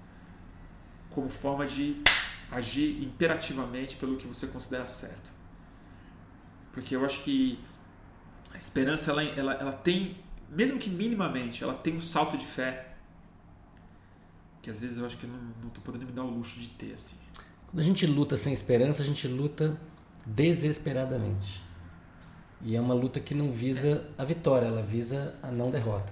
como 1.10 1.32
forma 1.32 1.66
de 1.66 2.04
agir 2.52 3.04
imperativamente 3.04 3.96
pelo 3.96 4.18
que 4.18 4.28
você 4.28 4.46
considera 4.46 4.86
certo. 4.86 5.32
Porque 6.72 6.96
eu 6.96 7.04
acho 7.04 7.24
que 7.24 7.60
a 8.54 8.58
esperança, 8.58 9.12
ela, 9.12 9.24
ela, 9.24 9.54
ela 9.54 9.72
tem, 9.72 10.18
mesmo 10.50 10.80
que 10.80 10.90
minimamente, 10.90 11.64
ela 11.64 11.74
tem 11.74 11.96
um 11.96 12.00
salto 12.00 12.38
de 12.38 12.46
fé 12.46 12.88
que 14.68 14.72
às 14.72 14.82
vezes 14.82 14.98
eu 14.98 15.06
acho 15.06 15.18
que 15.18 15.26
eu 15.26 15.30
não, 15.30 15.40
não 15.64 15.70
tô 15.70 15.80
podendo 15.80 16.06
me 16.06 16.12
dar 16.12 16.26
o 16.26 16.30
luxo 16.30 16.60
de 16.60 16.68
ter, 16.68 16.92
assim. 16.92 17.16
Quando 17.68 17.80
a 17.80 17.84
gente 17.84 18.06
luta 18.06 18.36
sem 18.36 18.52
esperança, 18.52 19.02
a 19.02 19.06
gente 19.06 19.26
luta 19.26 19.80
desesperadamente. 20.26 21.64
E 22.62 22.76
é 22.76 22.82
uma 22.82 22.94
luta 22.94 23.20
que 23.22 23.34
não 23.34 23.50
visa 23.50 24.06
a 24.18 24.26
vitória, 24.26 24.66
ela 24.66 24.84
visa 24.84 25.36
a 25.42 25.50
não 25.50 25.72
derrota. 25.72 26.12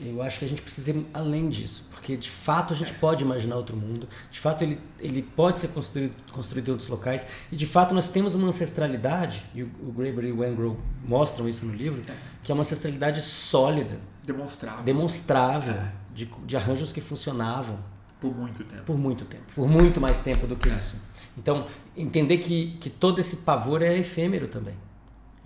Eu 0.00 0.22
acho 0.22 0.38
que 0.38 0.44
a 0.44 0.48
gente 0.48 0.62
precisa 0.62 0.92
ir 0.92 1.06
além 1.12 1.48
disso, 1.48 1.86
porque 1.90 2.16
de 2.16 2.30
fato 2.30 2.72
a 2.72 2.76
gente 2.76 2.94
pode 2.94 3.24
imaginar 3.24 3.56
outro 3.56 3.76
mundo, 3.76 4.08
de 4.30 4.38
fato 4.38 4.62
ele, 4.62 4.78
ele 5.00 5.22
pode 5.22 5.58
ser 5.58 5.68
construído, 5.68 6.12
construído 6.32 6.68
em 6.68 6.70
outros 6.72 6.88
locais, 6.88 7.26
e 7.50 7.56
de 7.56 7.66
fato 7.66 7.92
nós 7.94 8.08
temos 8.08 8.34
uma 8.34 8.48
ancestralidade, 8.48 9.44
e 9.54 9.62
o, 9.64 9.70
o 9.88 9.92
Graeber 9.92 10.26
e 10.26 10.32
o 10.32 10.38
Wengrow 10.38 10.78
mostram 11.04 11.48
isso 11.48 11.66
no 11.66 11.74
livro, 11.74 12.00
que 12.42 12.52
é 12.52 12.54
uma 12.54 12.60
ancestralidade 12.62 13.22
sólida, 13.22 13.98
Demonstrável. 14.24 14.84
demonstrável, 14.84 15.74
É. 15.74 15.92
de, 16.14 16.26
de 16.46 16.56
arranjos 16.56 16.92
que 16.92 17.00
funcionavam 17.00 17.78
Por 18.20 18.34
muito 18.36 18.62
tempo. 18.64 18.82
por 18.84 18.96
muito 18.98 19.24
tempo, 19.24 19.44
por 19.54 19.68
muito 19.68 20.00
mais 20.00 20.20
tempo 20.20 20.46
do 20.46 20.54
que 20.56 20.68
isso. 20.68 20.96
Então, 21.36 21.66
entender 21.96 22.38
que, 22.38 22.76
que 22.80 22.90
todo 22.90 23.18
esse 23.20 23.38
pavor 23.38 23.80
é 23.82 23.96
efêmero 23.96 24.48
também. 24.48 24.74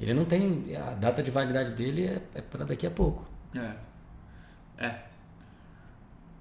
Ele 0.01 0.15
não 0.15 0.25
tem. 0.25 0.75
A 0.77 0.95
data 0.95 1.23
de 1.23 1.31
validade 1.31 1.73
dele 1.73 2.07
é, 2.07 2.23
é 2.35 2.41
para 2.41 2.65
daqui 2.65 2.87
a 2.87 2.91
pouco. 2.91 3.25
É. 3.55 3.73
É. 4.83 5.03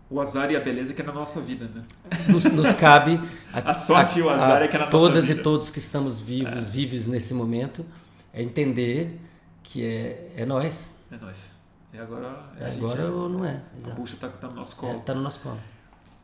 O 0.09 0.19
azar 0.19 0.51
e 0.51 0.57
a 0.57 0.59
beleza 0.59 0.93
que 0.93 1.01
é 1.01 1.05
na 1.05 1.13
nossa 1.13 1.39
vida, 1.39 1.69
né? 1.73 1.83
Nos, 2.27 2.43
nos 2.45 2.73
cabe. 2.73 3.17
A 3.53 3.73
sorte 3.73 4.19
e 4.19 4.21
o 4.21 4.29
azar 4.29 4.61
é 4.61 4.67
que 4.67 4.75
é 4.75 4.79
na 4.79 4.85
nossa 4.85 4.97
Todas 4.97 5.27
vida. 5.27 5.39
e 5.39 5.43
todos 5.43 5.69
que 5.69 5.79
estamos 5.79 6.19
vivos, 6.19 6.69
vivos 6.69 7.07
nesse 7.07 7.33
momento, 7.33 7.85
é 8.33 8.41
entender 8.43 9.21
que 9.63 9.85
é, 9.85 10.33
é 10.35 10.45
nós. 10.45 10.95
É 11.09 11.15
nós. 11.15 11.53
E 11.93 11.97
agora 11.97 12.27
é 12.59 12.63
É 12.63 12.67
a 12.67 12.71
gente. 12.71 12.83
agora 12.83 13.09
ou 13.09 13.29
não 13.29 13.45
é. 13.45 13.61
A 13.73 13.77
Exato. 13.77 13.95
bucha 13.95 14.17
tá, 14.17 14.27
tá 14.27 14.47
no 14.49 14.55
nosso 14.55 14.75
É, 14.75 14.79
colo. 14.79 14.99
tá 15.01 15.13
no 15.15 15.21
nosso 15.21 15.39
colo. 15.39 15.59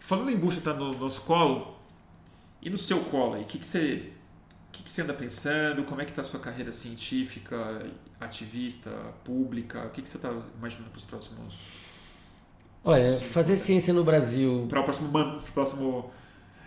Falando 0.01 0.31
em 0.31 0.37
bucha 0.37 0.59
tá 0.59 0.73
no 0.73 0.91
nosso 0.93 1.21
colo, 1.21 1.77
e 2.61 2.69
no 2.69 2.77
seu 2.77 2.99
colo 3.05 3.35
aí, 3.35 3.43
o 3.43 3.45
que, 3.45 3.57
que 3.59 3.65
você. 3.67 4.11
O 4.67 4.71
que, 4.77 4.83
que 4.83 4.91
você 4.91 5.01
anda 5.01 5.13
pensando? 5.13 5.83
Como 5.85 6.01
é 6.01 6.05
que 6.05 6.11
tá 6.11 6.21
a 6.21 6.23
sua 6.25 6.39
carreira 6.41 6.71
científica, 6.73 7.85
ativista, 8.19 8.91
pública? 9.23 9.85
O 9.85 9.89
que, 9.91 10.01
que 10.01 10.09
você 10.09 10.17
está 10.17 10.29
imaginando 10.57 10.89
para 10.91 10.97
os 10.97 11.05
próximos. 11.05 11.86
Olha, 12.87 13.11
fazer 13.17 13.57
ciência 13.57 13.93
no 13.93 14.03
Brasil 14.03 14.65
Para 14.69 14.79
o 14.79 14.83
próximo, 14.83 15.11
man, 15.11 15.37
próximo 15.53 16.09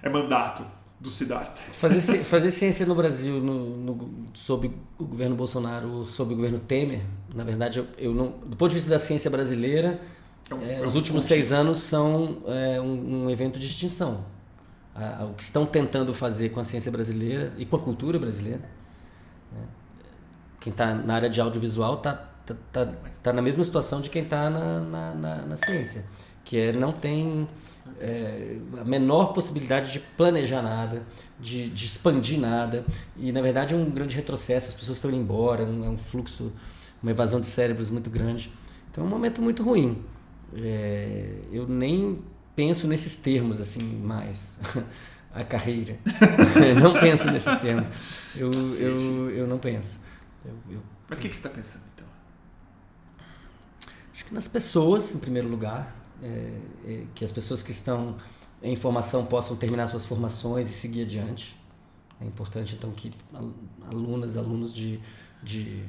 é 0.03 0.09
mandato 0.09 0.63
do 1.01 1.09
Siddhartha? 1.09 1.61
Fazer, 1.73 2.01
ci- 2.01 2.19
fazer 2.25 2.51
ciência 2.51 2.85
no 2.85 2.95
Brasil 2.95 3.41
no, 3.41 3.77
no- 3.77 4.27
sob 4.35 4.71
o 4.99 5.05
governo 5.05 5.35
Bolsonaro, 5.35 6.07
sob 6.07 6.35
o 6.35 6.37
governo 6.37 6.59
Temer, 6.59 7.01
na 7.35 7.43
verdade, 7.43 7.79
eu, 7.79 7.87
eu 7.99 8.15
não, 8.15 8.29
do 8.47 8.55
ponto 8.57 8.69
de 8.69 8.75
vista 8.75 8.91
da 8.91 8.99
ciência 8.99 9.31
brasileira, 9.31 9.99
É 10.51 10.55
um- 10.55 10.63
é, 10.63 10.75
é 10.81 10.87
os 10.87 10.95
últimos 10.95 11.25
seis 11.25 11.53
anos 11.53 11.79
são 11.81 12.43
é, 12.47 12.81
um, 12.81 13.25
um 13.25 13.31
evento 13.31 13.59
de 13.59 13.67
extinção. 13.67 14.25
O 15.31 15.35
que 15.35 15.43
estão 15.43 15.65
tentando 15.65 16.13
fazer 16.13 16.51
com 16.51 16.61
a 16.61 16.65
ciência 16.65 16.93
brasileira 16.93 17.55
e 17.57 17.65
com 17.65 17.77
a 17.77 17.79
cultura 17.79 18.19
brasileira, 18.19 18.61
né? 19.51 19.63
quem 20.61 20.71
está 20.71 20.95
na 20.95 21.15
área 21.15 21.31
de 21.31 21.41
audiovisual 21.41 21.95
está 21.95 22.29
tá, 22.73 22.85
tá, 22.87 22.93
tá 23.23 23.33
na 23.33 23.43
mesma 23.43 23.65
situação 23.65 24.01
de 24.01 24.11
quem 24.11 24.23
está 24.23 24.49
na, 24.51 24.81
na, 24.81 25.15
na- 25.15 25.47
na 25.47 25.57
ciência, 25.57 26.05
que 26.45 26.57
é 26.59 26.73
não 26.73 26.93
tem 26.93 27.49
é, 28.01 28.57
a 28.81 28.85
menor 28.85 29.33
possibilidade 29.33 29.93
de 29.93 30.01
planejar 30.01 30.63
nada, 30.63 31.03
de, 31.39 31.69
de 31.71 31.85
expandir 31.85 32.39
nada, 32.39 32.85
e 33.17 33.33
na 33.33 33.41
verdade 33.43 33.75
é 33.75 33.77
um 33.77 33.91
grande 33.91 34.15
retrocesso, 34.17 34.69
as 34.69 34.75
pessoas 34.75 34.99
estão 34.99 35.11
indo 35.11 35.21
embora, 35.21 35.63
é 35.63 35.67
um 35.67 35.97
fluxo, 35.97 36.53
uma 37.03 37.11
evasão 37.11 37.41
de 37.41 37.47
cérebros 37.47 37.91
muito 37.91 38.11
grande. 38.11 38.53
Então 38.91 39.05
é 39.05 39.07
um 39.07 39.11
momento 39.11 39.41
muito 39.41 39.63
ruim. 39.63 40.03
É, 40.55 41.27
eu 41.53 41.67
nem 41.69 42.19
penso 42.57 42.87
nesses 42.89 43.17
termos 43.17 43.61
assim 43.61 43.83
mais 43.83 44.59
a 45.33 45.45
carreira. 45.45 45.97
Não 46.83 46.93
penso 46.95 47.31
nesses 47.31 47.57
termos. 47.59 47.89
Eu, 48.37 48.51
eu, 48.79 49.31
eu 49.31 49.47
não 49.47 49.59
penso. 49.59 49.99
Eu, 50.45 50.53
eu 50.75 50.81
Mas 51.09 51.19
o 51.19 51.23
que, 51.23 51.29
que 51.29 51.35
você 51.37 51.47
está 51.47 51.49
pensando 51.51 51.85
então? 51.95 52.07
Acho 54.21 54.27
que 54.27 54.35
nas 54.35 54.47
pessoas, 54.47 55.15
em 55.15 55.19
primeiro 55.19 55.49
lugar, 55.49 55.97
é, 56.23 56.61
é, 56.85 57.07
que 57.15 57.25
as 57.25 57.33
pessoas 57.33 57.63
que 57.63 57.71
estão 57.71 58.19
em 58.63 58.77
formação 58.77 59.25
possam 59.25 59.57
terminar 59.57 59.87
suas 59.87 60.05
formações 60.05 60.69
e 60.69 60.75
seguir 60.75 61.05
adiante. 61.05 61.57
É 62.21 62.27
importante, 62.27 62.75
então, 62.75 62.91
que 62.91 63.11
al- 63.33 63.55
alunas, 63.89 64.37
alunos 64.37 64.75
de, 64.75 65.01
de 65.43 65.83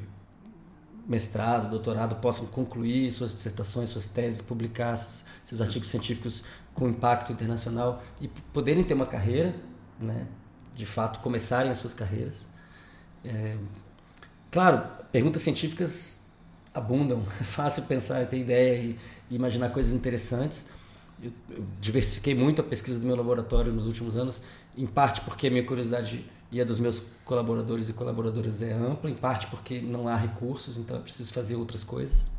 mestrado, 1.05 1.69
doutorado 1.69 2.15
possam 2.21 2.45
concluir 2.45 3.11
suas 3.11 3.33
dissertações, 3.35 3.89
suas 3.89 4.07
teses, 4.07 4.39
publicar 4.39 4.95
seus, 4.95 5.59
artigos 5.59 5.89
científicos 5.89 6.45
com 6.73 6.87
impacto 6.87 7.33
internacional 7.33 8.01
e 8.21 8.29
poderem 8.29 8.81
ter 8.85 8.93
uma 8.93 9.05
carreira, 9.05 9.53
né? 9.99 10.25
de 10.73 10.85
fato, 10.85 11.19
começarem 11.19 11.69
as 11.69 11.79
suas 11.79 11.93
carreiras. 11.93 12.47
É, 13.25 13.57
claro, 14.49 14.87
perguntas 15.11 15.41
científicas 15.41 16.20
abundam, 16.73 17.23
é 17.39 17.43
fácil 17.43 17.83
pensar, 17.83 18.25
ter 18.27 18.39
ideia 18.39 18.81
e, 18.81 18.99
imaginar 19.29 19.69
coisas 19.69 19.93
interessantes. 19.93 20.69
Eu, 21.21 21.31
eu 21.49 21.63
diversifiquei 21.79 22.33
muito 22.33 22.61
a 22.61 22.63
pesquisa 22.63 22.99
do 22.99 23.05
meu 23.05 23.15
laboratório 23.15 23.71
nos 23.71 23.85
últimos 23.85 24.17
anos, 24.17 24.41
em 24.77 24.87
parte 24.87 25.21
porque 25.21 25.47
a 25.47 25.49
minha 25.49 25.63
curiosidade 25.63 26.25
e 26.51 26.59
a 26.59 26.65
dos 26.65 26.79
meus 26.79 27.03
colaboradores 27.23 27.87
e 27.89 27.93
colaboradoras 27.93 28.61
é 28.61 28.73
ampla, 28.73 29.09
em 29.09 29.15
parte 29.15 29.47
porque 29.47 29.79
não 29.79 30.07
há 30.07 30.15
recursos, 30.15 30.77
então 30.77 30.97
é 30.97 30.99
preciso 30.99 31.31
fazer 31.33 31.55
outras 31.55 31.83
coisas. 31.83 32.29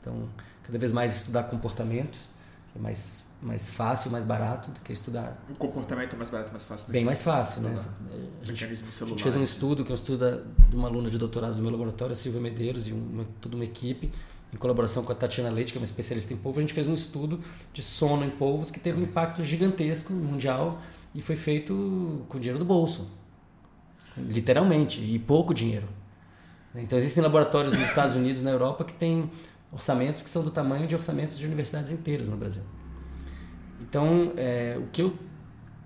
Então, 0.00 0.28
cada 0.64 0.78
vez 0.78 0.90
mais 0.90 1.16
estudar 1.16 1.44
comportamento, 1.44 2.18
que 2.72 2.78
é 2.78 2.82
mais, 2.82 3.23
mais 3.44 3.68
fácil, 3.68 4.10
mais 4.10 4.24
barato 4.24 4.70
do 4.70 4.80
que 4.80 4.90
estudar 4.92 5.38
O 5.50 5.54
comportamento 5.54 6.14
é 6.14 6.16
mais 6.16 6.30
barato, 6.30 6.50
mais 6.50 6.64
fácil 6.64 6.86
do 6.86 6.92
bem 6.92 7.02
que 7.02 7.06
mais 7.06 7.20
fácil, 7.20 7.60
né? 7.60 7.74
estudar 7.74 7.94
A 8.40 8.44
gente 8.44 8.64
a 8.64 9.06
gente 9.06 9.22
fez 9.22 9.36
um 9.36 9.42
estudo, 9.42 9.84
que 9.84 9.90
é 9.90 9.92
um 9.92 9.94
estudo 9.94 10.18
da, 10.18 10.42
de 10.68 10.74
uma 10.74 10.88
aluna 10.88 11.10
de 11.10 11.18
doutorado 11.18 11.54
do 11.54 11.60
meu 11.60 11.70
laboratório, 11.70 12.14
a 12.14 12.16
Silvia 12.16 12.40
Medeiros, 12.40 12.88
e 12.88 12.92
uma, 12.92 13.26
toda 13.42 13.54
uma 13.54 13.64
equipe, 13.64 14.10
em 14.52 14.56
colaboração 14.56 15.04
com 15.04 15.12
a 15.12 15.14
Tatiana 15.14 15.50
Leite, 15.50 15.72
que 15.72 15.78
é 15.78 15.80
uma 15.80 15.84
especialista 15.84 16.32
em 16.32 16.38
polvo. 16.38 16.58
A 16.58 16.62
gente 16.62 16.72
fez 16.72 16.86
um 16.86 16.94
estudo 16.94 17.38
de 17.72 17.82
sono 17.82 18.24
em 18.24 18.30
polvos 18.30 18.70
que 18.70 18.80
teve 18.80 18.98
um 18.98 19.04
impacto 19.04 19.42
gigantesco 19.42 20.12
mundial 20.14 20.80
e 21.14 21.20
foi 21.20 21.36
feito 21.36 22.24
com 22.28 22.38
dinheiro 22.38 22.58
do 22.58 22.64
bolso, 22.64 23.10
literalmente, 24.16 25.02
e 25.02 25.18
pouco 25.18 25.52
dinheiro. 25.52 25.88
Então, 26.74 26.98
existem 26.98 27.22
laboratórios 27.22 27.74
nos 27.74 27.86
Estados 27.86 28.16
Unidos 28.16 28.40
e 28.40 28.44
na 28.44 28.50
Europa 28.50 28.84
que 28.84 28.94
têm 28.94 29.30
orçamentos 29.70 30.22
que 30.22 30.30
são 30.30 30.42
do 30.42 30.50
tamanho 30.50 30.86
de 30.86 30.94
orçamentos 30.94 31.38
de 31.38 31.46
universidades 31.46 31.92
inteiras 31.92 32.28
no 32.28 32.36
Brasil. 32.36 32.62
Então, 33.88 34.32
é, 34.36 34.76
o 34.78 34.86
que 34.92 35.02
eu 35.02 35.14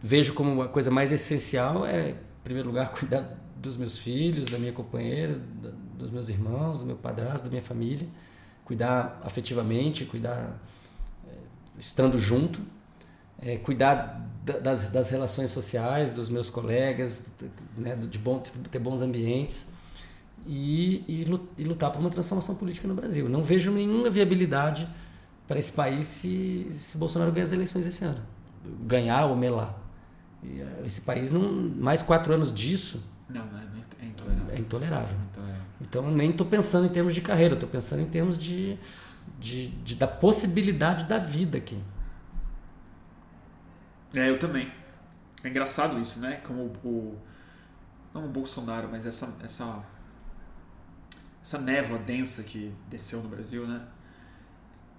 vejo 0.03 0.33
como 0.35 0.63
a 0.63 0.69
coisa 0.69 0.91
mais 0.91 1.11
essencial 1.13 1.85
é, 1.87 2.11
em 2.11 2.15
primeiro 2.45 2.69
lugar, 2.69 2.91
cuidar 2.93 3.37
dos 3.57 3.77
meus 3.77 3.99
filhos, 3.99 4.49
da 4.49 4.59
minha 4.59 4.73
companheira, 4.73 5.41
da- 5.63 5.71
dos 5.99 6.11
meus 6.11 6.29
irmãos, 6.29 6.79
do 6.81 6.87
meu 6.87 6.97
padrasto, 6.97 7.45
da 7.45 7.51
minha 7.51 7.63
família, 7.63 8.07
cuidar 8.65 9.21
afetivamente, 9.25 10.05
cuidar 10.05 10.61
é, 11.27 11.33
estando 11.79 12.17
junto, 12.19 12.61
é, 13.41 13.57
cuidar 13.57 14.29
da- 14.45 14.59
das, 14.59 14.91
das 14.93 15.11
relações 15.11 15.51
sociais, 15.51 16.11
dos 16.13 16.29
meus 16.31 16.49
colegas, 16.49 17.31
né, 17.77 17.97
de 17.97 18.19
bom, 18.19 18.39
ter 18.71 18.79
bons 18.79 19.03
ambientes. 19.03 19.73
E, 20.47 21.05
e 21.09 21.27
e 21.59 21.65
lutar 21.65 21.91
por 21.91 22.01
uma 22.01 22.09
transformação 22.11 22.55
política 22.55 22.89
no 22.89 22.95
Brasil. 22.95 23.29
Não 23.29 23.43
vejo 23.43 23.71
nenhuma 23.73 24.09
viabilidade 24.09 24.89
para 25.49 25.59
esse 25.61 25.73
país 25.73 26.07
se, 26.09 26.71
se 26.75 26.99
Bolsonaro 26.99 27.33
ganhar 27.33 27.45
as 27.47 27.53
eleições 27.53 27.87
esse 27.87 28.05
ano. 28.05 28.23
Ganhar 28.83 29.27
ou 29.27 29.37
melar. 29.37 29.75
E, 30.43 30.61
eh, 30.61 30.83
esse 30.87 31.03
país, 31.03 31.33
não, 31.33 31.43
mais 31.53 32.03
quatro 32.03 32.35
anos 32.35 32.55
disso, 32.55 33.03
Não, 33.29 33.45
não, 33.47 33.59
é, 33.59 33.63
é 34.03 34.07
intolerável. 34.07 34.55
é 34.55 34.59
intolerável. 34.59 35.17
Intolerável. 35.19 35.67
Então, 35.81 36.05
eu 36.05 36.11
nem 36.11 36.31
estou 36.31 36.47
pensando 36.47 36.87
em 36.87 36.91
termos 36.91 37.15
de 37.15 37.21
carreira, 37.21 37.55
estou 37.55 37.69
pensando 37.69 38.03
em 38.03 38.07
termos 38.07 38.37
de, 38.39 38.79
de, 39.39 39.69
de- 39.71 39.95
da 39.97 40.07
possibilidade 40.09 41.05
da 41.09 41.19
vida 41.19 41.59
aqui. 41.59 41.79
É, 44.15 44.29
eu 44.31 44.39
também. 44.39 44.71
É 45.45 45.49
engraçado 45.49 46.01
isso, 46.01 46.21
né? 46.21 46.39
Como 46.47 46.63
o, 46.85 46.89
o- 46.89 47.19
não 48.15 48.27
o 48.27 48.29
Bolsonaro, 48.29 48.89
mas 48.91 49.07
essa 49.07 49.37
essa 49.43 49.85
essa 51.43 51.59
névoa 51.59 51.99
densa 51.99 52.43
que 52.43 52.73
desceu 52.89 53.23
no 53.23 53.29
Brasil, 53.29 53.67
né? 53.67 53.81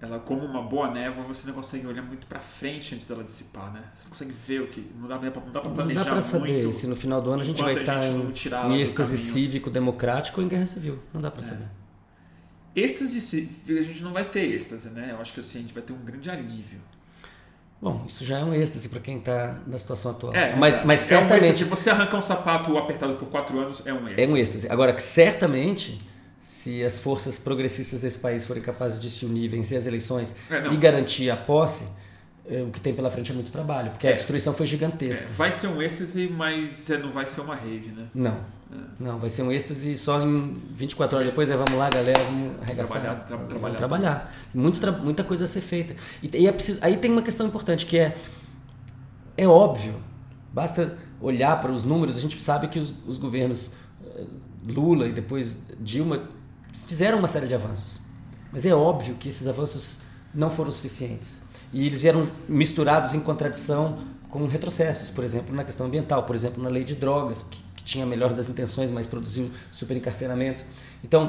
Ela, 0.02 0.18
como 0.18 0.44
uma 0.46 0.62
boa 0.62 0.90
névoa, 0.90 1.24
você 1.24 1.46
não 1.46 1.52
consegue 1.52 1.86
olhar 1.86 2.00
muito 2.02 2.26
para 2.26 2.40
frente 2.40 2.94
antes 2.94 3.06
dela 3.06 3.22
dissipar, 3.22 3.70
né? 3.70 3.82
Você 3.94 4.04
não 4.04 4.10
consegue 4.10 4.32
ver 4.32 4.62
o 4.62 4.66
que. 4.68 4.90
Não 4.98 5.06
dá, 5.06 5.16
não 5.18 5.22
dá 5.52 5.60
pra 5.60 5.70
planejar 5.70 5.98
Não 6.00 6.04
dá 6.06 6.10
pra 6.12 6.20
saber 6.22 6.62
muito 6.62 6.72
se 6.72 6.86
no 6.86 6.96
final 6.96 7.20
do 7.20 7.30
ano 7.30 7.42
a 7.42 7.44
gente 7.44 7.60
vai 7.62 7.76
a 7.76 7.80
estar 7.80 8.00
gente 8.00 8.48
em, 8.48 8.72
em 8.72 8.80
êxtase 8.80 9.16
caminho. 9.16 9.32
cívico-democrático 9.32 10.40
ou 10.40 10.46
em 10.46 10.48
guerra 10.48 10.64
civil. 10.64 10.98
Não 11.12 11.20
dá 11.20 11.30
pra 11.30 11.40
É. 11.40 11.44
saber. 11.44 11.66
Êxtase, 12.74 13.20
se- 13.20 13.48
a 13.68 13.82
gente 13.82 14.02
não 14.02 14.12
vai 14.12 14.24
ter 14.24 14.44
êxtase, 14.54 14.88
né? 14.90 15.08
Eu 15.10 15.20
acho 15.20 15.34
que 15.34 15.40
assim, 15.40 15.58
a 15.58 15.62
gente 15.62 15.74
vai 15.74 15.82
ter 15.82 15.92
um 15.92 15.98
grande 15.98 16.30
alívio. 16.30 16.80
Bom, 17.82 18.04
isso 18.06 18.24
já 18.24 18.38
é 18.38 18.44
um 18.44 18.54
êxtase 18.54 18.88
pra 18.88 19.00
quem 19.00 19.18
tá 19.20 19.58
na 19.66 19.78
situação 19.78 20.12
atual. 20.12 20.34
É, 20.34 20.54
mas, 20.56 20.74
verdade. 20.76 20.86
mas 20.86 21.00
É 21.00 21.04
um 21.04 21.08
certamente 21.20 21.44
êxtase. 21.62 21.64
você 21.70 21.90
arrancar 21.90 22.18
um 22.18 22.22
sapato 22.22 22.76
apertado 22.78 23.16
por 23.16 23.28
quatro 23.28 23.58
anos 23.58 23.84
é 23.86 23.92
um 23.92 23.98
êxtase. 24.06 24.22
É 24.22 24.26
um 24.28 24.36
êxtase. 24.36 24.68
Agora, 24.70 24.98
certamente, 24.98 26.00
se 26.42 26.82
as 26.84 26.98
forças 26.98 27.38
progressistas 27.38 28.00
desse 28.00 28.18
país 28.18 28.44
forem 28.44 28.62
capazes 28.62 28.98
de 28.98 29.10
se 29.10 29.24
unir, 29.26 29.48
vencer 29.48 29.78
as 29.78 29.86
eleições 29.86 30.34
É, 30.50 30.66
e 30.72 30.76
garantir 30.76 31.30
a 31.30 31.36
posse, 31.36 31.84
eh, 32.48 32.62
o 32.62 32.70
que 32.70 32.80
tem 32.80 32.94
pela 32.94 33.10
frente 33.10 33.30
é 33.30 33.34
muito 33.34 33.52
trabalho, 33.52 33.90
porque 33.90 34.06
a 34.06 34.10
É. 34.10 34.14
destruição 34.14 34.54
foi 34.54 34.64
É, 34.66 34.68
gigantesca. 34.68 35.28
vai 35.36 35.50
ser 35.50 35.66
um 35.68 35.80
êxtase, 35.82 36.28
mas 36.28 36.88
é, 36.90 36.98
não 36.98 37.12
vai 37.12 37.26
ser 37.26 37.42
uma 37.42 37.54
rave, 37.54 37.90
né? 37.92 38.06
Não. 38.14 38.60
Não, 39.00 39.18
vai 39.18 39.28
ser 39.28 39.42
um 39.42 39.50
êxtase 39.50 39.98
só 39.98 40.22
em 40.22 40.54
24 40.70 41.16
horas 41.16 41.28
depois, 41.28 41.50
aí 41.50 41.56
vamos 41.56 41.72
lá, 41.74 41.90
galera, 41.90 42.18
vamos 42.22 42.62
arregaçar. 42.62 43.00
Trabalhar, 43.00 43.24
tra- 43.26 43.36
vamos 43.36 43.48
trabalhar. 43.50 43.76
trabalhar. 43.76 44.34
Muito 44.54 44.78
tra- 44.80 44.92
muita 44.92 45.24
coisa 45.24 45.44
a 45.44 45.48
ser 45.48 45.60
feita. 45.60 45.96
E, 46.22 46.30
e 46.36 46.46
é 46.46 46.52
preciso, 46.52 46.78
aí 46.80 46.96
tem 46.96 47.10
uma 47.10 47.22
questão 47.22 47.44
importante 47.46 47.84
que 47.84 47.98
é 47.98 48.14
é 49.36 49.46
óbvio, 49.48 49.94
basta 50.52 50.96
olhar 51.20 51.60
para 51.60 51.72
os 51.72 51.84
números, 51.84 52.16
a 52.16 52.20
gente 52.20 52.38
sabe 52.40 52.68
que 52.68 52.78
os, 52.78 52.94
os 53.06 53.18
governos 53.18 53.72
eh, 54.04 54.24
Lula 54.66 55.06
e 55.08 55.12
depois 55.12 55.60
Dilma 55.80 56.28
fizeram 56.86 57.18
uma 57.18 57.28
série 57.28 57.46
de 57.46 57.54
avanços. 57.54 58.00
Mas 58.52 58.66
é 58.66 58.74
óbvio 58.74 59.14
que 59.14 59.28
esses 59.28 59.46
avanços 59.46 59.98
não 60.34 60.50
foram 60.50 60.72
suficientes. 60.72 61.42
E 61.72 61.86
eles 61.86 62.02
vieram 62.02 62.28
misturados 62.48 63.14
em 63.14 63.20
contradição 63.20 63.98
com 64.28 64.44
retrocessos, 64.46 65.10
por 65.10 65.24
exemplo, 65.24 65.54
na 65.54 65.64
questão 65.64 65.86
ambiental, 65.86 66.24
por 66.24 66.34
exemplo, 66.36 66.62
na 66.62 66.68
lei 66.68 66.84
de 66.84 66.94
drogas, 66.94 67.42
que, 67.48 67.62
que 67.76 67.84
tinha 67.84 68.04
a 68.04 68.06
melhor 68.06 68.32
das 68.34 68.48
intenções, 68.48 68.90
mas 68.90 69.06
produziu 69.06 69.50
superencarceramento. 69.72 70.64
Então, 71.02 71.28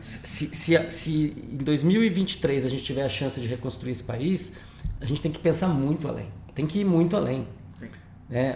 se, 0.00 0.46
se, 0.54 0.90
se 0.90 1.36
em 1.52 1.56
2023 1.58 2.64
a 2.64 2.68
gente 2.68 2.82
tiver 2.82 3.04
a 3.04 3.08
chance 3.08 3.40
de 3.40 3.46
reconstruir 3.46 3.92
esse 3.92 4.02
país, 4.02 4.54
a 5.00 5.04
gente 5.06 5.20
tem 5.20 5.30
que 5.30 5.38
pensar 5.38 5.68
muito 5.68 6.08
além. 6.08 6.26
Tem 6.54 6.66
que 6.66 6.80
ir 6.80 6.84
muito 6.84 7.16
além. 7.16 7.46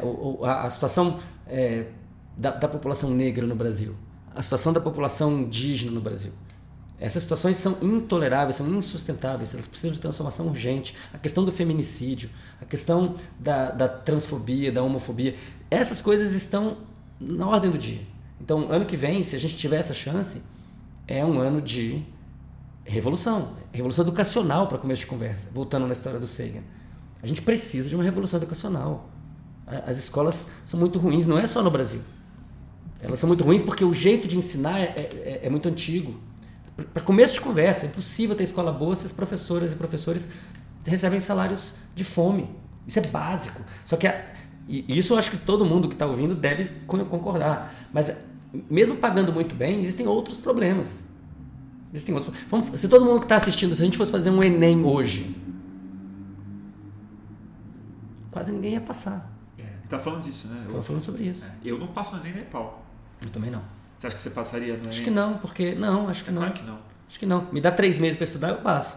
O- 0.02 0.44
a, 0.44 0.62
a 0.64 0.70
situação 0.70 1.20
é, 1.46 1.86
da, 2.40 2.50
da 2.50 2.66
população 2.66 3.10
negra 3.10 3.46
no 3.46 3.54
Brasil, 3.54 3.94
a 4.34 4.40
situação 4.40 4.72
da 4.72 4.80
população 4.80 5.40
indígena 5.40 5.92
no 5.92 6.00
Brasil. 6.00 6.32
Essas 6.98 7.22
situações 7.22 7.56
são 7.56 7.76
intoleráveis, 7.82 8.56
são 8.56 8.68
insustentáveis, 8.74 9.52
elas 9.52 9.66
precisam 9.66 9.92
de 9.92 10.00
transformação 10.00 10.46
urgente. 10.46 10.94
A 11.12 11.18
questão 11.18 11.44
do 11.44 11.52
feminicídio, 11.52 12.28
a 12.60 12.64
questão 12.64 13.14
da, 13.38 13.70
da 13.70 13.88
transfobia, 13.88 14.70
da 14.72 14.82
homofobia, 14.82 15.34
essas 15.70 16.02
coisas 16.02 16.34
estão 16.34 16.78
na 17.18 17.46
ordem 17.46 17.70
do 17.70 17.78
dia. 17.78 18.02
Então, 18.40 18.70
ano 18.70 18.84
que 18.84 18.96
vem, 18.96 19.22
se 19.22 19.36
a 19.36 19.38
gente 19.38 19.56
tiver 19.56 19.76
essa 19.76 19.94
chance, 19.94 20.42
é 21.06 21.24
um 21.24 21.38
ano 21.38 21.60
de 21.60 22.02
revolução, 22.84 23.54
revolução 23.72 24.04
educacional 24.04 24.66
para 24.66 24.78
começo 24.78 25.00
de 25.00 25.06
conversa. 25.06 25.48
Voltando 25.52 25.86
na 25.86 25.92
história 25.92 26.18
do 26.18 26.26
Sagan, 26.26 26.62
a 27.22 27.26
gente 27.26 27.42
precisa 27.42 27.88
de 27.88 27.94
uma 27.94 28.04
revolução 28.04 28.38
educacional. 28.38 29.10
As 29.66 29.96
escolas 29.96 30.48
são 30.64 30.78
muito 30.80 30.98
ruins, 30.98 31.26
não 31.26 31.38
é 31.38 31.46
só 31.46 31.62
no 31.62 31.70
Brasil. 31.70 32.00
Elas 33.02 33.18
são 33.18 33.28
muito 33.28 33.42
ruins 33.44 33.62
porque 33.62 33.84
o 33.84 33.92
jeito 33.94 34.28
de 34.28 34.36
ensinar 34.36 34.78
é, 34.78 34.84
é- 35.24 35.40
é 35.44 35.50
muito 35.50 35.68
antigo. 35.68 36.18
Para 36.94 37.02
começo 37.02 37.34
de 37.34 37.40
conversa, 37.40 37.86
é 37.86 37.88
impossível 37.88 38.34
ter 38.36 38.44
escola 38.44 38.72
boa 38.72 38.94
se 38.96 39.04
as 39.06 39.12
professoras 39.12 39.72
e 39.72 39.74
professores 39.74 40.28
recebem 40.84 41.20
salários 41.20 41.74
de 41.94 42.04
fome. 42.04 42.48
Isso 42.86 42.98
é 42.98 43.02
básico. 43.06 43.62
Só 43.84 43.96
que 43.96 44.06
a- 44.06 44.24
e 44.68 44.84
isso 44.98 45.12
eu 45.14 45.18
acho 45.18 45.30
que 45.30 45.36
todo 45.36 45.64
mundo 45.64 45.88
que 45.88 45.94
está 45.94 46.06
ouvindo 46.06 46.34
deve 46.34 46.64
con- 46.86 47.04
concordar. 47.06 47.74
Mas 47.92 48.14
mesmo 48.68 48.96
pagando 48.96 49.32
muito 49.32 49.54
bem, 49.54 49.80
existem 49.80 50.06
outros 50.06 50.36
problemas. 50.36 51.02
Existem 51.92 52.14
outros. 52.14 52.34
Vamos, 52.50 52.80
se 52.80 52.88
todo 52.88 53.04
mundo 53.04 53.18
que 53.18 53.24
está 53.24 53.36
assistindo, 53.36 53.74
se 53.74 53.82
a 53.82 53.84
gente 53.84 53.96
fosse 53.98 54.12
fazer 54.12 54.30
um 54.30 54.42
Enem 54.42 54.84
hoje, 54.84 55.34
quase 58.30 58.52
ninguém 58.52 58.72
ia 58.74 58.80
passar. 58.80 59.30
É, 59.58 59.62
tá 59.88 59.98
falando 59.98 60.22
disso, 60.22 60.48
né? 60.48 60.66
Eu, 60.68 60.82
falando 60.82 61.02
sobre 61.02 61.24
isso. 61.24 61.46
é, 61.46 61.50
eu 61.64 61.78
não 61.78 61.88
passo 61.88 62.16
nem 62.18 62.32
nem 62.32 62.44
pau. 62.44 62.79
Eu 63.22 63.30
também 63.30 63.50
não. 63.50 63.62
Você 63.98 64.06
acha 64.06 64.16
que 64.16 64.22
você 64.22 64.30
passaria 64.30 64.78
Acho 64.88 65.02
que 65.02 65.10
não, 65.10 65.36
porque. 65.38 65.74
Não, 65.74 66.08
acho 66.08 66.24
que 66.24 66.30
É 66.30 66.32
não. 66.32 66.40
claro 66.42 66.54
que 66.54 66.62
não. 66.64 66.78
Acho 67.08 67.18
que 67.18 67.26
não. 67.26 67.46
Me 67.52 67.60
dá 67.60 67.70
três 67.70 67.98
meses 67.98 68.16
para 68.16 68.24
estudar, 68.24 68.48
eu 68.50 68.56
passo. 68.56 68.96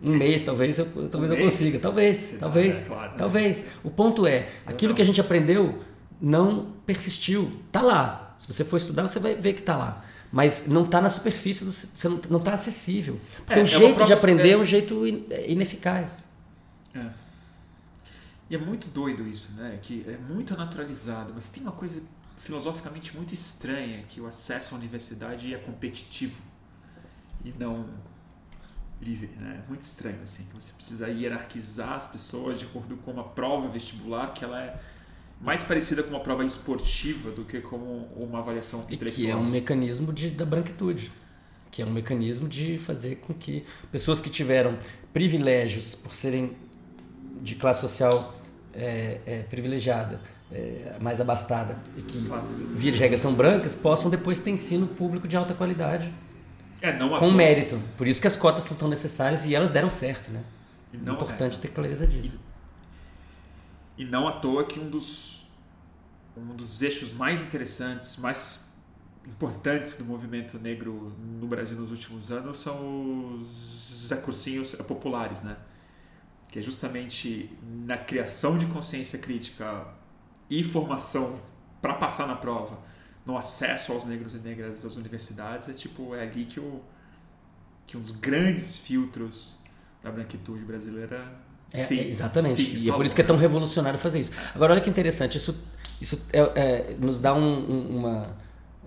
Um 0.00 0.14
mês, 0.14 0.42
talvez, 0.42 0.78
eu, 0.78 0.86
talvez 0.86 1.12
Um 1.32 1.34
eu 1.34 1.40
mês? 1.40 1.54
consiga. 1.54 1.78
Talvez, 1.80 2.36
talvez. 2.38 2.84
É, 2.84 2.88
claro, 2.88 3.10
né? 3.10 3.16
talvez. 3.18 3.66
O 3.82 3.90
ponto 3.90 4.26
é, 4.26 4.48
aquilo 4.64 4.94
que 4.94 5.02
a 5.02 5.04
gente 5.04 5.20
aprendeu 5.20 5.82
não 6.20 6.72
persistiu. 6.86 7.50
Tá 7.72 7.82
lá. 7.82 8.34
Se 8.38 8.46
você 8.46 8.64
for 8.64 8.76
estudar, 8.76 9.02
você 9.02 9.18
vai 9.18 9.34
ver 9.34 9.54
que 9.54 9.62
tá 9.62 9.76
lá. 9.76 10.04
Mas 10.30 10.66
não 10.68 10.84
tá 10.84 11.00
na 11.00 11.10
superfície, 11.10 11.64
do, 11.64 11.72
você 11.72 12.08
não, 12.08 12.20
não 12.30 12.38
tá 12.38 12.52
acessível. 12.52 13.18
Porque 13.44 13.54
É, 13.54 13.56
é 13.56 13.58
o 13.58 13.64
uma 13.64 13.66
jeito 13.78 13.94
prova- 13.94 14.06
de 14.06 14.12
aprender 14.12 14.48
é- 14.50 14.52
é 14.52 14.56
um 14.58 14.62
jeito 14.64 15.06
in- 15.06 15.26
ineficaz. 15.48 16.22
É. 16.94 17.00
E 18.50 18.54
é 18.54 18.58
muito 18.58 18.88
doido 18.88 19.26
isso, 19.26 19.54
né? 19.56 19.78
Que 19.82 20.04
é 20.06 20.16
muito 20.32 20.56
naturalizado, 20.56 21.32
mas 21.34 21.48
tem 21.48 21.62
uma 21.62 21.72
coisa 21.72 22.00
filosoficamente 22.38 23.14
muito 23.16 23.34
estranha 23.34 24.04
que 24.08 24.20
o 24.20 24.26
acesso 24.26 24.74
à 24.74 24.78
universidade 24.78 25.52
é 25.52 25.58
competitivo 25.58 26.40
e 27.44 27.52
não 27.58 27.86
livre, 29.00 29.30
né? 29.38 29.62
É 29.64 29.68
muito 29.68 29.82
estranho 29.82 30.20
assim, 30.22 30.44
que 30.44 30.54
você 30.54 30.72
precisa 30.72 31.08
hierarquizar 31.08 31.92
as 31.94 32.06
pessoas 32.08 32.58
de 32.58 32.64
acordo 32.64 32.96
com 32.96 33.12
uma 33.12 33.24
prova 33.24 33.68
vestibular 33.68 34.32
que 34.32 34.44
ela 34.44 34.60
é 34.60 34.80
mais 35.40 35.62
parecida 35.62 36.02
com 36.02 36.10
uma 36.10 36.20
prova 36.20 36.44
esportiva 36.44 37.30
do 37.30 37.44
que 37.44 37.60
como 37.60 38.08
uma 38.16 38.40
avaliação 38.40 38.84
E 38.88 38.94
intelectual. 38.94 39.24
que 39.26 39.30
é 39.30 39.36
um 39.36 39.48
mecanismo 39.48 40.12
de, 40.12 40.30
da 40.30 40.44
branquitude. 40.44 41.12
Que 41.70 41.82
é 41.82 41.86
um 41.86 41.92
mecanismo 41.92 42.48
de 42.48 42.78
fazer 42.78 43.16
com 43.16 43.32
que 43.34 43.64
pessoas 43.92 44.20
que 44.20 44.30
tiveram 44.30 44.76
privilégios 45.12 45.94
por 45.94 46.12
serem 46.14 46.56
de 47.40 47.54
classe 47.54 47.82
social 47.82 48.34
é, 48.74 49.20
é, 49.26 49.42
privilegiada, 49.42 50.20
é, 50.52 50.96
mais 51.00 51.20
abastada, 51.20 51.76
e 51.96 52.02
que, 52.02 52.26
Claro. 52.26 52.46
via 52.74 52.90
de 52.92 52.98
regra, 52.98 53.16
são 53.18 53.34
brancas, 53.34 53.74
possam 53.76 54.10
depois 54.10 54.40
ter 54.40 54.50
ensino 54.50 54.86
público 54.86 55.28
de 55.28 55.36
alta 55.36 55.52
qualidade, 55.54 56.12
É, 56.80 56.96
não 56.96 57.10
com 57.10 57.18
toa. 57.18 57.32
mérito. 57.34 57.80
Por 57.96 58.06
isso 58.08 58.20
que 58.20 58.26
as 58.26 58.36
cotas 58.36 58.64
são 58.64 58.76
tão 58.76 58.88
necessárias 58.88 59.44
e 59.44 59.54
elas 59.54 59.70
deram 59.70 59.90
certo. 59.90 60.30
Né? 60.30 60.42
E 60.92 60.96
É 60.96 61.00
não- 61.00 61.14
importante 61.14 61.58
ter 61.58 61.68
clareza 61.68 62.06
disso. 62.06 62.40
E 63.96 64.04
não 64.04 64.28
à 64.28 64.32
toa 64.32 64.64
que 64.64 64.78
um 64.78 64.88
dos, 64.88 65.48
um 66.36 66.54
dos 66.54 66.80
eixos 66.82 67.12
mais 67.12 67.40
interessantes, 67.40 68.16
mais 68.16 68.60
importantes 69.26 69.96
do 69.96 70.04
movimento 70.04 70.58
negro 70.58 71.12
no 71.40 71.46
Brasil 71.46 71.76
nos 71.76 71.90
últimos 71.90 72.30
anos 72.30 72.58
são 72.58 73.34
os 73.34 73.88
Cursinhos 74.22 74.74
populares, 74.76 75.42
né? 75.42 75.54
Que 76.50 76.60
é 76.60 76.62
justamente 76.62 77.50
na 77.84 77.98
criação 77.98 78.56
de 78.56 78.64
consciência 78.66 79.18
crítica 79.18 79.84
e 80.50 80.62
formação 80.64 81.32
para 81.82 81.94
passar 81.94 82.26
na 82.26 82.36
prova, 82.36 82.78
no 83.24 83.36
acesso 83.36 83.92
aos 83.92 84.04
negros 84.04 84.34
e 84.34 84.38
negras 84.38 84.84
às 84.84 84.96
universidades, 84.96 85.68
é 85.68 85.72
tipo 85.72 86.14
é 86.14 86.22
ali 86.22 86.44
que 86.46 86.58
o 86.60 86.80
que 87.86 87.96
um 87.96 88.00
dos 88.00 88.10
grandes 88.12 88.76
filtros 88.76 89.56
da 90.02 90.10
branquitude 90.10 90.62
brasileira 90.64 91.24
É, 91.72 91.84
se- 91.84 91.98
é, 92.00 92.06
exatamente. 92.08 92.54
se 92.54 92.84
e 92.86 92.90
é 92.90 92.92
por 92.92 93.04
isso 93.06 93.14
que 93.14 93.20
é 93.20 93.24
tão 93.24 93.36
revolucionário 93.36 93.98
fazer 93.98 94.20
isso. 94.20 94.32
Agora, 94.54 94.72
olha 94.72 94.80
que 94.80 94.90
interessante. 94.90 95.38
Isso, 95.38 95.56
isso 96.00 96.20
é- 96.32 96.38
é, 96.92 96.96
nos 97.00 97.18
dá 97.18 97.34
um- 97.34 97.96
uma, 97.98 98.36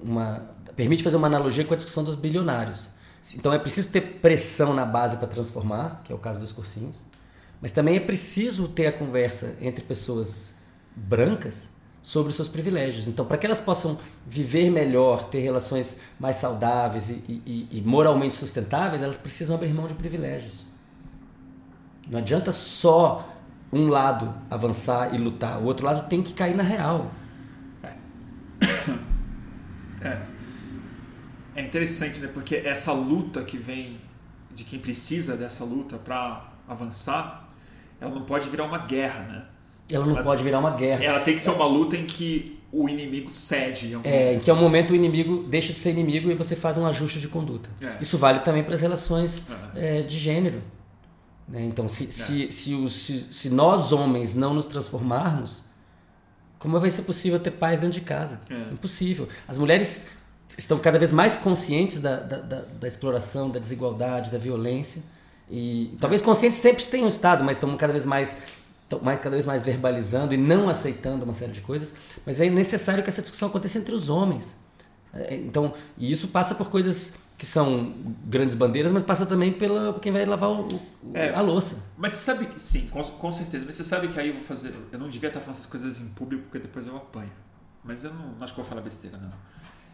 uma. 0.02 0.52
permite 0.76 1.04
fazer 1.04 1.18
uma 1.18 1.28
analogia 1.28 1.66
com 1.66 1.74
a 1.74 1.78
discussão 1.78 2.04
dos 2.04 2.16
bilionários. 2.16 2.90
Então, 3.36 3.52
é 3.54 3.60
preciso 3.60 3.90
ter 3.92 4.02
pressão 4.20 4.74
na 4.74 4.86
base 4.86 5.18
para 5.18 5.28
transformar, 5.28 6.02
que 6.04 6.12
é 6.12 6.16
o 6.16 6.20
caso 6.20 6.40
dos 6.40 6.52
cursinhos. 6.52 6.98
Mas 7.62 7.72
também 7.72 7.96
é 7.96 8.00
preciso 8.00 8.68
ter 8.68 8.88
a 8.88 8.92
conversa 8.92 9.58
entre 9.62 9.84
pessoas 9.84 10.56
brancas 10.96 11.72
sobre 12.02 12.30
os 12.30 12.36
seus 12.36 12.48
privilégios. 12.48 13.08
Então, 13.08 13.26
para 13.26 13.38
que 13.38 13.46
elas 13.46 13.62
possam 13.62 14.00
viver 14.26 14.70
melhor, 14.72 15.26
ter 15.26 15.40
relações 15.40 16.00
mais 16.20 16.36
saudáveis 16.38 17.10
e, 17.10 17.24
e- 17.46 17.68
e 17.72 17.82
moralmente 17.82 18.36
sustentáveis, 18.36 19.04
elas 19.04 19.18
precisam 19.18 19.56
abrir 19.56 19.74
mão 19.74 19.88
de 19.88 19.94
privilégios. 19.94 20.66
Não 22.10 22.20
adianta 22.20 22.52
só 22.52 23.28
um 23.72 23.88
lado 23.88 24.34
avançar 24.50 25.14
e 25.14 25.18
lutar, 25.18 25.60
o 25.60 25.66
outro 25.66 25.86
lado 25.86 26.10
tem 26.10 26.22
que 26.22 26.34
cair 26.34 26.56
na 26.56 26.64
real. 26.64 27.12
É. 27.84 27.94
É 31.56 31.62
interessante, 31.62 32.20
né? 32.22 32.30
Porque 32.34 32.56
essa 32.56 32.94
luta 32.94 33.44
que 33.44 33.58
vem 33.58 33.98
de 34.54 34.64
quem 34.64 34.80
precisa 34.80 35.36
dessa 35.36 35.64
luta 35.64 35.98
para 35.98 36.50
avançar, 36.68 37.48
ela 38.00 38.12
não 38.14 38.24
pode 38.24 38.50
virar 38.50 38.64
uma 38.66 38.78
guerra, 38.80 39.20
né? 39.24 39.46
Ela 39.92 40.06
não 40.06 40.14
Ela- 40.16 40.24
pode 40.24 40.44
virar 40.44 40.60
uma 40.60 40.72
guerra. 40.72 41.04
Ela 41.04 41.20
tem 41.22 41.36
que 41.36 41.42
ser 41.42 41.52
uma 41.52 41.66
luta 41.66 41.96
em 41.98 42.06
que 42.06 42.60
o 42.72 42.88
inimigo 42.88 43.30
cede. 43.30 43.88
Em 43.88 43.94
algum 43.96 44.08
É, 44.10 44.36
em 44.36 44.40
que 44.40 44.50
é 44.50 44.54
um 44.54 44.58
momento 44.62 44.92
o 44.92 44.96
inimigo 44.96 45.44
deixa 45.48 45.74
de 45.74 45.80
ser 45.80 45.92
inimigo 45.92 46.32
e 46.32 46.36
você 46.36 46.56
faz 46.56 46.78
um 46.78 46.86
ajuste 46.86 47.20
de 47.20 47.28
conduta. 47.28 47.70
É. 47.82 47.98
Isso 48.02 48.18
vale 48.18 48.40
também 48.40 48.64
para 48.64 48.76
as 48.76 48.82
relações 48.82 49.48
É. 49.76 50.00
é, 50.00 50.02
de 50.04 50.18
gênero. 50.18 50.62
né? 51.48 51.64
Então, 51.66 51.90
se, 51.90 52.10
se, 52.12 52.50
se, 52.52 52.74
os- 52.74 52.94
se, 53.06 53.26
se 53.32 53.50
nós 53.50 53.92
homens 53.92 54.34
não 54.36 54.54
nos 54.54 54.68
transformarmos, 54.68 55.62
como 56.58 56.80
vai 56.80 56.90
ser 56.90 57.02
possível 57.02 57.40
ter 57.40 57.52
paz 57.52 57.78
dentro 57.78 58.00
de 58.00 58.06
casa? 58.06 58.40
É. 58.50 58.72
Impossível. 58.74 59.28
As 59.48 59.58
mulheres 59.58 60.06
estão 60.58 60.78
cada 60.80 60.98
vez 60.98 61.12
mais 61.12 61.36
conscientes 61.36 62.00
da, 62.00 62.18
da, 62.18 62.38
da, 62.38 62.62
da 62.80 62.88
exploração, 62.88 63.50
da 63.50 63.60
desigualdade, 63.60 64.30
da 64.32 64.38
violência. 64.38 65.02
E 65.50 65.94
talvez 66.00 66.22
conscientes 66.22 66.60
sempre 66.60 66.82
tenham 66.86 67.08
estado, 67.10 67.44
mas 67.44 67.58
estão 67.58 67.76
cada 67.76 67.92
vez 67.92 68.06
mais 68.06 68.38
mais, 69.00 69.20
cada 69.20 69.32
vez 69.36 69.46
mais 69.46 69.62
verbalizando 69.64 70.34
e 70.34 70.38
não 70.38 70.68
aceitando 70.70 71.24
uma 71.24 71.34
série 71.34 71.52
de 71.52 71.62
coisas. 71.62 71.94
Mas 72.26 72.40
é 72.40 72.50
necessário 72.50 73.04
que 73.04 73.10
essa 73.10 73.22
discussão 73.22 73.50
aconteça 73.50 73.78
entre 73.78 73.94
os 73.94 74.10
homens. 74.10 74.56
É, 75.14 75.36
Então, 75.36 75.74
e 75.98 76.12
isso 76.12 76.30
passa 76.30 76.56
por 76.56 76.70
coisas 76.70 77.16
que 77.38 77.46
são 77.46 77.94
grandes 78.26 78.54
bandeiras, 78.56 78.92
mas 78.92 79.02
passa 79.04 79.26
também 79.26 79.52
pela 79.52 79.98
quem 80.00 80.12
vai 80.12 80.24
lavar 80.26 80.52
o- 80.52 80.68
É. 81.14 81.34
a 81.34 81.42
louça. 81.42 81.84
Mas 81.98 82.14
você 82.14 82.20
sabe 82.24 82.46
que, 82.46 82.62
sim, 82.62 82.88
com, 82.88 83.02
com 83.04 83.32
certeza. 83.32 83.66
Mas 83.66 83.76
você 83.76 83.84
sabe 83.84 84.08
que 84.10 84.20
aí 84.20 84.28
eu 84.28 84.36
vou 84.36 84.44
fazer. 84.44 84.74
Eu 84.92 85.00
não 85.00 85.10
devia 85.10 85.28
estar 85.30 85.40
falando 85.40 85.56
essas 85.58 85.66
coisas 85.70 86.00
em 86.00 86.08
público 86.10 86.44
porque 86.44 86.60
depois 86.60 86.86
eu 86.88 86.96
apanho. 86.96 87.32
Mas 87.84 88.04
eu 88.04 88.14
não, 88.14 88.28
não 88.28 88.44
acho 88.44 88.54
que 88.54 88.60
eu 88.60 88.64
vou 88.64 88.70
falar 88.70 88.82
besteira, 88.82 89.18
não. 89.18 89.32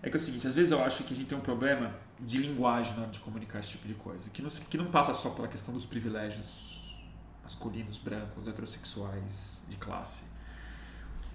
É 0.04 0.10
que 0.10 0.16
é 0.18 0.20
o 0.20 0.22
seguinte, 0.22 0.46
às 0.46 0.54
vezes 0.54 0.72
eu 0.72 0.84
acho 0.84 1.04
que 1.06 1.14
a 1.14 1.18
gente 1.18 1.28
tem 1.28 1.38
um 1.38 1.42
problema 1.42 1.92
de 2.20 2.38
linguagem 2.38 2.94
na 2.96 3.04
hora 3.04 3.12
de 3.12 3.20
comunicar 3.20 3.60
esse 3.60 3.70
tipo 3.70 3.88
de 3.88 3.94
coisa. 3.96 4.30
Que 4.30 4.42
não, 4.42 4.50
que 4.50 4.78
não 4.78 4.86
passa 4.86 5.14
só 5.14 5.30
pela 5.30 5.48
questão 5.48 5.74
dos 5.74 5.86
privilégios 5.86 6.77
masculinos, 7.48 7.98
brancos, 7.98 8.46
heterossexuais, 8.48 9.60
de 9.70 9.78
classe. 9.78 10.24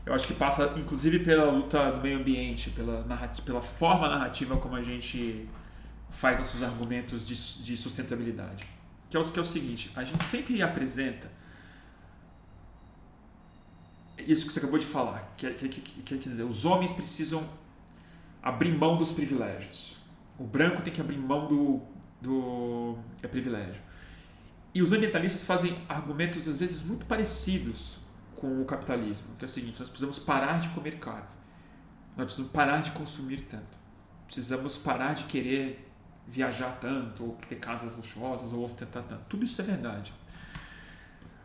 Eu 0.04 0.12
acho 0.12 0.26
que 0.26 0.34
passa, 0.34 0.74
inclusive, 0.76 1.20
pela 1.20 1.50
luta 1.50 1.90
do 1.92 2.02
meio 2.02 2.18
ambiente, 2.18 2.70
pela, 2.70 3.02
narrati- 3.04 3.40
pela 3.42 3.62
forma 3.62 4.08
narrativa 4.08 4.56
como 4.58 4.74
a 4.76 4.82
gente 4.82 5.48
faz 6.10 6.38
nossos 6.38 6.62
argumentos 6.62 7.26
de, 7.26 7.34
de 7.62 7.76
sustentabilidade. 7.76 8.66
Que 9.08 9.16
é, 9.16 9.20
o, 9.20 9.24
que 9.24 9.38
é 9.38 9.42
o 9.42 9.44
seguinte, 9.44 9.90
a 9.96 10.04
gente 10.04 10.22
sempre 10.24 10.60
apresenta 10.60 11.30
isso 14.18 14.46
que 14.46 14.52
você 14.52 14.58
acabou 14.58 14.78
de 14.78 14.86
falar, 14.86 15.32
que, 15.36 15.46
é- 15.46 15.54
que, 15.54 15.68
que, 15.68 15.80
que, 15.80 16.02
quer 16.18 16.28
dizer, 16.28 16.42
os 16.44 16.64
homens 16.66 16.92
precisam 16.92 17.48
abrir 18.42 18.72
mão 18.72 18.96
dos 18.98 19.12
privilégios. 19.12 19.96
O 20.38 20.44
branco 20.44 20.82
tem 20.82 20.92
que 20.92 21.00
abrir 21.00 21.16
mão 21.18 21.46
do, 21.48 21.80
do 22.20 22.98
é 23.22 23.26
privilégio. 23.28 23.82
E 24.74 24.82
os 24.82 24.92
ambientalistas 24.92 25.44
fazem 25.44 25.78
argumentos 25.88 26.48
às 26.48 26.56
vezes 26.56 26.82
muito 26.82 27.04
parecidos 27.06 27.98
com 28.34 28.60
o 28.60 28.64
capitalismo, 28.64 29.36
que 29.36 29.44
é 29.44 29.46
o 29.46 29.48
seguinte, 29.48 29.78
nós 29.78 29.88
precisamos 29.88 30.18
parar 30.18 30.58
de 30.60 30.68
comer 30.70 30.98
carne. 30.98 31.28
Nós 32.16 32.26
precisamos 32.26 32.52
parar 32.52 32.82
de 32.82 32.90
consumir 32.92 33.42
tanto. 33.42 33.78
Precisamos 34.26 34.76
parar 34.76 35.14
de 35.14 35.24
querer 35.24 35.88
viajar 36.26 36.78
tanto, 36.80 37.24
ou 37.24 37.38
ter 37.48 37.56
casas 37.56 37.96
luxuosas, 37.96 38.52
ou 38.52 38.64
ostentar 38.64 39.02
tanto. 39.02 39.22
Tudo 39.28 39.44
isso 39.44 39.60
é 39.60 39.64
verdade. 39.64 40.12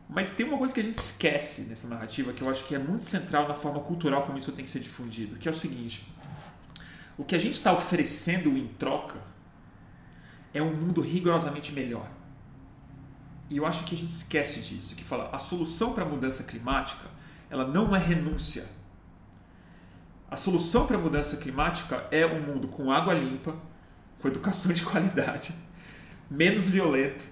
Mas 0.09 0.31
tem 0.31 0.45
uma 0.45 0.57
coisa 0.57 0.73
que 0.73 0.79
a 0.79 0.83
gente 0.83 0.97
esquece 0.97 1.63
nessa 1.63 1.87
narrativa, 1.87 2.31
que 2.31 2.41
eu 2.41 2.49
acho 2.49 2.65
que 2.65 2.73
é 2.73 2.79
muito 2.79 3.03
central 3.03 3.47
na 3.47 3.53
forma 3.53 3.79
cultural 3.81 4.23
como 4.23 4.37
isso 4.37 4.51
tem 4.53 4.63
que 4.63 4.71
ser 4.71 4.79
difundido, 4.79 5.35
que 5.35 5.47
é 5.47 5.51
o 5.51 5.53
seguinte: 5.53 6.07
o 7.17 7.25
que 7.25 7.35
a 7.35 7.39
gente 7.39 7.55
está 7.55 7.73
oferecendo 7.73 8.57
em 8.57 8.67
troca 8.67 9.19
é 10.53 10.61
um 10.61 10.73
mundo 10.73 11.01
rigorosamente 11.01 11.73
melhor. 11.73 12.09
E 13.49 13.57
eu 13.57 13.65
acho 13.65 13.83
que 13.85 13.95
a 13.95 13.97
gente 13.97 14.09
esquece 14.09 14.59
disso, 14.59 14.95
que 14.95 15.03
fala, 15.03 15.29
a 15.31 15.39
solução 15.39 15.93
para 15.93 16.03
a 16.03 16.07
mudança 16.07 16.43
climática, 16.43 17.07
ela 17.49 17.65
não 17.65 17.95
é 17.95 17.99
renúncia. 17.99 18.65
A 20.29 20.35
solução 20.35 20.85
para 20.85 20.97
a 20.97 20.99
mudança 20.99 21.37
climática 21.37 22.05
é 22.11 22.25
um 22.25 22.41
mundo 22.41 22.67
com 22.67 22.91
água 22.91 23.13
limpa, 23.13 23.55
com 24.19 24.27
educação 24.27 24.73
de 24.73 24.83
qualidade, 24.85 25.53
menos 26.29 26.67
violento, 26.67 27.25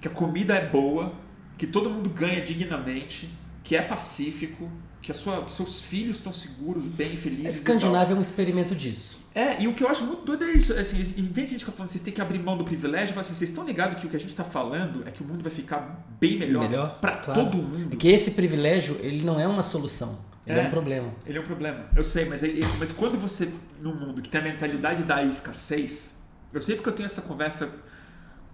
que 0.00 0.08
a 0.08 0.10
comida 0.10 0.54
é 0.54 0.68
boa, 0.68 1.14
que 1.56 1.66
todo 1.66 1.88
mundo 1.88 2.10
ganha 2.10 2.40
dignamente, 2.42 3.32
que 3.64 3.74
é 3.74 3.82
pacífico, 3.82 4.70
que 5.02 5.10
a 5.10 5.14
sua, 5.14 5.48
seus 5.48 5.80
filhos 5.80 6.18
estão 6.18 6.32
seguros, 6.32 6.86
bem 6.86 7.14
A 7.14 7.16
felizes. 7.16 7.42
tal. 7.64 7.74
Escandinávia 7.74 8.14
é 8.14 8.16
um 8.16 8.20
experimento 8.20 8.74
disso. 8.76 9.24
É, 9.34 9.60
e 9.60 9.66
o 9.66 9.74
que 9.74 9.82
eu 9.82 9.88
acho 9.88 10.04
muito 10.04 10.22
doido 10.24 10.44
é 10.44 10.52
isso. 10.52 10.72
Assim, 10.74 10.98
em 11.00 11.24
vez 11.24 11.48
de 11.48 11.56
a 11.56 11.58
gente 11.58 11.64
ficar 11.64 11.72
falando 11.72 11.88
vocês 11.90 12.02
têm 12.04 12.14
que 12.14 12.20
abrir 12.20 12.38
mão 12.38 12.56
do 12.56 12.64
privilégio, 12.64 13.18
assim, 13.18 13.34
vocês 13.34 13.50
estão 13.50 13.66
ligados 13.66 14.00
que 14.00 14.06
o 14.06 14.10
que 14.10 14.14
a 14.14 14.20
gente 14.20 14.28
está 14.28 14.44
falando 14.44 15.02
é 15.08 15.10
que 15.10 15.22
o 15.22 15.26
mundo 15.26 15.42
vai 15.42 15.50
ficar 15.50 16.06
bem 16.20 16.38
melhor, 16.38 16.68
Melhor, 16.68 17.00
para 17.00 17.16
claro. 17.16 17.40
todo 17.44 17.56
mundo. 17.60 17.92
É 17.92 17.96
que 17.96 18.06
esse 18.08 18.30
privilégio, 18.30 18.96
ele 19.00 19.24
não 19.24 19.40
é 19.40 19.48
uma 19.48 19.62
solução, 19.62 20.18
ele 20.46 20.60
é, 20.60 20.62
É. 20.62 20.66
um 20.68 20.70
problema. 20.70 21.12
Ele 21.26 21.38
é 21.38 21.40
um 21.40 21.44
problema. 21.44 21.86
Eu 21.96 22.04
sei, 22.04 22.26
mas, 22.26 22.42
ele- 22.44 22.64
mas 22.78 22.92
quando 22.92 23.18
você, 23.18 23.50
num 23.80 23.94
mundo 23.94 24.22
que 24.22 24.28
tem 24.30 24.40
a 24.40 24.44
mentalidade 24.44 25.02
da 25.02 25.24
escassez, 25.24 26.12
eu 26.52 26.60
sei 26.60 26.76
porque 26.76 26.90
eu 26.90 26.94
tenho 26.94 27.06
essa 27.06 27.22
conversa 27.22 27.68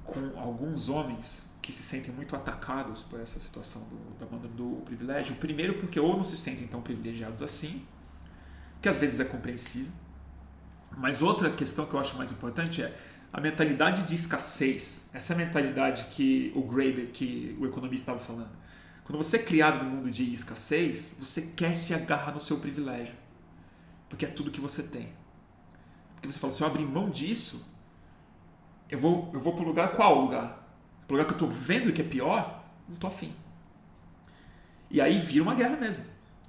com 0.04 0.38
alguns 0.38 0.88
homens 0.88 1.49
que 1.70 1.76
se 1.76 1.84
sentem 1.84 2.12
muito 2.12 2.34
atacados 2.34 3.02
por 3.04 3.20
essa 3.20 3.38
situação 3.38 3.82
do, 3.82 4.18
da 4.18 4.26
banda 4.26 4.48
do 4.48 4.82
privilégio. 4.84 5.36
Primeiro, 5.36 5.74
porque 5.74 6.00
ou 6.00 6.16
não 6.16 6.24
se 6.24 6.36
sentem 6.36 6.66
tão 6.66 6.82
privilegiados 6.82 7.42
assim, 7.42 7.86
que 8.82 8.88
às 8.88 8.98
vezes 8.98 9.20
é 9.20 9.24
compreensível. 9.24 9.92
Mas 10.96 11.22
outra 11.22 11.50
questão 11.50 11.86
que 11.86 11.94
eu 11.94 12.00
acho 12.00 12.16
mais 12.18 12.32
importante 12.32 12.82
é 12.82 12.96
a 13.32 13.40
mentalidade 13.40 14.02
de 14.02 14.16
escassez. 14.16 15.08
Essa 15.12 15.34
mentalidade 15.34 16.06
que 16.06 16.52
o 16.56 16.62
Graeber, 16.62 17.10
que 17.12 17.56
o 17.60 17.66
economista 17.66 18.10
estava 18.12 18.18
falando. 18.18 18.50
Quando 19.04 19.18
você 19.18 19.36
é 19.36 19.42
criado 19.42 19.84
no 19.84 19.90
mundo 19.90 20.10
de 20.10 20.32
escassez, 20.32 21.16
você 21.18 21.42
quer 21.42 21.76
se 21.76 21.94
agarrar 21.94 22.32
no 22.32 22.40
seu 22.40 22.58
privilégio. 22.58 23.14
Porque 24.08 24.24
é 24.24 24.28
tudo 24.28 24.50
que 24.50 24.60
você 24.60 24.82
tem. 24.82 25.08
Porque 26.14 26.30
você 26.30 26.38
fala, 26.38 26.52
se 26.52 26.62
eu 26.62 26.66
abrir 26.66 26.84
mão 26.84 27.08
disso, 27.10 27.64
eu 28.88 28.98
vou, 28.98 29.30
eu 29.32 29.38
vou 29.38 29.54
para 29.54 29.62
o 29.62 29.66
lugar 29.66 29.92
qual 29.92 30.20
lugar? 30.20 30.59
Para 31.10 31.16
o 31.16 31.18
lugar 31.18 31.26
que 31.26 31.42
eu 31.42 31.48
estou 31.48 31.50
vendo 31.50 31.92
que 31.92 32.00
é 32.00 32.04
pior? 32.04 32.64
Não 32.86 32.94
estou 32.94 33.10
afim. 33.10 33.34
E 34.88 35.00
aí 35.00 35.18
vira 35.18 35.42
uma 35.42 35.56
guerra 35.56 35.76
mesmo. 35.76 36.04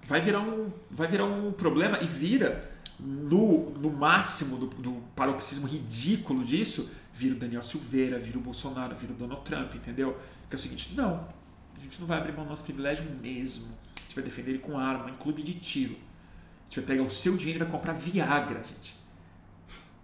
Vai 0.06 0.22
virar 0.22 0.40
um, 0.40 0.72
vai 0.92 1.08
virar 1.08 1.26
um 1.26 1.52
problema 1.52 1.98
e 2.00 2.06
vira 2.06 2.72
no, 3.00 3.72
no 3.72 3.90
máximo 3.90 4.58
do, 4.58 4.68
do 4.68 4.92
paroxismo 5.16 5.66
ridículo 5.66 6.46
disso, 6.46 6.92
vira 7.12 7.34
o 7.34 7.40
Daniel 7.40 7.64
Silveira, 7.64 8.20
vira 8.20 8.38
o 8.38 8.42
Bolsonaro, 8.42 8.96
vira 8.96 9.14
o 9.14 9.16
Donald 9.16 9.42
Trump, 9.42 9.74
entendeu? 9.74 10.16
Que 10.48 10.56
é 10.56 10.58
o 10.58 10.60
seguinte, 10.60 10.94
não, 10.96 11.28
a 11.76 11.82
gente 11.82 12.00
não 12.00 12.06
vai 12.06 12.20
abrir 12.20 12.32
mão 12.32 12.44
do 12.44 12.52
nosso 12.52 12.64
privilégio 12.64 13.06
mesmo. 13.20 13.66
A 13.98 14.02
gente 14.02 14.14
vai 14.14 14.24
defender 14.24 14.52
ele 14.52 14.60
com 14.60 14.78
arma, 14.78 15.10
em 15.10 15.16
clube 15.16 15.42
de 15.42 15.56
tiro. 15.56 15.94
A 15.94 16.64
gente 16.66 16.82
vai 16.82 16.86
pegar 16.86 17.04
o 17.04 17.10
seu 17.10 17.36
dinheiro 17.36 17.58
e 17.58 17.64
vai 17.64 17.72
comprar 17.72 17.94
Viagra, 17.94 18.62
gente. 18.64 18.96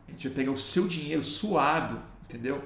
A 0.08 0.12
gente 0.14 0.28
vai 0.30 0.36
pegar 0.36 0.52
o 0.52 0.58
seu 0.58 0.88
dinheiro 0.88 1.22
suado, 1.22 2.02
entendeu? 2.24 2.64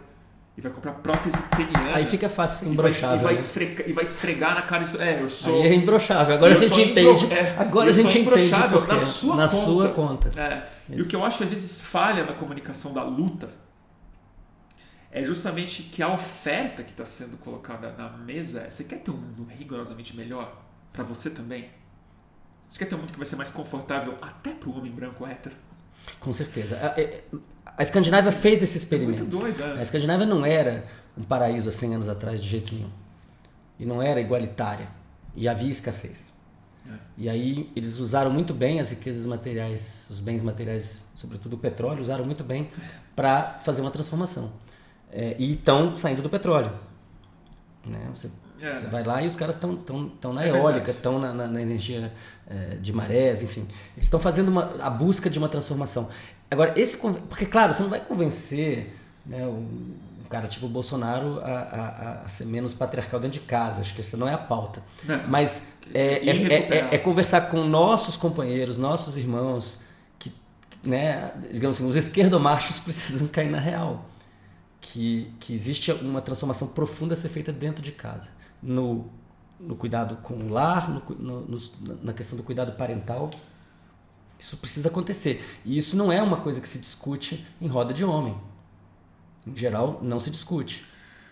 E 0.57 0.61
vai 0.61 0.71
comprar 0.71 0.91
prótese 0.95 1.37
peniana. 1.55 1.95
Aí 1.95 2.05
fica 2.05 2.27
fácil 2.27 2.67
ser 2.67 2.73
e 2.73 2.75
vai, 2.75 2.91
e, 2.91 2.93
vai 3.23 3.33
né? 3.33 3.39
esfregar, 3.39 3.89
e 3.89 3.93
vai 3.93 4.03
esfregar 4.03 4.55
na 4.55 4.61
cara. 4.63 4.85
É, 4.99 5.21
eu 5.21 5.29
sou. 5.29 5.61
Aí 5.61 5.69
é 5.69 5.73
imbrochável. 5.73 6.35
Agora 6.35 6.53
a 6.53 6.59
gente 6.59 6.69
sou 6.69 6.79
entende. 6.79 7.33
é, 7.33 7.55
Agora 7.57 7.89
a 7.89 7.93
gente 7.93 8.19
entende 8.19 8.49
na 8.87 8.99
sua 9.05 9.35
na 9.35 9.47
conta. 9.47 9.63
sua 9.63 9.89
conta. 9.89 10.29
É, 10.39 10.67
E 10.89 11.01
o 11.01 11.07
que 11.07 11.15
eu 11.15 11.23
acho 11.23 11.37
que 11.37 11.45
às 11.45 11.49
vezes 11.49 11.79
falha 11.79 12.25
na 12.25 12.33
comunicação 12.33 12.93
da 12.93 13.01
luta 13.01 13.49
é 15.09 15.23
justamente 15.23 15.83
que 15.83 16.03
a 16.03 16.09
oferta 16.09 16.83
que 16.83 16.91
está 16.91 17.05
sendo 17.05 17.37
colocada 17.37 17.93
na 17.97 18.09
mesa 18.09 18.61
é: 18.61 18.69
você 18.69 18.83
quer 18.83 18.99
ter 18.99 19.11
um 19.11 19.17
mundo 19.17 19.47
rigorosamente 19.57 20.15
melhor 20.17 20.61
para 20.91 21.03
você 21.03 21.29
também? 21.29 21.69
Você 22.67 22.79
quer 22.79 22.85
ter 22.85 22.95
um 22.95 22.99
mundo 22.99 23.11
que 23.11 23.17
vai 23.17 23.25
ser 23.25 23.35
mais 23.37 23.49
confortável 23.49 24.17
até 24.21 24.51
para 24.51 24.69
o 24.69 24.77
homem 24.77 24.91
branco 24.91 25.25
hétero? 25.25 25.55
Com 26.19 26.33
certeza. 26.33 26.77
A, 27.75 27.77
a- 27.77 27.79
a 27.79 27.81
Escandinávia 27.83 28.31
fez 28.31 28.61
esse 28.61 28.77
É 28.77 28.77
experimento. 28.77 29.23
muito 29.23 29.37
doido, 29.37 29.63
A 29.63 29.75
né? 29.75 29.81
Escandinávia 29.83 30.25
não 30.25 30.45
era 30.45 30.85
um 31.17 31.23
paraíso 31.23 31.69
há 31.69 31.71
100 31.71 31.95
anos 31.95 32.09
atrás 32.09 32.41
de 32.41 32.47
jeito 32.47 32.73
nenhum. 32.75 32.89
E 33.79 33.85
não 33.85 34.01
era 34.01 34.19
igualitária. 34.21 34.87
E 35.35 35.47
havia 35.47 35.69
escassez. 35.71 36.33
É. 36.87 36.93
E 37.17 37.29
aí 37.29 37.71
eles 37.75 37.97
usaram 37.99 38.31
muito 38.31 38.53
bem 38.53 38.79
as 38.79 38.89
riquezas 38.91 39.25
materiais, 39.25 40.07
os 40.09 40.19
bens 40.19 40.41
materiais, 40.41 41.07
sobretudo 41.15 41.53
o 41.53 41.57
petróleo, 41.57 42.01
usaram 42.01 42.25
muito 42.25 42.43
bem 42.43 42.67
para 43.15 43.59
fazer 43.63 43.81
uma 43.81 43.91
transformação. 43.91 44.51
É, 45.11 45.35
e 45.37 45.53
estão 45.53 45.93
saindo 45.95 46.21
do 46.21 46.29
petróleo. 46.29 46.71
Né? 47.85 47.99
Você, 48.13 48.29
É. 48.61 48.77
você 48.79 48.87
vai 48.87 49.03
lá 49.03 49.21
e 49.21 49.27
os 49.27 49.35
caras 49.35 49.55
estão 49.55 49.75
tão, 49.75 50.07
tão 50.09 50.33
na 50.33 50.43
É 50.45 50.49
eólica, 50.49 50.91
estão 50.91 51.19
na, 51.19 51.33
na- 51.33 51.47
na 51.47 51.61
energia 51.61 52.11
é, 52.47 52.75
de 52.75 52.93
marés, 52.93 53.41
enfim. 53.43 53.61
Eles 53.95 54.05
estão 54.05 54.19
fazendo 54.19 54.49
uma, 54.49 54.71
a 54.79 54.89
busca 54.89 55.29
de 55.29 55.37
uma 55.39 55.49
transformação. 55.49 56.09
Agora, 56.51 56.73
esse 56.79 56.97
porque, 56.97 57.45
claro, 57.45 57.73
você 57.73 57.81
não 57.81 57.89
vai 57.89 58.01
convencer 58.01 58.93
né, 59.25 59.45
um, 59.47 59.95
um 60.21 60.27
cara 60.29 60.47
tipo 60.47 60.65
o 60.65 60.69
Bolsonaro 60.69 61.39
a, 61.39 61.49
a- 61.49 62.21
a 62.25 62.27
ser 62.29 62.45
menos 62.45 62.73
patriarcal 62.73 63.19
dentro 63.21 63.39
de 63.39 63.45
casa. 63.45 63.79
Acho 63.81 63.95
que 63.95 64.01
essa 64.01 64.17
não 64.17 64.27
é 64.27 64.33
a 64.33 64.37
pauta. 64.37 64.83
Não. 65.05 65.27
Mas 65.29 65.67
é, 65.93 66.27
é- 66.29 66.29
é- 66.29 66.77
é- 66.77 66.95
é 66.95 66.97
conversar 66.97 67.41
com 67.49 67.63
nossos 67.63 68.17
companheiros, 68.17 68.77
nossos 68.77 69.17
irmãos, 69.17 69.79
que, 70.19 70.31
né, 70.83 71.31
digamos 71.53 71.77
assim, 71.77 71.87
os 71.89 71.95
esquerdomachos 71.95 72.79
precisam 72.83 73.27
cair 73.27 73.49
na 73.49 73.59
real. 73.59 74.05
Que, 74.81 75.31
que 75.39 75.53
existe 75.53 75.91
uma 75.93 76.21
transformação 76.21 76.67
profunda 76.67 77.13
a 77.13 77.17
ser 77.17 77.29
feita 77.29 77.53
dentro 77.53 77.81
de 77.81 77.93
casa. 77.93 78.29
No, 78.61 79.05
no 79.59 79.75
cuidado 79.75 80.17
com 80.17 80.33
o 80.33 80.49
lar, 80.49 80.89
no 80.89 81.01
no- 81.47 81.61
na 82.03 82.11
questão 82.11 82.35
do 82.35 82.43
cuidado 82.43 82.73
parental, 82.73 83.29
Isso 84.41 84.57
precisa 84.57 84.89
acontecer. 84.89 85.45
E 85.63 85.77
isso 85.77 85.95
não 85.95 86.11
é 86.11 86.19
uma 86.19 86.37
coisa 86.37 86.59
que 86.59 86.67
se 86.67 86.79
discute 86.79 87.45
em 87.61 87.67
roda 87.67 87.93
de 87.93 88.03
homem. 88.03 88.35
Em 89.45 89.55
geral, 89.55 89.99
não 90.01 90.19
se 90.19 90.31
discute. 90.31 90.83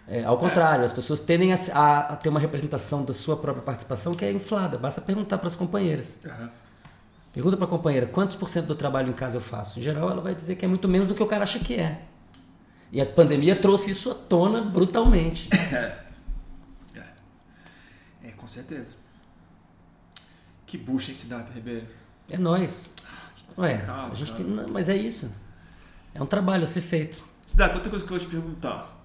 É, 0.07 0.23
ao 0.23 0.38
contrário, 0.38 0.84
é. 0.84 0.86
as 0.86 0.94
pessoas 0.94 1.19
tendem 1.19 1.52
a, 1.52 1.56
a, 1.56 2.15
ter 2.15 2.30
uma 2.30 2.40
representação 2.40 3.03
da 3.03 3.11
sua 3.11 3.36
própria 3.36 3.64
participação 3.64 4.14
que 4.14 4.23
é 4.23 4.31
inflada. 4.31 4.77
Basta 4.77 5.02
perguntar 5.02 5.40
para 5.40 5.48
as 5.48 5.56
companheiras. 5.56 6.19
Uhum. 6.23 6.49
Pergunta 7.34 7.57
para 7.57 7.65
a 7.65 7.69
companheira 7.69 8.06
quantos 8.06 8.36
por 8.36 8.48
cento 8.48 8.68
do 8.68 8.76
trabalho 8.76 9.10
em 9.10 9.14
casa 9.14 9.38
eu 9.38 9.41
faço. 9.41 9.80
Em 9.80 9.81
geral, 9.81 10.11
ela 10.11 10.22
vai 10.22 10.36
dizer 10.36 10.56
que 10.56 10.64
é 10.64 10.68
muito 10.68 10.88
menos 10.88 11.07
do 11.07 11.15
que 11.15 11.23
o 11.23 11.27
cara 11.27 11.41
acha 11.41 11.57
que 11.57 11.73
é. 11.73 12.03
E 12.91 13.02
a 13.02 13.07
pandemia 13.07 13.56
trouxe 13.56 13.90
isso 13.90 14.11
à 14.11 14.14
tona 14.14 14.61
brutalmente. 14.61 15.49
É, 15.73 15.98
é. 16.95 18.27
é 18.30 18.31
com 18.31 18.48
certeza. 18.48 18.94
Que 20.68 20.77
bucha 20.77 21.10
em 21.10 21.15
Cidade 21.15 21.52
Ribeiro. 21.52 21.88
É 22.30 22.38
nós. 22.38 22.91
Ué, 23.57 23.84
a 23.88 24.14
gente 24.14 24.34
tem, 24.34 24.45
não, 24.45 24.69
mas 24.69 24.88
é 24.89 24.95
isso. 24.95 25.31
É 26.14 26.22
um 26.22 26.26
trabalho 26.26 26.64
a 26.64 26.68
ser 26.68 26.81
feito. 26.81 27.26
Cidade, 27.45 27.76
outra 27.76 27.89
coisa 27.89 28.06
que 28.06 28.14
eu 28.14 28.18
vou 28.18 28.27
te 28.27 28.31
perguntar. 28.31 28.97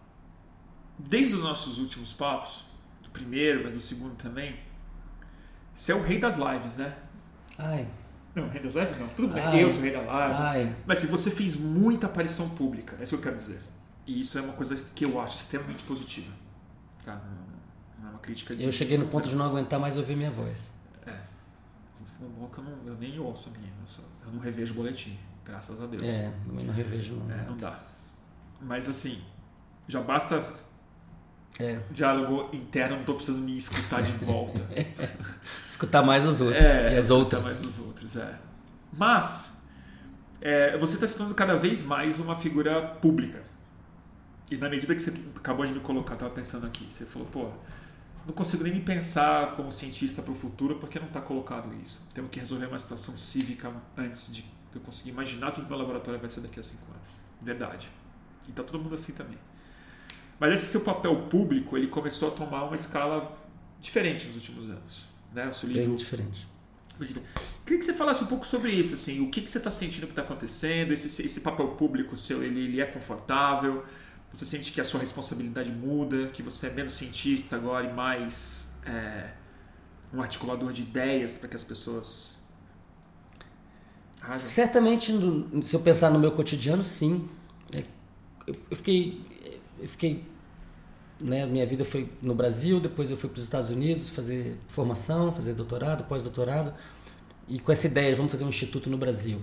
Desde 0.99 1.35
os 1.35 1.43
nossos 1.43 1.79
últimos 1.79 2.13
papos, 2.13 2.65
do 3.03 3.09
primeiro, 3.11 3.65
mas 3.65 3.75
do 3.75 3.81
segundo 3.81 4.15
também, 4.15 4.57
você 5.75 5.93
é 5.93 5.95
o 5.95 6.03
rei 6.03 6.19
das 6.19 6.37
lives, 6.37 6.77
né? 6.77 6.95
Ai. 7.59 7.89
Não, 8.35 8.49
rei 8.49 8.63
das 8.63 8.75
lives 8.75 8.99
não. 8.99 9.09
Tudo 9.09 9.29
bem, 9.29 9.43
Ai. 9.43 9.63
eu 9.65 9.71
sou 9.71 9.81
o 9.81 9.83
rei 9.83 9.93
da 9.93 10.01
live. 10.01 10.35
Ai. 10.35 10.77
Mas 10.87 10.99
se 10.99 11.07
você 11.07 11.31
fez 11.31 11.57
muita 11.57 12.07
aparição 12.07 12.49
pública, 12.51 12.97
é 13.01 13.05
isso 13.05 13.17
que 13.17 13.21
eu 13.21 13.23
quero 13.23 13.37
dizer. 13.37 13.61
E 14.07 14.21
isso 14.21 14.39
é 14.39 14.43
uma 14.43 14.53
coisa 14.53 14.77
que 14.95 15.05
eu 15.05 15.21
acho 15.21 15.37
extremamente 15.37 15.83
positiva. 15.85 16.31
Tá? 17.05 17.21
Não 17.99 18.09
é 18.09 18.11
uma 18.11 18.19
crítica 18.19 18.55
de... 18.55 18.63
Eu 18.63 18.73
cheguei 18.73 18.99
no 18.99 19.07
ponto 19.07 19.29
de 19.29 19.35
não 19.35 19.47
aguentar 19.47 19.81
mais 19.81 19.97
ouvir 19.97 20.17
minha 20.17 20.31
voz. 20.31 20.74
O 22.25 22.41
bom 22.41 22.49
que 22.49 22.59
eu, 22.59 22.65
não, 22.65 22.79
eu 22.87 22.95
nem 22.97 23.19
ouço 23.19 23.51
a 23.51 23.59
minha. 23.59 23.73
Eu, 23.81 23.87
só, 23.87 24.03
eu 24.27 24.33
não 24.33 24.41
revejo 24.41 24.75
boletim, 24.75 25.19
graças 25.45 25.81
a 25.81 25.87
Deus. 25.87 26.03
É, 26.03 26.33
também 26.47 26.65
não 26.65 26.75
revejo 26.75 27.15
não. 27.17 27.31
É, 27.31 27.45
não 27.45 27.57
dá. 27.57 27.81
Mas 28.61 28.89
assim, 28.89 29.23
já 29.87 30.01
basta 30.01 30.43
é. 31.59 31.79
diálogo 31.91 32.49
interno, 32.55 32.95
não 32.95 33.01
estou 33.01 33.15
precisando 33.15 33.43
me 33.43 33.57
escutar 33.57 34.03
de 34.03 34.13
volta. 34.13 34.61
escutar 35.65 36.03
mais 36.03 36.25
os 36.25 36.41
outros 36.41 36.65
é, 36.65 36.95
e 36.95 36.99
as 36.99 37.11
outras. 37.11 37.45
mais 37.45 37.61
os 37.61 37.79
outros, 37.79 38.17
é. 38.17 38.39
Mas 38.93 39.53
é, 40.41 40.77
você 40.77 40.95
está 40.95 41.07
se 41.07 41.15
tornando 41.15 41.35
cada 41.35 41.57
vez 41.57 41.83
mais 41.83 42.19
uma 42.19 42.37
figura 42.37 42.83
pública. 42.83 43.43
E 44.51 44.57
na 44.57 44.69
medida 44.69 44.95
que 44.95 45.01
você 45.01 45.13
acabou 45.37 45.65
de 45.65 45.73
me 45.73 45.81
colocar, 45.81 46.15
estava 46.15 46.33
pensando 46.33 46.67
aqui, 46.67 46.87
você 46.91 47.05
falou, 47.05 47.27
pô, 47.29 47.51
não 48.27 48.33
consigo 48.33 48.65
nem 48.65 48.73
me 48.73 48.81
pensar 48.81 49.55
como 49.55 49.71
cientista 49.71 50.23
para 50.23 50.33
o 50.33 50.35
futuro 50.35 50.77
porque 50.77 50.99
não 50.99 51.07
está 51.09 51.21
colocado 51.21 51.75
isso. 51.83 52.07
Temos 52.15 52.31
que 52.31 52.39
resolver 52.39 52.67
uma 52.67 52.79
situação 52.79 53.17
cívica 53.17 53.73
antes 53.97 54.33
de 54.33 54.45
eu 54.75 54.81
conseguir 54.81 55.11
imaginar 55.11 55.53
tudo 55.53 55.65
que 55.65 55.71
meu 55.71 55.79
laboratório 55.79 56.19
vai 56.19 56.29
ser 56.31 56.41
daqui 56.41 56.59
a 56.59 56.63
cinco 56.63 56.91
anos. 56.93 57.17
Verdade. 57.43 57.89
E 58.47 58.51
está 58.51 58.63
todo 58.63 58.83
mundo 58.83 58.95
assim 58.95 59.13
também. 59.13 59.39
Mas 60.41 60.53
esse 60.55 60.67
seu 60.67 60.81
papel 60.81 61.15
público, 61.29 61.77
ele 61.77 61.87
começou 61.87 62.29
a 62.29 62.31
tomar 62.33 62.65
uma 62.65 62.75
escala 62.75 63.37
diferente 63.81 64.27
nos 64.27 64.37
últimos 64.37 64.71
anos. 64.71 65.07
Né? 65.33 65.49
O 65.49 65.53
seu 65.53 65.69
livro, 65.69 65.89
Bem 65.89 65.97
diferente. 65.97 66.49
Queria 67.65 67.79
que 67.79 67.85
você 67.85 67.93
falasse 67.93 68.23
um 68.23 68.29
pouco 68.29 68.47
sobre 68.47 68.71
isso, 68.71 68.95
assim, 68.95 69.21
o 69.21 69.29
que, 69.29 69.41
que 69.41 69.51
você 69.51 69.59
está 69.59 69.71
sentindo 69.71 70.07
que 70.07 70.13
está 70.13 70.23
acontecendo, 70.23 70.93
esse, 70.93 71.23
esse 71.23 71.41
papel 71.41 71.69
público 71.69 72.17
seu, 72.17 72.43
ele, 72.43 72.61
ele 72.61 72.81
é 72.81 72.87
confortável? 72.87 73.85
Você 74.35 74.45
sente 74.45 74.73
que 74.73 74.81
a 74.81 74.85
sua 74.85 74.99
responsabilidade 74.99 75.71
muda, 75.71 76.27
que 76.27 76.43
você 76.43 76.67
é 76.67 76.71
menos 76.71 76.95
cientista 76.95 77.55
agora 77.55 77.87
e 77.87 77.93
mais 77.93 78.69
é, 78.85 79.31
um 80.13 80.21
articulador 80.21 80.73
de 80.73 80.83
ideias 80.83 81.39
para 81.39 81.49
que 81.49 81.55
as 81.55 81.63
pessoas. 81.63 82.33
Certamente, 84.45 85.13
se 85.63 85.77
eu 85.77 85.81
pensar 85.81 86.11
no 86.11 86.19
meu 86.19 86.33
cotidiano, 86.33 86.83
sim. 86.83 87.29
É, 87.77 87.85
eu 88.49 88.77
fiquei, 88.77 89.25
eu 89.79 89.89
fiquei, 89.89 90.25
né, 91.21 91.47
minha 91.47 91.65
vida 91.65 91.85
foi 91.85 92.11
no 92.21 92.35
Brasil, 92.35 92.81
depois 92.81 93.13
eu 93.13 93.17
fui 93.17 93.31
para 93.31 93.39
os 93.39 93.45
Estados 93.45 93.71
Unidos 93.71 94.09
fazer 94.09 94.59
formação, 94.67 95.31
fazer 95.31 95.55
doutorado, 95.55 96.09
pós-doutorado, 96.09 96.75
e 97.47 97.61
com 97.61 97.71
essa 97.71 97.87
ideia, 97.87 98.17
vamos 98.17 98.33
fazer 98.33 98.43
um 98.43 98.49
instituto 98.49 98.91
no 98.91 98.99
Brasil, 98.99 99.41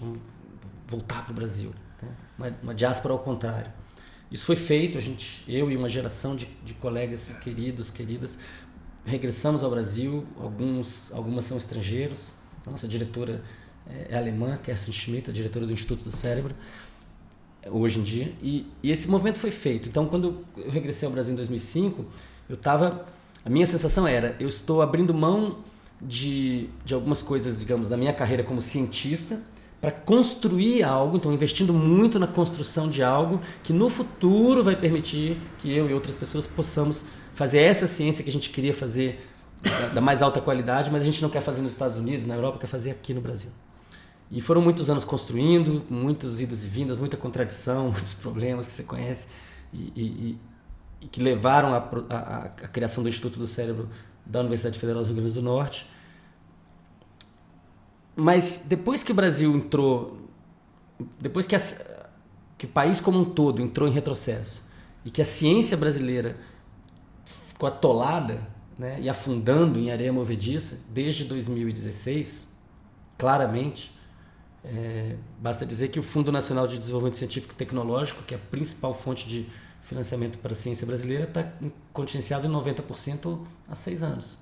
vamos 0.00 0.18
voltar 0.88 1.24
para 1.24 1.32
o 1.32 1.34
Brasil, 1.34 1.74
né? 2.00 2.08
uma, 2.38 2.56
uma 2.62 2.74
diáspora 2.74 3.12
ao 3.12 3.20
contrário. 3.20 3.79
Isso 4.30 4.46
foi 4.46 4.56
feito, 4.56 4.96
a 4.96 5.00
gente, 5.00 5.42
eu 5.48 5.70
e 5.70 5.76
uma 5.76 5.88
geração 5.88 6.36
de, 6.36 6.46
de 6.64 6.74
colegas 6.74 7.34
queridos, 7.34 7.90
queridas, 7.90 8.38
regressamos 9.04 9.64
ao 9.64 9.70
Brasil, 9.70 10.24
alguns, 10.38 11.12
algumas 11.12 11.44
são 11.44 11.56
estrangeiros, 11.56 12.34
a 12.64 12.70
nossa 12.70 12.86
diretora 12.86 13.42
é, 13.88 14.08
é 14.10 14.16
alemã, 14.16 14.56
Kerstin 14.56 14.92
Schmidt, 14.92 15.30
a 15.30 15.32
diretora 15.32 15.66
do 15.66 15.72
Instituto 15.72 16.04
do 16.04 16.12
Cérebro, 16.12 16.54
hoje 17.66 17.98
em 17.98 18.02
dia, 18.02 18.32
e, 18.40 18.66
e 18.82 18.90
esse 18.90 19.08
movimento 19.08 19.38
foi 19.38 19.50
feito. 19.50 19.88
Então, 19.88 20.06
quando 20.06 20.44
eu 20.56 20.70
regressei 20.70 21.06
ao 21.06 21.12
Brasil 21.12 21.32
em 21.32 21.36
2005, 21.36 22.04
eu 22.48 22.54
estava, 22.54 23.04
a 23.44 23.50
minha 23.50 23.66
sensação 23.66 24.06
era, 24.06 24.36
eu 24.38 24.48
estou 24.48 24.80
abrindo 24.80 25.12
mão 25.12 25.58
de, 26.00 26.68
de 26.84 26.94
algumas 26.94 27.20
coisas, 27.20 27.58
digamos, 27.58 27.88
da 27.88 27.96
minha 27.96 28.12
carreira 28.12 28.44
como 28.44 28.60
cientista, 28.60 29.40
para 29.80 29.90
construir 29.90 30.82
algo, 30.82 31.16
então 31.16 31.32
investindo 31.32 31.72
muito 31.72 32.18
na 32.18 32.26
construção 32.26 32.88
de 32.88 33.02
algo 33.02 33.40
que 33.62 33.72
no 33.72 33.88
futuro 33.88 34.62
vai 34.62 34.76
permitir 34.76 35.40
que 35.58 35.74
eu 35.74 35.88
e 35.88 35.94
outras 35.94 36.16
pessoas 36.16 36.46
possamos 36.46 37.06
fazer 37.34 37.60
essa 37.60 37.86
ciência 37.86 38.22
que 38.22 38.28
a 38.28 38.32
gente 38.32 38.50
queria 38.50 38.74
fazer 38.74 39.26
da, 39.94 40.00
mais 40.00 40.20
alta 40.20 40.40
qualidade, 40.40 40.90
mas 40.90 41.02
a 41.02 41.04
gente 41.06 41.22
não 41.22 41.30
quer 41.30 41.40
fazer 41.40 41.62
nos 41.62 41.72
Estados 41.72 41.96
Unidos, 41.96 42.26
na 42.26 42.34
Europa, 42.34 42.58
quer 42.58 42.66
fazer 42.66 42.90
aqui 42.90 43.14
no 43.14 43.22
Brasil. 43.22 43.50
E 44.30 44.40
foram 44.40 44.60
muitos 44.60 44.90
anos 44.90 45.02
construindo, 45.02 45.82
muitas 45.88 46.40
idas 46.40 46.62
e 46.64 46.68
vindas, 46.68 46.98
muita 46.98 47.16
contradição, 47.16 47.90
muitos 47.90 48.12
problemas 48.14 48.66
que 48.66 48.72
você 48.72 48.82
conhece 48.82 49.28
e, 49.72 49.92
e, 49.96 50.38
e 51.00 51.06
que 51.08 51.22
levaram 51.22 51.74
à 51.74 52.48
criação 52.68 53.02
do 53.02 53.08
Instituto 53.08 53.38
do 53.38 53.46
Cérebro 53.46 53.88
da 54.26 54.40
Universidade 54.40 54.78
Federal 54.78 55.02
do 55.02 55.06
Rio 55.06 55.16
Grande 55.16 55.32
do 55.32 55.42
Norte 55.42 55.86
mas 58.20 58.66
depois 58.68 59.02
que 59.02 59.12
o 59.12 59.14
Brasil 59.14 59.56
entrou, 59.56 60.28
depois 61.18 61.46
que, 61.46 61.56
a, 61.56 61.60
que 62.58 62.66
o 62.66 62.68
país 62.68 63.00
como 63.00 63.18
um 63.18 63.24
todo 63.24 63.62
entrou 63.62 63.88
em 63.88 63.92
retrocesso 63.92 64.68
e 65.04 65.10
que 65.10 65.22
a 65.22 65.24
ciência 65.24 65.76
brasileira 65.76 66.36
ficou 67.24 67.66
atolada 67.66 68.38
né, 68.78 68.98
e 69.00 69.08
afundando 69.08 69.78
em 69.78 69.90
areia 69.90 70.12
movediça 70.12 70.80
desde 70.90 71.24
2016, 71.24 72.46
claramente, 73.16 73.98
é, 74.62 75.16
basta 75.38 75.64
dizer 75.64 75.88
que 75.88 75.98
o 75.98 76.02
Fundo 76.02 76.30
Nacional 76.30 76.66
de 76.66 76.78
Desenvolvimento 76.78 77.16
Científico 77.16 77.54
e 77.54 77.56
Tecnológico, 77.56 78.22
que 78.22 78.34
é 78.34 78.36
a 78.36 78.40
principal 78.50 78.92
fonte 78.92 79.26
de 79.26 79.48
financiamento 79.82 80.38
para 80.38 80.52
a 80.52 80.54
ciência 80.54 80.86
brasileira, 80.86 81.24
está 81.24 81.50
contingenciado 81.92 82.46
em 82.46 82.50
90% 82.50 83.40
há 83.66 83.74
seis 83.74 84.02
anos. 84.02 84.38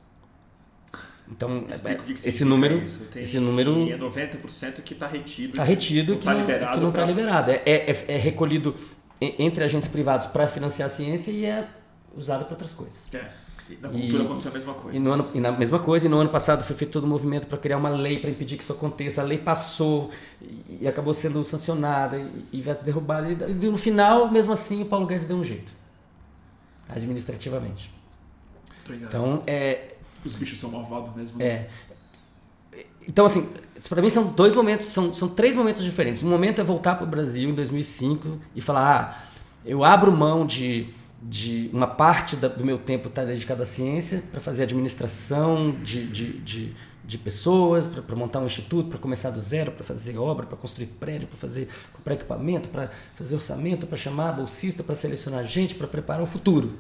Então, 1.30 1.66
é, 1.68 1.94
que 1.94 2.14
que 2.14 2.28
esse 2.28 2.44
número, 2.44 2.82
Tem, 3.10 3.22
esse 3.22 3.38
número 3.38 3.88
é 3.88 3.98
90% 3.98 4.82
que 4.82 4.94
está 4.94 5.06
retido. 5.06 5.50
Está 5.50 5.64
retido 5.64 6.16
que 6.16 6.26
não 6.26 6.32
está 6.32 6.34
liberado. 6.34 6.72
Que 6.72 6.82
não 6.82 6.88
está 6.88 7.04
liberado. 7.04 7.50
É, 7.50 7.62
é, 7.66 8.04
é, 8.08 8.16
recolhido 8.16 8.74
entre 9.20 9.64
agentes 9.64 9.88
privados 9.88 10.26
para 10.28 10.48
financiar 10.48 10.86
a 10.86 10.90
ciência 10.90 11.30
e 11.30 11.44
é 11.44 11.68
usado 12.16 12.44
para 12.44 12.54
outras 12.54 12.72
coisas. 12.72 13.08
É. 13.12 13.28
E 13.68 13.76
na 13.76 13.90
cultura 13.90 14.22
e, 14.22 14.24
aconteceu 14.24 14.50
a 14.50 14.54
mesma 14.54 14.74
coisa. 14.74 14.96
E, 14.96 15.00
no 15.00 15.12
ano, 15.12 15.28
e 15.34 15.40
na 15.40 15.52
mesma 15.52 15.78
coisa, 15.78 16.06
e 16.06 16.08
no 16.08 16.18
ano 16.18 16.30
passado 16.30 16.64
foi 16.64 16.74
feito 16.74 16.92
todo 16.92 17.04
um 17.04 17.10
movimento 17.10 17.46
para 17.46 17.58
criar 17.58 17.76
uma 17.76 17.90
lei 17.90 18.18
para 18.18 18.30
impedir 18.30 18.56
que 18.56 18.62
isso 18.62 18.72
aconteça. 18.72 19.20
A 19.20 19.24
lei 19.24 19.36
passou 19.36 20.10
e, 20.40 20.78
e 20.80 20.88
acabou 20.88 21.12
sendo 21.12 21.44
sancionada 21.44 22.18
e, 22.18 22.46
e 22.50 22.62
veto 22.62 22.82
derrubado. 22.84 23.30
E, 23.30 23.54
no 23.54 23.76
final, 23.76 24.30
mesmo 24.30 24.52
assim, 24.52 24.82
o 24.82 24.86
Paulo 24.86 25.06
Guedes 25.06 25.26
deu 25.26 25.36
um 25.36 25.44
jeito. 25.44 25.70
Administrativamente. 26.88 27.92
Então, 28.90 29.42
é, 29.46 29.96
os 30.24 30.34
bichos 30.34 30.58
são 30.58 30.70
malvados 30.70 31.14
mesmo. 31.14 31.40
É. 31.42 31.68
Então, 33.06 33.24
assim, 33.24 33.48
para 33.88 34.02
mim 34.02 34.10
são 34.10 34.26
dois 34.26 34.54
momentos, 34.54 34.86
são, 34.86 35.14
são 35.14 35.28
três 35.28 35.56
momentos 35.56 35.82
diferentes. 35.82 36.22
Um 36.22 36.28
momento 36.28 36.60
é 36.60 36.64
voltar 36.64 36.96
para 36.96 37.04
o 37.04 37.08
Brasil 37.08 37.48
em 37.48 37.54
2005 37.54 38.38
e 38.54 38.60
falar: 38.60 38.90
ah, 38.90 39.28
eu 39.64 39.82
abro 39.82 40.12
mão 40.12 40.44
de, 40.44 40.88
de 41.22 41.70
uma 41.72 41.86
parte 41.86 42.36
da, 42.36 42.48
do 42.48 42.64
meu 42.64 42.78
tempo 42.78 43.08
estar 43.08 43.22
tá 43.22 43.28
dedicado 43.28 43.62
à 43.62 43.66
ciência 43.66 44.22
para 44.30 44.40
fazer 44.40 44.64
administração 44.64 45.70
de, 45.82 46.06
de, 46.06 46.38
de, 46.40 46.76
de 47.04 47.18
pessoas, 47.18 47.86
para 47.86 48.14
montar 48.14 48.40
um 48.40 48.46
instituto, 48.46 48.90
para 48.90 48.98
começar 48.98 49.30
do 49.30 49.40
zero, 49.40 49.72
para 49.72 49.84
fazer 49.84 50.18
obra, 50.18 50.46
para 50.46 50.56
construir 50.56 50.86
prédio, 50.86 51.28
para 51.28 51.38
fazer 51.38 51.68
comprar 51.92 52.14
equipamento, 52.14 52.68
para 52.68 52.90
fazer 53.14 53.34
orçamento, 53.36 53.86
para 53.86 53.96
chamar 53.96 54.32
bolsista, 54.32 54.82
para 54.82 54.94
selecionar 54.94 55.46
gente, 55.46 55.74
para 55.74 55.86
preparar 55.86 56.22
o 56.22 56.26
futuro. 56.26 56.74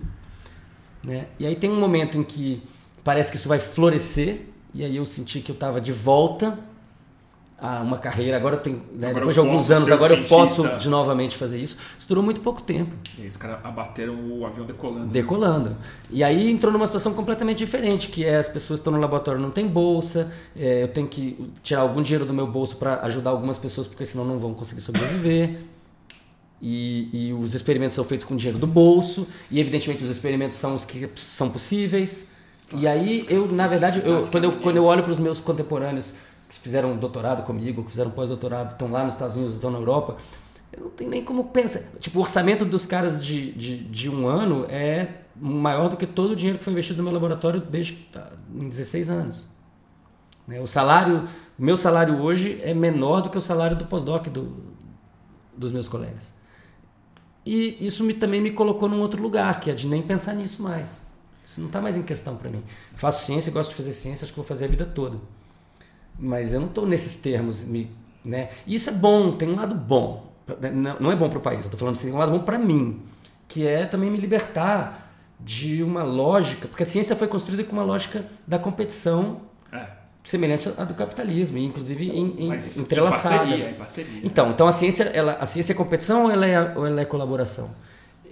Né? 1.02 1.28
E 1.38 1.46
aí 1.46 1.56
tem 1.56 1.70
um 1.70 1.80
momento 1.80 2.18
em 2.18 2.24
que 2.24 2.62
parece 3.04 3.30
que 3.30 3.36
isso 3.36 3.48
vai 3.48 3.58
florescer. 3.58 4.42
E 4.74 4.84
aí 4.84 4.96
eu 4.96 5.06
senti 5.06 5.40
que 5.40 5.50
eu 5.50 5.54
estava 5.54 5.80
de 5.80 5.92
volta 5.92 6.58
a 7.60 7.80
uma 7.80 7.98
carreira. 7.98 8.36
Agora 8.36 8.56
eu 8.56 8.60
tenho, 8.60 8.76
né, 8.92 9.08
Agora 9.08 9.14
depois 9.14 9.36
eu 9.36 9.42
de 9.42 9.48
alguns 9.48 9.70
anos, 9.70 9.90
agora 9.90 10.12
eu 10.12 10.26
cientista. 10.26 10.36
posso 10.64 10.76
de 10.76 10.88
novamente 10.88 11.36
fazer 11.36 11.58
isso. 11.58 11.76
Isso 11.98 12.06
durou 12.06 12.22
muito 12.22 12.40
pouco 12.40 12.62
tempo, 12.62 12.94
E 13.18 13.22
aí 13.22 13.26
os 13.26 13.36
caras 13.36 13.58
abateram 13.64 14.14
o 14.14 14.46
avião 14.46 14.64
decolando. 14.64 15.06
né? 15.06 15.10
decolando. 15.12 15.76
E 16.10 16.22
aí 16.22 16.50
entrou 16.50 16.72
numa 16.72 16.86
situação 16.86 17.14
completamente 17.14 17.58
diferente, 17.58 18.08
que 18.08 18.24
é 18.24 18.36
as 18.36 18.46
pessoas 18.46 18.78
estão 18.78 18.92
no 18.92 19.00
laboratório 19.00 19.40
não 19.40 19.50
têm 19.50 19.66
bolsa, 19.66 20.32
é, 20.54 20.84
eu 20.84 20.88
tenho 20.88 21.08
que 21.08 21.50
tirar 21.62 21.80
algum 21.80 22.00
dinheiro 22.02 22.24
do 22.24 22.32
meu 22.32 22.46
bolso 22.46 22.76
para 22.76 23.00
ajudar 23.06 23.30
algumas 23.30 23.58
pessoas, 23.58 23.86
porque 23.88 24.06
senão 24.06 24.24
não 24.24 24.38
vão 24.38 24.54
conseguir 24.54 24.80
sobreviver. 24.82 25.58
E, 26.60 27.08
e 27.12 27.32
os 27.32 27.54
experimentos 27.54 27.94
são 27.94 28.04
feitos 28.04 28.24
com 28.26 28.34
dinheiro 28.36 28.58
do 28.58 28.66
bolso, 28.66 29.26
e 29.50 29.58
evidentemente 29.60 30.02
os 30.04 30.10
experimentos 30.10 30.56
são 30.56 30.74
os 30.74 30.84
que 30.84 31.08
são 31.16 31.50
possíveis. 31.50 32.30
E 32.74 32.86
aí 32.86 33.24
eu, 33.28 33.46
na 33.52 33.66
verdade, 33.66 34.02
eu, 34.04 34.26
quando, 34.26 34.44
eu, 34.44 34.60
quando 34.60 34.76
eu 34.76 34.84
olho 34.84 35.02
para 35.02 35.12
os 35.12 35.18
meus 35.18 35.40
contemporâneos 35.40 36.14
que 36.48 36.58
fizeram 36.58 36.96
doutorado 36.96 37.42
comigo, 37.42 37.82
que 37.82 37.90
fizeram 37.90 38.10
pós-doutorado, 38.10 38.72
estão 38.72 38.90
lá 38.90 39.04
nos 39.04 39.14
Estados 39.14 39.36
Unidos, 39.36 39.54
estão 39.54 39.70
na 39.70 39.78
Europa, 39.78 40.16
eu 40.72 40.84
não 40.84 40.90
tenho 40.90 41.10
nem 41.10 41.24
como 41.24 41.44
pensar. 41.44 41.80
Tipo, 41.98 42.18
o 42.18 42.22
orçamento 42.22 42.64
dos 42.64 42.84
caras 42.84 43.24
de, 43.24 43.52
de, 43.52 43.78
de 43.84 44.10
um 44.10 44.26
ano 44.26 44.66
é 44.68 45.22
maior 45.34 45.88
do 45.88 45.96
que 45.96 46.06
todo 46.06 46.32
o 46.32 46.36
dinheiro 46.36 46.58
que 46.58 46.64
foi 46.64 46.72
investido 46.72 46.98
no 46.98 47.04
meu 47.04 47.12
laboratório 47.12 47.60
desde 47.60 47.94
tá, 47.94 48.32
em 48.54 48.68
16 48.68 49.08
anos. 49.08 49.48
Né? 50.46 50.60
O 50.60 50.66
salário, 50.66 51.28
o 51.58 51.62
meu 51.62 51.76
salário 51.76 52.20
hoje 52.20 52.60
é 52.62 52.74
menor 52.74 53.22
do 53.22 53.30
que 53.30 53.38
o 53.38 53.40
salário 53.40 53.76
do 53.76 53.86
pós-doc 53.86 54.26
do, 54.28 54.56
dos 55.56 55.72
meus 55.72 55.88
colegas. 55.88 56.34
E 57.46 57.78
isso 57.80 58.04
me, 58.04 58.12
também 58.12 58.40
me 58.40 58.50
colocou 58.50 58.88
num 58.88 59.00
outro 59.00 59.22
lugar, 59.22 59.58
que 59.60 59.70
é 59.70 59.74
de 59.74 59.86
nem 59.86 60.02
pensar 60.02 60.34
nisso 60.34 60.62
mais. 60.62 61.07
Isso 61.48 61.60
não 61.60 61.68
está 61.68 61.80
mais 61.80 61.96
em 61.96 62.02
questão 62.02 62.36
para 62.36 62.50
mim. 62.50 62.62
faço 62.94 63.24
ciência, 63.24 63.50
gosto 63.50 63.70
de 63.70 63.76
fazer 63.76 63.92
ciência, 63.92 64.24
acho 64.26 64.32
que 64.32 64.36
vou 64.36 64.44
fazer 64.44 64.66
a 64.66 64.68
vida 64.68 64.84
toda. 64.84 65.16
Mas 66.18 66.52
eu 66.52 66.60
não 66.60 66.68
estou 66.68 66.86
nesses 66.86 67.16
termos. 67.16 67.64
Me, 67.64 67.90
né? 68.22 68.50
E 68.66 68.74
isso 68.74 68.90
é 68.90 68.92
bom, 68.92 69.32
tem 69.32 69.48
um 69.48 69.56
lado 69.56 69.74
bom. 69.74 70.30
Não, 70.74 71.00
não 71.00 71.12
é 71.12 71.16
bom 71.16 71.28
para 71.30 71.38
o 71.38 71.42
país, 71.42 71.60
eu 71.60 71.64
estou 71.66 71.78
falando 71.78 71.94
assim, 71.94 72.08
tem 72.08 72.14
um 72.14 72.18
lado 72.18 72.32
bom 72.32 72.40
para 72.40 72.58
mim, 72.58 73.02
que 73.46 73.66
é 73.66 73.86
também 73.86 74.10
me 74.10 74.18
libertar 74.18 75.10
de 75.40 75.82
uma 75.82 76.02
lógica, 76.02 76.66
porque 76.68 76.82
a 76.82 76.86
ciência 76.86 77.14
foi 77.14 77.28
construída 77.28 77.64
com 77.64 77.72
uma 77.72 77.84
lógica 77.84 78.26
da 78.46 78.58
competição 78.58 79.42
É. 79.72 79.86
semelhante 80.24 80.68
à 80.76 80.84
do 80.84 80.94
capitalismo, 80.94 81.58
inclusive 81.58 82.10
em, 82.10 82.46
em, 82.46 82.52
entrelaçada. 82.76 83.36
Em 83.36 83.38
parceria, 83.48 83.70
em 83.70 83.74
parceria. 83.74 84.20
Então, 84.24 84.50
então 84.50 84.66
a 84.66 84.72
ciência, 84.72 85.04
ela, 85.04 85.34
a 85.34 85.46
ciência 85.46 85.72
é 85.72 85.76
competição 85.76 86.24
ou 86.24 86.30
ela 86.30 86.46
é, 86.46 86.76
ou 86.76 86.86
ela 86.86 87.00
é 87.00 87.04
colaboração? 87.04 87.74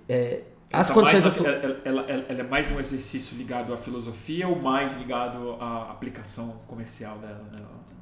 É, 0.09 0.41
as 0.79 0.91
Então, 0.91 1.03
condições 1.03 1.25
mais 1.25 1.27
a- 1.27 1.41
atu- 1.41 1.47
ela, 1.67 1.81
ela- 1.85 2.05
ela- 2.11 2.25
ela 2.29 2.41
é 2.41 2.43
mais 2.43 2.71
um 2.71 2.79
exercício 2.81 3.37
ligado 3.37 3.73
à 3.73 3.77
filosofia 3.77 4.47
ou 4.49 4.61
mais 4.61 4.97
ligado 4.97 5.57
à 5.61 5.91
aplicação 5.91 6.57
comercial 6.67 7.19
dela? 7.19 7.43
né? 7.53 7.59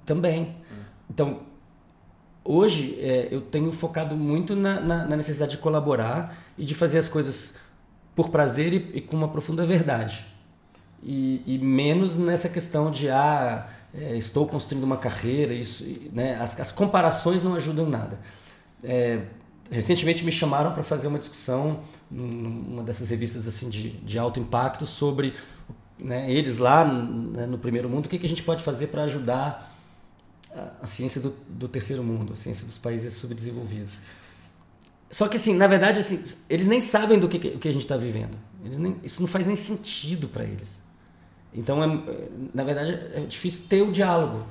também. 0.07 0.57
Então, 1.09 1.41
hoje 2.45 2.99
é, 3.01 3.29
eu 3.31 3.41
tenho 3.41 3.73
focado 3.73 4.15
muito 4.17 4.55
na, 4.55 4.81
na- 4.81 5.05
na 5.07 5.17
necessidade 5.17 5.53
de 5.53 5.59
colaborar 5.59 6.37
e 6.59 6.65
de 6.65 6.75
fazer 6.75 6.99
as 6.99 7.09
coisas 7.09 7.57
por 8.15 8.29
prazer 8.29 8.73
e, 8.73 8.91
e 8.95 9.01
com 9.01 9.17
uma 9.17 9.29
profunda 9.29 9.65
verdade. 9.65 10.27
E, 11.03 11.43
e 11.47 11.59
menos 11.59 12.17
nessa 12.17 12.49
questão 12.49 12.91
de, 12.91 13.09
ah, 13.11 13.67
é, 13.95 14.17
estou 14.17 14.47
construindo 14.47 14.85
uma 14.85 14.97
carreira, 14.97 15.53
isso, 15.55 15.85
né? 16.13 16.37
as, 16.41 16.59
as 16.61 16.73
comparações 16.73 17.43
não 17.43 17.55
ajudam 17.55 17.87
em 17.87 17.91
nada. 17.91 18.19
É, 18.83 19.21
recentemente 19.71 20.25
me 20.25 20.33
chamaram 20.33 20.73
para 20.73 20.83
fazer 20.83 21.07
uma 21.09 21.19
discussão 21.19 21.81
num- 22.11 22.27
numa 22.27 22.83
dessas 22.83 23.09
revistas 23.11 23.49
assim 23.49 23.69
de, 23.69 23.91
de 23.91 24.19
alto 24.19 24.39
impacto 24.41 24.87
sobre 24.87 25.35
né, 25.99 26.31
eles 26.31 26.59
lá 26.59 26.85
né, 26.85 27.47
no 27.47 27.59
primeiro 27.59 27.89
mundo, 27.89 28.07
o 28.07 28.09
que, 28.09 28.19
que 28.19 28.27
a 28.27 28.29
gente 28.29 28.43
pode 28.43 28.63
fazer 28.63 28.89
para 28.89 29.05
ajudar 29.05 29.75
a, 30.55 30.83
a 30.83 30.87
ciência 30.87 31.21
do, 31.21 31.35
do 31.49 31.69
terceiro 31.69 32.03
mundo, 32.03 32.33
a 32.33 32.37
ciência 32.37 32.67
dos 32.67 32.79
países 32.79 33.15
subdesenvolvidos. 33.15 33.99
Só 35.11 35.29
que 35.29 35.37
assim, 35.37 35.55
na 35.55 35.67
verdade, 35.67 36.01
assim, 36.01 36.23
eles 36.51 36.67
nem 36.67 36.81
sabem 36.81 37.19
do 37.21 37.29
que, 37.29 37.39
que- 37.39 37.59
que 37.59 37.69
a 37.69 37.73
gente 37.73 37.83
está 37.83 37.97
vivendo. 37.97 38.37
Nem, 38.63 38.97
isso 39.05 39.21
não 39.21 39.29
faz 39.29 39.47
nem 39.47 39.55
sentido 39.57 40.29
para 40.29 40.45
eles. 40.45 40.83
Então, 41.53 41.83
é, 41.83 41.87
é, 42.11 42.29
na 42.53 42.65
verdade, 42.65 42.93
é 43.15 43.21
difícil 43.21 43.63
ter 43.69 43.83
o 43.83 43.93
diálogo, 43.93 44.45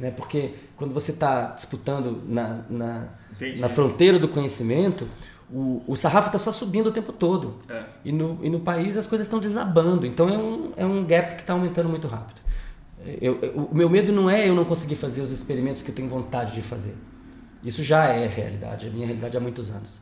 né? 0.00 0.10
Porque 0.10 0.54
quando 0.76 0.92
você 0.94 1.12
está 1.12 1.46
disputando 1.52 2.22
na, 2.26 2.60
na, 2.68 3.08
na 3.58 3.68
fronteira 3.68 4.18
do 4.18 4.28
conhecimento, 4.28 5.06
o, 5.52 5.82
o 5.86 5.94
sarrafo 5.96 6.28
está 6.28 6.38
só 6.38 6.52
subindo 6.52 6.88
o 6.88 6.92
tempo 6.92 7.12
todo. 7.12 7.56
É. 7.68 7.82
E 8.04 8.12
no, 8.12 8.38
e 8.42 8.48
no 8.50 8.60
país 8.60 8.96
as 8.96 9.06
coisas 9.06 9.26
estão 9.26 9.38
desabando. 9.38 10.06
Então 10.06 10.28
é 10.28 10.38
um, 10.38 10.72
é 10.76 10.86
um 10.86 11.04
gap 11.04 11.34
que 11.36 11.42
está 11.42 11.52
aumentando 11.52 11.88
muito 11.88 12.08
rápido. 12.08 12.40
Eu, 13.20 13.38
eu- 13.40 13.68
o 13.70 13.74
meu 13.74 13.88
medo 13.88 14.12
não 14.12 14.28
é 14.28 14.48
eu 14.48 14.54
não 14.54 14.64
conseguir 14.64 14.94
fazer 14.96 15.22
os 15.22 15.30
experimentos 15.32 15.82
que 15.82 15.90
eu 15.90 15.94
tenho 15.94 16.08
vontade 16.08 16.52
de 16.52 16.62
fazer. 16.62 16.96
Isso 17.62 17.82
já 17.82 18.04
é 18.06 18.26
realidade, 18.26 18.86
é 18.86 18.90
minha 18.90 19.06
realidade 19.06 19.36
há 19.36 19.40
muitos 19.40 19.70
anos. 19.70 20.00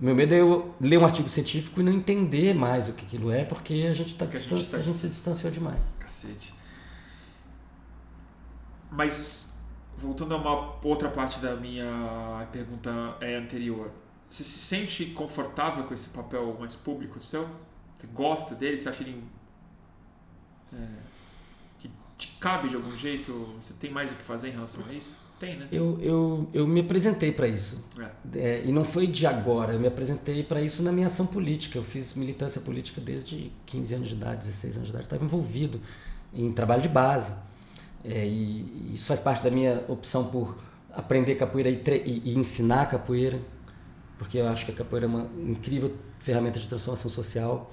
O 0.00 0.04
meu 0.04 0.14
medo 0.14 0.34
é 0.34 0.40
eu 0.40 0.74
ler 0.80 0.98
um 0.98 1.04
artigo 1.04 1.28
científico 1.28 1.80
e 1.80 1.84
não 1.84 1.92
entender 1.92 2.54
mais 2.54 2.88
o 2.88 2.92
que 2.92 3.04
aquilo 3.06 3.30
é, 3.30 3.44
porque 3.44 3.86
a 3.88 3.92
gente, 3.92 4.14
tá 4.16 4.24
Porque 4.24 4.36
a 4.36 4.40
gente 4.40 4.70
tá 4.70 4.76
a 4.76 4.80
gente 4.80 4.98
se 4.98 5.08
distanciou 5.08 5.52
demais. 5.52 5.94
Cacete. 6.00 6.52
Mas, 8.92 9.58
voltando 9.96 10.34
a 10.34 10.36
uma 10.36 10.76
outra 10.86 11.08
parte 11.08 11.40
da 11.40 11.56
minha 11.56 12.46
pergunta 12.52 13.16
é, 13.20 13.36
anterior. 13.36 13.90
Você 14.28 14.44
se 14.44 14.58
sente 14.58 15.06
confortável 15.06 15.84
com 15.84 15.94
esse 15.94 16.10
papel 16.10 16.56
mais 16.58 16.74
público 16.74 17.20
seu? 17.20 17.48
Você 17.94 18.06
gosta 18.08 18.54
dele? 18.54 18.76
Você 18.76 18.88
acha 18.88 19.02
ele... 19.02 19.22
é, 20.74 20.86
que 21.80 21.90
te 22.18 22.36
cabe 22.38 22.68
de 22.68 22.76
algum 22.76 22.94
jeito? 22.96 23.54
Você 23.60 23.74
tem 23.74 23.90
mais 23.90 24.10
o 24.10 24.14
que 24.14 24.22
fazer 24.22 24.48
em 24.48 24.52
relação 24.52 24.82
a 24.88 24.92
isso? 24.92 25.16
Tem, 25.38 25.56
né? 25.56 25.66
Eu, 25.72 25.98
eu, 26.00 26.48
eu 26.54 26.66
me 26.68 26.80
apresentei 26.80 27.32
para 27.32 27.48
isso. 27.48 27.84
É. 27.98 28.38
É, 28.38 28.64
e 28.64 28.70
não 28.70 28.84
foi 28.84 29.08
de 29.08 29.26
agora, 29.26 29.72
eu 29.72 29.80
me 29.80 29.88
apresentei 29.88 30.42
para 30.44 30.62
isso 30.62 30.82
na 30.82 30.92
minha 30.92 31.06
ação 31.06 31.26
política. 31.26 31.78
Eu 31.78 31.82
fiz 31.82 32.14
militância 32.14 32.60
política 32.60 33.00
desde 33.00 33.50
15 33.66 33.94
anos 33.94 34.08
de 34.08 34.14
idade, 34.14 34.38
16 34.38 34.76
anos 34.76 34.86
de 34.88 34.92
idade. 34.92 35.06
Estava 35.06 35.24
envolvido 35.24 35.80
em 36.32 36.52
trabalho 36.52 36.80
de 36.80 36.88
base. 36.88 37.32
É, 38.04 38.26
e, 38.26 38.92
isso 38.94 39.06
faz 39.06 39.20
parte 39.20 39.42
da 39.44 39.50
minha 39.50 39.84
opção 39.88 40.24
por 40.24 40.56
aprender 40.92 41.34
capoeira 41.36 41.68
e, 41.70 41.80
e- 42.06 42.22
e 42.32 42.38
ensinar 42.38 42.86
capoeira, 42.88 43.38
porque 44.18 44.38
eu 44.38 44.48
acho 44.48 44.66
que 44.66 44.72
a 44.72 44.74
capoeira 44.74 45.06
é 45.06 45.08
uma 45.08 45.26
incrível 45.38 45.92
ferramenta 46.18 46.58
de 46.60 46.68
transformação 46.68 47.10
social. 47.10 47.72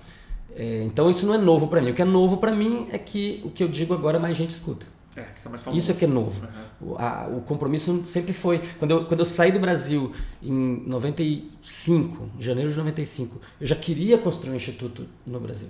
É, 0.56 0.84
então 0.84 1.10
isso 1.10 1.26
não 1.28 1.34
é 1.34 1.38
novo 1.38 1.68
para 1.68 1.82
mim. 1.82 1.92
O 1.92 1.94
que 1.94 2.02
é 2.02 2.06
novo 2.06 2.38
para 2.38 2.52
mim 2.52 2.88
é 2.92 2.98
que 2.98 3.42
o 3.44 3.50
que 3.52 3.64
eu 3.64 3.68
digo 3.68 3.94
agora 3.94 4.20
mais 4.20 4.36
gente 4.38 4.52
escuta. 4.52 4.86
É, 5.16 5.22
que 5.24 5.42
tá 5.42 5.50
mais. 5.50 5.66
Isso 5.74 5.92
é 5.92 5.94
que 5.96 6.06
é 6.06 6.08
novo. 6.08 6.42
Uhum. 6.82 6.92
O, 6.92 6.96
a- 6.98 7.28
o 7.28 7.42
compromisso 7.42 8.04
sempre 8.08 8.32
foi. 8.34 8.60
Quando 8.80 8.92
eu, 8.92 9.06
quando 9.06 9.20
eu 9.20 9.26
saí 9.26 9.52
do 9.52 9.60
Brasil 9.60 10.12
em 10.42 10.84
95, 10.88 12.30
em 12.38 12.42
janeiro 12.42 12.72
de 12.72 12.78
95, 12.78 13.40
eu 13.60 13.68
já 13.68 13.76
queria 13.76 14.18
construir 14.18 14.54
um 14.54 14.56
instituto 14.56 15.08
no 15.26 15.40
Brasil. 15.40 15.70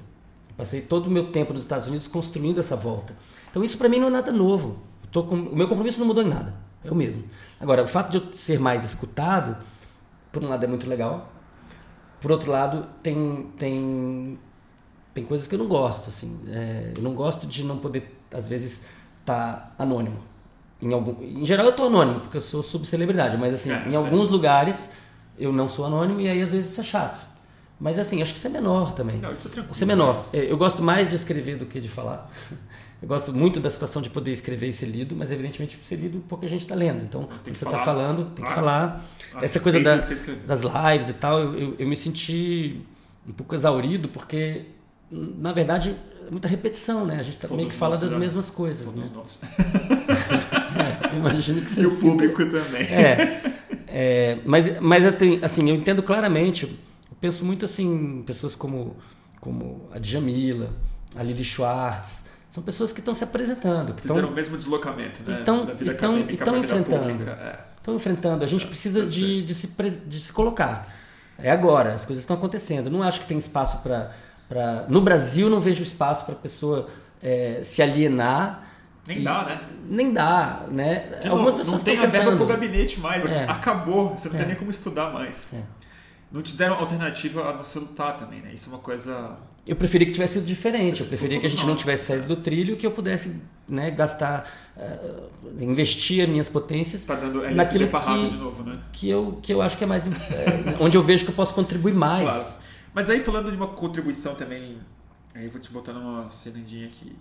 Passei 0.59 0.81
todo 0.81 1.07
o 1.07 1.09
meu 1.09 1.31
tempo 1.31 1.53
nos 1.53 1.61
Estados 1.61 1.87
Unidos 1.87 2.05
construindo 2.05 2.59
essa 2.59 2.75
volta. 2.75 3.15
Então 3.49 3.63
isso 3.63 3.77
para 3.77 3.87
mim 3.87 3.97
não 3.97 4.07
é 4.07 4.09
nada 4.09 4.29
novo. 4.29 4.77
Tô 5.09 5.23
com- 5.23 5.35
o 5.37 5.55
meu 5.55 5.69
compromisso 5.69 5.97
não 6.01 6.05
mudou 6.05 6.21
em 6.21 6.27
nada. 6.27 6.53
É 6.83 6.91
o 6.91 6.95
mesmo. 6.95 7.23
Agora, 7.61 7.81
o 7.83 7.87
fato 7.87 8.11
de 8.11 8.17
eu 8.17 8.33
ser 8.33 8.59
mais 8.59 8.83
escutado, 8.83 9.55
por 10.33 10.43
um 10.43 10.49
lado 10.49 10.61
é 10.65 10.67
muito 10.67 10.85
legal. 10.85 11.31
Por 12.19 12.29
outro 12.29 12.51
lado, 12.51 12.85
tem, 13.01 13.47
tem, 13.57 14.37
tem 15.13 15.23
coisas 15.23 15.47
que 15.47 15.55
eu 15.55 15.59
não 15.59 15.67
gosto. 15.67 16.09
Assim. 16.09 16.37
É, 16.49 16.91
eu 16.97 17.01
não 17.03 17.13
gosto 17.13 17.47
de 17.47 17.63
não 17.63 17.77
poder, 17.77 18.19
às 18.33 18.45
vezes, 18.45 18.85
estar 19.21 19.73
anônimo. 19.79 20.19
Em, 20.81 20.93
algum, 20.93 21.23
em 21.23 21.45
geral 21.45 21.67
eu 21.67 21.71
estou 21.71 21.85
anônimo, 21.87 22.19
porque 22.19 22.35
eu 22.35 22.41
sou 22.41 22.61
subcelebridade, 22.61 23.37
mas 23.37 23.53
assim, 23.53 23.71
É, 23.71 23.79
em 23.79 23.83
certo. 23.91 23.95
alguns 23.95 24.27
lugares 24.29 24.91
eu 25.37 25.53
não 25.53 25.69
sou 25.69 25.85
anônimo 25.85 26.19
e 26.19 26.27
aí 26.29 26.41
às 26.41 26.51
vezes 26.51 26.71
isso 26.71 26.81
é 26.81 26.83
chato. 26.83 27.28
Mas 27.79 27.97
assim, 27.97 28.21
acho 28.21 28.33
que 28.33 28.37
isso 28.37 28.47
é 28.47 28.49
menor 28.49 28.93
também. 28.93 29.17
Não, 29.19 29.31
isso 29.31 29.47
é 29.47 29.51
tranquilo. 29.51 29.73
Isso 29.73 29.83
é 29.83 29.87
menor. 29.87 30.25
É, 30.33 30.51
Eu 30.51 30.57
gosto 30.57 30.81
mais 30.81 31.07
de 31.07 31.15
escrever 31.15 31.57
do 31.57 31.65
que 31.65 31.79
de 31.79 31.87
falar. 31.87 32.29
Eu 33.01 33.07
gosto 33.07 33.31
muito 33.31 33.61
da 33.61 33.69
situação 33.69 34.01
de 34.01 34.09
poder 34.09 34.31
escrever 34.31 34.67
e 34.67 34.73
ser 34.73 34.87
lido, 34.87 35.15
mas 35.15 35.31
evidentemente 35.31 35.79
ser 35.81 35.95
lido 35.95 36.19
pouca 36.27 36.45
gente 36.47 36.61
está 36.61 36.75
lendo. 36.75 37.01
Então, 37.03 37.23
Tem 37.43 37.53
que 37.53 37.57
você 37.57 37.63
está 37.63 37.77
falando, 37.79 38.25
tem 38.35 38.43
que 38.43 38.51
Ah, 38.51 38.55
falar. 38.55 39.05
a 39.35 39.45
Essa 39.45 39.61
coisa 39.61 39.79
da, 39.79 39.95
das 40.45 40.61
lives 40.63 41.07
e 41.09 41.13
tal, 41.13 41.39
eu, 41.39 41.57
eu, 41.57 41.75
eu 41.79 41.87
me 41.87 41.95
senti 41.95 42.81
um 43.25 43.31
pouco 43.31 43.55
exaurido, 43.55 44.09
porque, 44.09 44.63
na 45.09 45.53
verdade, 45.53 45.95
é 46.27 46.29
muita 46.29 46.49
repetição, 46.49 47.05
né? 47.05 47.15
A 47.17 47.23
gente 47.23 47.37
tá 47.37 47.47
Todos 47.47 47.55
meio 47.55 47.69
que 47.69 47.75
fala 47.75 47.95
das 47.97 48.11
né? 48.11 48.17
mesmas 48.17 48.49
coisas, 48.49 48.91
Todos 48.93 48.99
né? 49.01 49.09
nós. 49.15 49.39
É, 51.11 51.15
imagino 51.15 51.61
que 51.61 51.71
você 51.71 51.81
E 51.81 51.85
o 51.85 51.95
público 51.99 52.45
também. 52.45 52.81
É, 52.83 53.41
é, 53.87 54.37
mas, 54.45 54.79
mas 54.79 55.03
assim, 55.41 55.69
eu 55.69 55.75
entendo 55.75 56.03
claramente, 56.03 56.77
penso 57.19 57.43
muito 57.45 57.65
assim, 57.65 58.19
em 58.19 58.23
pessoas 58.23 58.55
como, 58.55 58.95
como 59.39 59.89
a 59.93 59.99
Djamila, 59.99 60.69
a 61.15 61.23
Lili 61.23 61.43
Schwartz, 61.43 62.25
são 62.49 62.63
pessoas 62.63 62.91
que 62.91 62.99
estão 62.99 63.13
se 63.13 63.23
apresentando, 63.23 63.93
que 63.93 64.01
Fizeram 64.01 64.19
estão 64.21 64.31
o 64.31 64.35
mesmo 64.35 64.57
deslocamento, 64.57 65.21
né? 65.23 65.39
Então- 65.41 65.65
da 65.65 65.73
vida 65.73 65.91
acadêmica 65.91 66.45
vida 66.45 66.57
enfrentando. 66.57 67.07
pública. 67.09 67.31
É. 67.31 67.69
estão 67.77 67.95
enfrentando. 67.95 68.43
A 68.43 68.47
gente 68.47 68.65
precisa 68.67 68.99
eu 68.99 69.05
de, 69.05 69.41
de, 69.43 69.53
se, 69.53 69.67
de 70.05 70.19
se 70.19 70.33
colocar. 70.33 70.87
É 71.41 71.49
agora, 71.51 71.93
as 71.93 72.03
coisas 72.05 72.21
estão 72.23 72.35
acontecendo. 72.35 72.89
Não 72.89 73.01
acho 73.03 73.21
que 73.21 73.25
tem 73.27 73.37
espaço 73.37 73.77
para. 73.79 74.11
No 74.89 74.99
Brasil, 74.99 75.49
não 75.49 75.61
vejo 75.61 75.81
espaço 75.83 76.25
para 76.25 76.33
a 76.33 76.37
pessoa 76.37 76.89
é, 77.21 77.61
se 77.63 77.81
alienar 77.81 78.67
Nem 79.07 79.23
dá, 79.23 79.43
né? 79.45 79.61
Nem 79.87 80.11
dá, 80.11 80.65
né? 80.69 81.19
De 81.21 81.27
Algumas 81.29 81.53
novo, 81.53 81.57
pessoas 81.57 81.83
não 81.83 81.93
tem 81.93 81.99
a 82.03 82.07
verba 82.07 82.35
pro 82.35 82.45
gabinete 82.45 82.99
mais. 82.99 83.23
É. 83.25 83.45
Acabou. 83.45 84.09
Você 84.17 84.27
não 84.27 84.35
É. 84.35 84.39
tem 84.39 84.47
nem 84.47 84.55
como 84.57 84.69
estudar 84.71 85.11
mais. 85.13 85.47
É. 85.53 85.61
Não 86.31 86.41
te 86.41 86.55
deram 86.55 86.75
alternativa 86.75 87.49
a 87.49 87.53
não 87.53 87.63
se 87.63 87.79
lutar 87.79 88.17
também, 88.19 88.41
né? 88.41 88.51
Isso 88.53 88.69
é 88.69 88.73
uma 88.73 88.79
coisa. 88.79 89.37
Eu 89.65 89.75
preferia 89.75 90.05
que 90.05 90.13
tivesse 90.13 90.35
sido 90.35 90.45
diferente. 90.45 91.01
Eu 91.01 91.07
preferia 91.07 91.39
que 91.39 91.45
a 91.45 91.49
gente 91.49 91.65
não 91.65 91.75
tivesse 91.75 92.05
saído 92.05 92.27
do 92.27 92.35
trilho, 92.35 92.77
que 92.77 92.85
eu 92.85 92.91
pudesse 92.91 93.41
né, 93.67 93.91
gastar, 93.91 94.49
eh, 94.77 95.19
investir 95.59 96.23
as 96.23 96.29
minhas 96.29 96.49
potências 96.49 97.05
Tá 97.05 97.15
dando 97.15 97.43
LSD 97.43 97.79
naquilo 97.87 97.89
que, 98.01 98.29
de 98.29 98.37
novo, 98.37 98.63
né? 98.63 98.79
que, 98.91 99.09
eu, 99.09 99.39
que 99.41 99.53
eu 99.53 99.61
acho 99.61 99.77
que 99.77 99.83
é 99.83 99.87
mais. 99.87 100.07
eh, 100.07 100.11
onde 100.79 100.97
eu 100.97 101.03
vejo 101.03 101.23
que 101.25 101.31
eu 101.31 101.35
posso 101.35 101.53
contribuir 101.53 101.93
mais. 101.93 102.23
Claro. 102.23 102.59
Mas 102.93 103.09
aí 103.09 103.19
falando 103.19 103.51
de 103.51 103.57
uma 103.57 103.67
contribuição 103.67 104.33
também, 104.35 104.77
aí 105.35 105.45
eu 105.45 105.51
vou 105.51 105.59
te 105.61 105.71
botar 105.71 105.93
numa 105.93 106.29
cirandinha 106.29 106.87
aqui. 106.87 107.15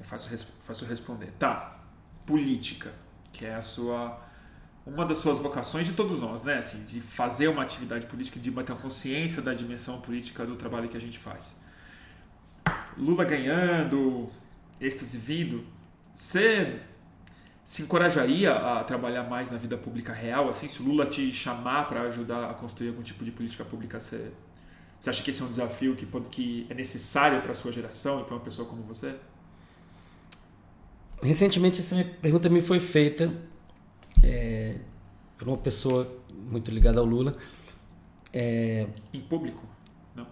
É 0.00 0.04
fácil, 0.04 0.36
fácil 0.60 0.86
responder. 0.86 1.32
Tá. 1.38 1.78
Política, 2.26 2.90
que 3.32 3.44
é 3.44 3.54
a 3.54 3.62
sua. 3.62 4.18
Uma 4.86 5.04
das 5.04 5.18
suas 5.18 5.38
vocações 5.38 5.86
de 5.86 5.92
todos 5.92 6.18
nós, 6.18 6.42
né? 6.42 6.58
Assim, 6.58 6.82
de 6.84 7.00
fazer 7.00 7.48
uma 7.48 7.62
atividade 7.62 8.06
política, 8.06 8.40
de 8.40 8.50
ter 8.50 8.72
uma 8.72 8.78
consciência 8.80 9.42
da 9.42 9.52
dimensão 9.52 10.00
política 10.00 10.46
do 10.46 10.56
trabalho 10.56 10.88
que 10.88 10.96
a 10.96 11.00
gente 11.00 11.18
faz. 11.18 11.60
Lula 12.96 13.24
ganhando, 13.24 14.28
êxtase 14.80 15.18
vindo, 15.18 15.64
você 16.14 16.80
se 17.64 17.82
encorajaria 17.82 18.52
a 18.52 18.82
trabalhar 18.82 19.24
mais 19.24 19.50
na 19.50 19.58
vida 19.58 19.76
pública 19.76 20.12
real? 20.12 20.48
Assim, 20.48 20.66
se 20.66 20.82
o 20.82 20.86
Lula 20.86 21.06
te 21.06 21.32
chamar 21.32 21.86
para 21.86 22.02
ajudar 22.02 22.50
a 22.50 22.54
construir 22.54 22.88
algum 22.88 23.02
tipo 23.02 23.24
de 23.24 23.30
política 23.30 23.64
pública, 23.64 24.00
você, 24.00 24.32
você 24.98 25.10
acha 25.10 25.22
que 25.22 25.30
esse 25.30 25.40
é 25.40 25.44
um 25.44 25.48
desafio 25.48 25.94
que, 25.94 26.04
pode, 26.04 26.28
que 26.30 26.66
é 26.68 26.74
necessário 26.74 27.40
para 27.42 27.52
a 27.52 27.54
sua 27.54 27.70
geração 27.70 28.22
e 28.22 28.24
para 28.24 28.34
uma 28.34 28.40
pessoa 28.40 28.66
como 28.66 28.82
você? 28.82 29.14
Recentemente 31.22 31.80
essa 31.80 32.02
pergunta 32.20 32.48
me 32.48 32.60
foi 32.60 32.80
feita 32.80 33.32
eh, 34.22 34.76
por 35.38 35.48
uma 35.48 35.56
pessoa 35.56 36.10
muito 36.50 36.70
ligada 36.70 37.00
ao 37.00 37.06
Lula. 37.06 37.36
Eh, 38.32 38.86
Em 39.12 39.20
público? 39.20 39.62
Não. 40.14 40.26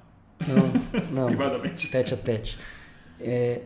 não, 0.46 0.72
não. 1.10 1.26
Privadamente? 1.26 1.90
tete 1.90 2.14
a 2.14 2.16
tete. 2.16 2.58
É, 3.20 3.62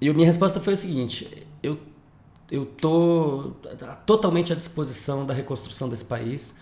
e 0.00 0.08
a 0.08 0.12
minha 0.14 0.26
resposta 0.26 0.60
foi 0.60 0.74
o 0.74 0.76
seguinte: 0.76 1.46
eu 1.62 1.78
eu 2.50 2.66
tô 2.66 3.52
totalmente 4.04 4.52
à 4.52 4.56
disposição 4.56 5.24
da 5.26 5.32
reconstrução 5.32 5.88
desse 5.88 6.04
país 6.04 6.54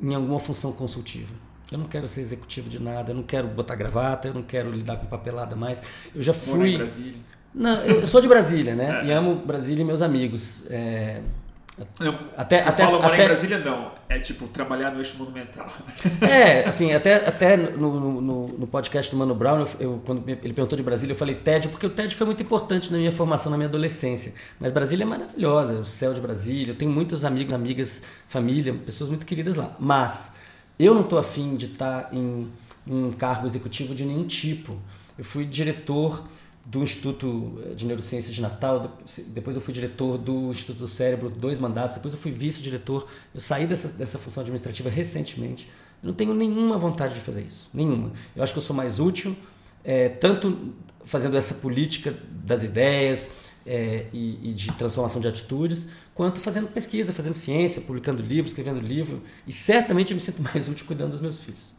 em 0.00 0.14
alguma 0.14 0.38
função 0.38 0.72
consultiva. 0.72 1.32
Eu 1.72 1.78
não 1.78 1.86
quero 1.86 2.06
ser 2.06 2.20
executivo 2.20 2.68
de 2.68 2.78
nada, 2.80 3.10
eu 3.10 3.16
não 3.16 3.22
quero 3.22 3.48
botar 3.48 3.74
gravata, 3.74 4.28
eu 4.28 4.34
não 4.34 4.42
quero 4.42 4.70
lidar 4.70 4.96
com 4.98 5.06
papelada 5.06 5.56
mais. 5.56 5.82
Eu 6.14 6.20
já 6.20 6.32
Morar 6.46 6.68
em 6.68 6.72
fui. 6.72 6.76
Brasília? 6.76 7.20
Não, 7.54 7.80
eu 7.84 8.00
eu 8.00 8.06
sou 8.06 8.20
de 8.20 8.28
Brasília, 8.28 8.74
né? 8.76 9.00
É. 9.02 9.06
E 9.06 9.12
amo 9.12 9.36
Brasília 9.36 9.82
e 9.82 9.84
meus 9.84 10.02
amigos. 10.02 10.66
É, 10.70 11.22
Não, 11.98 12.16
Até- 12.36 12.60
eu 12.62 12.68
até- 12.68 12.84
falo 12.86 12.98
morar 13.02 13.14
até- 13.14 13.24
em 13.24 13.26
Brasília, 13.26 13.58
não. 13.58 13.90
É 14.08 14.18
tipo 14.20 14.46
trabalhar 14.46 14.92
no 14.92 14.98
eixo 15.00 15.16
monumental. 15.18 15.66
É, 16.22 16.64
assim, 16.66 16.92
até, 16.92 17.16
até 17.26 17.56
no, 17.56 18.20
no, 18.20 18.46
no 18.46 18.66
podcast 18.66 19.10
do 19.10 19.18
Mano 19.18 19.34
Brown, 19.34 19.60
eu, 19.60 19.68
eu- 19.80 20.02
quando 20.06 20.22
ele 20.28 20.52
perguntou 20.52 20.76
de 20.76 20.84
Brasília, 20.84 21.12
eu 21.14 21.18
falei 21.18 21.34
TED, 21.34 21.68
porque 21.68 21.84
o 21.86 21.90
TED 21.90 22.14
foi 22.14 22.26
muito 22.26 22.42
importante 22.42 22.92
na 22.92 22.98
minha 22.98 23.10
formação, 23.10 23.50
na 23.50 23.56
minha 23.56 23.68
adolescência. 23.68 24.34
Mas 24.60 24.70
Brasília 24.70 25.02
é 25.02 25.06
maravilhosa, 25.06 25.74
o 25.80 25.84
céu 25.84 26.14
de 26.14 26.20
Brasília, 26.20 26.70
eu 26.72 26.76
tenho 26.76 26.92
muitos 26.92 27.24
amigos, 27.24 27.52
amigas, 27.52 28.02
família, 28.28 28.72
pessoas 28.72 29.10
muito 29.10 29.26
queridas 29.26 29.56
lá. 29.56 29.74
Mas 29.80 30.32
eu 30.78 30.94
não 30.94 31.02
estou 31.02 31.18
afim 31.18 31.56
de 31.56 31.66
estar 31.66 32.08
em 32.12 32.50
um 32.88 33.10
cargo 33.10 33.46
executivo 33.46 33.94
de 33.96 34.04
nenhum 34.04 34.24
tipo. 34.24 34.76
Eu 35.18 35.24
fui 35.24 35.44
diretor 35.44 36.24
do 36.64 36.82
Instituto 36.82 37.60
de 37.76 37.84
Neurociência 37.84 38.32
de 38.32 38.40
Natal, 38.40 38.98
depois 39.28 39.54
eu 39.54 39.60
fui 39.60 39.74
diretor 39.74 40.16
do 40.16 40.50
Instituto 40.50 40.78
do 40.78 40.88
Cérebro, 40.88 41.28
dois 41.28 41.58
mandatos, 41.58 41.96
depois 41.96 42.14
eu 42.14 42.20
fui 42.20 42.32
vice-diretor. 42.32 43.06
Eu 43.34 43.40
saí 43.40 43.66
dessa, 43.66 43.88
dessa 43.88 44.18
função 44.18 44.40
administrativa 44.40 44.88
recentemente. 44.88 45.68
Eu 46.02 46.08
não 46.08 46.14
tenho 46.14 46.34
nenhuma 46.34 46.78
vontade 46.78 47.14
de 47.14 47.20
fazer 47.20 47.42
isso, 47.42 47.68
nenhuma. 47.72 48.12
Eu 48.34 48.42
acho 48.42 48.52
que 48.52 48.58
eu 48.58 48.62
sou 48.62 48.74
mais 48.74 48.98
útil, 48.98 49.36
é, 49.82 50.08
tanto 50.08 50.72
fazendo 51.04 51.36
essa 51.36 51.54
política 51.54 52.14
das 52.30 52.62
ideias 52.62 53.52
é, 53.66 54.06
e, 54.12 54.50
e 54.50 54.52
de 54.52 54.72
transformação 54.72 55.20
de 55.20 55.28
atitudes, 55.28 55.88
quanto 56.14 56.40
fazendo 56.40 56.68
pesquisa, 56.68 57.12
fazendo 57.12 57.34
ciência, 57.34 57.82
publicando 57.82 58.22
livro, 58.22 58.48
escrevendo 58.48 58.80
livro. 58.80 59.22
E 59.46 59.52
certamente 59.52 60.12
eu 60.12 60.16
me 60.16 60.22
sinto 60.22 60.40
mais 60.54 60.66
útil 60.68 60.86
cuidando 60.86 61.12
dos 61.12 61.20
meus 61.20 61.40
filhos. 61.40 61.74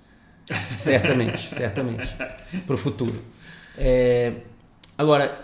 Certamente, 0.77 1.53
certamente. 1.53 2.15
Para 2.65 2.75
o 2.75 2.77
futuro. 2.77 3.19
É, 3.77 4.33
agora, 4.97 5.43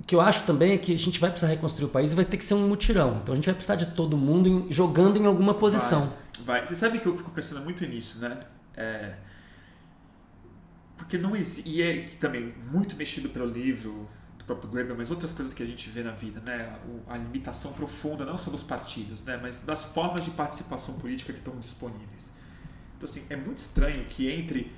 o 0.00 0.04
que 0.04 0.14
eu 0.14 0.20
acho 0.20 0.44
também 0.44 0.72
é 0.72 0.78
que 0.78 0.92
a 0.94 0.98
gente 0.98 1.18
vai 1.20 1.30
precisar 1.30 1.50
reconstruir 1.52 1.86
o 1.86 1.88
país 1.88 2.12
e 2.12 2.14
vai 2.14 2.24
ter 2.24 2.36
que 2.36 2.44
ser 2.44 2.54
um 2.54 2.68
mutirão. 2.68 3.18
Então 3.22 3.32
a 3.32 3.36
gente 3.36 3.46
vai 3.46 3.54
precisar 3.54 3.76
de 3.76 3.86
todo 3.86 4.16
mundo 4.16 4.48
em- 4.48 4.72
jogando 4.72 5.16
em 5.16 5.26
alguma 5.26 5.54
posição. 5.54 6.12
Vai, 6.44 6.60
vai. 6.60 6.66
Você 6.66 6.74
sabe 6.76 6.98
que 7.00 7.06
eu 7.06 7.16
fico 7.16 7.30
pensando 7.30 7.62
muito 7.62 7.84
nisso, 7.86 8.18
né? 8.18 8.38
É, 8.76 9.14
porque 10.96 11.18
não 11.18 11.34
existe. 11.36 11.68
E 11.68 11.82
é 11.82 12.08
também 12.20 12.54
muito 12.70 12.96
mexido 12.96 13.28
pelo 13.28 13.46
livro 13.46 14.08
do 14.38 14.44
próprio 14.44 14.70
Graeber, 14.70 14.96
mas 14.96 15.10
outras 15.10 15.32
coisas 15.32 15.52
que 15.54 15.62
a 15.62 15.66
gente 15.66 15.88
vê 15.90 16.02
na 16.02 16.12
vida, 16.12 16.40
né? 16.40 16.76
A 17.08 17.16
limitação 17.16 17.72
profunda, 17.72 18.24
não 18.24 18.36
só 18.36 18.50
dos 18.50 18.62
partidos, 18.62 19.22
né? 19.24 19.38
Mas 19.40 19.60
das 19.62 19.84
formas 19.84 20.24
de 20.24 20.30
participação 20.30 20.94
política 20.94 21.32
que 21.32 21.38
estão 21.38 21.56
disponíveis. 21.58 22.30
Então, 22.96 23.08
assim, 23.08 23.24
é 23.28 23.36
muito 23.36 23.58
estranho 23.58 24.04
que 24.06 24.30
entre 24.30 24.72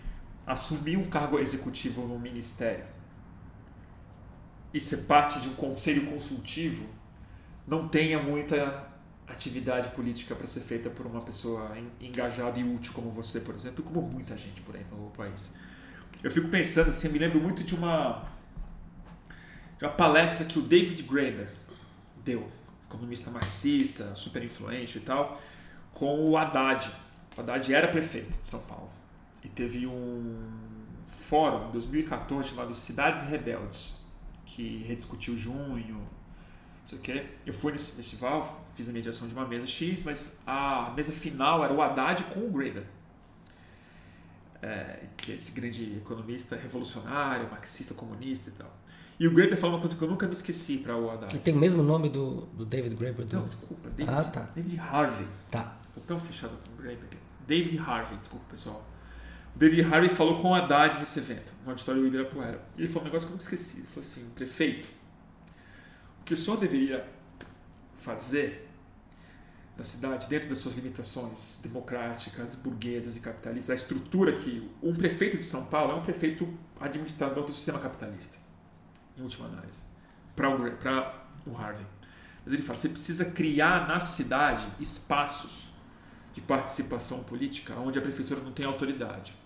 assumir 0.46 0.96
um 0.96 1.04
cargo 1.04 1.38
executivo 1.38 2.02
no 2.06 2.18
ministério 2.18 2.84
e 4.78 4.80
ser 4.80 4.98
parte 4.98 5.40
de 5.40 5.48
um 5.48 5.54
conselho 5.54 6.06
consultivo 6.06 6.86
não 7.66 7.88
tenha 7.88 8.22
muita 8.22 8.86
atividade 9.26 9.88
política 9.90 10.36
para 10.36 10.46
ser 10.46 10.60
feita 10.60 10.88
por 10.88 11.04
uma 11.04 11.20
pessoa 11.20 11.76
en- 11.76 12.06
engajada 12.06 12.60
e 12.60 12.62
útil 12.64 12.92
como 12.92 13.10
você, 13.10 13.40
por 13.40 13.56
exemplo, 13.56 13.84
e 13.84 13.88
como 13.88 14.00
muita 14.00 14.38
gente 14.38 14.62
por 14.62 14.76
aí 14.76 14.86
no 14.92 15.10
país. 15.10 15.52
Eu 16.22 16.30
fico 16.30 16.46
pensando 16.48 16.90
assim, 16.90 17.08
eu 17.08 17.12
me 17.12 17.18
lembro 17.18 17.40
muito 17.40 17.64
de 17.64 17.74
uma, 17.74 18.24
de 19.78 19.84
uma 19.84 19.90
palestra 19.92 20.44
que 20.44 20.58
o 20.60 20.62
David 20.62 21.02
Graeber 21.02 21.52
deu, 22.24 22.48
economista 22.88 23.28
marxista, 23.32 24.14
super 24.14 24.44
influente 24.44 24.98
e 24.98 25.00
tal, 25.00 25.40
com 25.92 26.30
o 26.30 26.36
Haddad. 26.36 26.88
O 27.36 27.40
Haddad 27.40 27.74
era 27.74 27.88
prefeito 27.88 28.38
de 28.40 28.46
São 28.46 28.60
Paulo 28.60 28.88
e 29.42 29.48
teve 29.48 29.88
um 29.88 30.40
fórum 31.08 31.68
em 31.68 31.72
2014 31.72 32.50
chamado 32.50 32.72
Cidades 32.72 33.22
Rebeldes, 33.22 33.97
que 34.48 34.82
rediscutiu 34.88 35.36
junho, 35.36 35.96
não 35.96 36.86
sei 36.86 36.98
o 36.98 37.02
quê. 37.02 37.26
Eu 37.44 37.52
fui 37.52 37.70
nesse 37.70 37.92
festival, 37.92 38.64
fiz 38.74 38.88
a 38.88 38.92
mediação 38.92 39.28
de 39.28 39.34
uma 39.34 39.46
mesa 39.46 39.66
X, 39.66 40.02
mas 40.02 40.38
a 40.46 40.90
mesa 40.96 41.12
final 41.12 41.62
era 41.62 41.72
o 41.72 41.82
Haddad 41.82 42.24
com 42.24 42.40
o 42.40 42.50
Graeber. 42.50 42.84
É, 44.60 45.04
que 45.16 45.30
é 45.30 45.34
esse 45.34 45.52
grande 45.52 45.96
economista 45.98 46.56
revolucionário, 46.56 47.48
marxista, 47.50 47.94
comunista 47.94 48.48
e 48.50 48.52
tal. 48.54 48.74
E 49.20 49.26
o 49.28 49.30
Graeber 49.32 49.58
falou 49.58 49.76
uma 49.76 49.80
coisa 49.82 49.94
que 49.96 50.02
eu 50.02 50.08
nunca 50.08 50.26
me 50.26 50.32
esqueci 50.32 50.78
para 50.78 50.96
o 50.96 51.10
Haddad. 51.10 51.36
E 51.36 51.38
tem 51.38 51.54
o 51.54 51.58
mesmo 51.58 51.82
nome 51.82 52.08
do, 52.08 52.46
do 52.46 52.64
David 52.64 52.94
Graeber? 52.96 53.26
Do... 53.26 53.36
Não, 53.36 53.46
desculpa, 53.46 53.90
David, 53.90 54.14
Ah, 54.16 54.24
tá. 54.24 54.40
David 54.54 54.80
Harvey. 54.80 55.26
Tá. 55.50 55.76
Tô 55.94 56.00
tão 56.00 56.18
fechado 56.18 56.52
com 56.64 56.72
o 56.72 56.76
Graeber. 56.82 57.04
aqui. 57.04 57.18
David 57.46 57.78
Harvey, 57.78 58.16
desculpa 58.16 58.44
pessoal. 58.50 58.84
David 59.58 59.92
Harvey 59.92 60.08
falou 60.08 60.40
com 60.40 60.50
o 60.50 60.54
Haddad 60.54 61.00
nesse 61.00 61.18
evento, 61.18 61.52
no 61.64 61.70
auditório 61.70 62.06
Ibirapuera. 62.06 62.62
E 62.76 62.82
ele 62.82 62.86
falou 62.86 63.02
um 63.02 63.06
negócio 63.06 63.26
que 63.26 63.32
eu 63.32 63.36
não 63.36 63.42
esqueci. 63.42 63.78
Ele 63.78 63.86
falou 63.88 64.08
assim, 64.08 64.24
prefeito, 64.36 64.88
o 66.20 66.24
que 66.24 66.32
o 66.32 66.36
senhor 66.36 66.58
deveria 66.58 67.04
fazer 67.96 68.68
na 69.76 69.82
cidade, 69.82 70.28
dentro 70.28 70.48
das 70.48 70.58
suas 70.58 70.76
limitações 70.76 71.58
democráticas, 71.60 72.54
burguesas 72.54 73.16
e 73.16 73.20
capitalistas, 73.20 73.70
a 73.70 73.74
estrutura 73.74 74.32
que 74.32 74.68
um 74.80 74.94
prefeito 74.94 75.36
de 75.36 75.44
São 75.44 75.66
Paulo 75.66 75.92
é 75.92 75.94
um 75.96 76.02
prefeito 76.02 76.48
administrador 76.80 77.44
do 77.44 77.52
sistema 77.52 77.80
capitalista, 77.80 78.38
em 79.16 79.22
última 79.22 79.48
análise, 79.48 79.82
para 80.36 80.50
o 80.50 81.56
Harvey. 81.56 81.86
Mas 82.44 82.54
ele 82.54 82.62
fala, 82.62 82.78
você 82.78 82.88
precisa 82.88 83.24
criar 83.24 83.88
na 83.88 83.98
cidade 83.98 84.66
espaços 84.78 85.72
de 86.32 86.40
participação 86.40 87.24
política 87.24 87.74
onde 87.74 87.98
a 87.98 88.02
prefeitura 88.02 88.40
não 88.40 88.52
tem 88.52 88.64
autoridade. 88.64 89.36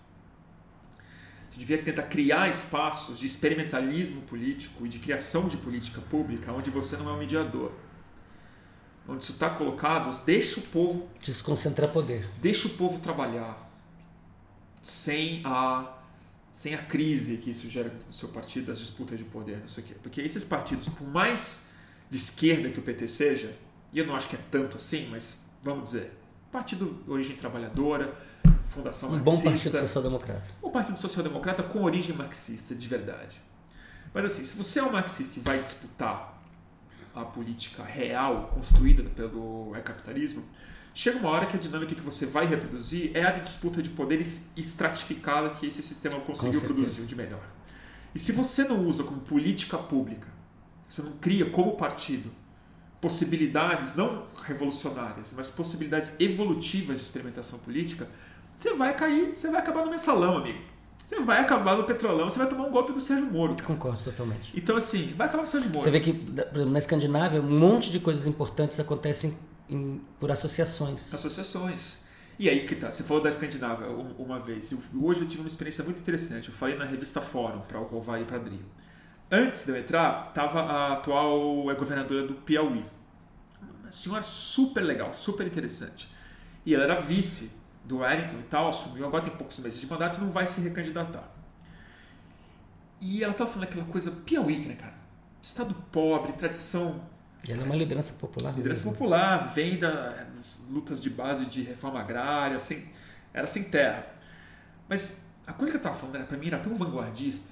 Você 1.53 1.59
devia 1.59 1.77
tentar 1.77 2.03
criar 2.03 2.49
espaços 2.49 3.19
de 3.19 3.27
experimentalismo 3.27 4.21
político 4.23 4.87
e 4.87 4.89
de 4.89 4.97
criação 4.97 5.47
de 5.47 5.55
política 5.57 6.01
pública 6.01 6.51
onde 6.51 6.71
você 6.71 6.97
não 6.97 7.07
é 7.07 7.13
um 7.13 7.19
mediador. 7.19 7.71
Onde 9.07 9.21
isso 9.21 9.33
está 9.33 9.51
colocado, 9.51 10.19
deixa 10.25 10.59
o 10.59 10.63
povo, 10.63 11.07
Desconcentrar 11.19 11.91
poder. 11.91 12.27
deixa 12.41 12.67
o 12.67 12.71
povo 12.71 12.99
trabalhar 12.99 13.69
sem 14.81 15.41
a 15.45 15.99
sem 16.51 16.73
a 16.73 16.79
crise 16.79 17.37
que 17.37 17.51
isso 17.51 17.69
gera 17.69 17.93
no 18.07 18.13
seu 18.13 18.29
partido, 18.29 18.67
das 18.67 18.79
disputas 18.79 19.19
de 19.19 19.23
poder, 19.23 19.57
não 19.57 19.67
sei 19.67 19.83
o 19.83 19.87
quê. 19.87 19.95
Porque 20.01 20.21
esses 20.21 20.43
partidos, 20.43 20.89
por 20.89 21.07
mais 21.07 21.67
de 22.09 22.17
esquerda 22.17 22.69
que 22.69 22.79
o 22.79 22.81
PT 22.81 23.07
seja, 23.07 23.55
e 23.91 23.99
eu 23.99 24.05
não 24.05 24.15
acho 24.15 24.27
que 24.27 24.35
é 24.35 24.39
tanto 24.51 24.77
assim, 24.77 25.07
mas 25.09 25.39
vamos 25.63 25.91
dizer, 25.91 26.11
partido 26.51 27.01
de 27.05 27.11
origem 27.11 27.35
trabalhadora, 27.35 28.15
fundação 28.63 29.09
Um 29.09 29.19
bom 29.19 29.31
marxista, 29.33 29.69
partido 29.69 29.87
social-democrata. 29.87 30.51
o 30.61 30.69
Partido 30.69 30.97
Social 30.97 31.23
Democrata 31.23 31.63
com 31.63 31.83
origem 31.83 32.15
marxista, 32.15 32.73
de 32.73 32.87
verdade. 32.87 33.41
Mas 34.13 34.25
assim, 34.25 34.43
se 34.43 34.55
você 34.55 34.79
é 34.79 34.83
um 34.83 34.91
marxista 34.91 35.39
e 35.39 35.41
vai 35.41 35.59
disputar 35.59 36.41
a 37.15 37.23
política 37.23 37.83
real 37.83 38.51
construída 38.53 39.03
pelo 39.03 39.71
capitalismo, 39.83 40.43
chega 40.93 41.19
uma 41.19 41.29
hora 41.29 41.45
que 41.45 41.55
a 41.55 41.59
dinâmica 41.59 41.93
que 41.93 42.01
você 42.01 42.25
vai 42.25 42.45
reproduzir 42.45 43.11
é 43.13 43.23
a 43.23 43.31
de 43.31 43.41
disputa 43.41 43.81
de 43.81 43.89
poderes 43.89 44.47
estratificada 44.57 45.49
que 45.51 45.67
esse 45.67 45.81
sistema 45.81 46.19
conseguiu 46.21 46.61
produzir 46.61 47.05
de 47.05 47.15
melhor. 47.15 47.43
E 48.13 48.19
se 48.19 48.31
você 48.31 48.63
não 48.63 48.85
usa 48.85 49.03
como 49.03 49.19
política 49.21 49.77
pública, 49.77 50.27
você 50.87 51.01
não 51.01 51.13
cria 51.13 51.49
como 51.49 51.75
partido 51.75 52.31
possibilidades 53.01 53.95
não 53.95 54.27
revolucionárias, 54.47 55.33
mas 55.35 55.49
possibilidades 55.49 56.13
evolutivas 56.21 56.99
de 56.99 57.03
experimentação 57.03 57.59
política, 57.59 58.07
você 58.55 58.73
vai 58.73 58.95
cair, 58.95 59.35
você 59.35 59.49
vai 59.49 59.59
acabar 59.59 59.83
no 59.83 59.91
mensalão, 59.91 60.37
amigo. 60.37 60.59
Você 61.05 61.19
vai 61.19 61.39
acabar 61.41 61.77
no 61.77 61.83
petrolão, 61.83 62.29
você 62.29 62.39
vai 62.39 62.47
tomar 62.47 62.65
um 62.65 62.71
golpe 62.71 62.93
do 62.93 62.99
Sérgio 62.99 63.25
Moro. 63.25 63.55
Cara. 63.55 63.67
Concordo 63.67 64.01
totalmente. 64.01 64.51
Então, 64.55 64.77
assim, 64.77 65.13
vai 65.17 65.27
acabar 65.27 65.43
no 65.43 65.49
Sérgio 65.49 65.69
Moro. 65.69 65.83
Você 65.83 65.91
vê 65.91 65.99
que 65.99 66.13
na 66.69 66.79
Escandinávia 66.79 67.41
um 67.41 67.59
monte 67.59 67.91
de 67.91 67.99
coisas 67.99 68.25
importantes 68.25 68.79
acontecem 68.79 69.37
em, 69.69 70.01
por 70.19 70.31
associações. 70.31 71.13
Associações. 71.13 71.97
E 72.39 72.49
aí 72.49 72.65
que 72.65 72.75
tá, 72.75 72.91
você 72.91 73.03
falou 73.03 73.21
da 73.21 73.29
Escandinávia 73.29 73.87
uma 74.17 74.39
vez. 74.39 74.71
Eu, 74.71 74.81
hoje 75.01 75.21
eu 75.21 75.27
tive 75.27 75.41
uma 75.41 75.47
experiência 75.47 75.83
muito 75.83 75.99
interessante. 75.99 76.49
Eu 76.49 76.55
falei 76.55 76.75
na 76.75 76.85
revista 76.85 77.21
Fórum, 77.21 77.59
para 77.59 77.79
o 77.79 77.83
Rovar 77.83 78.21
e 78.21 78.25
para 78.25 78.37
Adri. 78.37 78.59
Antes 79.29 79.65
de 79.65 79.71
eu 79.71 79.77
entrar, 79.77 80.29
estava 80.29 80.61
a 80.61 80.93
atual 80.93 81.63
governadora 81.77 82.25
do 82.25 82.33
Piauí. 82.33 82.85
Uma 83.81 83.91
senhora 83.91 84.23
super 84.23 84.81
legal, 84.81 85.13
super 85.13 85.45
interessante. 85.45 86.07
E 86.65 86.73
ela 86.73 86.83
era 86.85 86.95
vice 86.95 87.51
do 87.83 87.99
Wellington 87.99 88.37
e 88.39 88.43
tal, 88.43 88.69
assumiu 88.69 89.05
agora 89.05 89.23
tem 89.23 89.35
poucos 89.35 89.59
meses 89.59 89.79
de 89.79 89.87
mandato 89.87 90.17
e 90.17 90.21
não 90.21 90.31
vai 90.31 90.47
se 90.47 90.61
recandidatar. 90.61 91.29
E 93.01 93.21
ela 93.21 93.33
estava 93.33 93.49
falando 93.49 93.67
aquela 93.67 93.85
coisa 93.85 94.11
Piauí, 94.11 94.65
né, 94.65 94.75
cara? 94.75 94.93
Estado 95.41 95.75
pobre, 95.91 96.31
tradição. 96.33 97.01
E 97.45 97.51
ela 97.51 97.63
é 97.63 97.65
uma 97.65 97.75
liderança 97.75 98.13
popular. 98.13 98.51
Liderança 98.51 98.85
mesmo. 98.85 98.93
popular, 98.93 99.53
vem 99.53 99.77
das 99.77 100.61
lutas 100.69 101.01
de 101.01 101.09
base 101.09 101.45
de 101.45 101.61
reforma 101.63 101.99
agrária, 101.99 102.57
sem, 102.61 102.87
era 103.33 103.45
sem 103.45 103.63
terra. 103.63 104.07
Mas 104.87 105.21
a 105.45 105.51
coisa 105.51 105.71
que 105.71 105.75
eu 105.75 105.79
estava 105.79 105.95
falando, 105.95 106.25
para 106.25 106.37
mim, 106.37 106.47
era 106.47 106.59
tão 106.59 106.73
vanguardista. 106.75 107.51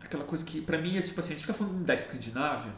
Aquela 0.00 0.24
coisa 0.24 0.44
que, 0.44 0.60
para 0.60 0.78
mim, 0.78 0.96
é 0.96 1.02
tipo 1.02 1.18
assim, 1.18 1.30
a 1.30 1.32
gente 1.32 1.40
fica 1.40 1.54
falando 1.54 1.84
da 1.84 1.94
Escandinávia, 1.94 2.72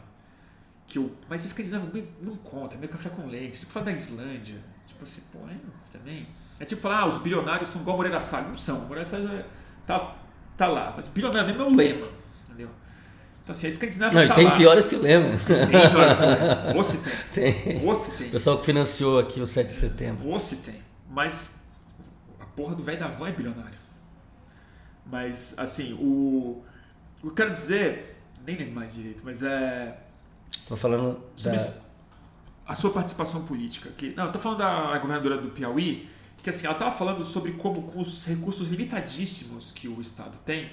que 0.87 0.97
eu, 0.97 1.15
mas 1.29 1.43
a 1.43 1.47
Escandinávia 1.47 2.07
não 2.19 2.35
conta, 2.37 2.73
é 2.73 2.77
meio 2.79 2.91
café 2.91 3.09
com 3.09 3.27
leite. 3.27 3.59
Tipo, 3.59 3.73
falar 3.73 3.85
da 3.85 3.91
Islândia, 3.91 4.63
tipo 4.87 5.03
assim, 5.03 5.21
pô, 5.31 5.39
é, 5.47 5.55
também. 5.91 6.27
É 6.59 6.65
tipo 6.65 6.81
falar, 6.81 7.01
ah, 7.01 7.07
os 7.07 7.17
bilionários 7.19 7.69
são 7.69 7.81
igual 7.81 7.97
Moreira 7.97 8.19
Salles. 8.19 8.47
Não 8.47 8.57
são, 8.57 8.79
Moreira 8.81 9.05
Salles 9.05 9.29
é, 9.29 9.45
tá, 9.85 10.15
tá 10.55 10.67
lá. 10.67 10.93
Mas 10.97 11.07
bilionário 11.09 11.47
mesmo 11.47 11.61
é 11.61 11.65
o 11.65 11.75
lema, 11.75 12.07
entendeu? 12.45 12.69
Então, 13.43 13.55
assim, 13.55 13.67
a 13.67 13.69
Escandinávia 13.69 14.21
não, 14.21 14.27
tá 14.27 14.35
tem 14.35 14.45
lá. 14.45 14.55
piores 14.55 14.87
que 14.87 14.95
o 14.95 15.01
lema. 15.01 15.29
Tem 15.37 15.67
piores 15.67 16.17
que 16.17 16.23
o 16.23 16.25
lema. 16.25 16.73
Ou 16.75 16.83
se 16.83 16.97
tem. 16.97 17.13
tem. 17.33 17.87
Ou 17.87 17.95
se 17.95 18.11
tem. 18.11 18.27
O 18.27 18.31
pessoal 18.31 18.57
que 18.57 18.65
financiou 18.65 19.19
aqui 19.19 19.39
o 19.39 19.47
7 19.47 19.67
de 19.67 19.73
setembro. 19.73 20.27
Ou 20.27 20.39
se 20.39 20.57
tem. 20.57 20.81
Mas 21.09 21.51
a 22.39 22.45
porra 22.45 22.75
do 22.75 22.83
velho 22.83 22.99
da 22.99 23.07
van 23.07 23.29
é 23.29 23.31
bilionário. 23.31 23.77
Mas, 25.05 25.53
assim, 25.57 25.93
o... 25.93 26.61
O 27.19 27.21
que 27.21 27.27
eu 27.27 27.33
quero 27.33 27.51
dizer, 27.51 28.17
nem 28.45 28.57
lembro 28.57 28.75
mais 28.75 28.93
direito, 28.93 29.21
mas 29.23 29.41
é... 29.41 29.97
Estou 30.51 30.75
falando 30.75 31.19
da... 31.41 31.55
A 32.67 32.75
sua 32.75 32.91
participação 32.91 33.45
política. 33.45 33.89
Que, 33.95 34.13
não, 34.15 34.25
estou 34.25 34.41
falando 34.41 34.59
da 34.59 34.97
governadora 34.99 35.37
do 35.37 35.49
Piauí, 35.49 36.09
que 36.43 36.49
assim, 36.49 36.65
ela 36.65 36.73
estava 36.73 36.91
falando 36.91 37.23
sobre 37.23 37.53
como 37.53 37.83
com 37.83 37.99
os 37.99 38.25
recursos 38.25 38.69
limitadíssimos 38.69 39.71
que 39.71 39.87
o 39.87 39.99
Estado 39.99 40.37
tem, 40.45 40.69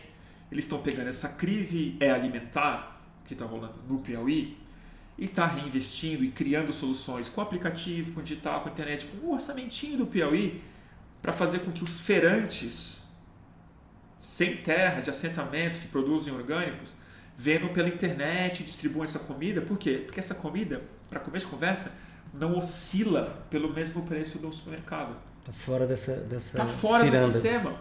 eles 0.50 0.64
estão 0.64 0.80
pegando 0.80 1.08
essa 1.08 1.28
crise 1.30 1.96
é 1.98 2.10
alimentar 2.10 3.02
que 3.24 3.32
está 3.32 3.44
rolando 3.44 3.74
no 3.88 3.98
Piauí 3.98 4.56
e 5.16 5.24
está 5.24 5.46
reinvestindo 5.46 6.24
e 6.24 6.30
criando 6.30 6.72
soluções 6.72 7.28
com 7.28 7.40
aplicativo, 7.40 8.12
com 8.12 8.22
digital, 8.22 8.60
com 8.60 8.68
internet, 8.68 9.06
com 9.06 9.26
o 9.26 9.32
orçamentinho 9.32 9.96
do 9.96 10.06
Piauí 10.06 10.62
para 11.22 11.32
fazer 11.32 11.60
com 11.60 11.72
que 11.72 11.82
os 11.82 12.00
feirantes 12.00 13.02
sem 14.24 14.56
terra, 14.56 15.02
de 15.02 15.10
assentamento, 15.10 15.80
que 15.80 15.86
produzem 15.86 16.32
orgânicos, 16.32 16.94
vendam 17.36 17.68
pela 17.68 17.88
internet 17.88 18.64
distribuam 18.64 19.04
essa 19.04 19.18
comida. 19.18 19.60
Por 19.60 19.78
quê? 19.78 20.02
Porque 20.04 20.18
essa 20.18 20.34
comida, 20.34 20.82
para 21.10 21.20
começo 21.20 21.46
de 21.46 21.52
conversa, 21.52 21.92
não 22.32 22.56
oscila 22.56 23.44
pelo 23.50 23.72
mesmo 23.72 24.06
preço 24.06 24.38
do 24.38 24.50
supermercado. 24.52 25.16
Está 25.44 25.52
fora 25.52 25.86
dessa, 25.86 26.12
dessa 26.16 26.58
Está 26.58 26.66
fora 26.66 27.04
ciranda. 27.04 27.26
do 27.26 27.32
sistema. 27.32 27.72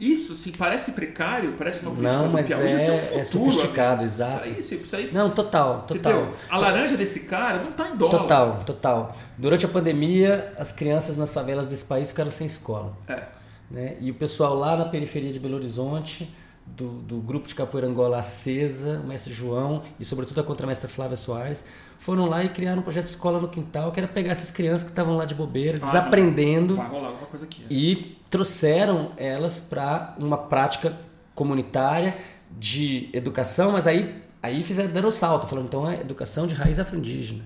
Isso, 0.00 0.34
sim, 0.34 0.52
parece 0.52 0.92
precário, 0.92 1.52
parece 1.58 1.82
uma 1.82 1.94
política 1.94 2.22
Não, 2.22 2.32
mas 2.32 2.46
Piauí, 2.46 2.68
é, 2.68 2.76
isso 2.78 2.90
é, 2.90 2.94
um 2.94 2.96
é 2.96 3.24
futuro, 3.24 3.52
sofisticado, 3.52 3.92
amigo. 3.92 4.04
exato. 4.04 4.48
Isso 4.48 4.74
aí, 4.74 4.80
isso 4.82 4.96
aí, 4.96 5.12
Não, 5.12 5.30
total, 5.30 5.82
total. 5.86 6.12
entendeu? 6.12 6.34
A 6.48 6.56
laranja 6.56 6.96
desse 6.96 7.20
cara 7.20 7.58
não 7.58 7.68
está 7.68 7.86
em 7.90 7.96
dólar. 7.96 8.18
Total, 8.18 8.62
total. 8.64 9.16
Durante 9.36 9.66
a 9.66 9.68
pandemia, 9.68 10.54
as 10.56 10.72
crianças 10.72 11.18
nas 11.18 11.34
favelas 11.34 11.66
desse 11.66 11.84
país 11.84 12.08
ficaram 12.08 12.30
sem 12.30 12.46
escola. 12.46 12.96
É. 13.06 13.24
Né? 13.70 13.96
E 14.00 14.10
o 14.10 14.14
pessoal 14.14 14.54
lá 14.54 14.74
na 14.74 14.86
periferia 14.86 15.32
de 15.34 15.38
Belo 15.38 15.56
Horizonte, 15.56 16.34
do, 16.76 16.88
do 17.02 17.16
grupo 17.18 17.46
de 17.48 17.54
capoeira 17.54 17.86
Angola 17.88 18.18
Acesa, 18.18 19.00
o 19.04 19.06
mestre 19.06 19.32
João 19.32 19.82
e 19.98 20.04
sobretudo 20.04 20.40
a 20.40 20.44
contramestra 20.44 20.88
Flávia 20.88 21.16
Soares, 21.16 21.64
foram 21.98 22.26
lá 22.26 22.42
e 22.44 22.48
criaram 22.48 22.80
um 22.80 22.82
projeto 22.82 23.04
de 23.04 23.10
escola 23.10 23.38
no 23.40 23.48
quintal, 23.48 23.92
que 23.92 24.00
era 24.00 24.08
pegar 24.08 24.32
essas 24.32 24.50
crianças 24.50 24.82
que 24.84 24.90
estavam 24.90 25.16
lá 25.16 25.24
de 25.24 25.34
bobeira, 25.34 25.76
Ah, 25.82 25.86
desaprendendo, 25.86 26.74
Vai 26.76 26.88
rolar 26.88 27.08
alguma 27.08 27.26
coisa 27.26 27.44
aqui. 27.44 27.60
né? 27.62 27.66
e 27.70 28.16
trouxeram 28.30 29.12
elas 29.16 29.60
para 29.60 30.14
uma 30.18 30.38
prática 30.38 30.96
comunitária 31.34 32.16
de 32.58 33.08
educação, 33.12 33.72
mas 33.72 33.86
aí, 33.86 34.14
aí 34.42 34.62
fizeram 34.62 34.90
deram 34.90 35.08
o 35.08 35.12
salto, 35.12 35.46
falando 35.46 35.66
então 35.66 35.88
é 35.90 36.00
educação 36.00 36.46
de 36.46 36.54
raiz 36.54 36.78
afro-indígena. 36.78 37.44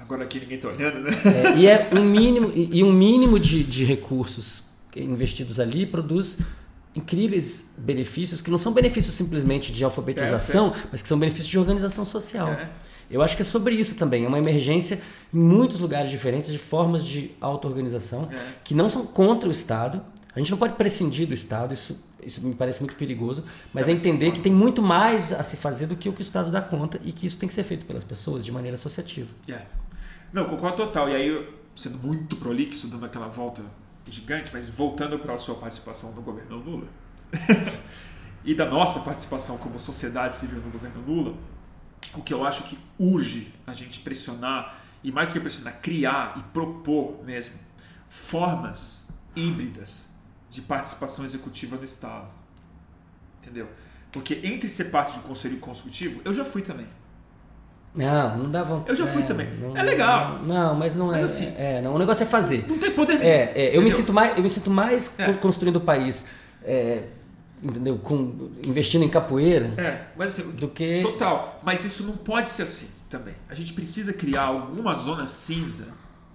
Agora 0.00 0.24
aqui 0.24 0.38
ninguém 0.40 0.58
tá 0.58 0.68
olhando, 0.68 1.00
né? 1.00 1.10
É, 1.24 1.56
e 1.56 1.66
é 1.66 1.88
um 1.94 2.02
mínimo 2.02 2.50
e, 2.54 2.78
e 2.78 2.84
um 2.84 2.92
mínimo 2.92 3.38
de, 3.38 3.64
de 3.64 3.84
recursos 3.84 4.64
investidos 4.96 5.58
ali 5.58 5.86
produz 5.86 6.38
incríveis 6.94 7.72
benefícios 7.76 8.40
que 8.40 8.50
não 8.50 8.58
são 8.58 8.72
benefícios 8.72 9.14
simplesmente 9.14 9.72
de 9.72 9.84
alfabetização, 9.84 10.72
mas 10.92 11.02
que 11.02 11.08
são 11.08 11.18
benefícios 11.18 11.48
de 11.48 11.58
organização 11.58 12.04
social. 12.04 12.48
É. 12.48 12.70
Eu 13.10 13.20
acho 13.20 13.36
que 13.36 13.42
é 13.42 13.44
sobre 13.44 13.74
isso 13.74 13.96
também, 13.96 14.24
é 14.24 14.28
uma 14.28 14.38
emergência 14.38 15.00
em 15.32 15.38
muitos 15.38 15.78
lugares 15.78 16.10
diferentes 16.10 16.50
de 16.50 16.58
formas 16.58 17.04
de 17.04 17.32
auto-organização 17.40 18.28
É. 18.32 18.42
que 18.64 18.74
não 18.74 18.88
são 18.88 19.04
contra 19.04 19.48
o 19.48 19.52
Estado. 19.52 20.00
A 20.34 20.38
gente 20.38 20.50
não 20.50 20.58
pode 20.58 20.74
prescindir 20.74 21.26
do 21.28 21.34
Estado, 21.34 21.74
isso, 21.74 22.00
isso 22.24 22.40
me 22.40 22.54
parece 22.54 22.80
muito 22.80 22.96
perigoso, 22.96 23.44
mas 23.72 23.88
é 23.88 23.92
entender 23.92 24.32
que 24.32 24.40
tem 24.40 24.52
muito 24.52 24.82
mais 24.82 25.32
a 25.32 25.42
se 25.42 25.56
fazer 25.56 25.86
do 25.86 25.96
que 25.96 26.08
o 26.08 26.12
que 26.12 26.20
o 26.20 26.22
Estado 26.22 26.50
dá 26.50 26.60
conta 26.62 26.98
e 27.04 27.12
que 27.12 27.26
isso 27.26 27.38
tem 27.38 27.46
que 27.46 27.54
ser 27.54 27.62
feito 27.62 27.84
pelas 27.86 28.02
pessoas 28.02 28.44
de 28.44 28.50
maneira 28.50 28.74
associativa. 28.74 29.28
É. 29.48 29.60
Não, 30.32 30.46
concordo 30.46 30.76
total. 30.78 31.08
E 31.08 31.14
aí, 31.14 31.48
sendo 31.76 31.98
muito 31.98 32.34
prolixo, 32.36 32.88
dando 32.88 33.04
aquela 33.04 33.28
volta 33.28 33.62
gigante, 34.06 34.50
mas 34.52 34.68
voltando 34.68 35.18
para 35.18 35.34
a 35.34 35.38
sua 35.38 35.54
participação 35.54 36.12
no 36.12 36.22
governo 36.22 36.56
Lula 36.56 36.86
e 38.44 38.54
da 38.54 38.66
nossa 38.66 39.00
participação 39.00 39.56
como 39.58 39.78
sociedade 39.78 40.36
civil 40.36 40.60
no 40.60 40.70
governo 40.70 41.02
Lula, 41.06 41.34
o 42.14 42.22
que 42.22 42.32
eu 42.32 42.44
acho 42.44 42.64
que 42.64 42.78
urge 42.98 43.52
a 43.66 43.72
gente 43.72 44.00
pressionar, 44.00 44.78
e 45.02 45.10
mais 45.10 45.28
do 45.28 45.34
que 45.34 45.40
pressionar, 45.40 45.80
criar 45.80 46.34
e 46.38 46.42
propor 46.52 47.24
mesmo 47.24 47.58
formas 48.08 49.08
híbridas 49.34 50.06
de 50.48 50.62
participação 50.62 51.24
executiva 51.24 51.76
no 51.76 51.84
Estado. 51.84 52.28
Entendeu? 53.40 53.68
Porque 54.12 54.40
entre 54.44 54.68
ser 54.68 54.84
parte 54.84 55.12
de 55.12 55.18
um 55.18 55.22
conselho 55.22 55.58
consultivo, 55.58 56.20
eu 56.24 56.32
já 56.32 56.44
fui 56.44 56.62
também. 56.62 56.86
Não, 57.94 58.36
não 58.38 58.50
dá 58.50 58.62
vontade. 58.64 58.90
Eu 58.90 58.96
já 58.96 59.06
fui 59.06 59.22
é, 59.22 59.26
também. 59.26 59.48
não- 59.60 59.76
É 59.76 59.82
legal. 59.82 60.40
Não, 60.42 60.74
mas 60.74 60.94
não 60.94 61.08
Mas 61.08 61.18
é. 61.18 61.24
assim- 61.24 61.54
é, 61.56 61.80
não, 61.80 61.94
o 61.94 61.98
negócio 61.98 62.22
é 62.24 62.26
fazer. 62.26 62.64
Não 62.68 62.76
tem 62.78 62.90
poder 62.90 63.22
É, 63.22 63.52
é, 63.54 63.76
eu, 63.76 63.82
me 63.82 63.90
sinto 63.90 64.12
mais, 64.12 64.36
eu 64.36 64.42
me 64.42 64.50
sinto 64.50 64.70
mais 64.70 65.10
É. 65.18 65.26
co- 65.32 65.34
construindo 65.38 65.76
o 65.76 65.80
país, 65.80 66.26
é, 66.64 67.04
entendeu? 67.62 67.96
Com, 67.98 68.50
investindo 68.66 69.04
em 69.04 69.08
capoeira 69.08 69.72
É, 69.76 70.06
mas 70.16 70.38
assim, 70.38 70.50
do 70.50 70.66
que. 70.68 71.00
Total. 71.02 71.60
Mas 71.62 71.84
isso 71.84 72.02
não 72.02 72.16
pode 72.16 72.50
ser 72.50 72.62
assim 72.62 72.88
também. 73.08 73.34
A 73.48 73.54
gente 73.54 73.72
precisa 73.72 74.12
criar 74.12 74.42
alguma 74.46 74.94
zona 74.96 75.28
cinza 75.28 75.88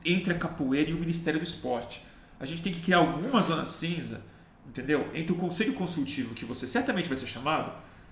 entre 0.05 0.31
a 0.33 0.37
capoeira 0.37 0.89
e 0.91 0.93
o 0.93 0.97
Ministério 0.97 1.41
do 1.41 1.43
Esporte. 1.43 2.01
A 2.39 2.45
gente 2.45 2.61
tem 2.61 2.71
que 2.71 2.79
criar 2.81 2.99
alguma 2.99 3.41
zona 3.41 3.65
cinza, 3.65 4.21
entendeu? 4.65 5.07
Entre 5.13 5.33
o 5.33 5.35
Conselho 5.35 5.73
Consultivo, 5.73 6.33
que 6.33 6.45
você 6.45 6.65
certamente 6.65 7.09
vai 7.09 7.17
ser 7.17 7.27
chamado, 7.27 7.69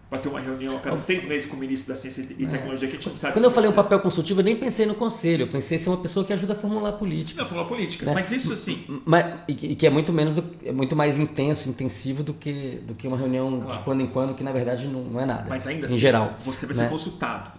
vai 0.09 0.19
ter 0.21 0.29
uma 0.29 0.39
reunião 0.39 0.77
a 0.77 0.79
cada 0.79 0.97
seis 0.97 1.25
meses 1.25 1.47
com 1.49 1.57
o 1.57 1.59
ministro 1.59 1.93
da 1.93 1.99
Ciência 1.99 2.21
e 2.21 2.47
Tecnologia, 2.47 2.88
que 2.88 2.95
a 2.95 2.99
gente 2.99 3.09
não 3.09 3.15
sabe 3.15 3.31
É. 3.31 3.34
Quando 3.34 3.45
eu 3.45 3.51
falei 3.51 3.69
um 3.69 3.73
papel 3.73 3.99
consultivo, 3.99 4.39
eu 4.39 4.45
nem 4.45 4.55
pensei 4.55 4.85
no 4.85 4.95
conselho, 4.95 5.43
eu 5.43 5.47
pensei 5.49 5.75
em 5.75 5.79
ser 5.79 5.89
uma 5.89 5.97
pessoa 5.97 6.25
que 6.25 6.31
ajuda 6.31 6.53
a 6.53 6.55
formular 6.55 6.93
política. 6.93 7.41
Não, 7.41 7.49
falar 7.49 7.65
política. 7.65 8.05
Né? 8.05 8.13
Mas 8.13 8.31
isso 8.31 8.53
assim. 8.53 9.01
Mas, 9.05 9.39
e, 9.47 9.75
que- 9.75 9.85
é 9.85 9.89
muito 9.89 10.13
menos 10.13 10.34
do, 10.34 10.43
é 10.63 10.71
muito 10.71 10.95
mais 10.95 11.19
intenso, 11.19 11.69
intensivo 11.69 12.23
do 12.23 12.34
que, 12.34 12.81
do 12.88 12.95
que 12.95 13.07
uma 13.07 13.17
reunião 13.17 13.59
Claro. 13.61 13.77
de 13.77 13.84
quando 13.84 14.01
em 14.01 14.07
quando, 14.07 14.34
que 14.34 14.43
na 14.43 14.51
verdade 14.53 14.88
não, 14.88 15.03
não 15.03 15.19
é 15.19 15.25
nada. 15.25 15.49
Mas 15.49 15.67
ainda 15.67 15.84
em 15.84 15.89
assim, 15.89 15.99
geral. 15.99 16.38
você 16.43 16.65
vai 16.65 16.75
né? 16.75 16.84
ser 16.84 16.89
consultado. 16.89 17.51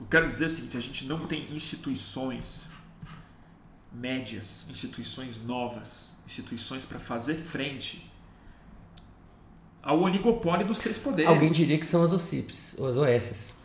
Eu 0.00 0.06
quero 0.10 0.26
dizer 0.26 0.46
o 0.46 0.50
seguinte: 0.50 0.76
a 0.76 0.80
gente 0.80 1.06
não 1.06 1.20
tem 1.20 1.46
instituições 1.52 2.66
médias, 3.92 4.66
instituições 4.68 5.36
novas, 5.46 6.08
instituições 6.26 6.84
para 6.84 6.98
fazer 6.98 7.34
frente 7.34 8.10
ao 9.84 10.00
oligopólio 10.00 10.66
dos 10.66 10.78
três 10.78 10.96
poderes. 10.98 11.30
Alguém 11.30 11.52
diria 11.52 11.78
que 11.78 11.86
são 11.86 12.02
as 12.02 12.12
OCIPs, 12.12 12.74
ou 12.78 12.86
as 12.86 12.96
OSs. 12.96 13.62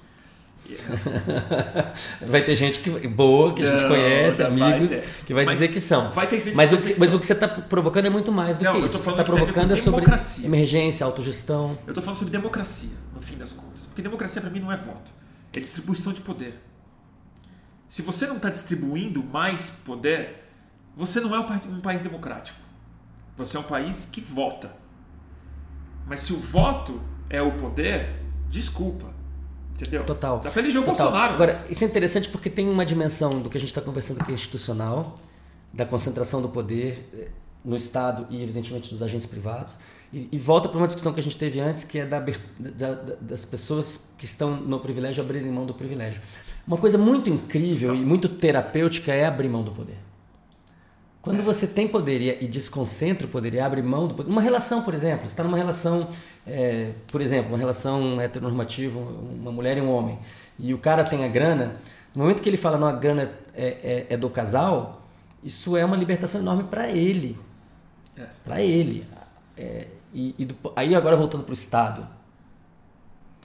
vai 2.28 2.42
ter 2.42 2.56
gente 2.56 2.80
que, 2.80 3.08
boa, 3.08 3.54
que 3.56 3.64
a 3.64 3.72
gente 3.72 3.82
Não, 3.82 3.90
conhece, 3.90 4.44
não 4.44 4.56
vai 4.56 4.72
amigos, 4.74 5.00
que 5.26 5.34
vai 5.34 5.46
Mas 5.46 5.54
dizer 5.56 5.70
que 5.70 5.80
são. 5.80 6.12
vai 6.12 6.28
ter 6.28 6.40
gente 6.40 6.56
mas, 6.56 6.70
que 6.70 6.76
o 6.76 6.78
que, 6.78 6.88
dizer 6.90 7.00
mas 7.00 7.10
que 7.10 7.16
o 7.16 7.20
que 7.20 7.26
você 7.26 7.34
está 7.34 7.48
provocando 7.48 8.06
é 8.06 8.10
muito 8.10 8.32
mais 8.32 8.58
do 8.58 8.66
Não, 8.66 8.74
que 8.74 8.86
isso. 8.86 8.92
tô 8.92 8.98
O 8.98 9.00
que 9.00 9.06
você 9.06 9.12
está 9.12 9.24
que 9.24 9.32
provocando 9.32 9.74
é 9.74 9.76
sobre 9.78 10.06
emergência, 10.44 11.06
autogestão. 11.06 11.76
Eu 11.88 11.94
tô 11.94 12.02
falando 12.02 12.18
sobre 12.18 12.32
democracia, 12.34 12.90
no 13.16 13.22
fim 13.22 13.36
das 13.36 13.52
contas. 13.52 13.86
Porque 13.86 14.02
democracia 14.04 14.42
para 14.42 14.52
mim 14.52 14.60
não 14.60 14.72
é 14.72 14.78
voto, 14.78 15.12
é 15.54 15.60
distribuição 15.60 16.14
de 16.14 16.22
poder. 16.22 16.62
Se 17.88 18.04
você 18.04 18.28
não 18.28 18.38
está 18.38 18.50
distribuindo 18.52 19.24
mais 19.24 19.72
poder, 19.84 20.46
você 20.96 21.20
não 21.20 21.34
é 21.34 21.40
um 21.40 21.82
país 21.82 22.02
democrático. 22.02 22.60
Você 23.38 23.58
é 23.58 23.60
um 23.60 23.64
país 23.64 24.08
que 24.12 24.22
vota. 24.22 24.72
Mas 26.10 26.22
se 26.22 26.34
o 26.34 26.38
voto 26.38 27.00
é 27.30 27.42
o 27.42 27.52
poder, 27.52 28.10
desculpa. 28.50 29.06
Entendeu? 29.74 30.04
Total. 30.06 30.40
Tá 30.40 30.50
feliz 30.50 30.74
o 30.76 30.80
Total. 30.80 30.96
Bolsonaro. 30.96 31.34
Agora, 31.36 31.54
mas- 31.54 31.70
isso 31.70 31.84
é 31.84 31.88
interessante 31.88 32.28
porque 32.30 32.50
tem 32.50 32.68
uma 32.68 32.86
dimensão 32.86 33.30
do 33.42 33.50
que 33.50 33.58
a 33.58 33.60
gente 33.60 33.70
está 33.70 33.82
conversando 33.82 34.20
aqui 34.22 34.32
institucional, 34.34 35.18
da 35.72 35.86
concentração 35.86 36.42
do 36.42 36.50
poder 36.50 37.08
eh, 37.14 37.28
no 37.64 37.76
Estado 37.76 38.26
e, 38.30 38.42
evidentemente, 38.42 38.90
dos 38.90 39.02
agentes 39.04 39.26
privados. 39.28 39.78
E, 40.12 40.28
e 40.32 40.38
volta 40.40 40.68
para 40.68 40.78
uma 40.80 40.88
discussão 40.88 41.14
que 41.14 41.20
a 41.20 41.24
gente 41.24 41.38
teve 41.38 41.60
antes, 41.62 41.84
que 41.84 42.00
é 42.00 42.06
da, 42.06 42.20
da- 42.20 42.94
da- 42.96 43.16
das 43.22 43.46
pessoas 43.46 44.10
que 44.18 44.26
estão 44.26 44.56
no 44.56 44.80
privilégio 44.80 45.24
abrirem 45.24 45.52
mão 45.52 45.66
do 45.66 45.74
privilégio. 45.74 46.22
Uma 46.68 46.78
coisa 46.78 46.98
muito 46.98 47.30
incrível 47.30 47.96
e 47.96 48.00
muito 48.00 48.28
terapêutica 48.28 49.14
é 49.14 49.26
abrir 49.28 49.48
mão 49.48 49.62
do 49.64 49.72
poder. 49.72 49.98
Quando 51.30 51.44
você 51.44 51.68
tem 51.68 51.88
poder 51.88 52.42
e, 52.42 52.48
desconcentra 52.48 53.28
o 53.28 53.30
poder 53.30 53.54
e 53.54 53.60
abre 53.60 53.84
mão 53.84 54.08
do 54.08 54.16
poder, 54.16 54.32
uma 54.32 54.42
relação, 54.42 54.82
por 54.82 54.96
exemplo, 54.96 55.28
você 55.28 55.34
está 55.34 55.44
numa 55.44 55.58
relação, 55.60 56.08
é, 56.48 56.94
por 57.06 57.22
exemplo, 57.22 57.50
uma 57.52 57.58
relação 57.60 58.20
heteronormativa, 58.20 58.98
uma 59.00 59.52
mulher 59.52 59.78
e 59.78 59.82
um 59.82 59.92
homem, 59.92 60.18
e 60.58 60.74
o 60.74 60.80
cara 60.80 61.04
tem 61.04 61.24
a 61.24 61.28
grana, 61.28 61.76
no 62.16 62.24
momento 62.24 62.42
que 62.42 62.50
ele 62.50 62.58
fala, 62.58 62.80
não, 62.80 62.88
a 62.88 62.94
grana 62.94 63.32
é, 63.54 63.68
é- 63.68 64.08
é 64.10 64.18
do 64.18 64.28
casal, 64.28 65.04
isso 65.44 65.78
é 65.78 65.86
uma 65.86 65.96
libertação 65.96 66.42
enorme 66.42 66.64
para 66.64 66.90
ele. 66.90 67.38
É. 68.18 68.26
Para 68.44 68.60
ele. 68.64 69.06
É, 69.56 69.86
e, 70.12 70.34
e 70.36 70.46
do- 70.46 70.74
aí 70.76 70.96
agora 70.96 71.16
voltando 71.16 71.44
para 71.44 71.52
o 71.52 71.54
Estado. 71.54 72.08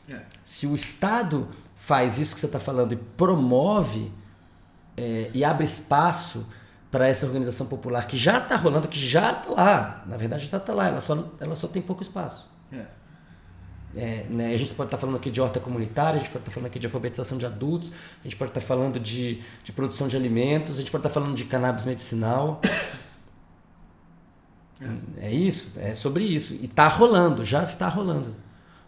É. 0.08 0.20
Se 0.42 0.66
o 0.66 0.74
Estado 0.74 1.48
faz 1.76 2.16
isso 2.16 2.32
que 2.34 2.40
você 2.40 2.46
está 2.46 2.58
falando 2.58 2.92
e 2.92 2.96
promove 2.96 4.10
é, 4.96 5.30
e 5.34 5.44
abre 5.44 5.64
espaço 5.64 6.46
para 6.94 7.08
essa 7.08 7.26
organização 7.26 7.66
popular 7.66 8.06
que 8.06 8.16
já 8.16 8.38
está 8.38 8.54
rolando, 8.54 8.86
que 8.86 9.00
já 9.00 9.32
está 9.32 9.50
lá, 9.50 10.04
na 10.06 10.16
verdade 10.16 10.46
já 10.46 10.58
está 10.58 10.72
lá, 10.72 10.86
ela 10.86 11.00
só, 11.00 11.26
ela 11.40 11.56
só 11.56 11.66
tem 11.66 11.82
pouco 11.82 12.02
espaço. 12.02 12.48
É. 12.72 12.84
É, 13.96 14.26
né, 14.30 14.54
a 14.54 14.56
gente 14.56 14.72
pode 14.74 14.86
estar 14.86 14.96
falando 14.96 15.16
aqui 15.16 15.28
de 15.28 15.40
horta 15.40 15.58
comunitária, 15.58 16.14
a 16.14 16.18
gente 16.18 16.30
pode 16.30 16.42
estar 16.42 16.52
falando 16.52 16.68
aqui 16.68 16.78
de 16.78 16.86
alfabetização 16.86 17.36
de 17.36 17.46
adultos, 17.46 17.92
a 18.20 18.22
gente 18.22 18.36
pode 18.36 18.52
estar 18.52 18.60
falando 18.60 19.00
de, 19.00 19.42
de 19.64 19.72
produção 19.72 20.06
de 20.06 20.16
alimentos, 20.16 20.76
a 20.76 20.80
gente 20.82 20.92
pode 20.92 21.04
estar 21.04 21.12
falando 21.12 21.34
de 21.34 21.44
cannabis 21.46 21.84
medicinal. 21.84 22.60
É 25.18 25.32
isso, 25.32 25.80
é 25.80 25.94
sobre 25.94 26.22
isso. 26.22 26.54
E 26.54 26.66
está 26.66 26.86
rolando, 26.86 27.42
já 27.44 27.62
está 27.62 27.88
rolando. 27.88 28.36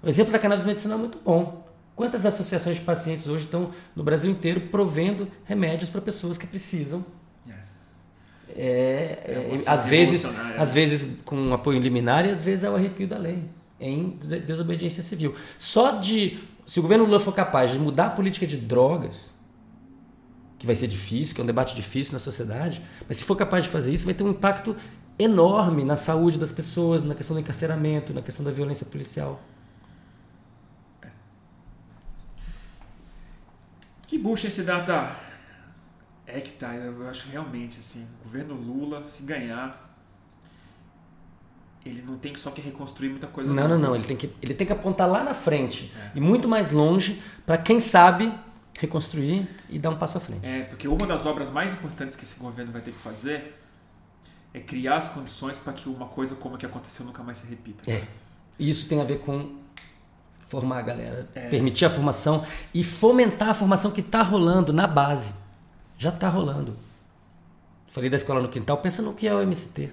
O 0.01 0.09
exemplo 0.09 0.31
da 0.31 0.39
cannabis 0.39 0.65
medicinal 0.65 0.97
é 0.97 1.01
muito 1.01 1.19
bom. 1.25 1.67
Quantas 1.97 2.25
associações 2.25 2.77
de 2.77 2.83
pacientes 2.83 3.27
hoje 3.27 3.47
estão 3.47 3.73
no 3.97 4.05
Brasil 4.05 4.31
inteiro 4.31 4.61
provendo 4.69 5.27
remédios 5.45 5.91
para 5.91 6.01
pessoas 6.01 6.39
que 6.39 6.47
precisam? 6.47 7.05
É, 8.59 9.23
É 9.25 9.49
é, 9.51 9.55
ação 9.55 9.75
às 9.75 9.87
vezes, 9.87 10.25
às 10.57 10.73
vezes 10.73 11.19
com 11.25 11.53
apoio 11.53 11.79
liminar 11.79 12.25
e 12.25 12.31
às 12.31 12.43
vezes 12.43 12.65
é 12.65 12.71
o 12.71 12.75
arrepio 12.75 13.07
da 13.07 13.19
lei 13.19 13.45
em 13.79 14.11
des- 14.19 14.43
desobediência 14.47 15.03
civil. 15.03 15.35
Só 15.59 15.93
de 15.93 16.39
se 16.67 16.79
o 16.79 16.83
governo 16.83 17.05
Lula 17.05 17.21
for 17.21 17.35
capaz 17.35 17.71
de 17.73 17.79
mudar 17.79 18.07
a 18.07 18.11
política 18.11 18.47
de 18.47 18.57
drogas, 18.57 19.35
que 20.59 20.67
vai 20.67 20.75
ser 20.75 20.87
difícil, 20.87 21.35
que 21.35 21.41
é 21.41 21.45
um 21.45 21.47
debate 21.47 21.75
difícil 21.77 22.15
na 22.15 22.19
sociedade, 22.19 22.81
mas 23.07 23.19
se 23.19 23.25
for 23.25 23.37
capaz 23.37 23.65
de 23.65 23.71
fazer 23.71 23.93
isso, 23.93 24.07
vai 24.07 24.15
ter 24.15 24.25
um 24.25 24.31
impacto 24.31 24.75
enorme 25.19 25.85
na 25.85 25.97
saúde 25.97 26.39
das 26.39 26.51
pessoas, 26.51 27.03
na 27.05 27.15
questão 27.15 27.35
do 27.35 27.41
encarceramento, 27.41 28.15
na 28.15 28.23
questão 28.23 28.45
da 28.45 28.51
violência 28.51 28.87
policial. 28.87 29.41
Que 34.07 34.17
bucha 34.19 34.47
esse 34.49 34.63
data. 34.63 35.15
É 36.27 36.41
que 36.41 36.51
tá, 36.53 36.75
eu 36.75 37.09
acho 37.09 37.29
realmente 37.31 37.79
assim, 37.79 38.07
o 38.21 38.25
governo 38.25 38.55
Lula, 38.55 39.03
se 39.05 39.23
ganhar, 39.23 39.85
ele 41.85 42.03
não 42.03 42.19
tem 42.19 42.35
só 42.35 42.51
que 42.51 42.61
reconstruir 42.61 43.11
muita 43.11 43.29
coisa. 43.29 43.53
Não, 43.53 43.69
não, 43.69 43.79
não. 43.79 43.95
Ele 43.95 44.05
tem 44.05 44.17
que, 44.17 44.31
ele 44.43 44.55
tem 44.55 44.67
que 44.67 44.73
apontar 44.73 45.09
lá 45.09 45.23
na 45.23 45.35
frente 45.35 45.93
É. 45.97 46.11
e 46.17 46.21
muito 46.21 46.49
mais 46.49 46.71
longe 46.73 47.23
para 47.45 47.57
quem 47.57 47.79
sabe 47.79 48.33
reconstruir 48.79 49.47
e 49.71 49.79
dar 49.79 49.91
um 49.91 49.97
passo 49.97 50.19
à 50.19 50.21
frente. 50.21 50.47
É, 50.49 50.63
porque 50.65 50.89
uma 50.89 51.07
das 51.07 51.25
obras 51.27 51.49
mais 51.51 51.73
importantes 51.73 52.17
que 52.17 52.25
esse 52.25 52.39
governo 52.39 52.73
vai 52.73 52.83
ter 52.83 52.91
que 52.91 52.99
fazer 52.99 53.57
é 54.53 54.59
criar 54.61 54.97
as 54.97 55.09
condições 55.09 55.59
para 55.61 55.73
que 55.73 55.89
uma 55.89 56.07
coisa 56.07 56.35
como 56.35 56.57
a 56.57 56.59
que 56.59 56.67
aconteceu 56.67 57.07
nunca 57.07 57.23
mais 57.23 57.39
se 57.39 57.47
repita. 57.47 57.89
É. 57.91 58.03
Isso 58.59 58.89
tem 58.89 59.01
a 59.01 59.05
ver 59.05 59.21
com 59.21 59.55
formar 60.41 60.79
a 60.79 60.83
galera, 60.83 61.27
É. 61.35 61.49
permitir 61.49 61.85
a 61.85 61.91
formação 61.91 62.45
e 62.75 62.83
fomentar 62.83 63.51
a 63.51 63.55
formação 63.55 63.91
que 63.91 64.01
está 64.01 64.23
rolando 64.23 64.73
na 64.73 64.87
base. 64.87 65.35
Já 65.99 66.11
está 66.11 66.29
rolando. 66.29 66.77
Falei 67.89 68.11
da 68.11 68.17
escola 68.17 68.43
no 68.43 68.49
quintal, 68.49 68.79
pensa 68.79 69.01
no 69.03 69.15
que 69.15 69.27
é 69.27 69.35
o 69.35 69.41
MST. 69.41 69.93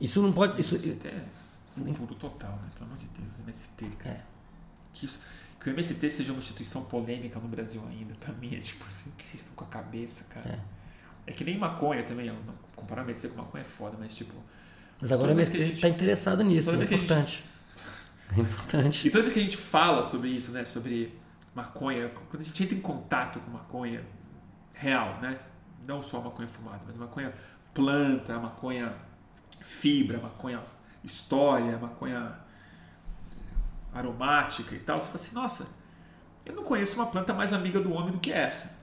Isso 0.00 0.20
não 0.22 0.32
pode. 0.32 0.60
Isso, 0.60 0.74
MST 0.74 1.08
é 1.08 1.94
futuro 1.94 2.14
total, 2.16 2.52
né? 2.62 2.68
Pelo 2.74 2.86
amor 2.86 2.98
de 2.98 3.06
Deus, 3.06 3.30
MST, 3.42 3.86
cara. 3.98 4.16
É. 4.16 4.22
Que, 4.92 5.06
isso- 5.06 5.20
que 5.60 5.68
o 5.70 5.72
MST 5.72 6.10
seja 6.10 6.32
uma 6.32 6.38
instituição 6.40 6.82
polêmica 6.84 7.38
no 7.38 7.48
Brasil 7.48 7.82
ainda, 7.88 8.14
pra 8.16 8.32
mim 8.34 8.54
é 8.54 8.58
tipo 8.58 8.84
assim, 8.86 9.10
que 9.16 9.26
vocês 9.26 9.42
estão 9.42 9.54
com 9.56 9.64
a 9.64 9.68
cabeça, 9.68 10.24
cara? 10.28 10.58
É, 11.26 11.32
que 11.32 11.44
nem 11.44 11.56
maconha 11.56 12.02
também, 12.02 12.26
não- 12.26 12.36
comparar 12.74 13.02
MST 13.02 13.28
com 13.28 13.36
maconha 13.36 13.62
é 13.62 13.64
foda, 13.64 13.96
mas 13.98 14.14
tipo. 14.14 14.34
mas 15.00 15.12
agora 15.12 15.28
o 15.30 15.32
MST 15.34 15.58
gente- 15.74 15.86
interessado 15.86 16.42
nisso, 16.42 16.70
é 16.70 16.74
a 16.74 16.76
gente- 16.84 16.94
importante. 16.94 17.44
É 18.34 18.40
importante. 18.40 19.06
E 19.06 19.10
toda 19.10 19.22
vez 19.24 19.34
que 19.34 19.40
a 19.40 19.42
gente 19.42 19.58
fala 19.58 20.02
sobre 20.02 20.30
isso, 20.30 20.52
né? 20.52 20.64
Sobre 20.64 21.12
maconha, 21.54 22.08
quando 22.08 22.40
a 22.40 22.44
gente 22.44 22.62
entra 22.62 22.74
em 22.76 22.80
contato 22.80 23.38
com 23.40 23.50
maconha 23.50 24.04
real, 24.72 25.18
né? 25.20 25.38
Não 25.86 26.00
só 26.00 26.20
maconha 26.20 26.48
fumada, 26.48 26.80
mas 26.86 26.96
maconha 26.96 27.32
planta, 27.74 28.38
maconha 28.38 28.94
fibra, 29.60 30.18
maconha 30.20 30.62
história, 31.04 31.76
maconha 31.78 32.38
aromática 33.92 34.74
e 34.74 34.78
tal, 34.78 34.98
você 34.98 35.06
fala 35.06 35.18
assim, 35.18 35.34
nossa, 35.34 35.66
eu 36.46 36.54
não 36.54 36.64
conheço 36.64 36.96
uma 36.96 37.06
planta 37.06 37.32
mais 37.34 37.52
amiga 37.52 37.80
do 37.80 37.92
homem 37.92 38.12
do 38.12 38.18
que 38.18 38.32
essa. 38.32 38.74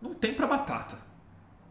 Não 0.00 0.12
tem 0.14 0.34
para 0.34 0.46
batata. 0.46 0.96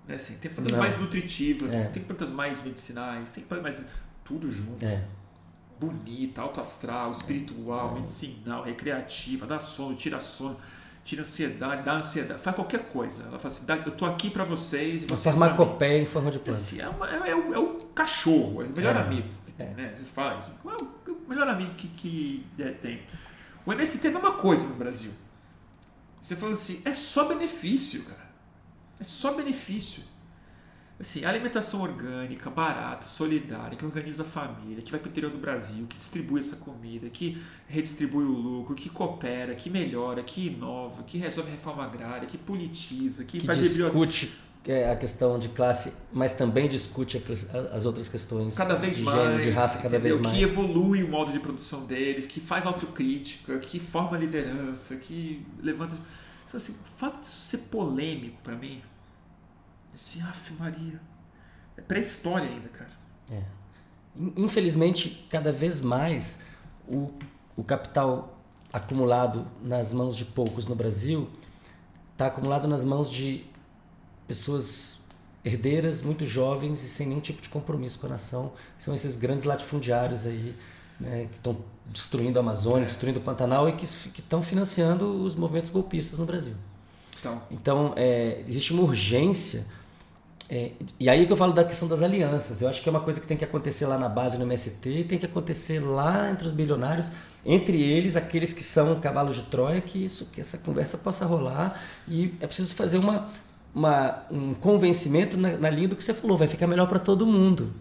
Né? 0.07 0.15
Assim, 0.15 0.35
tem 0.37 0.51
plantas 0.51 0.71
Não. 0.73 0.79
mais 0.79 0.97
nutritivas, 0.97 1.73
É. 1.73 1.87
tem 1.89 2.03
plantas 2.03 2.31
mais 2.31 2.61
medicinais, 2.63 3.31
tem 3.31 3.43
plantas 3.43 3.79
mais. 3.79 3.89
Tudo 4.23 4.51
junto 4.51 4.83
É. 4.83 5.05
bonita, 5.79 6.41
alto 6.41 6.61
astral, 6.61 7.11
espiritual, 7.11 7.93
medicinal, 7.93 8.63
recreativa, 8.63 9.45
dá 9.45 9.59
sono, 9.59 9.95
tira 9.95 10.19
sono, 10.19 10.57
tira 11.03 11.21
ansiedade, 11.21 11.83
dá 11.83 11.93
ansiedade, 11.97 12.41
faz 12.41 12.55
qualquer 12.55 12.87
coisa. 12.89 13.23
Ela 13.23 13.37
fala 13.39 13.53
assim, 13.53 13.65
"Dá- 13.65 13.75
eu 13.77 13.91
tô 13.91 14.05
aqui 14.05 14.29
pra 14.29 14.43
vocês 14.43 15.03
e 15.03 15.05
Uma 15.05 15.15
vocês 15.15 15.21
pra 15.21 15.31
mim." 15.33 15.39
farmacopeia 15.57 16.01
em 16.01 16.05
forma 16.05 16.31
de 16.31 16.39
planta. 16.39 16.57
Esse 16.57 16.81
é, 16.81 16.87
uma- 16.89 17.09
é- 17.09 17.29
é 17.31 17.35
o, 17.35 17.53
é 17.53 17.59
o 17.59 17.73
cachorro, 17.93 18.61
é 18.61 18.65
o 18.65 18.69
melhor 18.75 18.95
É. 18.95 18.99
amigo 18.99 19.27
que 19.45 19.51
tem, 19.51 19.69
né? 19.75 19.93
Você 19.95 20.03
fala 20.05 20.39
isso. 20.39 20.51
É 20.65 21.11
o, 21.11 21.29
melhor 21.29 21.47
amigo 21.47 21.73
que, 21.75 21.87
que 21.89 22.45
é, 22.59 22.69
tem. 22.71 23.01
O 23.65 23.71
MST 23.73 24.05
é 24.07 24.09
a 24.09 24.13
mesma 24.13 24.31
coisa 24.33 24.67
no 24.67 24.75
Brasil. 24.75 25.11
Você 26.21 26.35
fala 26.35 26.53
assim, 26.53 26.81
é 26.85 26.93
só 26.93 27.25
benefício, 27.25 28.03
cara. 28.05 28.25
É 28.99 29.03
só 29.03 29.33
benefício. 29.33 30.03
Assim, 30.97 31.25
alimentação 31.25 31.81
orgânica, 31.81 32.49
barata, 32.49 33.05
solidária, 33.05 33.77
que 33.77 33.85
organiza 33.85 34.23
a 34.23 34.25
família, 34.25 34.81
que 34.81 34.89
vai 34.89 34.99
para 34.99 35.07
o 35.07 35.11
interior 35.11 35.29
do 35.29 35.37
Brasil, 35.37 35.85
que 35.89 35.97
distribui 35.97 36.39
essa 36.39 36.55
comida, 36.55 37.09
que 37.09 37.37
redistribui 37.67 38.23
o 38.23 38.31
lucro, 38.31 38.73
que 38.73 38.89
coopera, 38.89 39.55
que 39.55 39.69
melhora, 39.69 40.23
que 40.23 40.47
inova, 40.47 41.03
que 41.03 41.17
resolve 41.17 41.49
a 41.49 41.51
reforma 41.51 41.83
agrária, 41.83 42.25
que 42.25 42.37
politiza, 42.37 43.25
que, 43.25 43.39
que 43.39 43.45
faz 43.45 43.59
discute 43.59 44.31
é, 44.67 44.89
a 44.89 44.95
questão 44.95 45.37
de 45.37 45.49
classe, 45.49 45.93
mas 46.11 46.33
também 46.33 46.67
discute 46.67 47.21
as 47.71 47.85
outras 47.85 48.09
questões 48.09 48.55
cada 48.55 48.75
vez 48.75 48.95
de 48.95 49.03
mais, 49.03 49.21
gênero, 49.21 49.43
de 49.43 49.49
raça, 49.51 49.77
cada 49.77 49.97
entendeu? 49.97 50.17
vez 50.17 50.21
mais. 50.21 50.37
que 50.37 50.43
evolui 50.43 51.03
o 51.03 51.07
modo 51.07 51.31
de 51.31 51.39
produção 51.39 51.85
deles, 51.85 52.25
que 52.25 52.39
faz 52.39 52.65
autocrítica, 52.65 53.59
que 53.59 53.79
forma 53.79 54.17
liderança, 54.17 54.95
que 54.95 55.45
levanta. 55.61 55.95
Então, 56.47 56.57
assim, 56.57 56.73
o 56.73 56.97
fato 56.97 57.19
disso 57.19 57.39
ser 57.39 57.57
polêmico 57.59 58.37
para 58.41 58.55
mim, 58.55 58.81
assim, 59.95 60.21
af 60.21 60.51
Maria, 60.59 60.99
é 61.77 61.81
pré-história 61.81 62.47
ainda, 62.47 62.69
cara. 62.69 62.89
In- 64.15 64.33
Infelizmente, 64.37 65.27
cada 65.29 65.51
vez 65.51 65.81
mais 65.81 66.39
o, 66.87 67.11
o 67.57 67.63
capital 67.63 68.37
acumulado 68.71 69.47
nas 69.63 69.91
mãos 69.93 70.15
de 70.15 70.25
poucos 70.25 70.67
no 70.67 70.75
Brasil 70.75 71.27
está 72.13 72.27
acumulado 72.27 72.67
nas 72.67 72.83
mãos 72.83 73.09
de 73.09 73.45
pessoas 74.27 75.01
herdeiras, 75.43 76.01
muito 76.01 76.25
jovens 76.25 76.83
e 76.83 76.87
sem 76.89 77.07
nenhum 77.07 77.19
tipo 77.19 77.41
de 77.41 77.49
compromisso 77.49 77.99
com 77.99 78.07
a 78.07 78.09
nação. 78.11 78.51
São 78.77 78.93
esses 78.95 79.15
grandes 79.15 79.45
latifundiários 79.45 80.25
aí 80.25 80.55
né, 80.99 81.27
que 81.31 81.37
estão 81.37 81.57
destruindo 81.87 82.39
a 82.39 82.41
Amazônia, 82.41 82.83
é. 82.83 82.85
destruindo 82.85 83.19
o 83.19 83.21
Pantanal 83.21 83.69
e 83.69 83.73
que 83.73 83.83
estão 83.85 84.41
financiando 84.41 85.23
os 85.23 85.35
movimentos 85.35 85.69
golpistas 85.69 86.17
no 86.17 86.25
Brasil. 86.25 86.55
Então, 87.19 87.41
então 87.51 87.93
é, 87.95 88.43
existe 88.47 88.73
uma 88.73 88.83
urgência. 88.83 89.65
É, 90.49 90.71
e 90.99 91.09
aí 91.09 91.25
que 91.25 91.33
eu 91.33 91.37
falo 91.37 91.53
da 91.53 91.63
questão 91.63 91.87
das 91.87 92.01
alianças. 92.01 92.61
Eu 92.61 92.69
acho 92.69 92.81
que 92.81 92.87
é 92.87 92.91
uma 92.91 93.01
coisa 93.01 93.19
que 93.19 93.25
tem 93.25 93.35
que 93.35 93.43
acontecer 93.43 93.85
lá 93.85 93.97
na 93.97 94.07
base 94.07 94.37
no 94.37 94.43
MST 94.43 95.05
tem 95.05 95.17
que 95.17 95.25
acontecer 95.25 95.79
lá 95.79 96.29
entre 96.29 96.45
os 96.45 96.53
bilionários, 96.53 97.09
entre 97.45 97.81
eles 97.81 98.15
aqueles 98.15 98.53
que 98.53 98.63
são 98.63 98.99
cavalos 98.99 99.35
de 99.35 99.43
Troia, 99.43 99.81
que 99.81 100.05
isso, 100.05 100.25
que 100.27 100.39
essa 100.39 100.57
conversa 100.57 100.97
possa 100.97 101.25
rolar 101.25 101.81
e 102.07 102.33
é 102.39 102.45
preciso 102.45 102.75
fazer 102.75 102.99
uma, 102.99 103.27
uma 103.73 104.23
um 104.31 104.53
convencimento 104.53 105.35
na, 105.35 105.57
na 105.57 105.69
linha 105.69 105.87
do 105.87 105.95
que 105.95 106.03
você 106.03 106.13
falou. 106.13 106.37
Vai 106.37 106.47
ficar 106.47 106.67
melhor 106.67 106.87
para 106.87 106.99
todo 106.99 107.25
mundo 107.25 107.73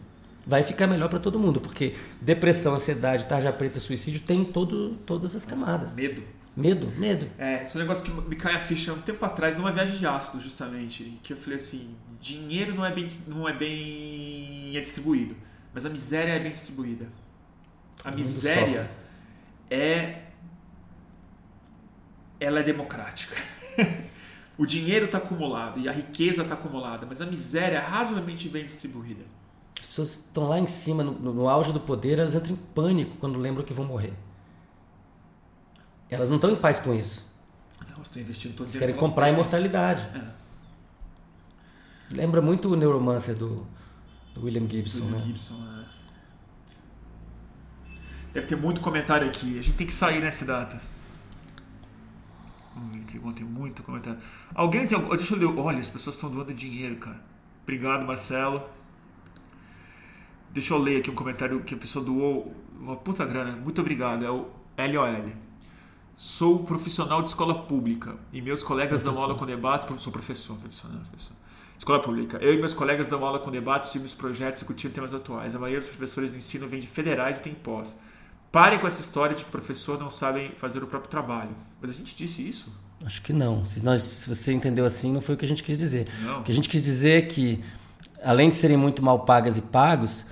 vai 0.47 0.63
ficar 0.63 0.87
melhor 0.87 1.09
para 1.09 1.19
todo 1.19 1.39
mundo, 1.39 1.61
porque 1.61 1.95
depressão, 2.21 2.75
ansiedade, 2.75 3.25
tarja 3.25 3.53
preta, 3.53 3.81
suicídio 3.81 4.21
tem 4.21 4.45
todo, 4.45 4.91
todas 5.07 5.35
as 5.35 5.45
camadas. 5.45 5.95
Medo. 5.95 6.23
Medo, 6.57 6.87
medo. 6.99 7.29
É, 7.37 7.65
esse 7.65 7.77
é 7.77 7.81
um 7.81 7.83
negócio 7.83 8.05
que 8.05 8.11
me 8.11 8.37
cai 8.37 8.55
a 8.55 8.61
ficha 8.61 8.93
um 8.93 9.01
tempo 9.01 9.25
atrás, 9.25 9.57
numa 9.57 9.73
viagem 9.73 9.99
de 9.99 10.07
ácido, 10.07 10.41
justamente, 10.41 11.19
que 11.23 11.33
eu 11.33 11.37
falei 11.37 11.57
assim, 11.57 11.97
dinheiro 12.21 12.75
não 12.75 12.85
é 12.85 12.93
bem, 12.93 13.07
não 13.27 13.49
é 13.49 13.53
bem 13.53 14.71
distribuído, 14.73 15.37
mas 15.73 15.85
a 15.85 15.91
miséria 15.91 16.33
é 16.33 16.39
bem 16.39 16.53
distribuída. 16.53 17.09
A 18.05 18.11
miséria 18.11 18.91
é 19.71 20.23
ela 22.39 22.61
é 22.61 22.63
democrática. 22.63 23.37
o 24.59 24.67
dinheiro 24.67 25.07
está 25.07 25.19
acumulado 25.19 25.81
e 25.81 25.89
a 25.89 25.93
riqueza 25.93 26.43
está 26.43 26.55
acumulada, 26.55 27.07
mas 27.07 27.21
a 27.21 27.27
miséria 27.27 27.79
é 27.79 27.81
razoavelmente 27.81 28.49
bem 28.49 28.65
distribuída 28.65 29.25
pessoas 29.95 30.27
estão 30.27 30.49
lá 30.49 30.59
em 30.59 30.67
cima, 30.67 31.05
no, 31.05 31.13
no, 31.13 31.49
auge 31.49 31.73
do 31.73 31.79
poder, 31.79 32.19
elas 32.19 32.35
entram 32.35 32.55
em 32.55 32.59
pânico 32.75 33.15
quando 33.21 33.39
lembram 33.39 33.65
que 33.65 33.73
vão 33.73 33.85
morrer. 33.85 34.13
Elas 36.15 36.29
não 36.29 36.37
estão 36.37 36.51
em 36.51 36.57
paz 36.57 36.79
com 36.79 36.95
isso. 36.95 37.29
Não, 37.91 38.03
estão 38.03 38.23
investindo 38.23 38.55
todo 38.55 38.67
Eles 38.67 38.77
querem 38.77 38.95
comprar 38.95 39.27
a 39.27 39.31
imortalidade. 39.31 40.07
É. 40.15 40.45
Lembra 42.15 42.41
muito 42.41 42.73
o 42.73 42.77
Neuromancer 42.77 43.35
do, 43.35 43.67
do 44.35 44.45
William 44.45 44.69
Gibson, 44.69 45.05
William 45.05 45.19
né? 45.19 45.25
Gibson, 45.27 45.55
é. 45.55 45.85
Deve 48.35 48.47
ter 48.47 48.57
muito 48.57 48.81
comentário 48.81 49.27
aqui. 49.27 49.59
A 49.59 49.63
gente 49.63 49.77
tem 49.77 49.87
que 49.87 49.93
sair 49.93 50.21
nessa 50.21 50.45
data. 50.45 50.81
Hum, 52.77 53.03
tem 53.09 53.45
muito 53.45 53.83
comentário. 53.83 54.19
Alguém 54.55 54.87
tem. 54.87 54.99
Deixa 55.17 55.35
eu 55.35 55.39
ler. 55.39 55.59
Olha, 55.59 55.79
as 55.79 55.89
pessoas 55.89 56.17
estão 56.17 56.31
doando 56.31 56.53
dinheiro, 56.53 56.97
cara. 56.97 57.21
Obrigado, 57.63 58.05
Marcelo. 58.05 58.63
Deixa 60.51 60.75
eu 60.75 60.79
ler 60.79 60.99
aqui 60.99 61.11
um 61.11 61.15
comentário 61.15 61.63
que 61.63 61.75
a 61.75 61.79
pessoa 61.79 62.05
doou 62.05 62.55
uma 62.79 62.97
puta 62.97 63.25
grana. 63.25 63.57
Muito 63.57 63.81
obrigado. 63.81 64.25
É 64.25 64.31
o 64.31 64.51
LOL. 64.77 65.44
Sou 66.17 66.61
profissional 66.61 67.23
de 67.23 67.29
escola 67.29 67.63
pública 67.63 68.15
e 68.33 68.41
meus 68.41 68.63
colegas 68.63 69.03
professor. 69.03 69.13
dão 69.13 69.23
aula 69.23 69.35
com 69.39 69.47
debates. 69.47 70.03
Sou 70.03 70.13
professor, 70.13 70.57
profissional, 70.57 71.01
professor. 71.11 71.37
Escola 71.77 72.01
pública. 72.01 72.39
Eu 72.41 72.55
e 72.55 72.57
meus 72.57 72.73
colegas 72.73 73.09
dão 73.09 73.25
aula 73.25 73.39
com 73.39 73.51
debates, 73.51 73.91
filmes, 73.91 74.15
projetos 74.15 74.61
discutindo 74.61 74.93
temas 74.93 75.13
atuais. 75.13 75.55
A 75.55 75.59
maioria 75.59 75.81
dos 75.81 75.89
professores 75.89 76.31
do 76.31 76.37
ensino 76.37 76.69
vem 76.69 76.81
de 76.81 76.87
federais 76.87 77.39
e 77.39 77.41
tem 77.41 77.53
pós. 77.53 77.97
Parem 78.53 78.79
com 78.79 78.87
essa 78.87 79.01
história 79.01 79.35
de 79.35 79.43
que 79.43 79.49
o 79.49 79.53
professor 79.53 79.99
não 79.99 80.09
sabem 80.09 80.53
fazer 80.53 80.83
o 80.83 80.87
próprio 80.87 81.11
trabalho. 81.11 81.51
Mas 81.83 81.91
a 81.91 81.95
gente 81.95 82.15
disse 82.15 82.49
isso? 82.49 82.73
Acho 83.05 83.21
que 83.21 83.33
não. 83.33 83.65
Se, 83.65 83.85
nós, 83.85 84.01
se 84.01 84.29
você 84.29 84.53
entendeu 84.53 84.85
assim, 84.85 85.13
não 85.13 85.21
foi 85.21 85.35
o 85.35 85.39
que 85.39 85.45
a 85.45 85.49
gente 85.49 85.63
quis 85.63 85.77
dizer. 85.77 86.07
Não. 86.23 86.41
O 86.41 86.43
que 86.45 86.53
a 86.53 86.55
gente 86.55 86.69
quis 86.69 86.81
dizer 86.81 87.25
é 87.25 87.27
que, 87.27 87.63
além 88.23 88.49
de 88.49 88.55
serem 88.55 88.77
muito 88.77 89.03
mal 89.03 89.25
pagas 89.25 89.59
e 89.59 89.63
pagos, 89.63 90.27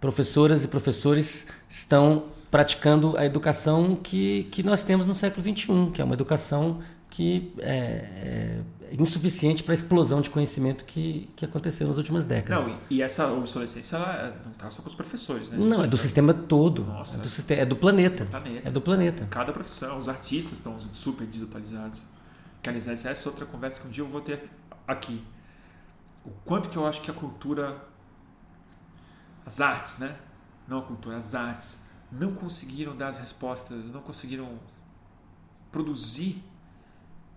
professoras 0.00 0.64
e 0.64 0.68
professores 0.68 1.46
estão 1.68 2.24
praticando 2.50 3.16
a 3.16 3.24
educação 3.24 3.96
que, 3.96 4.44
que 4.44 4.62
nós 4.62 4.82
temos 4.82 5.06
no 5.06 5.14
século 5.14 5.42
XXI, 5.42 5.90
que 5.92 6.00
é 6.00 6.04
uma 6.04 6.14
educação 6.14 6.80
que 7.10 7.52
é, 7.58 8.60
é 8.90 8.94
insuficiente 8.98 9.62
para 9.62 9.72
a 9.72 9.76
explosão 9.76 10.20
de 10.20 10.30
conhecimento 10.30 10.84
que, 10.84 11.28
que 11.36 11.44
aconteceu 11.44 11.86
nas 11.86 11.96
últimas 11.96 12.24
décadas. 12.24 12.66
Não, 12.66 12.78
e 12.88 13.02
essa 13.02 13.30
obsolescência 13.30 13.96
ela 13.96 14.40
não 14.44 14.52
está 14.52 14.70
só 14.70 14.82
com 14.82 14.88
os 14.88 14.94
professores, 14.94 15.50
né? 15.50 15.58
Não, 15.58 15.84
é 15.84 15.86
do 15.86 15.96
sistema 15.96 16.32
todo. 16.32 16.84
Nossa, 16.84 17.16
é, 17.16 17.20
do 17.20 17.28
sistema, 17.28 17.62
é 17.62 17.66
do 17.66 17.76
planeta. 17.76 18.24
planeta. 18.26 18.68
É 18.68 18.70
do 18.70 18.80
planeta. 18.80 19.26
Cada 19.26 19.52
profissão, 19.52 20.00
os 20.00 20.08
artistas 20.08 20.54
estão 20.54 20.78
super 20.92 21.26
digitalizados. 21.26 22.02
Que, 22.62 22.68
aliás, 22.68 22.88
essa 22.88 23.28
é 23.28 23.30
outra 23.30 23.46
conversa 23.46 23.80
que 23.80 23.86
um 23.86 23.90
dia 23.90 24.02
eu 24.02 24.08
vou 24.08 24.20
ter 24.20 24.48
aqui. 24.86 25.22
O 26.24 26.30
quanto 26.44 26.68
que 26.68 26.76
eu 26.76 26.86
acho 26.86 27.00
que 27.00 27.10
a 27.10 27.14
cultura 27.14 27.76
as 29.48 29.60
artes, 29.62 29.98
né? 29.98 30.14
Não 30.66 30.80
a 30.80 30.82
cultura, 30.82 31.16
as 31.16 31.34
artes, 31.34 31.80
não 32.10 32.32
conseguiram 32.32 32.96
dar 32.96 33.08
as 33.08 33.18
respostas, 33.18 33.90
não 33.90 34.00
conseguiram 34.00 34.58
produzir 35.70 36.42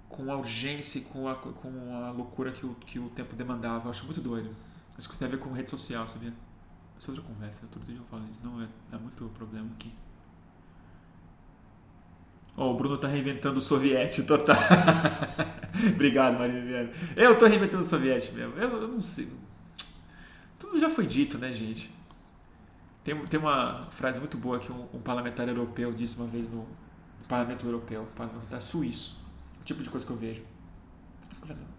com 0.08 0.32
a 0.32 0.36
urgência 0.36 1.00
e 1.00 1.02
com 1.02 1.28
a, 1.28 1.36
com 1.36 1.96
a 1.96 2.12
loucura 2.12 2.52
que 2.52 2.66
o, 2.66 2.76
que 2.76 3.00
o 3.00 3.10
tempo 3.10 3.36
demandava. 3.36 3.86
Eu 3.86 3.92
acho 3.92 4.06
muito 4.06 4.22
doido. 4.22 4.56
Acho 4.98 5.08
que 5.08 5.14
isso 5.14 5.20
tem 5.20 5.28
a 5.28 5.32
ver 5.32 5.38
com 5.38 5.52
rede 5.52 5.70
social, 5.70 6.08
sabia? 6.08 6.34
Isso 6.98 7.10
é 7.10 7.14
outra 7.14 7.26
conversa, 7.26 7.66
todo 7.72 7.86
dia 7.86 7.96
eu 7.96 8.04
falo 8.06 8.24
isso. 8.30 8.40
Não 8.44 8.62
é, 8.62 8.68
é 8.92 8.98
muito 8.98 9.26
problema 9.30 9.70
aqui. 9.74 9.92
Oh, 12.56 12.72
o 12.72 12.74
Bruno 12.76 12.98
tá 12.98 13.08
reinventando 13.08 13.60
o 13.60 13.62
soviete 13.62 14.24
total. 14.24 14.58
Obrigado, 15.94 16.38
Maria 16.38 16.62
Viana. 16.62 16.92
Eu 17.16 17.38
tô 17.38 17.46
reinventando 17.46 17.82
o 17.82 17.88
soviete 17.88 18.34
mesmo. 18.34 18.54
Eu, 18.58 18.70
eu 18.82 18.88
não 18.90 19.02
sei. 19.02 19.32
Tudo 20.60 20.78
já 20.78 20.90
foi 20.90 21.08
dito, 21.08 21.38
né, 21.38 21.54
gente? 21.54 21.90
Tem, 23.04 23.18
tem 23.26 23.40
uma 23.40 23.82
frase 23.92 24.20
muito 24.20 24.38
boa 24.38 24.60
que 24.60 24.72
um, 24.72 24.88
um 24.94 25.00
parlamentar 25.00 25.48
europeu 25.48 25.92
disse 25.92 26.18
uma 26.18 26.28
vez 26.28 26.50
no, 26.50 26.68
Parlamento 27.32 27.66
Europeu, 27.66 28.06
parlamentar 28.14 28.62
suíço, 28.62 29.18
o 29.62 29.64
tipo 29.64 29.82
de 29.82 29.90
coisa 29.90 30.06
que 30.06 30.12
eu 30.12 30.18
vejo. 30.18 30.44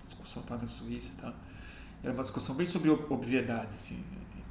Discussão 0.07 0.43
Parlamento 0.45 0.73
Suíço 0.73 1.13
e 1.13 1.21
tal. 1.21 1.35
Era 2.03 2.15
uma 2.15 2.23
discussão 2.23 2.55
bem 2.55 2.65
sobre 2.65 2.89
obviedades, 2.89 3.77
assim. 3.77 4.03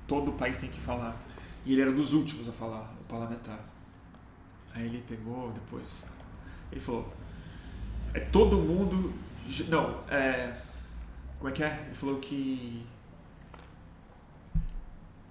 Todo 0.07 0.29
o 0.29 0.33
país 0.35 0.57
tem 0.57 0.69
que 0.69 0.79
falar. 0.79 1.19
E 1.65 1.73
ele 1.73 1.81
era 1.81 1.91
dos 1.91 2.13
últimos 2.13 2.47
a 2.47 2.51
falar, 2.51 2.93
o 3.01 3.03
parlamentar. 3.05 3.59
Aí 4.75 4.85
ele 4.85 5.03
pegou 5.07 5.51
depois. 5.51 6.05
Ele 6.71 6.79
falou: 6.79 7.11
É 8.13 8.19
todo 8.19 8.57
mundo. 8.57 9.11
Não, 9.69 10.03
é. 10.07 10.55
Como 11.39 11.49
é 11.49 11.51
que 11.51 11.63
é? 11.63 11.83
Ele 11.87 11.95
falou 11.95 12.19
que 12.19 12.85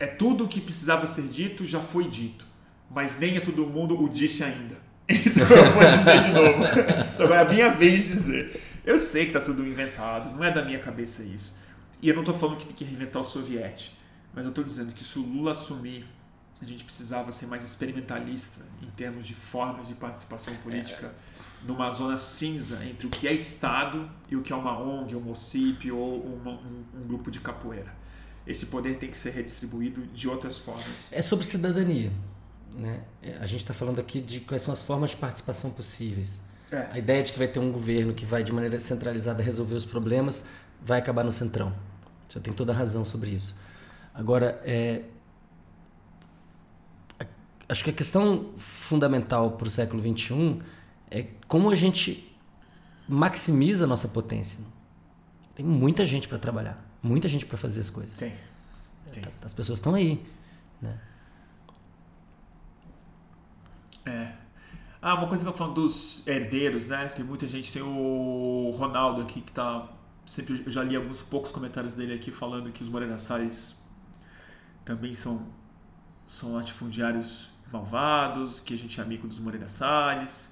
é 0.01 0.06
tudo 0.06 0.44
o 0.44 0.48
que 0.48 0.62
precisava 0.62 1.06
ser 1.06 1.28
dito 1.28 1.64
já 1.64 1.78
foi 1.78 2.09
dito, 2.09 2.47
mas 2.90 3.18
nem 3.18 3.36
a 3.36 3.40
todo 3.40 3.66
mundo 3.66 4.02
o 4.02 4.09
disse 4.09 4.43
ainda. 4.43 4.81
Então 5.12 5.44
eu 5.44 5.72
vou 5.72 5.85
dizer 5.85 6.20
de 6.20 6.32
novo. 6.32 6.64
Então 7.14 7.35
é 7.35 7.39
a 7.39 7.44
minha 7.44 7.68
vez 7.68 8.05
de 8.05 8.12
dizer. 8.12 8.62
Eu 8.85 8.97
sei 8.97 9.24
que 9.24 9.36
está 9.36 9.40
tudo 9.40 9.66
inventado, 9.66 10.35
não 10.35 10.43
é 10.43 10.51
da 10.51 10.64
minha 10.64 10.78
cabeça 10.78 11.22
isso. 11.22 11.59
E 12.01 12.09
eu 12.09 12.14
não 12.14 12.22
estou 12.22 12.35
falando 12.35 12.56
que 12.59 12.66
tem 12.66 12.74
que 12.74 12.85
reinventar 12.85 13.20
o 13.20 13.24
soviete, 13.24 13.93
mas 14.32 14.44
eu 14.44 14.51
estou 14.51 14.64
dizendo 14.64 14.94
que 14.94 15.05
se 15.05 15.18
o 15.18 15.22
Lula 15.22 15.51
assumir, 15.51 16.06
a 16.62 16.64
gente 16.64 16.85
precisava 16.85 17.32
ser 17.32 17.47
mais 17.47 17.64
experimentalista 17.64 18.64
em 18.81 18.90
termos 18.90 19.27
de 19.27 19.35
formas 19.35 19.89
de 19.89 19.94
participação 19.94 20.55
política 20.56 21.09
é. 21.09 21.66
numa 21.66 21.90
zona 21.90 22.16
cinza 22.16 22.85
entre 22.85 23.06
o 23.06 23.10
que 23.10 23.27
é 23.27 23.32
Estado 23.32 24.09
e 24.31 24.36
o 24.36 24.43
que 24.43 24.52
é 24.52 24.56
uma 24.56 24.78
ONG, 24.78 25.14
um 25.16 25.31
OCIP 25.31 25.90
ou 25.90 26.24
uma, 26.24 26.52
um, 26.52 26.85
um 26.94 27.06
grupo 27.06 27.31
de 27.31 27.40
capoeira 27.40 27.99
esse 28.51 28.66
poder 28.66 28.97
tem 28.97 29.09
que 29.09 29.16
ser 29.16 29.31
redistribuído 29.31 30.02
de 30.09 30.28
outras 30.28 30.59
formas. 30.59 31.12
É 31.12 31.22
sobre 31.22 31.47
cidadania. 31.47 32.10
Né? 32.74 33.01
É, 33.22 33.36
a 33.40 33.47
gente 33.47 33.60
está 33.60 33.72
falando 33.72 34.01
aqui 34.01 34.20
de 34.20 34.40
quais 34.40 34.62
são 34.62 34.72
as 34.72 34.82
formas 34.82 35.10
de 35.10 35.16
participação 35.16 35.70
possíveis. 35.70 36.40
É. 36.72 36.89
A 36.93 36.98
ideia 36.98 37.22
de 37.22 37.32
que 37.32 37.39
vai 37.39 37.47
ter 37.47 37.60
um 37.60 37.70
governo 37.70 38.12
que 38.12 38.24
vai 38.24 38.43
de 38.43 38.52
maneira 38.52 38.78
centralizada 38.81 39.43
resolver 39.43 39.74
os 39.74 39.85
problemas 39.85 40.44
vai 40.82 40.98
acabar 40.98 41.24
no 41.24 41.31
centrão. 41.31 41.72
Você 42.27 42.40
tem 42.40 42.52
toda 42.52 42.72
a 42.72 42.77
razão 42.77 43.05
sobre 43.05 43.31
isso. 43.31 43.56
Agora, 44.12 44.60
é, 44.64 45.02
acho 47.68 47.85
que 47.85 47.90
a 47.90 47.93
questão 47.93 48.51
fundamental 48.56 49.52
para 49.52 49.68
o 49.68 49.70
século 49.70 50.01
XXI 50.01 50.60
é 51.10 51.27
como 51.47 51.70
a 51.70 51.74
gente 51.74 52.32
maximiza 53.09 53.85
a 53.85 53.86
nossa 53.86 54.09
potência. 54.09 54.59
Tem 55.55 55.64
muita 55.64 56.05
gente 56.05 56.28
para 56.28 56.39
trabalhar 56.39 56.90
muita 57.02 57.28
gente 57.28 57.47
para 57.47 57.59
fazer 57.59 57.81
as 57.81 57.90
coisas. 57.90 58.16
Tem. 58.16 58.35
Tem. 59.12 59.22
As 59.43 59.52
pessoas 59.52 59.78
estão 59.78 59.94
aí, 59.94 60.24
né? 60.81 60.98
É. 64.06 64.32
Ah, 65.02 65.14
uma 65.14 65.28
coisa 65.28 65.51
que 65.51 65.56
falando 65.56 65.74
dos 65.74 66.27
herdeiros, 66.27 66.86
né? 66.86 67.09
Tem 67.09 67.24
muita 67.24 67.48
gente, 67.48 67.72
tem 67.72 67.82
o 67.82 68.70
Ronaldo 68.77 69.22
aqui 69.22 69.40
que 69.40 69.52
tá 69.52 69.89
sempre 70.27 70.62
eu 70.64 70.70
já 70.70 70.82
li 70.85 70.94
alguns 70.94 71.22
poucos 71.22 71.51
comentários 71.51 71.94
dele 71.94 72.14
aqui 72.14 72.31
falando 72.31 72.70
que 72.70 72.82
os 72.82 72.89
Moreira 72.89 73.18
Salles 73.18 73.74
também 74.85 75.14
são 75.14 75.47
são 76.28 76.55
latifundiários 76.55 77.51
malvados, 77.72 78.60
que 78.60 78.74
a 78.74 78.78
gente 78.78 79.01
é 79.01 79.02
amigo 79.02 79.27
dos 79.27 79.40
Moreira 79.40 79.68
Salles. 79.68 80.48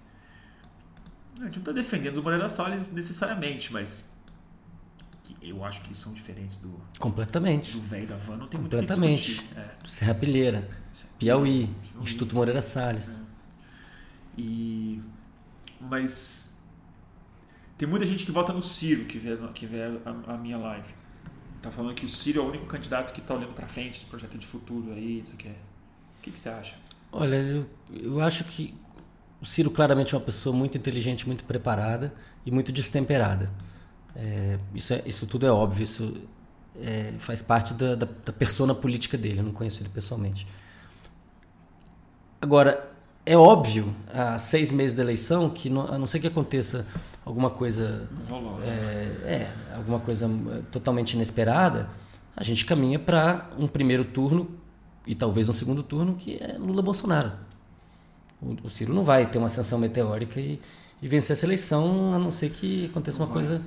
A 1.41 1.45
gente 1.45 1.57
não 1.57 1.61
está 1.61 1.73
defendendo 1.73 2.19
o 2.19 2.23
Moreira 2.23 2.49
Salles 2.49 2.91
necessariamente, 2.91 3.73
mas 3.73 4.05
eu 5.43 5.65
acho 5.65 5.81
que 5.83 5.95
são 5.97 6.13
diferentes 6.13 6.57
do 6.59 6.75
Completamente. 6.99 7.73
do 7.73 7.81
velho 7.83 8.07
da 8.07 8.17
van, 8.17 8.37
não 8.37 8.47
tem 8.49 8.61
Completamente. 8.61 9.43
muito. 9.43 9.59
É. 9.59 9.69
Serra 9.87 10.15
Pilheira, 10.15 10.69
Piauí, 11.19 11.69
Instituto 12.01 12.35
Moreira 12.35 12.59
É. 12.59 12.63
Salles. 12.63 13.21
E 14.37 15.01
mas 15.81 16.57
tem 17.77 17.89
muita 17.89 18.05
gente 18.07 18.25
que 18.25 18.33
vota 18.33 18.53
no 18.53 18.61
Ciro 18.63 19.05
que 19.05 19.19
vê, 19.19 19.37
que 19.55 19.67
vê 19.67 19.83
a, 20.05 20.35
a 20.35 20.37
minha 20.37 20.59
live. 20.59 20.93
Tá 21.63 21.71
falando 21.71 21.95
que 21.95 22.05
o 22.05 22.09
Ciro 22.09 22.41
é 22.41 22.43
o 22.45 22.49
único 22.49 22.67
candidato 22.67 23.13
que 23.13 23.21
tá 23.21 23.35
olhando 23.35 23.53
pra 23.53 23.67
frente, 23.67 23.97
esse 23.97 24.07
projeto 24.07 24.39
de 24.39 24.47
futuro 24.47 24.93
aí, 24.93 25.21
isso 25.21 25.35
aqui. 25.35 25.49
O 25.49 26.23
que, 26.23 26.31
que 26.31 26.39
você 26.39 26.49
acha? 26.49 26.77
Olha, 27.11 27.37
eu, 27.37 27.67
eu 27.91 28.21
acho 28.21 28.45
que 28.45 28.75
o 29.41 29.47
Ciro 29.47 29.71
claramente 29.71 30.15
é 30.15 30.19
uma 30.19 30.25
pessoa 30.25 30.55
muito 30.55 30.77
inteligente, 30.79 31.27
muito 31.27 31.45
preparada 31.45 32.13
e 32.45 32.51
muito 32.51 32.71
destemperada. 32.73 33.53
É, 34.17 34.59
isso, 34.75 34.93
é- 34.95 35.03
isso 35.07 35.27
tudo 35.27 35.47
é 35.47 35.51
óbvio, 35.51 35.83
isso 35.85 36.17
é, 36.81 37.13
faz 37.19 37.43
parte 37.43 37.75
da, 37.75 37.95
da, 37.95 38.07
da 38.25 38.33
persona 38.33 38.75
política 38.75 39.17
dele, 39.19 39.41
eu 39.41 39.45
não 39.45 39.53
conheço 39.53 39.83
ele 39.83 39.89
pessoalmente. 39.89 40.47
Agora, 42.41 42.91
é 43.27 43.37
óbvio, 43.37 43.95
há 44.13 44.39
seis 44.39 44.71
meses 44.73 44.97
da 44.97 45.03
eleição, 45.03 45.51
que 45.51 45.69
não- 45.69 45.87
a 45.93 45.99
não 45.99 46.07
ser 46.07 46.21
que 46.21 46.27
aconteça 46.27 46.87
alguma 47.25 47.51
coisa 47.51 48.09
rolou. 48.29 48.59
né? 48.59 48.67
é, 48.67 49.27
é, 49.73 49.75
alguma 49.77 49.99
coisa 50.01 50.27
é, 50.27 50.61
totalmente 50.71 51.13
inesperada, 51.15 51.89
a 52.37 52.43
gente 52.45 52.65
caminha 52.65 52.99
para 52.99 53.49
um 53.59 53.67
primeiro 53.67 54.05
turno 54.05 54.49
e 55.07 55.15
talvez 55.15 55.49
um 55.49 55.53
segundo 55.53 55.83
turno 55.83 56.15
que 56.15 56.37
é 56.41 56.57
Lula-Bolsonaro. 56.59 57.33
O, 58.41 58.57
o 58.65 58.71
Ciro 58.71 58.95
não 58.95 59.03
vai 59.03 59.27
ter 59.27 59.39
uma 59.39 59.47
ascensão 59.49 59.79
meteórica 59.79 60.41
e, 60.41 60.61
e 61.03 61.09
vencer 61.09 61.35
essa 61.37 61.45
eleição, 61.45 62.15
a 62.15 62.19
não 62.19 62.31
ser 62.31 62.51
que 62.51 62.87
aconteça 62.87 63.19
uma 63.21 63.27
Não 63.27 63.35
vai. 63.35 63.45
coisa, 63.45 63.63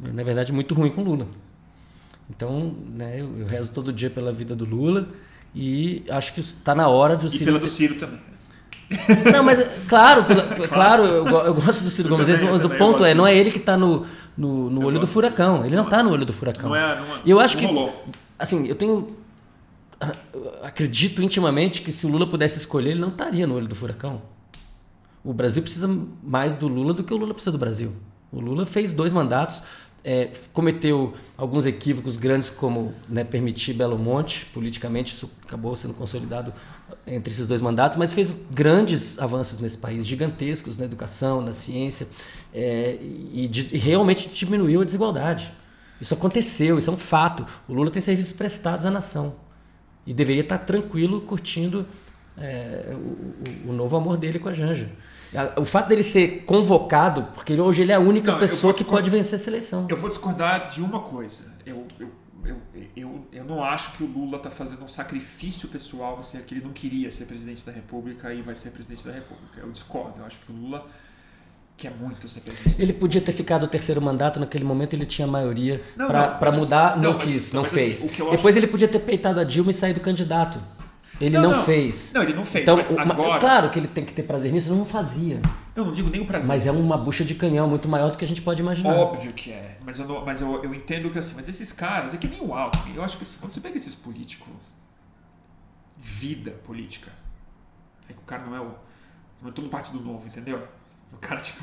na 0.00 0.22
verdade, 0.22 0.52
muito 0.52 0.74
ruim 0.74 0.90
com 0.90 1.02
Lula. 1.02 1.26
Então, 2.30 2.74
né, 2.94 3.20
eu, 3.20 3.36
eu 3.38 3.46
rezo 3.46 3.72
todo 3.72 3.92
dia 3.92 4.08
pela 4.10 4.32
vida 4.32 4.54
do 4.56 4.64
Lula 4.64 5.08
e 5.54 6.02
acho 6.08 6.32
que 6.34 6.40
está 6.40 6.74
na 6.74 6.88
hora 6.88 7.16
do 7.16 7.26
E 7.26 7.30
Ciro 7.30 7.44
pela 7.46 7.58
ter- 7.58 7.64
do 7.66 7.70
Ciro 7.70 7.94
também. 7.96 8.18
não, 9.32 9.42
mas 9.44 9.58
claro, 9.88 10.24
pela- 10.24 10.44
claro, 10.68 11.04
eu, 11.04 11.26
eu 11.26 11.54
gosto 11.54 11.82
do 11.84 11.90
Ciro 11.90 12.08
Gomes, 12.08 12.26
também, 12.28 12.46
eu 12.46 12.52
mas 12.54 12.64
o 12.64 12.70
ponto 12.70 13.04
é, 13.04 13.14
não 13.14 13.26
é 13.26 13.34
ele 13.34 13.50
que 13.50 13.58
está 13.58 13.76
no, 13.76 14.06
no, 14.36 14.70
no 14.70 14.84
olho 14.84 14.98
do 14.98 15.06
furacão. 15.06 15.64
Ele 15.64 15.76
não 15.76 15.84
está 15.84 16.02
no 16.02 16.10
olho 16.10 16.24
do 16.24 16.32
furacão. 16.32 16.70
Não 16.70 16.76
é, 16.76 16.96
não 17.00 17.16
é- 17.16 17.20
E 17.24 17.30
eu 17.30 17.38
acho 17.40 17.56
que, 17.56 17.66
assim, 18.38 18.66
eu 18.66 18.74
tenho, 18.74 19.14
eu 20.32 20.54
acredito 20.62 21.22
intimamente 21.22 21.82
que 21.82 21.92
se 21.92 22.06
o 22.06 22.08
Lula 22.08 22.26
pudesse 22.26 22.58
escolher, 22.58 22.90
ele 22.92 23.00
não 23.00 23.08
estaria 23.08 23.46
no 23.46 23.54
olho 23.56 23.68
do 23.68 23.74
furacão. 23.74 24.22
O 25.24 25.32
Brasil 25.32 25.62
precisa 25.62 25.88
mais 26.22 26.52
do 26.52 26.66
Lula 26.66 26.92
do 26.94 27.04
que 27.04 27.12
o 27.14 27.16
Lula 27.16 27.32
precisa 27.34 27.52
do 27.52 27.58
Brasil. 27.58 27.92
O 28.32 28.40
Lula 28.40 28.64
fez 28.64 28.92
dois 28.92 29.12
mandatos, 29.12 29.62
é, 30.04 30.30
cometeu 30.52 31.14
alguns 31.36 31.66
equívocos 31.66 32.16
grandes, 32.16 32.50
como 32.50 32.92
né, 33.08 33.22
permitir 33.24 33.74
Belo 33.74 33.98
Monte, 33.98 34.46
politicamente 34.46 35.12
isso 35.12 35.30
acabou 35.46 35.76
sendo 35.76 35.94
consolidado 35.94 36.52
entre 37.06 37.32
esses 37.32 37.46
dois 37.46 37.62
mandatos, 37.62 37.96
mas 37.98 38.12
fez 38.12 38.34
grandes 38.50 39.18
avanços 39.18 39.60
nesse 39.60 39.78
país, 39.78 40.06
gigantescos 40.06 40.78
na 40.78 40.84
educação, 40.86 41.40
na 41.40 41.52
ciência, 41.52 42.08
é, 42.52 42.98
e, 43.00 43.48
e 43.72 43.78
realmente 43.78 44.28
diminuiu 44.28 44.80
a 44.80 44.84
desigualdade. 44.84 45.52
Isso 46.00 46.14
aconteceu, 46.14 46.78
isso 46.78 46.90
é 46.90 46.92
um 46.92 46.96
fato. 46.96 47.46
O 47.68 47.74
Lula 47.74 47.90
tem 47.90 48.00
serviços 48.02 48.32
prestados 48.32 48.84
à 48.86 48.90
nação 48.90 49.36
e 50.04 50.12
deveria 50.12 50.42
estar 50.42 50.58
tranquilo 50.58 51.20
curtindo 51.20 51.86
é, 52.36 52.92
o- 52.94 53.70
o 53.70 53.72
novo 53.72 53.94
amor 53.96 54.16
dele 54.16 54.38
com 54.38 54.48
a 54.48 54.52
Janja. 54.52 54.90
A- 55.34 55.60
O 55.60 55.64
fato 55.64 55.88
dele 55.88 56.02
ser 56.02 56.44
convocado, 56.44 57.24
porque 57.34 57.58
hoje 57.60 57.82
ele 57.82 57.92
é 57.92 57.94
a 57.94 58.00
única 58.00 58.32
Não, 58.32 58.38
pessoa 58.38 58.74
que 58.74 58.84
pode 58.84 59.08
vencer 59.10 59.36
essa 59.36 59.48
eleição. 59.50 59.86
Eu 59.88 59.96
vou 59.96 60.08
discordar 60.10 60.68
de 60.68 60.80
uma 60.82 61.00
coisa. 61.00 61.52
Eu, 61.64 61.86
eu, 61.98 62.10
eu, 62.44 62.56
eu, 62.96 63.26
eu 63.32 63.44
não 63.44 63.62
acho 63.62 63.92
que 63.96 64.02
o 64.04 64.06
Lula 64.06 64.36
está 64.36 64.50
fazendo 64.50 64.84
um 64.84 64.88
sacrifício 64.88 65.68
pessoal, 65.68 66.18
assim, 66.20 66.38
que 66.42 66.54
ele 66.54 66.64
não 66.64 66.72
queria 66.72 67.10
ser 67.10 67.24
presidente 67.26 67.64
da 67.64 67.72
República 67.72 68.32
e 68.34 68.42
vai 68.42 68.54
ser 68.54 68.70
presidente 68.70 69.06
da 69.06 69.12
República. 69.12 69.60
Eu 69.60 69.70
discordo. 69.70 70.14
Eu 70.18 70.26
acho 70.26 70.40
que 70.40 70.52
o 70.52 70.54
Lula 70.54 70.86
quer 71.76 71.92
muito 71.98 72.28
ser 72.28 72.40
presidente. 72.40 72.80
Ele 72.80 72.92
podia 72.92 73.20
ter 73.20 73.32
ficado 73.32 73.62
o 73.64 73.66
terceiro 73.68 74.00
mandato, 74.02 74.38
naquele 74.38 74.64
momento 74.64 74.94
ele 74.94 75.06
tinha 75.06 75.26
maioria 75.26 75.82
para 75.96 76.52
mudar, 76.52 76.90
assim- 76.90 77.00
não, 77.00 77.12
não, 77.12 77.18
mas- 77.18 77.30
quis, 77.30 77.52
não, 77.52 77.62
não 77.62 77.68
fez. 77.68 78.04
assim, 78.04 78.30
Depois 78.30 78.54
ele 78.56 78.66
podia 78.66 78.86
ter 78.88 78.98
peitado 79.00 79.40
a 79.40 79.44
Dilma 79.44 79.70
e 79.70 79.74
saído 79.74 79.98
candidato. 80.00 80.58
Ele 81.24 81.36
não, 81.38 81.50
Não, 81.50 81.56
não. 81.58 81.64
fez. 81.64 82.12
Não, 82.12 82.22
ele 82.22 82.34
não 82.34 82.44
fez, 82.44 82.62
Então, 82.64 82.76
mas 82.76 82.90
ma- 82.90 83.02
agora- 83.14 83.38
claro 83.38 83.70
que 83.70 83.78
ele 83.78 83.86
tem 83.86 84.04
que 84.04 84.12
ter 84.12 84.24
prazer 84.24 84.50
nisso, 84.52 84.70
ele 84.70 84.78
não 84.78 84.84
fazia. 84.84 85.40
Eu 85.76 85.84
não 85.84 85.92
digo 85.92 86.10
nem 86.10 86.20
o 86.20 86.26
prazer. 86.26 86.48
Mas 86.48 86.66
é 86.66 86.72
uma 86.72 86.96
bucha 86.98 87.24
de 87.24 87.36
canhão 87.36 87.68
muito 87.68 87.88
maior 87.88 88.10
do 88.10 88.18
que 88.18 88.24
a 88.24 88.28
gente 88.28 88.42
pode 88.42 88.60
imaginar. 88.60 88.92
Óbvio 88.94 89.32
que 89.32 89.52
é, 89.52 89.78
mas, 89.84 89.98
eu, 90.00 90.08
não- 90.08 90.24
mas 90.24 90.40
eu, 90.40 90.64
eu 90.64 90.74
entendo 90.74 91.08
que 91.10 91.18
assim, 91.20 91.34
mas 91.36 91.48
esses 91.48 91.72
caras, 91.72 92.12
é 92.12 92.16
que 92.16 92.26
nem 92.26 92.40
o 92.40 92.52
Alckmin, 92.52 92.96
eu 92.96 93.04
acho 93.04 93.16
que 93.16 93.22
assim, 93.22 93.36
quando 93.38 93.52
você 93.52 93.60
pega 93.60 93.76
esses 93.76 93.94
políticos, 93.94 94.48
vida 95.98 96.50
política, 96.64 97.10
é 98.08 98.12
que 98.12 98.18
o 98.18 98.22
cara 98.22 98.44
não 98.44 98.56
é 98.56 98.60
o. 98.60 98.72
não 99.40 99.50
é 99.50 99.52
todo 99.52 99.68
partido 99.68 100.00
novo, 100.00 100.26
entendeu? 100.26 100.66
O 101.12 101.16
cara, 101.18 101.38
tipo, 101.40 101.62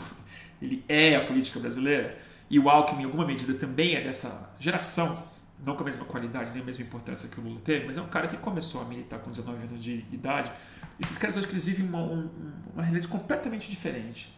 ele 0.61 0.83
é 0.87 1.15
a 1.15 1.25
política 1.25 1.59
brasileira, 1.59 2.17
e 2.49 2.57
o 2.59 2.69
Alckmin, 2.69 3.01
em 3.01 3.05
alguma 3.05 3.25
medida, 3.25 3.53
também 3.55 3.95
é 3.95 4.01
dessa 4.01 4.49
geração, 4.59 5.21
não 5.65 5.75
com 5.75 5.81
a 5.83 5.85
mesma 5.85 6.05
qualidade, 6.05 6.51
nem 6.51 6.61
a 6.61 6.65
mesma 6.65 6.83
importância 6.83 7.27
que 7.29 7.39
o 7.39 7.43
Lula 7.43 7.59
teve, 7.63 7.85
mas 7.85 7.97
é 7.97 8.01
um 8.01 8.07
cara 8.07 8.27
que 8.27 8.37
começou 8.37 8.81
a 8.81 8.85
militar 8.85 9.19
com 9.19 9.29
19 9.29 9.63
anos 9.63 9.83
de 9.83 10.05
idade. 10.11 10.51
Esses 10.99 11.17
caras, 11.17 11.45
que 11.45 11.51
eles 11.51 11.65
vivem 11.65 11.85
uma, 11.87 11.99
um- 12.01 12.29
uma 12.73 12.83
realidade 12.83 13.07
completamente 13.07 13.69
diferente 13.69 14.33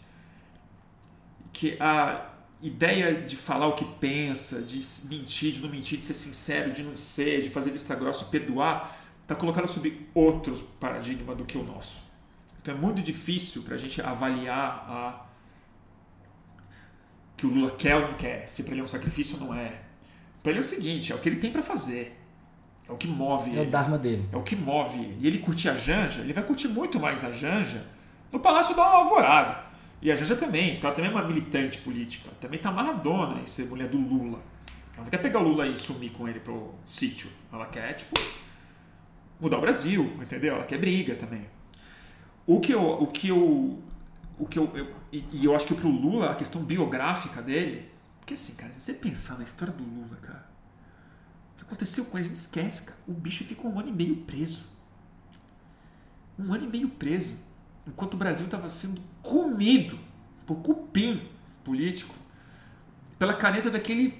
que 1.54 1.78
a 1.80 2.30
ideia 2.62 3.22
de 3.22 3.36
falar 3.36 3.68
o 3.68 3.74
que 3.74 3.86
pensa, 3.86 4.62
de 4.62 4.80
mentir, 5.06 5.52
de 5.54 5.62
não 5.62 5.70
mentir, 5.70 5.98
de 5.98 6.06
ser 6.06 6.14
sincero, 6.14 6.72
de 6.72 6.84
não 6.84 6.96
ser, 6.96 7.42
de 7.42 7.50
fazer 7.50 7.72
vista 7.72 7.96
grossa 7.96 8.26
perdoar, 8.26 8.98
está 9.22 9.36
colocada 9.36 9.68
sob 9.68 10.08
outros 10.14 10.62
paradigma 10.80 11.34
do 11.36 11.46
que 11.46 11.58
o 11.58 11.64
nosso. 11.64 12.04
Então 12.62 12.76
é 12.76 12.78
muito 12.78 13.02
difícil 13.02 13.64
para 13.64 13.76
a 13.76 13.78
gente 13.78 14.02
avaliar 14.02 14.86
a 14.88 15.26
que 17.36 17.46
o 17.46 17.50
Lula 17.50 17.72
quer 17.72 17.96
ou 17.96 18.02
não 18.02 18.14
quer, 18.16 18.48
se 18.48 18.64
para 18.64 18.74
ele 18.74 18.82
é 18.82 18.84
um 18.84 18.88
sacrifício 18.88 19.38
ou 19.40 19.48
não 19.48 19.56
é. 19.56 19.82
Para 20.42 20.52
ele 20.52 20.60
é 20.60 20.62
o 20.62 20.64
seguinte, 20.64 21.12
é 21.12 21.16
o 21.16 21.20
que 21.20 21.30
ele 21.30 21.36
tem 21.38 21.52
para 21.52 21.62
fazer. 21.64 22.18
É 22.90 22.92
o 22.92 22.98
que 22.98 23.08
move 23.08 23.52
É 23.52 23.60
o 23.60 23.62
ele. 23.62 23.72
Dharma 23.72 23.98
dele. 23.98 24.26
É 24.32 24.38
o 24.38 24.44
que 24.44 24.56
move 24.56 25.00
ele. 25.00 25.18
E 25.22 25.28
ele 25.28 25.38
curtir 25.40 25.70
a 25.70 25.78
Janja, 25.78 26.22
ele 26.22 26.34
vai 26.34 26.44
curtir 26.44 26.68
muito 26.68 27.00
mais 27.00 27.24
a 27.24 27.32
Janja 27.32 27.86
no 28.32 28.40
Palácio 28.40 28.76
da 28.76 28.84
Alvorada. 28.84 29.70
E 30.02 30.12
a 30.12 30.16
Janja 30.16 30.36
também, 30.36 30.72
porque 30.74 30.86
ela 30.88 30.96
também 30.96 31.12
é 31.12 31.14
uma 31.14 31.24
militante 31.24 31.78
política. 31.78 32.28
Ela 32.30 32.38
também 32.42 32.60
tá 32.60 32.70
amarradona 32.70 33.40
em 33.40 33.46
ser 33.46 33.66
mulher 33.68 33.88
do 33.88 34.00
Lula. 34.00 34.40
Ela 34.96 35.04
não 35.04 35.12
quer 35.12 35.20
pegar 35.20 35.40
o 35.40 35.44
Lula 35.44 35.68
e 35.68 35.78
sumir 35.78 36.12
com 36.12 36.28
ele 36.28 36.40
pro 36.40 36.74
sítio. 36.88 37.30
Ela 37.54 37.68
quer, 37.68 37.94
tipo, 37.94 38.20
mudar 39.40 39.58
o 39.58 39.62
Brasil, 39.62 40.12
entendeu? 40.20 40.56
Ela 40.56 40.66
quer 40.66 40.80
briga 40.80 41.16
também. 41.16 41.46
O 42.48 42.60
que 42.60 42.74
eu. 42.74 42.82
O 42.84 43.08
que 43.08 43.28
eu, 43.30 43.80
o 44.40 44.46
que 44.48 44.58
eu, 44.58 44.72
eu- 44.76 44.88
e, 45.14 45.24
e 45.34 45.46
eu 45.46 45.56
acho 45.56 45.68
que 45.68 45.76
pro 45.76 45.88
Lula, 45.90 46.32
a 46.32 46.36
questão 46.36 46.64
biográfica 46.64 47.42
dele. 47.42 47.91
Porque 48.22 48.36
assim, 48.36 48.54
cara, 48.54 48.72
se 48.74 48.80
você 48.82 48.94
pensar 48.94 49.38
na 49.38 49.44
história 49.44 49.74
do 49.74 49.84
Lula, 49.84 50.16
cara. 50.22 50.50
O 51.54 51.58
que 51.58 51.64
aconteceu 51.64 52.06
com 52.06 52.18
ele, 52.18 52.26
a 52.26 52.28
gente 52.30 52.40
esquece, 52.40 52.84
cara. 52.84 52.98
O 53.06 53.12
bicho 53.12 53.44
ficou 53.44 53.70
um 53.70 53.80
ano 53.80 53.90
e 53.90 53.92
meio 53.92 54.16
preso. 54.18 54.62
Um 56.40 56.54
ano 56.54 56.64
e 56.64 56.68
meio 56.68 56.88
preso. 56.88 57.36
Enquanto 57.86 58.14
o 58.14 58.18
Brasil 58.18 58.46
estava 58.46 58.70
sendo 58.70 59.02
comido 59.22 60.00
por 60.46 60.56
cupim 60.58 61.28
político 61.64 62.16
pela 63.18 63.34
caneta 63.34 63.70
daquele 63.70 64.20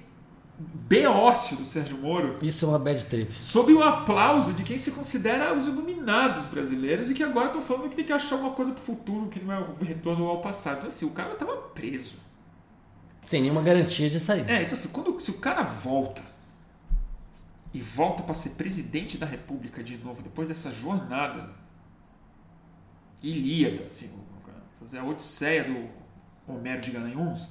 beócio 0.58 1.56
do 1.56 1.64
Sérgio 1.64 1.98
Moro, 1.98 2.38
Isso 2.42 2.64
é 2.64 2.68
uma 2.68 2.78
bad 2.78 3.04
trip. 3.06 3.32
sob 3.42 3.72
o 3.72 3.82
aplauso 3.82 4.52
de 4.52 4.62
quem 4.62 4.78
se 4.78 4.92
considera 4.92 5.56
os 5.56 5.66
iluminados 5.66 6.46
brasileiros 6.46 7.10
e 7.10 7.14
que 7.14 7.22
agora 7.22 7.46
estão 7.46 7.60
falando 7.60 7.88
que 7.88 7.96
tem 7.96 8.04
que 8.04 8.12
achar 8.12 8.36
uma 8.36 8.50
coisa 8.50 8.70
pro 8.72 8.82
futuro, 8.82 9.28
que 9.28 9.40
não 9.40 9.52
é 9.52 9.58
o 9.58 9.74
retorno 9.74 10.26
ao 10.26 10.40
passado. 10.40 10.78
Então, 10.78 10.88
assim, 10.88 11.04
o 11.04 11.10
cara 11.10 11.32
estava 11.32 11.56
preso. 11.56 12.14
Sem 13.32 13.40
nenhuma 13.40 13.62
garantia 13.62 14.10
de 14.10 14.20
sair. 14.20 14.44
É, 14.46 14.62
então 14.62 14.76
assim, 14.76 14.88
quando, 14.88 15.18
se 15.18 15.30
o 15.30 15.38
cara 15.38 15.62
volta 15.62 16.22
e 17.72 17.80
volta 17.80 18.22
para 18.22 18.34
ser 18.34 18.50
presidente 18.50 19.16
da 19.16 19.24
República 19.24 19.82
de 19.82 19.96
novo, 19.96 20.22
depois 20.22 20.48
dessa 20.48 20.70
jornada 20.70 21.48
ilíada, 23.22 23.86
assim, 23.86 24.10
fazer 24.78 24.98
a 24.98 25.04
odisseia 25.04 25.64
do 25.64 25.88
Homero 26.46 26.82
de 26.82 26.90
Garanhuns, 26.90 27.48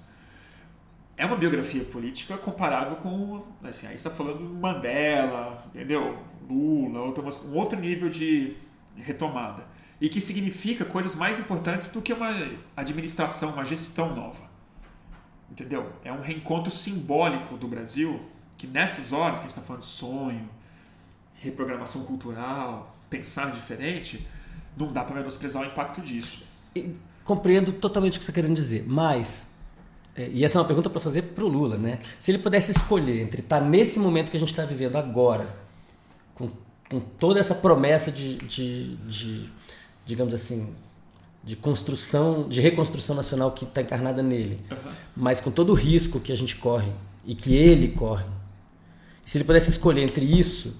é 1.18 1.26
uma 1.26 1.36
biografia 1.36 1.84
política 1.84 2.38
comparável 2.38 2.98
com, 2.98 3.44
assim, 3.64 3.88
aí 3.88 3.95
está 3.95 4.12
falando 4.12 4.38
do 4.38 4.53
Mandela, 4.53 5.66
entendeu? 5.74 6.24
Lula, 6.48 6.99
outra, 6.99 7.24
um 7.24 7.56
outro 7.56 7.80
nível 7.80 8.08
de 8.08 8.56
retomada. 8.95 9.66
E 9.99 10.08
que 10.10 10.22
significa 10.22 10.86
coisas 10.86 11.16
mais 11.16 11.40
importantes 11.40 11.88
do 11.88 12.03
que 12.03 12.14
uma 12.14 12.52
administração, 12.76 13.53
uma 13.53 13.66
gestão 13.66 14.16
nova. 14.16 14.51
Entendeu? 15.52 15.91
É 16.03 16.11
um 16.14 16.22
reencontro 16.22 16.72
simbólico 16.72 17.57
do 17.57 17.68
Brasil 17.68 18.22
que 18.57 18.65
nessas 18.65 19.11
horas 19.11 19.40
que 19.40 19.45
a 19.45 19.49
gente 19.49 19.57
está 19.57 19.61
falando 19.61 19.82
de 19.82 19.88
sonho, 19.88 20.49
reprogramação 21.36 22.03
cultural, 22.06 22.95
pensar 23.10 23.52
diferente, 23.52 24.26
não 24.78 24.91
dá 24.91 25.03
para 25.03 25.15
menosprezar 25.15 25.64
o 25.64 25.65
impacto 25.65 25.99
disso. 25.99 26.45
E 26.76 26.95
compreendo 27.26 27.73
totalmente 27.73 28.15
o 28.15 28.19
que 28.19 28.26
você 28.26 28.32
está 28.32 28.41
querendo 28.41 28.56
dizer, 28.56 28.86
mas 28.88 29.49
É, 30.14 30.30
e 30.30 30.44
essa 30.44 30.57
é 30.57 30.61
uma 30.61 30.68
pergunta 30.68 30.90
para 30.90 30.99
fazer 30.99 31.22
para 31.22 31.44
o 31.45 31.48
Lula, 31.48 31.78
né? 31.78 31.99
Se 32.19 32.32
ele 32.32 32.38
pudesse 32.40 32.72
escolher 32.72 33.22
entre 33.22 33.40
estar 33.41 33.61
nesse 33.61 33.98
momento 33.98 34.30
que 34.30 34.36
a 34.36 34.40
gente 34.40 34.49
está 34.49 34.65
vivendo 34.65 34.98
agora, 34.98 35.56
com, 36.36 36.49
com, 36.90 36.99
toda 36.99 37.40
essa 37.40 37.56
promessa 37.56 38.11
de, 38.11 38.36
de, 38.36 38.98
de, 38.98 39.49
digamos 40.06 40.34
assim, 40.34 40.76
de 41.44 41.56
construção, 41.56 42.48
de 42.48 42.62
reconstrução 42.62 43.16
nacional 43.16 43.52
que 43.52 43.66
está 43.66 43.82
encarnada 43.82 44.22
nele, 44.22 44.60
uhum. 44.70 44.78
mas 45.16 45.42
com 45.42 45.50
todo 45.50 45.72
o 45.72 45.74
risco 45.74 46.20
que 46.20 46.32
a 46.32 46.36
gente 46.36 46.56
corre 46.56 46.92
e 47.26 47.34
que 47.34 47.56
ele 47.56 47.90
corre, 47.90 48.26
se 49.26 49.38
ele 49.38 49.46
pudesse 49.46 49.70
escolher 49.70 50.04
entre 50.04 50.24
isso 50.26 50.80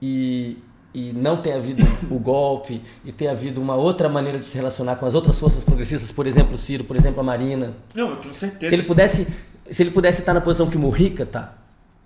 e, 0.00 0.58
e 0.94 1.12
não 1.12 1.36
ter 1.36 1.52
havido 1.52 1.82
o 2.10 2.18
golpe 2.18 2.80
e 3.04 3.10
ter 3.10 3.28
havido 3.28 3.60
uma 3.60 3.74
outra 3.74 4.08
maneira 4.08 4.38
de 4.38 4.46
se 4.46 4.56
relacionar 4.56 4.96
com 4.96 5.06
as 5.06 5.14
outras 5.14 5.38
forças 5.38 5.64
progressistas, 5.64 6.12
por 6.12 6.26
exemplo, 6.26 6.54
o 6.54 6.58
Ciro, 6.58 6.84
por 6.84 6.96
exemplo, 6.96 7.20
a 7.20 7.24
Marina. 7.24 7.74
Não, 7.94 8.10
eu 8.10 8.16
tenho 8.16 8.34
certeza. 8.34 8.68
Se 8.68 8.74
ele 8.74 8.84
pudesse, 8.84 9.26
se 9.70 9.82
ele 9.82 9.90
pudesse 9.90 10.20
estar 10.20 10.34
na 10.34 10.40
posição 10.40 10.70
que 10.70 10.76
o 10.76 10.80
Mujica 10.80 11.26
tá, 11.26 11.58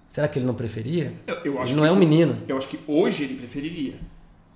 será 0.08 0.26
que 0.26 0.38
ele 0.38 0.46
não 0.46 0.54
preferia? 0.54 1.12
Eu, 1.26 1.36
eu 1.44 1.62
ele 1.62 1.74
não 1.74 1.84
é 1.84 1.92
um 1.92 1.96
menino. 1.96 2.38
Eu 2.48 2.56
acho 2.56 2.68
que 2.68 2.78
hoje 2.86 3.24
ele 3.24 3.34
preferiria. 3.34 3.94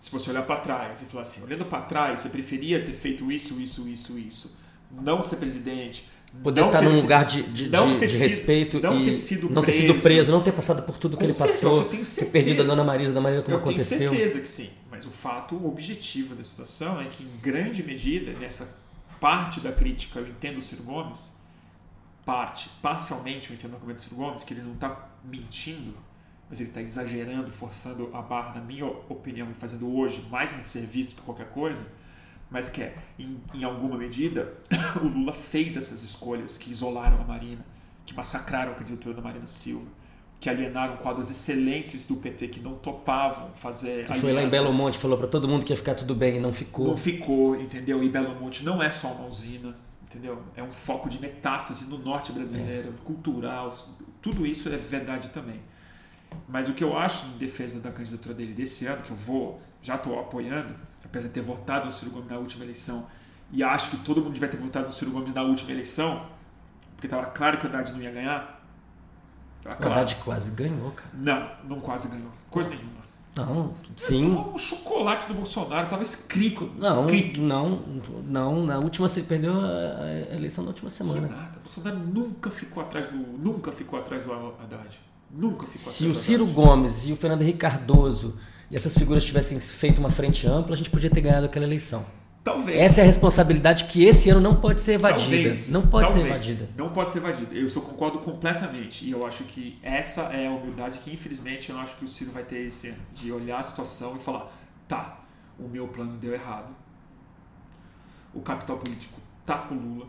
Se 0.04 0.10
você 0.10 0.28
olhar 0.28 0.42
para 0.42 0.60
trás 0.60 1.00
e 1.00 1.06
falar 1.06 1.22
assim, 1.22 1.42
olhando 1.42 1.64
para 1.64 1.80
trás, 1.80 2.20
você 2.20 2.28
preferia 2.28 2.84
ter 2.84 2.92
feito 2.92 3.32
isso, 3.32 3.58
isso, 3.58 3.88
isso, 3.88 4.18
isso. 4.18 4.54
Não 5.00 5.22
ser 5.22 5.36
presidente, 5.36 6.06
poder 6.42 6.60
não 6.60 6.66
estar 6.66 6.82
num 6.82 7.00
lugar 7.00 7.24
de, 7.24 7.42
de, 7.44 7.70
de, 7.70 8.06
de 8.06 8.16
respeito 8.18 8.80
não 8.80 9.00
e 9.00 9.06
ter 9.06 9.14
sido 9.14 9.48
não 9.48 9.62
ter 9.62 9.72
preso. 9.72 9.86
sido 9.86 10.02
preso, 10.02 10.30
não 10.30 10.42
ter 10.42 10.52
passado 10.52 10.82
por 10.82 10.98
tudo 10.98 11.16
que 11.16 11.20
Com 11.20 11.24
ele 11.24 11.32
certeza, 11.32 11.70
passou, 11.70 11.90
eu 11.90 12.04
ter 12.04 12.26
perdido 12.26 12.60
a 12.60 12.66
Dona 12.66 12.84
Marisa 12.84 13.14
da 13.14 13.20
maneira 13.22 13.42
como 13.42 13.56
eu 13.56 13.60
aconteceu. 13.60 13.96
tenho 13.96 14.10
certeza 14.10 14.40
que 14.40 14.48
sim. 14.48 14.68
Mas 14.90 15.06
o 15.06 15.10
fato 15.10 15.54
o 15.54 15.66
objetivo 15.66 16.34
da 16.34 16.44
situação 16.44 17.00
é 17.00 17.06
que, 17.06 17.22
em 17.22 17.40
grande 17.40 17.82
medida, 17.82 18.34
nessa 18.38 18.68
parte 19.18 19.58
da 19.58 19.72
crítica, 19.72 20.18
eu 20.18 20.28
entendo 20.28 20.58
o 20.58 20.60
Ciro 20.60 20.82
Gomes, 20.82 21.32
parte, 22.26 22.68
parcialmente 22.82 23.48
eu 23.48 23.56
entendo 23.56 23.72
o 23.72 23.76
argumento 23.76 24.00
do 24.00 24.02
Ciro 24.02 24.16
Gomes, 24.16 24.44
que 24.44 24.52
ele 24.52 24.60
não 24.60 24.74
está 24.74 25.08
mentindo, 25.24 25.94
mas 26.54 26.60
ele 26.60 26.70
está 26.70 26.80
exagerando, 26.80 27.50
forçando 27.50 28.08
a 28.12 28.22
barra, 28.22 28.54
na 28.54 28.60
minha 28.60 28.86
opinião, 28.86 29.50
e 29.50 29.54
fazendo 29.54 29.92
hoje 29.92 30.24
mais 30.30 30.52
um 30.56 30.62
serviço 30.62 31.16
que 31.16 31.22
qualquer 31.22 31.50
coisa 31.50 31.84
mas 32.48 32.68
que 32.68 32.82
é, 32.82 32.94
em, 33.18 33.40
em 33.52 33.64
alguma 33.64 33.98
medida, 33.98 34.54
o 35.02 35.08
Lula 35.08 35.32
fez 35.32 35.76
essas 35.76 36.04
escolhas 36.04 36.56
que 36.56 36.70
isolaram 36.70 37.20
a 37.20 37.24
Marina, 37.24 37.66
que 38.06 38.14
massacraram 38.14 38.70
a 38.70 38.74
candidatura 38.76 39.12
da 39.12 39.20
Marina 39.20 39.46
Silva, 39.46 39.88
que 40.38 40.48
alienaram 40.48 40.96
quadros 40.98 41.32
excelentes 41.32 42.06
do 42.06 42.14
PT 42.14 42.46
que 42.46 42.60
não 42.60 42.74
topavam 42.74 43.50
fazer. 43.56 44.04
Que 44.04 44.20
foi 44.20 44.32
lá 44.32 44.40
em 44.40 44.48
Belo 44.48 44.72
Monte, 44.72 44.98
falou 44.98 45.18
para 45.18 45.26
todo 45.26 45.48
mundo 45.48 45.66
que 45.66 45.72
ia 45.72 45.76
ficar 45.76 45.96
tudo 45.96 46.14
bem 46.14 46.36
e 46.36 46.38
não 46.38 46.52
ficou. 46.52 46.86
Não 46.86 46.96
ficou, 46.96 47.60
entendeu? 47.60 48.04
E 48.04 48.08
Belo 48.08 48.38
Monte 48.38 48.64
não 48.64 48.80
é 48.80 48.90
só 48.90 49.08
uma 49.08 49.26
usina, 49.26 49.74
entendeu? 50.08 50.40
É 50.54 50.62
um 50.62 50.70
foco 50.70 51.08
de 51.08 51.20
metástase 51.20 51.86
no 51.86 51.98
norte 51.98 52.30
brasileiro, 52.30 52.90
é. 52.90 53.04
cultural, 53.04 53.74
tudo 54.22 54.46
isso 54.46 54.68
é 54.68 54.76
verdade 54.76 55.30
também. 55.30 55.60
Mas 56.48 56.68
o 56.68 56.74
que 56.74 56.82
eu 56.82 56.96
acho 56.96 57.26
em 57.26 57.38
defesa 57.38 57.80
da 57.80 57.90
candidatura 57.90 58.34
dele 58.34 58.52
desse 58.52 58.86
ano, 58.86 59.02
que 59.02 59.10
eu 59.10 59.16
vou, 59.16 59.60
já 59.80 59.96
estou 59.96 60.18
apoiando, 60.18 60.74
apesar 61.04 61.28
de 61.28 61.34
ter 61.34 61.40
votado 61.40 61.86
no 61.86 61.92
Ciro 61.92 62.10
Gomes 62.10 62.30
na 62.30 62.38
última 62.38 62.64
eleição, 62.64 63.06
e 63.50 63.62
acho 63.62 63.90
que 63.90 63.96
todo 63.98 64.22
mundo 64.22 64.34
devia 64.34 64.48
ter 64.48 64.56
votado 64.56 64.86
no 64.86 64.92
Ciro 64.92 65.10
Gomes 65.10 65.32
na 65.32 65.42
última 65.42 65.72
eleição, 65.72 66.26
porque 66.94 67.06
estava 67.06 67.26
claro 67.26 67.58
que 67.58 67.66
o 67.66 67.68
Haddad 67.68 67.92
não 67.92 68.00
ia 68.00 68.10
ganhar. 68.10 68.62
Tava 69.62 69.76
claro. 69.76 69.90
O 69.90 69.98
Haddad 69.98 70.16
quase 70.16 70.50
ganhou, 70.52 70.90
cara. 70.90 71.10
Não, 71.14 71.50
não 71.68 71.80
quase 71.80 72.08
ganhou. 72.08 72.30
Coisa 72.50 72.68
nenhuma. 72.68 73.04
Não, 73.36 73.74
sim. 73.96 74.32
O 74.32 74.56
chocolate 74.56 75.26
do 75.26 75.34
Bolsonaro 75.34 75.84
estava 75.84 76.02
escrito. 76.02 76.70
Não, 76.78 77.04
escrito. 77.06 77.40
não, 77.40 77.82
não. 78.22 78.64
Na 78.64 78.78
última 78.78 79.08
você 79.08 79.22
perdeu 79.22 79.52
a 79.60 80.34
eleição 80.34 80.62
na 80.62 80.70
última 80.70 80.88
semana. 80.88 81.26
Nada. 81.26 81.58
O 81.58 81.62
Bolsonaro 81.62 81.98
nunca 81.98 82.48
ficou 82.50 82.82
atrás 82.82 83.08
do, 83.08 83.16
nunca 83.16 83.72
ficou 83.72 83.98
atrás 83.98 84.24
do 84.24 84.32
Haddad. 84.32 85.00
Nunca 85.36 85.66
ficou 85.66 85.92
Se 85.92 86.06
o 86.06 86.14
Ciro 86.14 86.46
Gomes 86.46 87.06
e 87.06 87.12
o 87.12 87.16
Fernando 87.16 87.42
Henrique 87.42 87.58
Cardoso 87.58 88.38
e 88.70 88.76
essas 88.76 88.96
figuras 88.96 89.24
tivessem 89.24 89.58
feito 89.58 89.98
uma 89.98 90.10
frente 90.10 90.46
ampla, 90.46 90.74
a 90.74 90.76
gente 90.76 90.90
podia 90.90 91.10
ter 91.10 91.20
ganhado 91.20 91.46
aquela 91.46 91.64
eleição. 91.64 92.06
Talvez. 92.44 92.78
Essa 92.78 93.00
é 93.00 93.02
a 93.04 93.06
responsabilidade 93.06 93.84
que 93.86 94.04
esse 94.04 94.28
ano 94.28 94.40
não 94.40 94.54
pode 94.54 94.80
ser 94.80 94.92
evadida. 94.92 95.30
Talvez. 95.30 95.70
Não 95.70 95.86
pode 95.86 96.06
Talvez. 96.06 96.26
ser 96.26 96.30
evadida. 96.30 96.68
Não 96.76 96.90
pode 96.90 97.10
ser 97.10 97.18
evadida. 97.18 97.54
Eu 97.54 97.68
só 97.68 97.80
concordo 97.80 98.18
completamente. 98.18 99.06
E 99.06 99.10
eu 99.10 99.26
acho 99.26 99.44
que 99.44 99.78
essa 99.82 100.24
é 100.24 100.46
a 100.46 100.50
humildade 100.50 100.98
que, 100.98 101.10
infelizmente, 101.10 101.70
eu 101.70 101.78
acho 101.78 101.96
que 101.96 102.04
o 102.04 102.08
Ciro 102.08 102.30
vai 102.30 102.42
ter 102.44 102.58
esse 102.66 102.88
ano. 102.88 102.98
De 103.14 103.32
olhar 103.32 103.58
a 103.58 103.62
situação 103.62 104.16
e 104.16 104.20
falar: 104.20 104.52
tá, 104.86 105.24
o 105.58 105.66
meu 105.66 105.88
plano 105.88 106.18
deu 106.18 106.34
errado. 106.34 106.68
O 108.34 108.40
capital 108.40 108.76
político 108.76 109.18
tá 109.46 109.58
com 109.58 109.74
o 109.74 109.78
Lula. 109.78 110.06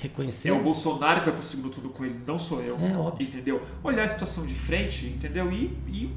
Reconhecer. 0.00 0.48
É 0.48 0.52
o 0.52 0.62
Bolsonaro 0.62 1.20
que 1.20 1.26
vai 1.26 1.38
pro 1.38 1.46
segundo 1.46 1.70
tudo 1.70 1.90
com 1.90 2.04
ele, 2.04 2.18
não 2.26 2.38
sou 2.38 2.60
eu. 2.60 2.76
É 2.78 2.96
óbvio. 2.96 3.26
Entendeu? 3.26 3.62
Olhar 3.82 4.04
a 4.04 4.08
situação 4.08 4.44
de 4.46 4.54
frente, 4.54 5.06
entendeu? 5.06 5.52
E, 5.52 5.78
e, 5.86 6.10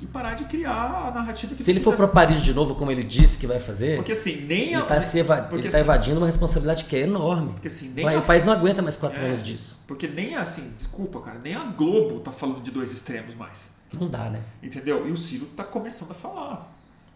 e 0.00 0.06
parar 0.06 0.34
de 0.34 0.44
criar 0.44 1.08
a 1.08 1.10
narrativa 1.10 1.54
que 1.54 1.62
Se 1.62 1.70
ele 1.70 1.80
for 1.80 1.96
para 1.96 2.06
Paris 2.06 2.42
de 2.42 2.54
novo, 2.54 2.74
como 2.74 2.90
ele 2.90 3.02
disse 3.02 3.36
que 3.36 3.46
vai 3.46 3.58
fazer. 3.58 3.96
Porque 3.96 4.12
assim, 4.12 4.42
nem 4.42 4.72
ele 4.72 4.82
está 4.82 4.94
eva 4.94 5.42
tá 5.42 5.56
assim, 5.56 5.76
evadindo 5.76 6.18
uma 6.18 6.26
responsabilidade 6.26 6.84
que 6.84 6.96
é 6.96 7.00
enorme. 7.00 7.52
Porque 7.52 7.68
assim, 7.68 7.88
nem 7.90 8.04
vai, 8.04 8.14
a... 8.14 8.20
O 8.20 8.22
país 8.22 8.44
não 8.44 8.52
aguenta 8.52 8.80
mais 8.80 8.96
quatro 8.96 9.20
é, 9.20 9.26
anos 9.26 9.42
disso. 9.42 9.78
Porque 9.86 10.06
nem 10.06 10.36
assim, 10.36 10.70
desculpa, 10.76 11.20
cara, 11.20 11.40
nem 11.42 11.54
a 11.54 11.64
Globo 11.64 12.20
tá 12.20 12.30
falando 12.30 12.62
de 12.62 12.70
dois 12.70 12.92
extremos 12.92 13.34
mais. 13.34 13.70
Não 13.98 14.08
dá, 14.08 14.30
né? 14.30 14.40
Entendeu? 14.62 15.08
E 15.08 15.10
o 15.10 15.16
Ciro 15.16 15.46
tá 15.46 15.64
começando 15.64 16.12
a 16.12 16.14
falar. 16.14 16.72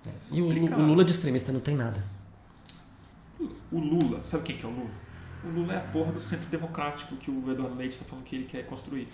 É. 0.07 0.11
E 0.33 0.43
o, 0.43 0.47
o 0.47 0.87
Lula 0.87 1.05
de 1.05 1.13
extremista 1.13 1.53
não 1.53 1.61
tem 1.61 1.77
nada. 1.77 2.03
O 3.71 3.79
Lula, 3.79 4.21
sabe 4.25 4.43
quem 4.43 4.57
que 4.57 4.65
é 4.65 4.69
o 4.69 4.73
Lula? 4.73 5.04
O 5.45 5.49
Lula 5.49 5.75
é 5.75 5.77
a 5.77 5.81
porra 5.81 6.13
do 6.13 6.21
centro 6.21 6.49
democrático 6.49 7.17
que 7.17 7.31
o 7.31 7.51
Eduardo 7.51 7.77
Leite 7.77 7.93
está 7.93 8.05
falando 8.05 8.25
que 8.25 8.37
ele 8.37 8.45
quer 8.47 8.65
construir. 8.67 9.09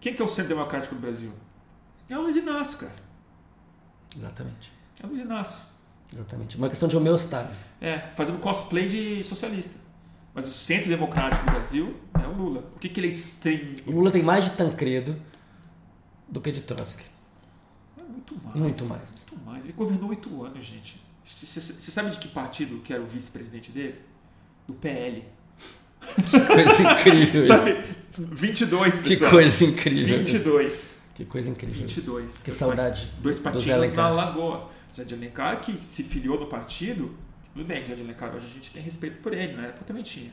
Quem 0.00 0.14
que 0.14 0.20
é 0.20 0.24
o 0.24 0.28
centro 0.28 0.50
democrático 0.50 0.94
do 0.94 1.00
Brasil? 1.00 1.32
É 2.08 2.18
o 2.18 2.22
Luiz 2.22 2.36
Inácio, 2.36 2.78
cara. 2.78 2.94
Exatamente. 4.14 4.70
É 5.02 5.06
o 5.06 5.08
Luiz 5.08 5.22
Inácio. 5.22 5.64
Exatamente. 6.12 6.56
Uma 6.58 6.68
questão 6.68 6.86
de 6.86 6.96
homeostase. 6.96 7.64
É, 7.80 7.98
fazendo 8.14 8.38
cosplay 8.38 8.86
de 8.86 9.22
socialista. 9.24 9.78
Mas 10.34 10.46
o 10.46 10.50
centro 10.50 10.90
democrático 10.90 11.46
do 11.46 11.52
Brasil 11.52 11.96
é 12.22 12.26
o 12.26 12.32
Lula. 12.32 12.64
O 12.76 12.78
que, 12.78 12.88
que 12.88 13.00
ele 13.00 13.06
é 13.06 13.10
extremo? 13.10 13.74
O 13.86 13.92
Lula 13.92 14.10
tem 14.10 14.22
mais 14.22 14.44
de 14.44 14.50
Tancredo 14.50 15.20
do 16.28 16.40
que 16.40 16.52
de 16.52 16.60
Trotsky. 16.60 17.04
É 17.96 18.02
muito 18.02 18.34
mais. 18.42 18.56
Muito 18.56 18.84
mais. 18.84 19.10
Muito 19.10 19.44
mais. 19.46 19.64
Ele 19.64 19.72
governou 19.72 20.10
oito 20.10 20.44
anos, 20.44 20.64
gente. 20.64 21.00
Você 21.24 21.90
sabe 21.90 22.10
de 22.10 22.18
que 22.18 22.28
partido 22.28 22.80
que 22.82 22.92
era 22.92 23.02
o 23.02 23.06
vice-presidente 23.06 23.72
dele? 23.72 23.98
Do 24.66 24.74
PL. 24.74 25.24
Que 26.30 26.40
coisa 26.40 26.82
incrível 26.82 27.42
Sabe, 27.44 27.76
22, 28.18 29.00
Que 29.02 29.16
coisa 29.16 29.64
incrível 29.64 30.18
22. 30.18 30.72
Isso. 30.72 30.94
Que 31.14 31.24
coisa 31.24 31.50
incrível 31.50 31.80
22. 31.80 32.42
Que 32.42 32.50
saudade 32.50 33.12
Dois 33.20 33.38
partidos 33.38 33.92
na 33.92 34.08
Lagoa. 34.08 34.70
Jardim 34.94 35.16
Alencar, 35.16 35.60
que 35.60 35.72
se 35.76 36.04
filiou 36.04 36.38
no 36.38 36.46
partido, 36.46 37.12
tudo 37.52 37.66
bem, 37.66 37.84
Jardim 37.84 38.04
Alencar 38.04 38.32
hoje 38.34 38.46
a 38.46 38.50
gente 38.50 38.70
tem 38.70 38.80
respeito 38.80 39.20
por 39.20 39.32
ele, 39.32 39.54
na 39.54 39.66
época 39.66 39.84
também 39.84 40.04
tinha. 40.04 40.30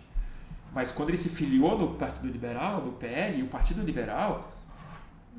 Mas 0.73 0.91
quando 0.91 1.09
ele 1.09 1.17
se 1.17 1.29
filiou 1.29 1.77
no 1.77 1.95
Partido 1.95 2.27
Liberal, 2.27 2.81
do 2.81 2.91
PL, 2.91 3.41
o 3.43 3.47
Partido 3.47 3.83
Liberal 3.83 4.53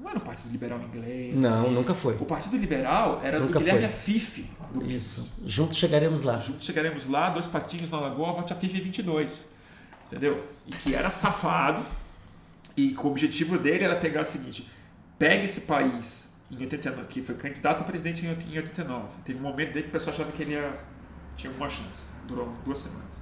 não 0.03 0.11
era 0.11 0.19
o 0.19 0.23
Partido 0.23 0.51
Liberal 0.51 0.81
inglês. 0.83 1.39
Não, 1.39 1.49
assim. 1.49 1.75
nunca 1.75 1.95
foi. 1.95 2.17
O 2.17 2.25
Partido 2.25 2.57
Liberal 2.57 3.21
era 3.23 3.39
nunca 3.39 3.53
do 3.53 3.59
Guilherme. 3.61 3.85
Afife. 3.87 4.51
Isso. 4.85 5.31
Juntos 5.47 5.77
chegaremos 5.77 6.25
lá. 6.25 6.41
Juntos 6.41 6.67
chegaremos 6.67 7.07
lá, 7.07 7.31
dois 7.31 7.47
patinhos 7.47 7.91
na 7.91 8.01
lagoa, 8.01 8.33
vote 8.33 8.53
Afife 8.53 8.81
22. 8.81 9.55
Entendeu? 10.07 10.45
E 10.67 10.71
que 10.71 10.95
era 10.95 11.09
safado. 11.09 11.85
E 12.77 12.91
que 12.91 13.01
o 13.01 13.07
objetivo 13.07 13.59
dele 13.59 13.85
era 13.85 13.97
pegar 13.97 14.23
o 14.23 14.25
seguinte: 14.25 14.69
pega 15.19 15.45
esse 15.45 15.63
país 15.63 16.35
em 16.51 16.57
89, 16.57 17.07
que 17.07 17.23
foi 17.23 17.37
candidato 17.37 17.83
a 17.83 17.85
presidente 17.85 18.27
em 18.27 18.31
89. 18.31 19.09
Teve 19.25 19.39
um 19.39 19.43
momento 19.43 19.73
dele 19.73 19.85
que 19.85 19.89
o 19.91 19.93
pessoal 19.93 20.15
achava 20.15 20.33
que 20.33 20.43
ele 20.43 20.53
ia, 20.53 20.81
tinha 21.37 21.51
alguma 21.51 21.69
chance. 21.69 22.11
Durou 22.27 22.53
duas 22.65 22.79
semanas. 22.79 23.21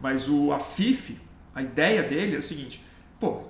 Mas 0.00 0.28
o 0.28 0.52
Afife, 0.52 1.18
a 1.54 1.62
ideia 1.62 2.02
dele 2.02 2.32
era 2.32 2.40
o 2.40 2.42
seguinte: 2.42 2.84
pô, 3.18 3.44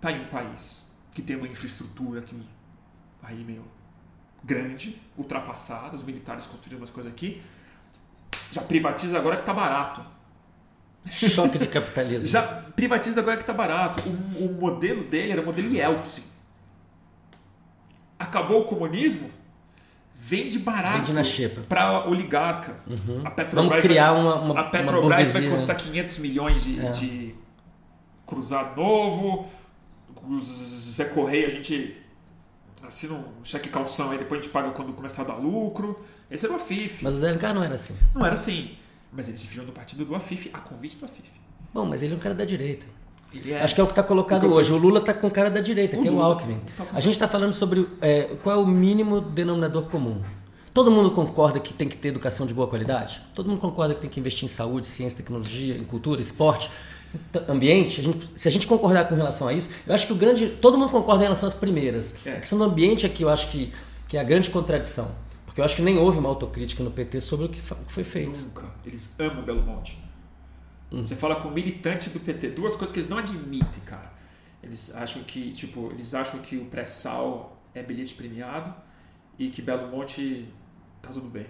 tá 0.00 0.12
em 0.12 0.20
um 0.20 0.26
país 0.26 0.87
que 1.18 1.22
tem 1.22 1.34
uma 1.34 1.48
infraestrutura 1.48 2.20
que 2.20 2.36
aí 3.24 3.42
meio 3.42 3.64
grande, 4.44 4.96
ultrapassada, 5.16 5.96
os 5.96 6.04
militares 6.04 6.46
construíram 6.46 6.78
umas 6.78 6.90
coisas 6.90 7.12
aqui, 7.12 7.42
já 8.52 8.62
privatiza 8.62 9.18
agora 9.18 9.36
que 9.36 9.42
tá 9.42 9.52
barato. 9.52 10.00
Choque 11.10 11.58
de 11.58 11.66
capitalismo. 11.66 12.30
Já 12.30 12.42
privatiza 12.42 13.20
agora 13.20 13.36
que 13.36 13.42
tá 13.42 13.52
barato. 13.52 14.00
O, 14.08 14.44
o 14.44 14.52
modelo 14.60 15.02
dele 15.02 15.32
era 15.32 15.42
o 15.42 15.44
modelo 15.44 15.74
Yeltsin. 15.74 16.22
Acabou 18.16 18.60
o 18.62 18.64
comunismo, 18.64 19.28
vende 20.14 20.60
barato 20.60 21.12
para 21.68 22.06
oligarca. 22.06 22.76
Uhum. 22.86 23.22
A 23.24 23.30
Petrobras, 23.32 23.70
Vamos 23.70 23.82
criar 23.82 24.12
uma, 24.12 24.36
uma 24.36 24.60
a 24.60 24.64
Petrobras 24.64 25.30
uma 25.30 25.40
vai 25.40 25.50
custar 25.50 25.76
500 25.76 26.18
milhões 26.18 26.62
de, 26.62 26.78
É. 26.78 26.90
de 26.92 27.34
cruzado 28.24 28.80
novo. 28.80 29.57
O 30.28 30.38
Zé 30.40 31.04
Correia 31.06 31.46
a 31.46 31.50
gente 31.50 31.96
assina 32.86 33.14
um 33.14 33.24
cheque 33.44 33.68
calção 33.68 34.10
aí, 34.10 34.18
depois 34.18 34.40
a 34.40 34.42
gente 34.42 34.52
paga 34.52 34.70
quando 34.70 34.92
começar 34.92 35.22
a 35.22 35.24
dar 35.26 35.34
lucro. 35.36 35.96
Esse 36.30 36.44
era 36.44 36.52
o 36.52 36.56
Afif. 36.56 37.02
Mas 37.02 37.14
o 37.14 37.18
Zé 37.18 37.28
Alencar 37.30 37.54
não 37.54 37.62
era 37.62 37.74
assim. 37.74 37.94
Não 38.14 38.24
era 38.26 38.34
assim. 38.34 38.72
Mas 39.12 39.28
ele 39.28 39.38
se 39.38 39.46
filiou 39.46 39.66
no 39.66 39.72
partido 39.72 40.04
do 40.04 40.14
Afif, 40.14 40.50
a 40.52 40.58
convite 40.58 40.96
do 40.96 41.04
Afif. 41.06 41.30
Bom, 41.72 41.86
mas 41.86 42.02
ele 42.02 42.12
é 42.12 42.16
um 42.16 42.20
cara 42.20 42.34
da 42.34 42.44
direita. 42.44 42.86
É. 43.46 43.60
Acho 43.62 43.74
que 43.74 43.80
é 43.80 43.84
o 43.84 43.86
que 43.86 43.92
está 43.92 44.02
colocado 44.02 44.44
o 44.46 44.52
hoje. 44.54 44.72
O 44.72 44.76
Lula 44.78 45.00
está 45.00 45.12
com 45.12 45.26
o 45.26 45.30
cara 45.30 45.50
da 45.50 45.60
direita, 45.60 45.96
O 45.96 46.02
que 46.02 46.08
é 46.08 46.10
o 46.10 46.14
Lula 46.14 46.26
Alckmin. 46.26 46.60
tá 46.76 46.84
com- 46.84 46.96
A 46.96 47.00
gente 47.00 47.12
está 47.12 47.28
falando 47.28 47.52
sobre 47.52 47.86
é, 48.00 48.36
qual 48.42 48.56
é 48.56 48.58
o 48.62 48.66
mínimo 48.66 49.20
denominador 49.20 49.84
comum. 49.84 50.22
Todo 50.72 50.90
mundo 50.90 51.10
concorda 51.10 51.58
que 51.60 51.74
tem 51.74 51.88
que 51.88 51.96
ter 51.96 52.08
educação 52.08 52.46
de 52.46 52.54
boa 52.54 52.66
qualidade? 52.68 53.20
Todo 53.34 53.48
mundo 53.48 53.60
concorda 53.60 53.94
que 53.94 54.00
tem 54.00 54.08
que 54.08 54.20
investir 54.20 54.44
em 54.44 54.48
saúde, 54.48 54.86
ciência, 54.86 55.16
tecnologia, 55.18 55.76
em 55.76 55.84
cultura, 55.84 56.20
esporte, 56.20 56.70
ambiente? 57.48 58.00
A 58.00 58.04
gente- 58.04 58.30
se 58.34 58.48
a 58.48 58.50
gente 58.50 58.66
concordar 58.66 59.08
com 59.08 59.14
relação 59.14 59.48
a 59.48 59.52
isso, 59.52 59.70
eu 59.86 59.94
acho 59.94 60.06
que 60.06 60.12
o 60.12 60.16
grande. 60.16 60.48
Todo 60.60 60.76
mundo 60.78 60.90
concorda 60.90 61.22
em 61.22 61.26
relação 61.26 61.46
às 61.46 61.54
primeiras. 61.54 62.14
É. 62.26 62.32
A 62.36 62.40
questão 62.40 62.58
do 62.58 62.64
ambiente 62.64 63.06
é 63.06 63.08
que 63.08 63.22
eu 63.22 63.28
acho 63.28 63.50
que, 63.50 63.72
que 64.08 64.16
é 64.16 64.20
a 64.20 64.24
grande 64.24 64.50
contradição. 64.50 65.10
Porque 65.46 65.60
eu 65.60 65.64
acho 65.64 65.74
que 65.76 65.82
nem 65.82 65.98
houve 65.98 66.18
uma 66.18 66.28
autocrítica 66.28 66.82
no 66.84 66.90
PT 66.90 67.20
sobre 67.20 67.46
o 67.46 67.48
que 67.48 67.60
foi 67.60 68.04
feito. 68.04 68.38
Nunca. 68.40 68.66
Eles 68.84 69.14
amam 69.18 69.42
Belo 69.42 69.62
Monte. 69.62 69.98
Você 70.90 71.14
fala 71.14 71.36
com 71.36 71.50
militante 71.50 72.08
do 72.10 72.18
PT, 72.20 72.48
duas 72.50 72.74
coisas 72.74 72.90
que 72.92 73.00
eles 73.00 73.10
não 73.10 73.18
admitem, 73.18 73.82
cara. 73.84 74.10
Eles 74.62 74.94
acham 74.96 75.22
que, 75.22 75.50
tipo, 75.52 75.90
eles 75.92 76.14
acham 76.14 76.40
que 76.40 76.56
o 76.56 76.64
pré-sal 76.64 77.60
é 77.74 77.82
bilhete 77.82 78.14
premiado 78.14 78.74
e 79.38 79.50
que 79.50 79.60
Belo 79.60 79.88
Monte 79.88 80.48
tá 81.02 81.10
tudo 81.10 81.28
bem. 81.28 81.46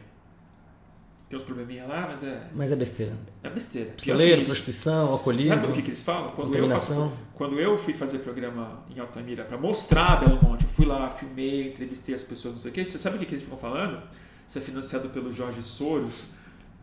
Tem 1.28 1.38
uns 1.38 1.42
probleminha 1.42 1.84
lá, 1.84 2.06
mas 2.09 2.22
é, 2.22 2.48
Mas 2.55 2.72
é 2.72 2.76
besteira. 2.76 3.12
é 3.42 3.50
besteira. 3.50 3.90
Pistoleiro, 3.90 4.40
isso. 4.40 4.50
prostituição, 4.50 5.00
Sabe 5.00 5.12
alcoolismo, 5.12 5.68
o 5.68 5.72
que, 5.72 5.82
que 5.82 5.88
eles 5.90 6.02
falam? 6.02 6.30
Quando 6.30 6.56
eu, 6.56 6.70
faço, 6.70 7.12
quando 7.34 7.60
eu 7.60 7.76
fui 7.76 7.92
fazer 7.92 8.20
programa 8.20 8.82
em 8.88 8.98
Altamira 8.98 9.44
para 9.44 9.59
mostrar 9.59 10.20
Belo 10.20 10.42
Monte, 10.42 10.62
eu 10.64 10.70
fui 10.70 10.86
lá, 10.86 11.10
filmei, 11.10 11.68
entrevistei 11.68 12.14
as 12.14 12.24
pessoas, 12.24 12.55
não 12.55 12.60
sei 12.62 12.70
o 12.70 12.74
que. 12.74 12.82
Você 12.82 12.98
sabe 12.98 13.16
o 13.16 13.18
que, 13.18 13.26
que 13.26 13.34
eles 13.34 13.44
ficam 13.44 13.59
falando? 13.59 14.02
Você 14.46 14.59
é 14.59 14.62
financiado 14.62 15.10
pelo 15.10 15.30
Jorge 15.30 15.62
Soros, 15.62 16.24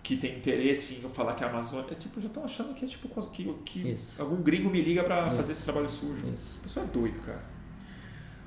que 0.03 0.15
tem 0.15 0.38
interesse 0.38 0.97
em 0.97 1.01
eu 1.01 1.09
falar 1.09 1.34
que 1.34 1.43
a 1.43 1.47
Amazônia. 1.49 1.88
É 1.89 1.95
tipo, 1.95 2.22
já 2.22 2.27
estão 2.27 2.43
achando 2.43 2.76
que 2.76 2.85
é 2.85 2.88
tipo 2.88 3.09
que, 3.31 3.51
que 3.65 3.88
Isso. 3.93 4.22
algum 4.22 4.43
gringo 4.43 4.69
me 4.69 4.80
liga 4.80 5.03
para 5.03 5.26
Isso. 5.26 5.35
fazer 5.38 5.53
esse 5.53 5.63
trabalho 5.63 5.89
sujo. 5.89 6.27
Isso. 6.31 6.59
A 6.59 6.63
pessoa 6.63 6.85
é 6.85 6.89
doido, 6.89 7.19
cara. 7.22 7.43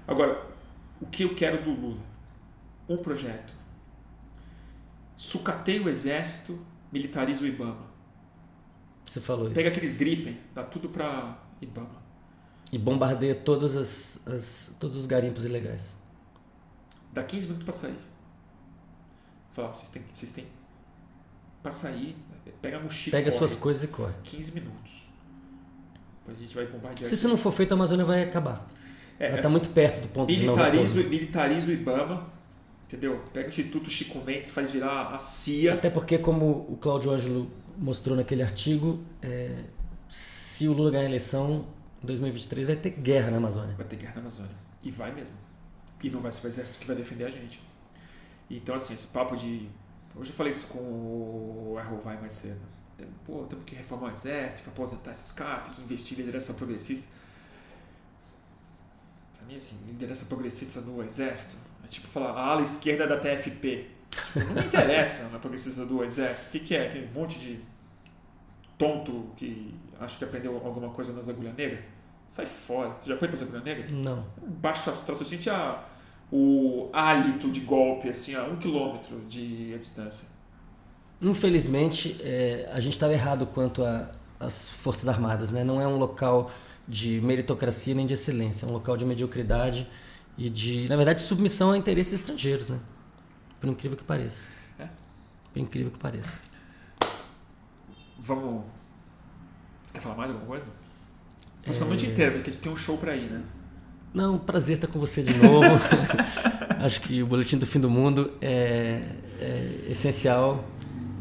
Agora, 0.07 0.47
o 1.01 1.07
que 1.07 1.25
eu 1.25 1.35
quero 1.35 1.61
do 1.65 1.71
Lula? 1.73 1.99
Um 2.89 2.99
projeto. 2.99 3.58
Sucateia 5.19 5.83
o 5.83 5.89
exército, 5.89 6.65
militariza 6.93 7.43
o 7.43 7.47
Ibama. 7.47 7.89
Você 9.05 9.21
falou 9.21 9.47
isso. 9.47 9.55
Pega 9.55 9.69
aqueles 9.71 9.95
Gripen, 9.95 10.39
dá 10.55 10.63
tudo 10.63 10.89
pra 10.91 11.37
Ibama. 11.61 11.99
E 12.71 12.79
bombardeia 12.79 13.35
todas 13.35 13.75
as, 13.77 14.27
as- 14.29 14.77
todos 14.79 14.97
os 14.97 15.07
garimpos 15.07 15.45
ilegais. 15.45 15.97
Dá 17.13 17.25
15 17.25 17.47
minutos 17.47 17.65
pra 17.65 17.73
sair. 17.73 17.99
Fala, 19.53 19.75
vocês 19.75 19.89
têm, 19.89 20.03
vocês 20.15 20.31
têm 20.31 20.47
pra 21.63 21.73
sair, 21.73 22.17
pega 22.63 22.77
a 22.77 22.81
mochila 22.81 23.17
Pega 23.17 23.31
corre. 23.31 23.39
suas 23.39 23.57
coisas 23.57 23.83
e 23.83 23.89
corre. 23.89 24.15
15 24.23 24.53
minutos. 24.55 25.09
Depois 26.21 26.37
a 26.39 26.41
gente 26.41 26.55
vai 26.55 26.67
bombardear 26.67 27.09
Se 27.09 27.15
isso 27.15 27.27
não 27.27 27.37
for 27.37 27.51
feito, 27.51 27.73
a 27.73 27.75
Amazônia 27.75 28.05
vai 28.05 28.23
acabar. 28.23 28.65
É, 29.19 29.27
Ela 29.27 29.37
está 29.39 29.49
muito 29.49 29.71
perto 29.71 30.03
do 30.03 30.09
ponto 30.09 30.33
de 30.33 30.45
não 30.47 30.55
retorno. 30.55 31.09
militariza 31.09 31.67
o 31.67 31.73
Ibama, 31.73 32.31
entendeu? 32.89 33.23
Pega 33.33 33.47
o 33.47 33.49
Instituto 33.49 33.91
Chico 33.91 34.19
Mendes, 34.25 34.51
faz 34.51 34.71
virar 34.71 35.15
a 35.15 35.19
CIA. 35.19 35.75
Até 35.75 35.91
porque, 35.91 36.19
como 36.19 36.67
o 36.69 36.77
Cláudio 36.81 37.13
Ângelo 37.13 37.51
mostrou 37.77 38.17
naquele 38.17 38.43
artigo, 38.43 39.05
é, 39.23 39.55
se 40.09 40.67
o 40.67 40.73
Lula 40.73 40.91
ganhar 40.91 41.05
a 41.05 41.09
eleição 41.09 41.67
em 42.03 42.07
2023, 42.07 42.67
vai 42.67 42.77
ter 42.77 42.91
guerra 42.91 43.31
na 43.31 43.37
Amazônia. 43.37 43.75
Vai 43.77 43.87
ter 43.87 43.97
guerra 43.97 44.15
na 44.15 44.21
Amazônia. 44.23 44.57
E 44.83 44.91
vai 44.91 45.15
mesmo. 45.15 45.37
E 46.03 46.11
não 46.11 46.21
vai 46.21 46.33
ser 46.33 46.47
o 46.47 46.49
exército 46.49 46.79
que 46.79 46.87
vai 46.87 46.97
defender 46.97 47.27
a 47.27 47.31
gente. 47.31 47.61
Então, 48.51 48.75
assim, 48.75 48.95
esse 48.95 49.09
papo 49.09 49.37
de. 49.37 49.69
Hoje 50.17 50.31
eu 50.31 50.35
falei 50.35 50.53
isso 50.55 50.67
com 50.69 50.79
o 50.79 51.77
Errol 51.79 52.01
Vai 52.01 52.19
mais 52.19 52.33
cedo. 52.33 52.61
Pô, 53.25 53.45
temos 53.45 53.65
que 53.65 53.77
reformar 53.77 54.09
o 54.09 54.13
exército, 54.13 54.55
tem 54.57 54.65
que 54.65 54.71
aposentar 54.71 55.13
esses 55.13 55.31
caras, 55.31 55.67
tem 55.67 55.75
que 55.75 55.83
investir 55.83 56.19
em 56.19 56.23
liderança 56.23 56.53
progressista. 56.55 57.07
Pra 59.37 59.47
mim, 59.47 59.55
assim, 59.55 59.77
liderança 59.87 60.25
progressista 60.25 60.81
no 60.81 61.03
exército 61.03 61.57
tipo 61.91 62.09
falar 62.09 62.31
a 62.31 62.47
ala 62.47 62.63
esquerda 62.63 63.07
da 63.07 63.17
TFP. 63.19 63.87
Tipo, 64.11 64.47
não 64.47 64.55
me 64.55 64.67
interessa 64.67 65.29
na 65.29 65.39
progressista 65.39 65.85
do 65.85 66.03
exército. 66.03 66.49
O 66.49 66.53
que, 66.53 66.61
que 66.61 66.75
é? 66.75 66.87
Aquele 66.87 67.09
monte 67.13 67.39
de 67.39 67.61
tonto 68.77 69.31
que 69.37 69.75
acha 70.01 70.17
que 70.17 70.25
aprendeu 70.25 70.55
alguma 70.65 70.91
coisa 70.91 71.13
nas 71.13 71.29
agulhas 71.29 71.55
negras? 71.55 71.81
Sai 72.31 72.47
fora. 72.47 72.97
Já 73.05 73.17
foi 73.17 73.29
pra 73.29 73.41
agulha 73.41 73.61
negra? 73.61 73.87
Não. 73.91 74.25
um 74.43 74.51
baixo 74.51 74.91
astral. 74.91 75.17
Você 75.17 75.25
sente 75.25 75.49
a, 75.49 75.85
o 76.31 76.87
hálito 76.93 77.51
de 77.51 77.61
golpe 77.61 78.09
assim, 78.09 78.35
a 78.35 78.45
um 78.45 78.57
quilômetro 78.57 79.21
de 79.29 79.77
distância. 79.77 80.27
Infelizmente, 81.23 82.21
é, 82.23 82.69
a 82.73 82.81
gente 82.81 82.93
estava 82.93 83.13
errado 83.13 83.47
quanto 83.47 83.83
às 84.39 84.69
Forças 84.69 85.09
Armadas. 85.09 85.51
Né? 85.51 85.65
Não 85.65 85.81
é 85.81 85.87
um 85.87 85.97
local 85.97 86.51
de 86.87 87.21
meritocracia 87.21 87.95
nem 87.95 88.07
de 88.07 88.15
excelência. 88.15 88.67
É 88.67 88.69
um 88.69 88.73
local 88.73 88.97
de 88.97 89.05
mediocridade 89.05 89.89
e 90.39 90.49
de, 90.49 90.89
na 90.89 90.95
verdade, 90.95 91.21
submissão 91.21 91.73
a 91.73 91.77
interesses 91.77 92.13
estrangeiros. 92.13 92.69
Né? 92.69 92.79
Por 93.61 93.69
incrível 93.69 93.99
que 93.99 94.05
pareça. 94.05 94.41
É. 94.79 94.87
Por 95.53 95.59
incrível 95.59 95.91
que 95.91 95.99
pareça. 95.99 96.39
Vamos. 98.21 98.65
Quer 99.93 100.01
falar 100.01 100.15
mais 100.15 100.31
alguma 100.31 100.47
coisa? 100.47 100.67
Nossa, 101.67 101.85
a 101.85 101.87
noite 101.87 102.07
inteira, 102.07 102.31
porque 102.33 102.51
a 102.51 102.53
gente 102.53 102.63
tem 102.63 102.73
um 102.73 102.77
show 102.77 102.97
pra 102.97 103.17
ir, 103.17 103.29
né? 103.31 103.43
Não, 104.15 104.39
prazer 104.39 104.77
estar 104.77 104.87
com 104.87 104.99
você 104.99 105.23
de 105.23 105.35
novo. 105.35 105.67
Acho 106.81 107.01
que 107.01 107.23
o 107.23 107.27
Boletim 107.27 107.59
do 107.59 107.67
Fim 107.67 107.81
do 107.81 107.91
Mundo 107.91 108.33
é, 108.41 109.03
é 109.41 109.87
essencial 109.89 110.65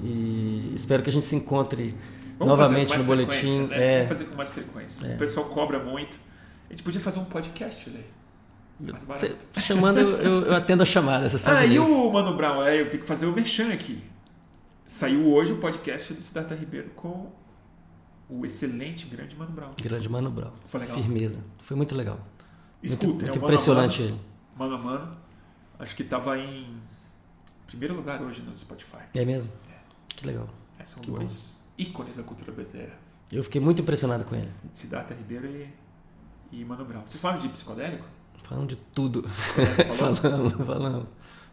e 0.03 0.71
espero 0.75 1.01
que 1.01 1.09
a 1.09 1.11
gente 1.11 1.25
se 1.25 1.35
encontre 1.35 1.95
Vamos 2.37 2.57
novamente 2.57 2.95
no 2.95 3.03
boletim. 3.03 3.67
Né? 3.67 3.77
É, 3.77 3.95
Vamos 3.95 4.09
fazer 4.09 4.25
com 4.25 4.35
mais 4.35 4.53
frequência. 4.53 5.07
É. 5.07 5.15
O 5.15 5.17
pessoal 5.17 5.47
cobra 5.47 5.79
muito. 5.79 6.19
A 6.69 6.73
gente 6.73 6.83
podia 6.83 7.01
fazer 7.01 7.19
um 7.19 7.25
podcast, 7.25 7.89
barato. 7.89 8.16
Cê- 9.17 9.35
chamando, 9.59 9.99
eu, 9.99 10.41
eu- 10.45 10.55
atendo 10.55 10.83
a 10.83 10.85
chamada, 10.85 11.27
você 11.27 11.37
sabe 11.37 11.57
Ah, 11.57 11.65
e 11.65 11.69
disso. 11.79 12.07
o 12.07 12.13
Mano 12.13 12.35
Brown? 12.35 12.63
É, 12.63 12.79
eu 12.81 12.89
tenho 12.89 13.01
que 13.03 13.07
fazer 13.07 13.25
o 13.25 13.31
merchan 13.33 13.71
aqui. 13.71 14.03
Saiu 14.85 15.27
hoje 15.27 15.53
o 15.53 15.57
podcast 15.57 16.13
do 16.13 16.21
Cidade 16.21 16.53
Ribeiro 16.55 16.89
com 16.95 17.31
o 18.29 18.45
excelente, 18.45 19.05
grande 19.07 19.35
Mano 19.35 19.51
Brown. 19.51 19.71
Grande 19.81 20.07
Mano 20.09 20.29
Brown. 20.31 20.51
Foi 20.65 20.79
legal. 20.81 20.95
Firmeza. 20.97 21.43
Foi 21.59 21.75
muito 21.75 21.95
legal. 21.95 22.19
Escuta, 22.83 23.05
muito, 23.07 23.21
é 23.23 23.25
muito 23.27 23.35
Mano 23.41 23.45
impressionante 23.53 24.01
Mano. 24.03 24.13
ele. 24.13 24.21
Mano 24.57 24.75
a 24.75 24.77
Mano. 24.77 25.17
Acho 25.79 25.95
que 25.95 26.03
tava 26.03 26.37
em 26.37 26.73
primeiro 27.65 27.95
lugar 27.95 28.21
hoje 28.21 28.41
no 28.41 28.55
Spotify. 28.55 28.97
É 29.13 29.25
mesmo? 29.25 29.51
Que 30.07 30.25
legal. 30.25 30.47
É, 30.79 30.85
são 30.85 31.01
Que 31.01 31.11
dois 31.11 31.61
ícones 31.77 32.17
da 32.17 32.23
cultura 32.23 32.51
brasileira. 32.51 32.93
Eu 33.31 33.43
fiquei 33.43 33.59
muito 33.59 33.81
impressionado 33.81 34.23
com 34.23 34.35
ele. 34.35 34.49
Siddhartha 34.73 35.13
Ribeiro 35.13 35.47
e, 35.47 35.69
e 36.51 36.63
Mano 36.65 36.85
Brown. 36.85 37.01
Vocês 37.05 37.21
falam 37.21 37.37
de 37.39 37.49
psicodélico? 37.49 38.05
Falando 38.47 38.69
de 38.69 38.75
tudo. 38.75 39.23
Falou? 39.93 40.15
falamos, 40.15 40.53
falamos. 40.53 41.07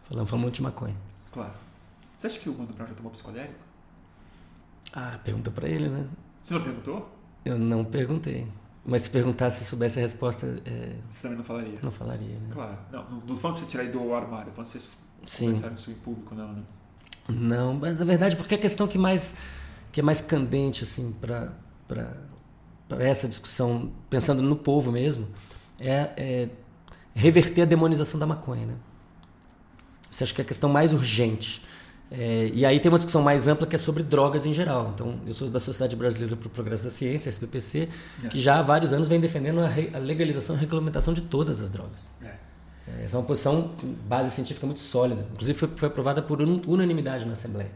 Falamos, 0.09 0.29
falamos 0.29 0.51
de 0.51 0.61
maconha. 0.61 0.95
claro. 1.31 1.51
Você 2.15 2.27
acha 2.27 2.39
que 2.39 2.49
o 2.49 2.53
Mano 2.53 2.71
Brown 2.73 2.87
já 2.87 2.93
tomou 2.93 3.11
psicodélico? 3.11 3.55
Ah, 4.93 5.19
pergunta 5.23 5.51
pra 5.51 5.67
ele, 5.67 5.89
né? 5.89 6.05
Você 6.41 6.53
não 6.53 6.61
perguntou? 6.61 7.09
Eu 7.43 7.59
não 7.59 7.83
perguntei. 7.83 8.47
Mas 8.85 9.01
se 9.01 9.09
perguntasse 9.09 9.59
se 9.59 9.65
soubesse 9.65 9.99
a 9.99 10.01
resposta, 10.01 10.61
é, 10.65 10.95
Você 11.11 11.23
também 11.23 11.37
não 11.37 11.43
falaria? 11.43 11.73
não 11.83 11.91
falaria, 11.91 12.35
né? 12.39 12.47
Claro. 12.51 12.77
Não, 12.91 13.03
não, 13.09 13.17
não 13.27 13.35
falando 13.35 13.57
pra 13.57 13.65
você 13.65 13.69
tirar 13.69 13.85
do 13.89 14.13
armário. 14.13 14.51
Falando 14.53 14.53
pra 14.53 14.63
vocês 14.63 14.89
Sim. 15.25 15.45
conversarem 15.47 15.75
isso 15.75 15.91
em 15.91 15.95
público, 15.95 16.33
não, 16.33 16.53
né? 16.53 16.63
Não, 17.27 17.73
mas 17.73 17.99
na 17.99 18.05
verdade, 18.05 18.35
porque 18.37 18.55
a 18.55 18.57
questão 18.59 18.87
que 18.87 18.97
mais 18.97 19.35
que 19.91 19.99
é 19.99 20.03
mais 20.03 20.21
candente 20.21 20.83
assim 20.83 21.11
para 21.19 21.51
para 21.87 23.03
essa 23.03 23.27
discussão, 23.27 23.91
pensando 24.09 24.41
no 24.41 24.55
povo 24.55 24.91
mesmo, 24.91 25.27
é, 25.79 26.11
é 26.15 26.49
reverter 27.15 27.61
a 27.61 27.65
demonização 27.65 28.19
da 28.19 28.25
maconha, 28.27 28.65
né? 28.65 28.73
Você 30.11 30.23
acha 30.23 30.33
que 30.33 30.41
é 30.41 30.43
a 30.43 30.47
questão 30.47 30.69
mais 30.69 30.93
urgente. 30.93 31.63
É, 32.11 32.51
e 32.53 32.63
aí 32.65 32.79
tem 32.79 32.89
uma 32.91 32.97
discussão 32.99 33.21
mais 33.23 33.47
ampla 33.47 33.65
que 33.65 33.75
é 33.75 33.79
sobre 33.79 34.03
drogas 34.03 34.45
em 34.45 34.53
geral. 34.53 34.91
Então, 34.93 35.15
eu 35.25 35.33
sou 35.33 35.49
da 35.49 35.59
Sociedade 35.59 35.95
Brasileira 35.95 36.35
para 36.35 36.47
o 36.47 36.49
Progresso 36.49 36.83
da 36.83 36.89
Ciência, 36.91 37.29
SPPC, 37.29 37.89
É. 38.23 38.27
que 38.27 38.39
já 38.39 38.59
há 38.59 38.61
vários 38.61 38.93
anos 38.93 39.07
vem 39.07 39.19
defendendo 39.19 39.59
a, 39.61 39.67
re- 39.67 39.89
a 39.93 39.97
legalização 39.97 40.55
e 40.55 40.59
regulamentação 40.59 41.13
de 41.13 41.21
todas 41.23 41.61
as 41.61 41.69
drogas. 41.69 42.01
É. 42.21 42.25
É, 42.87 43.03
Essa 43.05 43.15
é 43.15 43.19
uma 43.19 43.25
posição 43.25 43.69
com 43.81 43.87
base 44.07 44.29
científica 44.29 44.65
muito 44.67 44.79
sólida. 44.81 45.25
Inclusive 45.33 45.57
foi, 45.57 45.69
foi 45.75 45.87
aprovada 45.87 46.21
por 46.21 46.41
un- 46.41 46.61
unanimidade 46.67 47.25
na 47.25 47.31
Assembleia. 47.31 47.71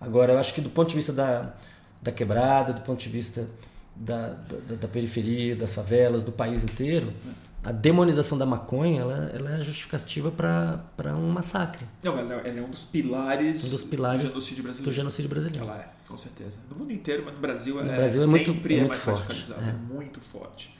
Agora, 0.00 0.32
eu 0.32 0.38
acho 0.38 0.54
que 0.54 0.60
do 0.62 0.70
ponto 0.70 0.88
de 0.88 0.94
vista 0.94 1.12
da, 1.12 1.52
da 2.00 2.10
quebrada, 2.10 2.72
do 2.72 2.80
ponto 2.80 2.98
de 2.98 3.08
vista 3.10 3.46
da, 4.00 4.28
da, 4.34 4.74
da 4.76 4.88
periferia, 4.88 5.54
das 5.56 5.72
favelas, 5.72 6.22
do 6.24 6.32
país 6.32 6.62
inteiro, 6.64 7.12
a 7.64 7.72
demonização 7.72 8.38
da 8.38 8.46
maconha 8.46 9.00
ela, 9.00 9.30
ela 9.34 9.56
é 9.56 9.60
justificativa 9.60 10.30
para 10.30 11.16
um 11.16 11.28
massacre 11.28 11.84
Não, 12.04 12.16
ela, 12.16 12.34
ela 12.34 12.58
é 12.58 12.62
um 12.62 12.70
dos 12.70 12.84
pilares, 12.84 13.64
Um 13.64 13.70
dos 13.70 13.84
pilares 13.84 14.22
do 14.22 14.28
genocídio 14.28 14.56
do 14.58 14.62
brasileiro. 14.66 14.92
genocídio 14.94 15.28
brasileiro. 15.28 15.64
Ela 15.66 15.78
é, 15.80 15.88
com 16.08 16.16
certeza. 16.16 16.58
No 16.70 16.76
mundo 16.76 16.92
inteiro, 16.92 17.22
mas 17.24 17.34
no 17.34 17.40
Brasil, 17.40 17.74
No 17.74 17.80
ela 17.82 17.96
Brasil 17.96 18.22
é 18.22 18.26
muito- 18.26 18.52
sempre 18.52 18.74
é 18.74 18.76
é, 18.76 18.80
muito 18.80 18.90
mais 18.90 19.02
forte, 19.02 19.20
radicalizada. 19.22 19.62
é. 19.66 19.70
É 19.70 19.72
muito 19.94 20.20
forte. 20.20 20.76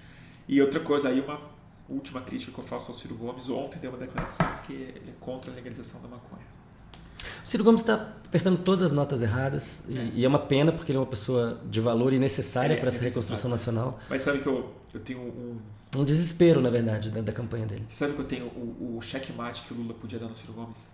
E 0.47 0.63
outra 0.63 0.81
coisa, 0.81 1.09
aí 1.09 1.21
uma 1.21 1.41
última 1.89 2.21
crítica 2.21 2.53
que 2.53 2.59
eu 2.59 2.65
faço 2.65 2.93
ao 2.93 2.97
Ciro 2.97 3.15
Gomes. 3.17 3.49
Ontem 3.51 3.79
deu 3.81 3.91
uma 3.91 3.99
declaração 3.99 4.47
que 4.67 4.73
ele 4.73 5.09
é 5.11 5.13
contra 5.21 5.51
a 5.51 5.55
legalização 5.55 6.01
da 6.01 6.09
maconha. 6.09 6.47
O 7.45 7.47
Ciro 7.47 7.65
Gomes 7.65 7.81
está 7.81 7.95
apertando 8.27 8.59
todas 8.59 8.83
as 8.83 8.93
notas 8.93 9.23
erradas 9.23 9.83
é. 9.89 9.99
E, 9.99 10.21
e, 10.21 10.25
é 10.25 10.29
uma 10.29 10.39
pena 10.39 10.71
porque 10.73 10.93
ele 10.93 10.99
é 10.99 11.01
uma 11.01 11.07
pessoa 11.07 11.61
de 11.69 11.81
valor 11.81 12.13
e 12.13 12.19
necessária 12.19 12.75
é, 12.75 12.77
para 12.77 12.89
essa 12.89 13.03
é 13.03 13.09
reconstrução 13.09 13.51
nacional. 13.51 13.99
Mas 14.09 14.23
sabe 14.23 14.41
que 14.41 14.47
eu, 14.47 14.75
eu 14.93 15.01
tenho 15.01 15.21
um... 15.21 15.59
Um 15.97 16.05
desespero, 16.05 16.61
na 16.61 16.69
verdade, 16.69 17.09
dentro 17.09 17.25
da 17.25 17.33
campanha 17.33 17.67
dele. 17.67 17.85
Sabe 17.89 18.13
que 18.13 18.21
eu 18.21 18.25
tenho 18.25 18.47
o, 18.47 18.97
o 18.99 19.01
checkmate 19.01 19.63
que 19.63 19.73
o 19.73 19.77
Lula 19.77 19.95
podia 19.95 20.19
dar 20.19 20.29
no 20.29 20.35
Ciro 20.35 20.53
Gomes? 20.53 20.87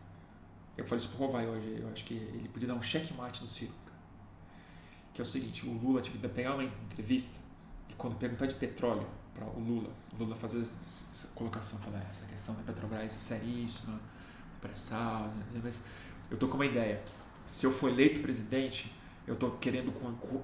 Eu 0.76 0.84
falei 0.84 1.05
isso 1.05 1.14
pro 1.14 1.26
Rovai 1.26 1.46
hoje. 1.46 1.78
Eu 1.80 1.88
acho 1.88 2.05
que 2.05 2.14
ele 2.14 2.48
podia 2.52 2.68
dar 2.68 2.74
um 2.74 2.82
checkmate 2.82 3.42
no 3.42 3.48
Ciro. 3.48 3.72
Que 5.12 5.20
é 5.20 5.24
o 5.24 5.26
seguinte, 5.26 5.66
o 5.66 5.72
Lula 5.72 6.01
tinha 6.01 6.16
que 6.16 6.28
pegar 6.28 6.55
uma 6.55 6.64
entrevista 6.64 7.38
e 7.88 7.94
quando 7.94 8.16
perguntar 8.16 8.46
de 8.46 8.55
petróleo 8.55 9.06
para 9.34 9.46
o 9.46 9.60
Lula, 9.60 9.90
o 10.12 10.22
Lula 10.22 10.36
fazer 10.36 10.60
essa 10.60 11.28
colocação, 11.34 11.78
falar 11.80 11.98
ah, 11.98 12.10
essa 12.10 12.24
questão 12.26 12.55
da 12.55 12.62
Petrobras 12.62 13.05
é 13.05 13.09
seríssima, 13.09 14.01
pré-sal, 14.60 15.32
mas 15.62 15.82
eu 16.30 16.36
tô 16.36 16.48
com 16.48 16.55
uma 16.55 16.66
ideia. 16.66 17.02
Se 17.46 17.66
eu 17.66 17.72
for 17.72 17.90
eleito 17.90 18.20
presidente, 18.20 18.90
eu 19.26 19.36
tô 19.36 19.51
querendo 19.52 19.92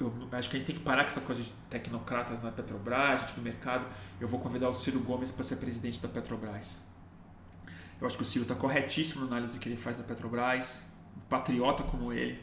eu 0.01 0.29
acho 0.33 0.49
que 0.49 0.57
a 0.57 0.59
gente 0.59 0.67
tem 0.67 0.77
que 0.77 0.83
parar 0.83 1.05
com 1.05 1.11
essa 1.11 1.21
coisa 1.21 1.43
de 1.43 1.53
tecnocratas 1.69 2.43
na 2.43 2.51
Petrobras, 2.51 3.21
gente 3.21 3.37
no 3.37 3.43
mercado. 3.43 3.87
Eu 4.19 4.27
vou 4.27 4.41
convidar 4.41 4.69
o 4.69 4.75
Ciro 4.75 5.01
Gomes 5.01 5.31
para 5.31 5.45
ser 5.45 5.57
presidente 5.57 6.01
da 6.01 6.09
Petrobras. 6.09 6.81
Eu 8.01 8.07
acho 8.07 8.17
que 8.17 8.23
o 8.23 8.27
Ciro 8.27 8.45
está 8.45 8.55
corretíssimo 8.55 9.27
na 9.27 9.37
análise 9.37 9.59
que 9.59 9.69
ele 9.69 9.77
faz 9.77 9.99
da 9.99 10.05
Petrobras, 10.05 10.87
um 11.15 11.21
patriota 11.29 11.83
como 11.83 12.11
ele, 12.11 12.43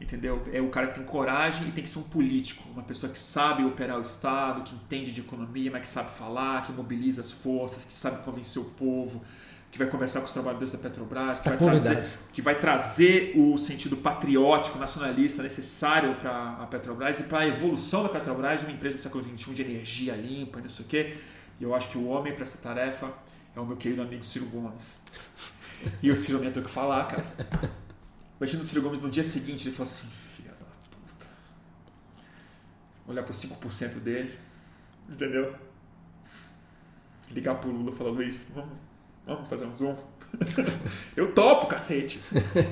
entendeu? 0.00 0.42
É 0.52 0.60
o 0.60 0.68
cara 0.68 0.88
que 0.88 0.94
tem 0.94 1.04
coragem 1.04 1.68
e 1.68 1.72
tem 1.72 1.84
que 1.84 1.90
ser 1.90 2.00
um 2.00 2.02
político, 2.02 2.68
uma 2.70 2.82
pessoa 2.82 3.12
que 3.12 3.18
sabe 3.18 3.64
operar 3.64 3.98
o 3.98 4.02
Estado, 4.02 4.62
que 4.62 4.74
entende 4.74 5.12
de 5.12 5.20
economia, 5.20 5.70
mas 5.70 5.82
que 5.82 5.88
sabe 5.88 6.10
falar, 6.10 6.62
que 6.62 6.72
mobiliza 6.72 7.20
as 7.20 7.30
forças, 7.30 7.84
que 7.84 7.94
sabe 7.94 8.24
convencer 8.24 8.60
o 8.60 8.64
povo, 8.64 9.22
que 9.70 9.78
vai 9.78 9.86
conversar 9.86 10.20
com 10.20 10.26
os 10.26 10.32
trabalhadores 10.32 10.72
da 10.72 10.78
Petrobras, 10.78 11.38
que, 11.38 11.44
tá 11.44 11.50
vai, 11.50 11.58
trazer, 11.58 12.08
que 12.32 12.42
vai 12.42 12.58
trazer 12.58 13.32
o 13.36 13.58
sentido 13.58 13.96
patriótico, 13.98 14.78
nacionalista 14.78 15.42
necessário 15.42 16.14
para 16.16 16.54
a 16.54 16.66
Petrobras 16.66 17.20
e 17.20 17.24
para 17.24 17.40
a 17.40 17.46
evolução 17.46 18.02
da 18.02 18.08
Petrobras, 18.08 18.62
uma 18.62 18.72
empresa 18.72 18.96
do 18.96 19.02
século 19.02 19.22
XXI 19.24 19.54
de 19.54 19.62
energia 19.62 20.14
limpa, 20.16 20.60
não 20.60 20.68
sei 20.68 20.84
o 20.84 20.88
quê. 20.88 21.16
E 21.60 21.64
eu 21.64 21.74
acho 21.74 21.88
que 21.88 21.98
o 21.98 22.06
homem 22.06 22.32
para 22.32 22.42
essa 22.42 22.58
tarefa 22.58 23.12
é 23.54 23.60
o 23.60 23.66
meu 23.66 23.76
querido 23.76 24.00
amigo 24.00 24.24
Ciro 24.24 24.46
Gomes. 24.46 25.00
E 26.02 26.10
o 26.10 26.16
Ciro 26.16 26.40
nem 26.40 26.50
tem 26.50 26.62
o 26.62 26.64
que 26.64 26.70
falar, 26.70 27.06
cara. 27.06 27.26
Imagina 28.40 28.62
o 28.62 28.64
Ciro 28.64 28.82
Gomes 28.82 29.00
no 29.00 29.10
dia 29.10 29.24
seguinte, 29.24 29.68
ele 29.68 29.76
falou 29.76 29.92
assim, 29.92 30.08
filha 30.08 30.50
da 30.50 30.66
puta. 30.90 31.26
Olhar 33.06 33.22
pro 33.22 33.34
5% 33.34 34.00
dele, 34.00 34.36
entendeu? 35.08 35.54
Ligar 37.30 37.56
pro 37.56 37.70
Lula 37.70 37.90
e 37.90 37.94
falar, 37.94 38.10
Luiz, 38.10 38.46
vamos 38.54 38.87
Vamos 39.28 39.48
fazer 39.48 39.66
um 39.66 39.74
zoom? 39.74 39.94
eu 41.14 41.32
topo, 41.32 41.66
cacete. 41.66 42.18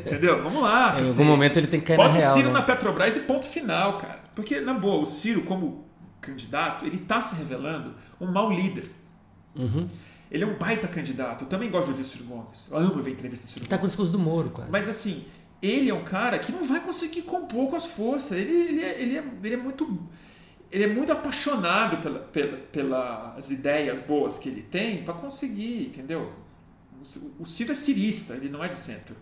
Entendeu? 0.06 0.42
Vamos 0.42 0.62
lá. 0.62 0.92
Cacete. 0.92 1.06
Em 1.06 1.10
algum 1.10 1.24
momento 1.24 1.58
ele 1.58 1.66
tem 1.66 1.80
que 1.80 1.86
cair 1.86 1.98
Bota 1.98 2.14
na 2.14 2.18
real. 2.18 2.32
o 2.32 2.34
Ciro 2.34 2.48
né? 2.48 2.54
na 2.54 2.62
Petrobras 2.62 3.16
e 3.16 3.20
ponto 3.20 3.46
final, 3.46 3.98
cara. 3.98 4.20
Porque, 4.34 4.58
na 4.60 4.72
boa, 4.72 5.02
o 5.02 5.04
Ciro, 5.04 5.42
como 5.42 5.84
candidato, 6.18 6.86
ele 6.86 6.96
está 6.96 7.20
se 7.20 7.36
revelando 7.36 7.94
um 8.18 8.26
mau 8.26 8.50
líder. 8.50 8.90
Uhum. 9.54 9.86
Ele 10.30 10.44
é 10.44 10.46
um 10.46 10.54
baita 10.54 10.88
candidato. 10.88 11.44
Eu 11.44 11.48
também 11.48 11.70
gosto 11.70 11.86
de 11.86 11.90
ouvir 11.92 12.02
o 12.02 12.04
Ciro 12.04 12.24
Gomes. 12.24 12.68
Eu 12.70 12.78
amo 12.78 13.02
ver 13.02 13.10
entrevista 13.10 13.46
do 13.46 13.50
Ciro 13.50 13.62
ele 13.62 13.68
tá 13.68 13.76
com 13.76 13.84
o 13.84 13.88
discurso 13.88 14.10
do 14.10 14.18
Moro, 14.18 14.48
quase. 14.48 14.70
Mas 14.70 14.88
assim, 14.88 15.24
ele 15.60 15.90
é 15.90 15.94
um 15.94 16.04
cara 16.04 16.38
que 16.38 16.50
não 16.50 16.64
vai 16.64 16.80
conseguir 16.80 17.22
compor 17.22 17.68
com 17.68 17.76
as 17.76 17.84
forças. 17.84 18.32
Ele, 18.38 18.50
ele, 18.50 18.82
é, 18.82 19.02
ele, 19.02 19.18
é, 19.18 19.24
ele 19.44 19.54
é 19.54 19.58
muito 19.58 20.08
ele 20.72 20.84
é 20.84 20.88
muito 20.88 21.12
apaixonado 21.12 21.98
pela, 21.98 22.18
pela, 22.18 22.56
pelas 22.56 23.50
ideias 23.50 24.00
boas 24.00 24.36
que 24.36 24.48
ele 24.48 24.62
tem 24.62 25.04
para 25.04 25.14
conseguir, 25.14 25.86
entendeu? 25.86 26.32
O 27.38 27.46
Ciro 27.46 27.72
é 27.72 27.74
cirista, 27.74 28.34
ele 28.34 28.48
não 28.48 28.62
é 28.62 28.68
de 28.68 28.76
centro. 28.76 29.16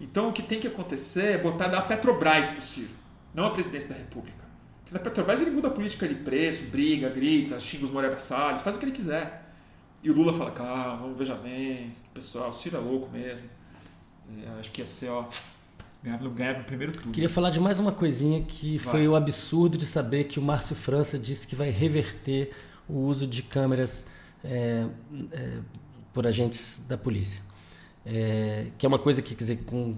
Então 0.00 0.28
o 0.28 0.32
que 0.32 0.42
tem 0.42 0.58
que 0.58 0.66
acontecer 0.66 1.34
é 1.34 1.38
botar 1.38 1.68
da 1.68 1.80
Petrobras 1.80 2.48
para 2.48 2.58
o 2.58 2.62
Ciro, 2.62 2.90
não 3.34 3.44
a 3.44 3.50
presidência 3.50 3.90
da 3.90 3.94
República. 3.96 4.44
Porque 4.80 4.92
na 4.92 4.98
Petrobras 4.98 5.40
ele 5.40 5.50
muda 5.50 5.68
a 5.68 5.70
política 5.70 6.08
de 6.08 6.16
preço, 6.16 6.64
briga, 6.64 7.08
grita, 7.08 7.58
xinga 7.60 7.84
os 7.84 7.90
Moreira 7.90 8.18
Salles, 8.18 8.62
faz 8.62 8.76
o 8.76 8.78
que 8.78 8.84
ele 8.84 8.92
quiser. 8.92 9.42
E 10.02 10.10
o 10.10 10.14
Lula 10.14 10.32
fala, 10.32 10.50
calma, 10.50 11.14
veja 11.14 11.36
bem, 11.36 11.94
pessoal, 12.12 12.50
o 12.50 12.52
Ciro 12.52 12.76
é 12.76 12.80
louco 12.80 13.08
mesmo. 13.10 13.46
É, 14.44 14.58
acho 14.58 14.70
que 14.72 14.80
ia 14.80 14.86
ser, 14.86 15.08
ó, 15.08 15.24
ganhava, 16.02 16.28
ganhava 16.28 16.58
no 16.58 16.64
primeiro 16.64 16.92
turno. 16.92 17.12
Queria 17.12 17.28
falar 17.28 17.50
de 17.50 17.60
mais 17.60 17.78
uma 17.78 17.92
coisinha 17.92 18.42
que 18.42 18.78
vai. 18.78 18.92
foi 18.92 19.08
o 19.08 19.14
absurdo 19.14 19.78
de 19.78 19.86
saber 19.86 20.24
que 20.24 20.40
o 20.40 20.42
Márcio 20.42 20.74
França 20.74 21.18
disse 21.18 21.46
que 21.46 21.54
vai 21.54 21.70
reverter 21.70 22.52
o 22.88 22.98
uso 22.98 23.26
de 23.26 23.42
câmeras 23.42 24.04
é, 24.44 24.84
é, 25.30 25.58
por 26.12 26.26
agentes 26.26 26.82
da 26.88 26.96
polícia. 26.96 27.40
É, 28.04 28.66
que 28.76 28.84
é 28.84 28.88
uma 28.88 28.98
coisa 28.98 29.22
que, 29.22 29.34
quer 29.34 29.42
dizer, 29.42 29.58
com, 29.64 29.94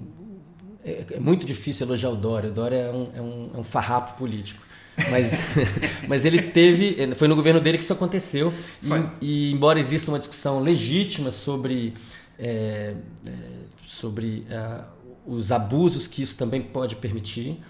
é, 0.84 1.04
é, 1.12 1.20
muito 1.20 1.46
difícil 1.46 1.86
elogiar 1.86 2.10
o 2.10 2.16
Dória. 2.16 2.50
O 2.50 2.52
Dória 2.52 2.76
é 2.76 2.92
um, 2.92 3.10
é 3.14 3.20
um, 3.20 3.50
é 3.54 3.58
um 3.58 3.64
farrapo 3.64 4.18
político. 4.18 4.62
Mas, 5.10 5.40
mas 6.06 6.24
ele 6.24 6.42
teve. 6.42 7.14
Foi 7.14 7.26
no 7.26 7.34
governo 7.34 7.60
dele 7.60 7.78
que 7.78 7.84
isso 7.84 7.92
aconteceu. 7.92 8.52
E, 8.82 8.88
e, 9.26 9.52
embora 9.52 9.78
exista 9.78 10.10
uma 10.10 10.18
discussão 10.18 10.60
legítima 10.60 11.30
sobre, 11.30 11.94
é, 12.38 12.94
é, 13.26 13.30
sobre 13.84 14.46
uh, 14.50 14.84
os 15.26 15.50
abusos 15.50 16.06
que 16.06 16.22
isso 16.22 16.36
também 16.36 16.62
pode 16.62 16.96
permitir, 16.96 17.60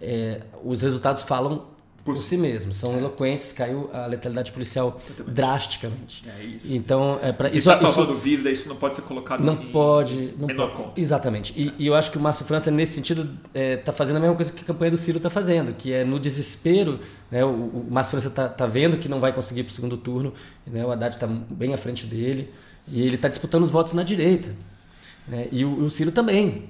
é, 0.00 0.42
os 0.64 0.82
resultados 0.82 1.22
falam 1.22 1.71
por, 2.04 2.16
si 2.16 2.36
mesmo. 2.36 2.72
São 2.72 2.94
é. 2.94 2.98
eloquentes, 2.98 3.52
caiu 3.52 3.88
a 3.92 4.06
letalidade 4.06 4.50
policial 4.52 4.98
Exatamente. 4.98 5.34
drasticamente. 5.34 6.28
É 6.28 6.44
isso. 6.44 6.74
Então, 6.74 7.18
é 7.22 7.32
para 7.32 7.48
isso 7.48 7.58
está 7.58 7.76
salvando 7.76 8.12
isso, 8.12 8.20
vida, 8.20 8.50
isso 8.50 8.68
não 8.68 8.76
pode 8.76 8.94
ser 8.94 9.02
colocado 9.02 9.42
não 9.42 9.54
em 9.54 9.70
pode, 9.70 10.34
não 10.38 10.46
menor 10.46 10.70
pode, 10.70 10.82
conta. 10.82 11.00
Exatamente. 11.00 11.52
E, 11.56 11.72
e, 11.78 11.86
eu 11.86 11.94
acho 11.94 12.10
que 12.10 12.18
o 12.18 12.20
Márcio 12.20 12.44
França 12.44 12.70
nesse 12.70 12.94
sentido 12.94 13.22
está 13.22 13.38
é, 13.54 13.76
tá 13.76 13.92
fazendo 13.92 14.16
a 14.16 14.20
mesma 14.20 14.34
coisa 14.34 14.52
que 14.52 14.62
a 14.62 14.64
campanha 14.64 14.90
do 14.90 14.96
Ciro 14.96 15.18
está 15.18 15.30
fazendo, 15.30 15.74
que 15.74 15.92
é 15.92 16.04
no 16.04 16.18
desespero, 16.18 16.98
né? 17.30 17.44
O, 17.44 17.48
o 17.48 17.86
Márcio 17.90 18.12
França 18.12 18.28
está 18.28 18.48
tá 18.48 18.66
vendo 18.66 18.96
que 18.98 19.08
não 19.08 19.20
vai 19.20 19.32
conseguir 19.32 19.62
para 19.62 19.70
o 19.70 19.74
segundo 19.74 19.96
turno, 19.96 20.32
né? 20.66 20.84
O 20.84 20.90
Haddad 20.90 21.14
está 21.14 21.26
bem 21.26 21.72
à 21.72 21.76
frente 21.76 22.06
dele 22.06 22.50
e 22.88 23.00
ele 23.00 23.14
está 23.14 23.28
disputando 23.28 23.62
os 23.62 23.70
votos 23.70 23.92
na 23.92 24.02
direita, 24.02 24.48
né? 25.28 25.46
E 25.52 25.64
o, 25.64 25.84
o 25.84 25.90
Ciro 25.90 26.10
também. 26.10 26.68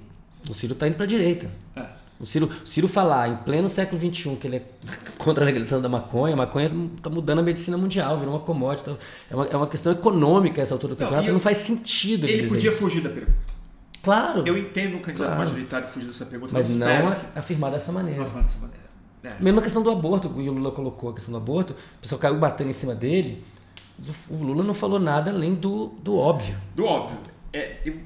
O 0.48 0.52
Ciro 0.52 0.72
está 0.72 0.88
indo 0.88 0.96
para 0.96 1.04
a 1.04 1.08
direita. 1.08 1.48
É. 1.76 2.01
O 2.20 2.26
Ciro, 2.26 2.48
Ciro 2.64 2.86
falar 2.86 3.28
em 3.28 3.36
pleno 3.36 3.68
século 3.68 4.00
XXI 4.00 4.36
que 4.36 4.46
ele 4.46 4.56
é 4.56 4.62
contra 5.18 5.42
a 5.42 5.46
legalização 5.46 5.80
da 5.80 5.88
maconha, 5.88 6.34
a 6.34 6.36
maconha 6.36 6.70
está 6.96 7.10
mudando 7.10 7.40
a 7.40 7.42
medicina 7.42 7.76
mundial, 7.76 8.16
virou 8.18 8.34
uma 8.34 8.40
commodity. 8.40 8.82
Então 8.82 8.98
é, 9.30 9.34
uma, 9.34 9.46
é 9.46 9.56
uma 9.56 9.66
questão 9.66 9.92
econômica 9.92 10.60
essa 10.60 10.74
altura 10.74 10.94
do 10.94 10.98
campeonato, 10.98 11.26
não, 11.26 11.34
não 11.34 11.40
faz 11.40 11.58
sentido 11.58 12.24
ele, 12.26 12.34
ele 12.34 12.48
podia 12.48 12.70
isso. 12.70 12.78
fugir 12.78 13.02
da 13.02 13.10
pergunta. 13.10 13.52
Claro. 14.02 14.42
Eu 14.46 14.58
entendo 14.58 14.96
o 14.96 15.00
candidato 15.00 15.28
claro. 15.28 15.38
majoritário 15.40 15.88
fugir 15.88 16.06
dessa 16.06 16.26
pergunta, 16.26 16.52
mas, 16.52 16.74
mas 16.74 16.76
não 16.76 17.12
que... 17.12 17.38
afirmar 17.38 17.70
dessa 17.70 17.92
maneira. 17.92 18.18
Não 18.18 18.24
afirmar 18.24 18.44
dessa 18.44 18.58
maneira. 18.58 18.82
É. 19.24 19.40
Mesmo 19.40 19.60
a 19.60 19.62
questão 19.62 19.82
do 19.82 19.90
aborto, 19.90 20.28
o 20.28 20.50
Lula 20.50 20.72
colocou 20.72 21.10
a 21.10 21.14
questão 21.14 21.30
do 21.32 21.38
aborto, 21.38 21.72
o 21.72 22.00
pessoal 22.00 22.20
caiu 22.20 22.38
batendo 22.38 22.70
em 22.70 22.72
cima 22.72 22.94
dele. 22.94 23.42
O 24.28 24.42
Lula 24.42 24.64
não 24.64 24.74
falou 24.74 24.98
nada 24.98 25.30
além 25.30 25.54
do, 25.54 25.88
do 26.02 26.16
óbvio. 26.16 26.56
Do 26.74 26.84
óbvio. 26.84 27.18
É, 27.52 27.76
eu, 27.84 27.98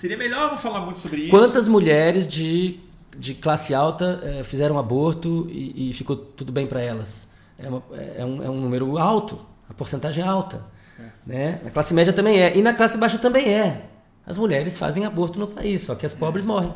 seria 0.00 0.16
melhor 0.16 0.50
não 0.50 0.56
falar 0.56 0.80
muito 0.80 0.98
sobre 0.98 1.22
isso. 1.22 1.30
Quantas 1.30 1.68
mulheres 1.68 2.26
de 2.26 2.80
de 3.16 3.34
classe 3.34 3.74
alta 3.74 4.20
é, 4.22 4.44
fizeram 4.44 4.78
aborto 4.78 5.46
e, 5.50 5.90
e, 5.90 5.92
ficou 5.92 6.16
tudo 6.16 6.52
bem 6.52 6.66
para 6.66 6.80
elas. 6.80 7.30
É, 7.58 7.68
uma, 7.68 7.82
é, 7.92 8.24
um, 8.24 8.42
é, 8.42 8.50
um, 8.50 8.60
número 8.60 8.96
alto, 8.98 9.38
a 9.68 9.74
porcentagem 9.74 10.24
é 10.24 10.26
alta. 10.26 10.64
É. 10.98 11.02
Né? 11.26 11.60
Na 11.64 11.70
classe 11.70 11.92
média 11.92 12.12
também 12.12 12.40
é. 12.40 12.56
E 12.56 12.62
na 12.62 12.72
classe 12.72 12.96
baixa 12.96 13.18
também 13.18 13.48
é. 13.48 13.86
As 14.26 14.38
mulheres 14.38 14.78
fazem 14.78 15.04
aborto 15.04 15.38
no 15.38 15.48
país, 15.48 15.82
só 15.82 15.94
que 15.94 16.06
as 16.06 16.14
pobres 16.14 16.44
morrem. 16.44 16.72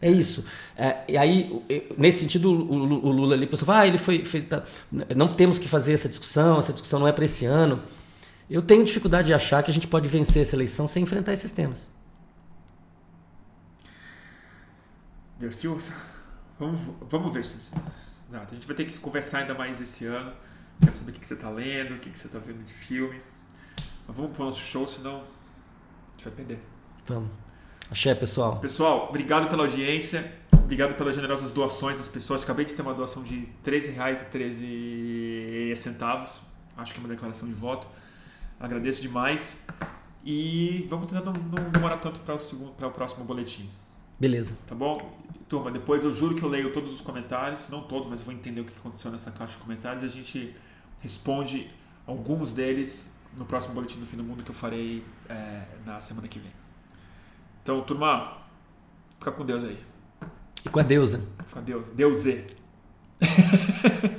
É 0.00 0.10
isso. 0.10 0.44
É, 0.76 0.96
e 1.06 1.16
aí, 1.16 1.62
nesse 1.96 2.20
sentido, 2.20 2.50
o, 2.50 2.72
o, 2.72 3.06
o 3.06 3.12
Lula 3.12 3.34
ali 3.34 3.46
pensou, 3.46 3.72
ah, 3.72 3.86
ele 3.86 3.98
foi, 3.98 4.24
foi 4.24 4.42
tá, 4.42 4.64
não 5.14 5.28
temos 5.28 5.60
que 5.60 5.68
fazer 5.68 5.92
essa 5.92 6.08
discussão, 6.08 6.58
essa 6.58 6.72
discussão 6.72 6.98
não 6.98 7.06
é 7.06 7.12
para 7.12 7.24
esse 7.24 7.44
ano. 7.46 7.80
Eu 8.50 8.62
tenho 8.62 8.82
dificuldade 8.84 9.28
de 9.28 9.34
achar 9.34 9.62
que 9.62 9.70
a 9.70 9.74
gente 9.74 9.86
pode 9.86 10.08
vencer 10.08 10.42
essa 10.42 10.56
eleição 10.56 10.88
sem 10.88 11.04
enfrentar 11.04 11.32
esses 11.32 11.52
temas. 11.52 11.88
Deus 15.42 15.60
te 15.60 15.66
ouça. 15.66 15.92
Vamos, 16.56 16.80
vamos 17.10 17.32
ver 17.32 17.42
se. 17.42 17.74
Não, 18.30 18.42
a 18.42 18.44
gente 18.44 18.64
vai 18.64 18.76
ter 18.76 18.84
que 18.84 18.96
conversar 19.00 19.38
ainda 19.38 19.54
mais 19.54 19.80
esse 19.80 20.06
ano. 20.06 20.32
Quero 20.80 20.94
saber 20.94 21.10
o 21.10 21.14
que 21.14 21.26
você 21.26 21.34
está 21.34 21.50
lendo, 21.50 21.96
o 21.96 21.98
que 21.98 22.16
você 22.16 22.28
está 22.28 22.38
vendo 22.38 22.64
de 22.64 22.72
filme. 22.72 23.20
Mas 24.06 24.16
vamos 24.16 24.30
para 24.30 24.44
o 24.44 24.46
nosso 24.46 24.60
show, 24.60 24.86
senão 24.86 25.16
a 25.16 26.12
gente 26.12 26.24
vai 26.26 26.32
perder. 26.32 26.60
Vamos. 27.06 27.28
Axé, 27.90 28.14
pessoal. 28.14 28.60
Pessoal, 28.60 29.08
obrigado 29.08 29.48
pela 29.48 29.64
audiência. 29.64 30.32
Obrigado 30.52 30.94
pelas 30.94 31.16
generosas 31.16 31.50
doações 31.50 31.96
das 31.96 32.06
pessoas. 32.06 32.44
Acabei 32.44 32.64
de 32.64 32.74
ter 32.74 32.82
uma 32.82 32.94
doação 32.94 33.24
de 33.24 33.34
R$ 33.34 33.48
13,13. 33.64 36.40
Acho 36.76 36.94
que 36.94 37.00
é 37.00 37.02
uma 37.02 37.08
declaração 37.08 37.48
de 37.48 37.54
voto. 37.54 37.88
Agradeço 38.60 39.02
demais. 39.02 39.60
E 40.24 40.86
vamos 40.88 41.08
tentar 41.08 41.24
não, 41.24 41.32
não 41.32 41.68
demorar 41.68 41.96
tanto 41.96 42.20
para 42.20 42.36
o, 42.36 42.38
segundo, 42.38 42.70
para 42.74 42.86
o 42.86 42.92
próximo 42.92 43.24
boletim. 43.24 43.68
Beleza. 44.22 44.54
Tá 44.68 44.74
bom? 44.76 45.18
Turma, 45.48 45.72
depois 45.72 46.04
eu 46.04 46.14
juro 46.14 46.36
que 46.36 46.44
eu 46.44 46.48
leio 46.48 46.72
todos 46.72 46.92
os 46.92 47.00
comentários, 47.00 47.68
não 47.68 47.82
todos, 47.82 48.08
mas 48.08 48.20
eu 48.20 48.26
vou 48.26 48.32
entender 48.32 48.60
o 48.60 48.64
que 48.64 48.72
aconteceu 48.78 49.10
nessa 49.10 49.32
caixa 49.32 49.54
de 49.54 49.58
comentários 49.58 50.04
e 50.04 50.06
a 50.06 50.08
gente 50.08 50.56
responde 51.00 51.68
alguns 52.06 52.52
deles 52.52 53.10
no 53.36 53.44
próximo 53.44 53.74
Boletim 53.74 53.98
do 53.98 54.06
Fim 54.06 54.16
do 54.16 54.22
Mundo 54.22 54.44
que 54.44 54.50
eu 54.52 54.54
farei 54.54 55.04
é, 55.28 55.64
na 55.84 55.98
semana 55.98 56.28
que 56.28 56.38
vem. 56.38 56.52
Então, 57.64 57.82
turma, 57.82 58.38
fica 59.18 59.32
com 59.32 59.44
Deus 59.44 59.64
aí. 59.64 59.76
E 60.64 60.68
com 60.68 60.78
a 60.78 60.84
deusa. 60.84 61.28
Com 61.52 61.60
Deus. 61.60 61.88
Deus 61.90 62.24
E. 62.24 62.44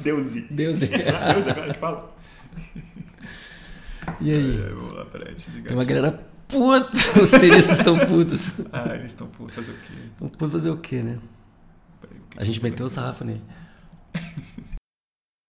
Deus 0.01 0.35
E. 0.35 0.41
Deus 0.51 0.81
é. 0.81 0.87
Deus 1.33 1.47
agora 1.47 1.73
que 1.73 1.79
fala. 1.79 2.15
E 4.19 4.33
aí? 4.33 4.63
É, 4.63 4.69
vamos 4.73 4.93
lá, 4.95 5.05
peraí, 5.05 5.33
Tem 5.33 5.73
uma 5.73 5.85
galera 5.85 6.32
puta. 6.53 6.91
Os 7.21 7.29
ciristas 7.29 7.79
estão 7.79 7.97
putos. 7.97 8.51
Ah, 8.71 8.95
eles 8.95 9.11
estão 9.11 9.27
putos, 9.27 9.55
fazer 9.55 9.71
o 9.71 9.75
quê? 9.75 9.93
Estão 10.11 10.29
putos 10.29 10.51
fazer 10.51 10.69
o 10.69 10.77
quê, 10.77 11.03
né? 11.03 11.17
A 12.37 12.43
gente 12.43 12.61
meteu 12.61 12.85
o 12.85 12.89
sarrafo 12.89 13.23
nele. 13.23 13.41